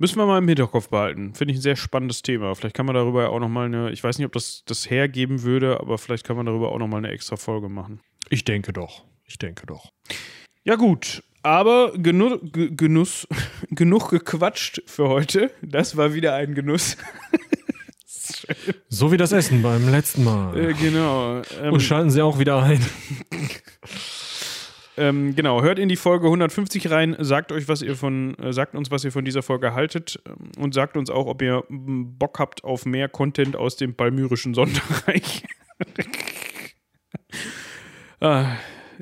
Müssen 0.03 0.19
wir 0.19 0.27
mal 0.27 0.39
im 0.39 0.49
Hinterkopf 0.49 0.89
behalten. 0.89 1.33
Finde 1.33 1.53
ich 1.53 1.59
ein 1.59 1.63
sehr 1.63 1.77
spannendes 1.77 2.23
Thema. 2.23 2.57
Vielleicht 2.57 2.75
kann 2.75 2.87
man 2.87 2.97
darüber 2.97 3.31
auch 3.31 3.39
nochmal 3.39 3.67
eine, 3.67 3.93
ich 3.93 4.03
weiß 4.03 4.19
nicht, 4.19 4.27
ob 4.27 4.33
das 4.33 4.65
das 4.67 4.91
hergeben 4.91 5.45
würde, 5.45 5.79
aber 5.79 5.97
vielleicht 5.97 6.27
kann 6.27 6.35
man 6.35 6.45
darüber 6.45 6.73
auch 6.73 6.79
nochmal 6.79 6.99
eine 6.99 7.13
extra 7.13 7.37
Folge 7.37 7.69
machen. 7.69 8.01
Ich 8.29 8.45
denke 8.45 8.73
doch. 8.73 9.05
Ich 9.27 9.39
denke 9.39 9.65
doch. 9.65 9.93
Ja, 10.65 10.75
gut. 10.75 11.23
Aber 11.45 11.93
genu 11.97 12.41
Genuss, 12.51 13.29
genug 13.71 14.11
gequatscht 14.11 14.83
für 14.87 15.09
heute. 15.09 15.53
Das 15.63 15.97
war 15.97 16.15
wieder 16.15 16.35
ein 16.35 16.57
Genuss. 16.57 16.97
so 18.89 19.13
wie 19.13 19.17
das 19.17 19.31
Essen 19.31 19.63
beim 19.63 19.89
letzten 19.89 20.25
Mal. 20.25 20.59
Äh, 20.59 20.75
genau. 20.75 21.43
Ähm, 21.63 21.75
Und 21.75 21.81
schalten 21.81 22.11
Sie 22.11 22.23
auch 22.23 22.41
wieder 22.41 22.61
ein. 22.61 22.85
Ähm, 24.97 25.35
genau, 25.35 25.63
hört 25.63 25.79
in 25.79 25.89
die 25.89 25.97
Folge 25.97 26.27
150 26.27 26.91
rein, 26.91 27.17
sagt 27.19 27.51
euch, 27.51 27.67
was 27.67 27.81
ihr 27.81 27.97
von, 27.97 28.37
äh, 28.39 28.53
sagt 28.53 28.75
uns, 28.75 28.91
was 28.91 29.05
ihr 29.05 29.13
von 29.13 29.25
dieser 29.25 29.43
Folge 29.43 29.75
haltet 29.75 30.21
ähm, 30.27 30.51
und 30.59 30.75
sagt 30.75 30.97
uns 30.97 31.09
auch, 31.09 31.27
ob 31.27 31.41
ihr 31.41 31.65
Bock 31.69 32.39
habt 32.39 32.65
auf 32.65 32.85
mehr 32.85 33.09
Content 33.09 33.57
aus 33.57 33.77
dem 33.77 33.95
palmyrischen 33.95 34.53
Sonderreich. 34.53 35.45
ah, 38.21 38.57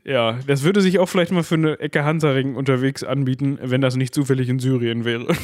ja, 0.05 0.39
das 0.47 0.63
würde 0.63 0.81
sich 0.81 1.01
auch 1.01 1.09
vielleicht 1.09 1.33
mal 1.33 1.43
für 1.43 1.57
eine 1.57 1.81
Ecke 1.81 2.05
Hansaring 2.05 2.55
unterwegs 2.55 3.03
anbieten, 3.03 3.59
wenn 3.61 3.81
das 3.81 3.97
nicht 3.97 4.15
zufällig 4.15 4.49
in 4.49 4.59
Syrien 4.59 5.05
wäre. 5.05 5.27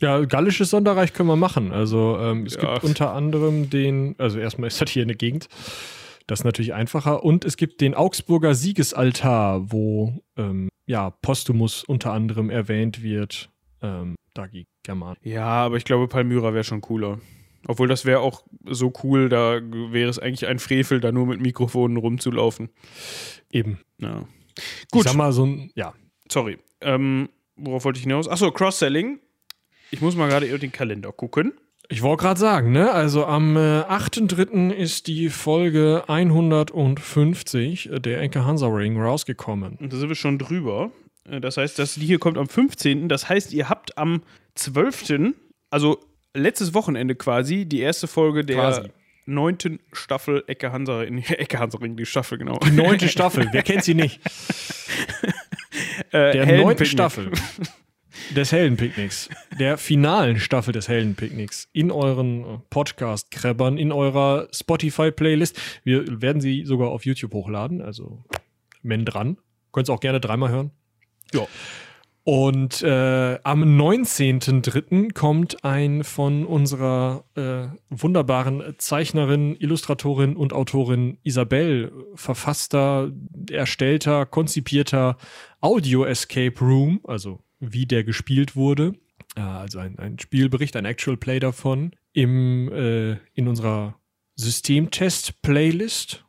Ja, 0.00 0.24
gallisches 0.24 0.70
Sonderreich 0.70 1.12
können 1.12 1.28
wir 1.28 1.36
machen. 1.36 1.72
Also 1.72 2.18
ähm, 2.20 2.46
es 2.46 2.56
ja. 2.56 2.74
gibt 2.74 2.84
unter 2.84 3.12
anderem 3.12 3.70
den, 3.70 4.16
also 4.18 4.38
erstmal 4.38 4.66
ist 4.66 4.80
das 4.80 4.90
hier 4.90 5.04
eine 5.04 5.14
Gegend, 5.14 5.48
das 6.26 6.40
ist 6.40 6.44
natürlich 6.44 6.74
einfacher. 6.74 7.24
Und 7.24 7.44
es 7.44 7.56
gibt 7.56 7.80
den 7.80 7.94
Augsburger 7.94 8.54
Siegesaltar, 8.54 9.70
wo 9.72 10.22
ähm, 10.36 10.68
ja, 10.86 11.10
Postumus 11.10 11.84
unter 11.84 12.12
anderem 12.12 12.50
erwähnt 12.50 13.02
wird. 13.02 13.50
Ähm, 13.82 14.16
Dagi 14.34 14.66
German. 14.82 15.16
Ja, 15.22 15.46
aber 15.46 15.76
ich 15.76 15.84
glaube, 15.84 16.08
Palmyra 16.08 16.54
wäre 16.54 16.64
schon 16.64 16.80
cooler. 16.80 17.20
Obwohl 17.66 17.88
das 17.88 18.04
wäre 18.04 18.20
auch 18.20 18.44
so 18.66 18.92
cool, 19.02 19.28
da 19.28 19.60
wäre 19.62 20.10
es 20.10 20.18
eigentlich 20.18 20.46
ein 20.46 20.58
Frevel, 20.58 21.00
da 21.00 21.12
nur 21.12 21.26
mit 21.26 21.40
Mikrofonen 21.40 21.96
rumzulaufen. 21.96 22.68
Eben. 23.50 23.80
Ja. 23.98 24.26
Gut. 24.90 25.04
Ich 25.04 25.10
sag 25.10 25.14
mal 25.14 25.32
so 25.32 25.46
ein, 25.46 25.70
ja. 25.74 25.94
Sorry. 26.30 26.58
Ähm, 26.80 27.28
worauf 27.56 27.84
wollte 27.84 27.98
ich 27.98 28.04
hinaus? 28.04 28.28
Achso, 28.28 28.50
Cross-Selling. 28.50 29.18
Ich 29.90 30.00
muss 30.00 30.16
mal 30.16 30.28
gerade 30.28 30.58
den 30.58 30.72
Kalender 30.72 31.12
gucken. 31.12 31.54
Ich 31.88 32.02
wollte 32.02 32.22
gerade 32.22 32.40
sagen, 32.40 32.72
ne? 32.72 32.90
Also 32.92 33.26
am 33.26 33.56
äh, 33.56 33.60
8.3. 33.82 34.70
ist 34.70 35.06
die 35.06 35.28
Folge 35.28 36.04
150 36.08 37.90
der 37.98 38.20
Enke 38.20 38.44
Hansa 38.44 38.66
Ring 38.68 39.00
rausgekommen. 39.00 39.76
Und 39.76 39.92
da 39.92 39.96
sind 39.96 40.08
wir 40.08 40.16
schon 40.16 40.38
drüber. 40.38 40.90
Äh, 41.28 41.40
das 41.40 41.56
heißt, 41.56 41.78
das 41.78 41.94
hier 41.94 42.18
kommt 42.18 42.38
am 42.38 42.48
15. 42.48 43.08
Das 43.08 43.28
heißt, 43.28 43.52
ihr 43.52 43.68
habt 43.68 43.98
am 43.98 44.22
12., 44.54 45.34
also 45.70 46.00
letztes 46.32 46.74
Wochenende 46.74 47.14
quasi, 47.14 47.66
die 47.66 47.80
erste 47.80 48.06
Folge 48.06 48.44
der 48.44 48.56
quasi. 48.56 48.88
neunten 49.26 49.80
Staffel 49.92 50.42
Ecke 50.46 50.72
Hansa 50.72 51.00
Ring. 51.00 51.18
Ecke 51.28 51.58
Hansa 51.58 51.78
Ring, 51.78 51.96
die 51.96 52.06
Staffel, 52.06 52.38
genau. 52.38 52.58
Die 52.58 52.70
neunte 52.70 53.08
Staffel, 53.08 53.48
wer 53.52 53.62
kennt 53.62 53.84
sie 53.84 53.94
nicht? 53.94 54.20
äh, 56.12 56.32
der 56.32 56.62
neunte 56.62 56.86
Staffel 56.86 57.30
des 58.30 58.52
Heldenpicknicks, 58.52 59.28
der 59.58 59.78
finalen 59.78 60.38
Staffel 60.38 60.72
des 60.72 60.88
Heldenpicknicks 60.88 61.68
in 61.72 61.90
euren 61.90 62.62
Podcast-Krebbern, 62.70 63.78
in 63.78 63.92
eurer 63.92 64.48
Spotify-Playlist. 64.52 65.60
Wir 65.84 66.20
werden 66.22 66.40
sie 66.40 66.64
sogar 66.64 66.88
auf 66.88 67.04
YouTube 67.04 67.34
hochladen, 67.34 67.82
also 67.82 68.24
Men 68.82 69.04
dran. 69.04 69.38
Könnt 69.72 69.88
ihr 69.88 69.92
auch 69.92 70.00
gerne 70.00 70.20
dreimal 70.20 70.50
hören. 70.50 70.70
Ja. 71.32 71.46
Und 72.26 72.80
äh, 72.80 73.38
am 73.42 73.62
19.03. 73.62 75.12
kommt 75.12 75.62
ein 75.62 76.04
von 76.04 76.46
unserer 76.46 77.24
äh, 77.34 77.66
wunderbaren 77.90 78.74
Zeichnerin, 78.78 79.54
Illustratorin 79.58 80.34
und 80.34 80.54
Autorin 80.54 81.18
Isabel 81.22 81.92
verfasster, 82.14 83.12
erstellter, 83.50 84.24
konzipierter 84.24 85.18
Audio 85.60 86.06
Escape 86.06 86.58
Room, 86.60 87.00
also 87.04 87.40
wie 87.60 87.86
der 87.86 88.04
gespielt 88.04 88.56
wurde. 88.56 88.94
Also 89.34 89.78
ein, 89.78 89.98
ein 89.98 90.18
Spielbericht, 90.18 90.76
ein 90.76 90.84
Actual 90.84 91.16
Play 91.16 91.40
davon 91.40 91.92
im, 92.12 92.70
äh, 92.72 93.16
in 93.34 93.48
unserer 93.48 93.98
Systemtest-Playlist. 94.36 96.24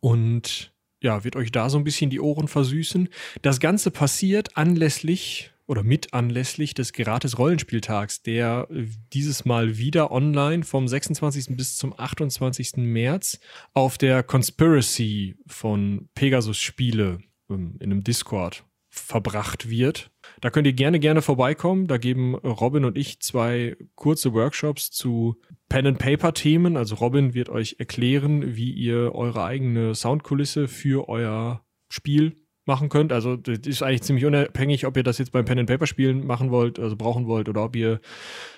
Und 0.00 0.72
ja, 1.00 1.24
wird 1.24 1.36
euch 1.36 1.52
da 1.52 1.70
so 1.70 1.78
ein 1.78 1.84
bisschen 1.84 2.10
die 2.10 2.20
Ohren 2.20 2.48
versüßen. 2.48 3.08
Das 3.42 3.60
Ganze 3.60 3.90
passiert 3.90 4.56
anlässlich 4.56 5.52
oder 5.68 5.82
mit 5.82 6.14
anlässlich 6.14 6.74
des 6.74 6.92
Gratis 6.92 7.38
Rollenspieltags, 7.38 8.22
der 8.22 8.66
äh, 8.70 8.86
dieses 9.12 9.44
Mal 9.44 9.78
wieder 9.78 10.10
online 10.10 10.64
vom 10.64 10.88
26. 10.88 11.56
bis 11.56 11.76
zum 11.76 11.98
28. 11.98 12.78
März 12.78 13.38
auf 13.74 13.98
der 13.98 14.22
Conspiracy 14.22 15.36
von 15.46 16.08
Pegasus 16.14 16.58
Spiele 16.58 17.20
ähm, 17.50 17.76
in 17.80 17.92
einem 17.92 18.02
Discord 18.02 18.64
verbracht 18.88 19.68
wird. 19.68 20.10
Da 20.40 20.50
könnt 20.50 20.66
ihr 20.66 20.72
gerne, 20.72 21.00
gerne 21.00 21.22
vorbeikommen. 21.22 21.86
Da 21.86 21.98
geben 21.98 22.34
Robin 22.34 22.84
und 22.84 22.96
ich 22.96 23.20
zwei 23.20 23.76
kurze 23.94 24.32
Workshops 24.34 24.90
zu 24.90 25.40
Pen-and-Paper-Themen. 25.68 26.76
Also 26.76 26.94
Robin 26.96 27.34
wird 27.34 27.48
euch 27.48 27.76
erklären, 27.78 28.56
wie 28.56 28.70
ihr 28.72 29.14
eure 29.14 29.44
eigene 29.44 29.94
Soundkulisse 29.94 30.68
für 30.68 31.08
euer 31.08 31.64
Spiel 31.88 32.36
machen 32.68 32.88
könnt. 32.88 33.12
Also 33.12 33.34
das 33.34 33.60
ist 33.66 33.82
eigentlich 33.82 34.02
ziemlich 34.02 34.26
unabhängig, 34.26 34.86
ob 34.86 34.96
ihr 34.96 35.02
das 35.02 35.18
jetzt 35.18 35.32
beim 35.32 35.44
Pen-and-Paper-Spielen 35.44 36.24
machen 36.24 36.50
wollt, 36.52 36.78
also 36.78 36.94
brauchen 36.94 37.26
wollt, 37.26 37.48
oder 37.48 37.64
ob 37.64 37.74
ihr 37.74 38.00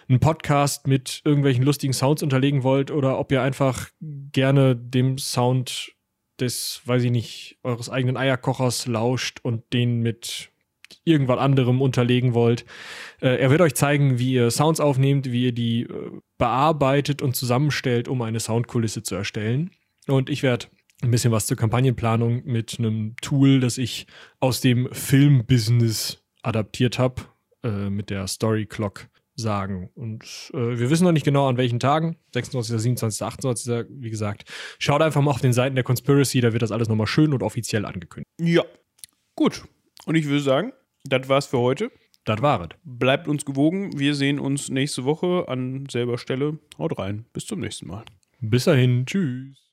einen 0.09 0.21
Podcast 0.21 0.87
mit 0.87 1.23
irgendwelchen 1.25 1.63
lustigen 1.63 1.95
Sounds 1.95 2.23
unterlegen 2.23 2.63
wollt, 2.63 2.91
oder 2.91 3.19
ob 3.19 3.33
ihr 3.33 3.41
einfach 3.41 3.89
gerne 4.01 4.77
dem 4.77 5.17
Sound 5.17 5.95
des, 6.41 6.83
weiß 6.85 7.05
ich 7.05 7.11
nicht, 7.11 7.59
eures 7.63 7.89
eigenen 7.89 8.17
Eierkochers 8.17 8.87
lauscht 8.87 9.39
und 9.43 9.73
den 9.73 10.01
mit 10.01 10.50
irgendwas 11.05 11.39
anderem 11.39 11.81
unterlegen 11.81 12.35
wollt. 12.35 12.65
Äh, 13.21 13.41
er 13.41 13.51
wird 13.51 13.61
euch 13.61 13.75
zeigen, 13.75 14.19
wie 14.19 14.33
ihr 14.35 14.51
Sounds 14.51 14.81
aufnehmt, 14.81 15.31
wie 15.33 15.45
ihr 15.47 15.53
die 15.53 15.83
äh, 15.83 16.11
bearbeitet 16.39 17.23
und 17.23 17.37
zusammenstellt, 17.37 18.09
um 18.09 18.23
eine 18.23 18.41
Soundkulisse 18.41 19.03
zu 19.03 19.15
erstellen. 19.15 19.71
Und 20.07 20.31
ich 20.31 20.43
werde 20.43 20.67
ein 21.03 21.11
bisschen 21.11 21.33
was 21.33 21.47
zur 21.47 21.57
Kampagnenplanung 21.57 22.43
mit 22.45 22.79
einem 22.79 23.15
Tool, 23.23 23.61
das 23.61 23.79
ich 23.79 24.07
aus 24.39 24.61
dem 24.61 24.89
Filmbusiness 24.93 26.23
adaptiert 26.43 26.99
habe, 26.99 27.23
äh, 27.63 27.91
mit 27.91 28.11
der 28.11 28.27
Story 28.27 28.67
Clock 28.67 29.09
sagen. 29.35 29.91
Und 29.95 30.51
äh, 30.53 30.79
wir 30.79 30.91
wissen 30.91 31.05
noch 31.05 31.13
nicht 31.13 31.25
genau 31.25 31.49
an 31.49 31.57
welchen 31.57 31.81
Tagen. 31.81 32.17
26., 32.35 32.79
27., 32.79 33.23
28. 33.23 33.87
Wie 33.89 34.11
gesagt, 34.11 34.45
schaut 34.79 35.03
einfach 35.03 35.23
mal 35.23 35.31
auf 35.31 35.41
den 35.41 35.53
Seiten 35.53 35.75
der 35.75 35.85
Conspiracy, 35.85 36.41
da 36.41 36.53
wird 36.53 36.63
das 36.63 36.73
alles 36.73 36.89
nochmal 36.89 37.07
schön 37.07 37.33
und 37.33 37.43
offiziell 37.43 37.87
angekündigt. 37.87 38.31
Ja. 38.39 38.65
Gut. 39.35 39.65
Und 40.05 40.15
ich 40.15 40.27
würde 40.27 40.41
sagen, 40.41 40.73
das 41.05 41.29
war's 41.29 41.47
für 41.47 41.59
heute. 41.59 41.91
Das 42.25 42.43
war 42.43 42.61
es. 42.61 42.69
Bleibt 42.85 43.29
uns 43.29 43.45
gewogen. 43.45 43.99
Wir 43.99 44.15
sehen 44.15 44.39
uns 44.39 44.69
nächste 44.69 45.05
Woche 45.05 45.47
an 45.49 45.87
selber 45.91 46.19
Stelle. 46.19 46.59
Haut 46.79 46.99
rein. 46.99 47.25
Bis 47.33 47.47
zum 47.47 47.61
nächsten 47.61 47.87
Mal. 47.87 48.05
Bis 48.41 48.65
dahin. 48.65 49.07
Tschüss. 49.07 49.70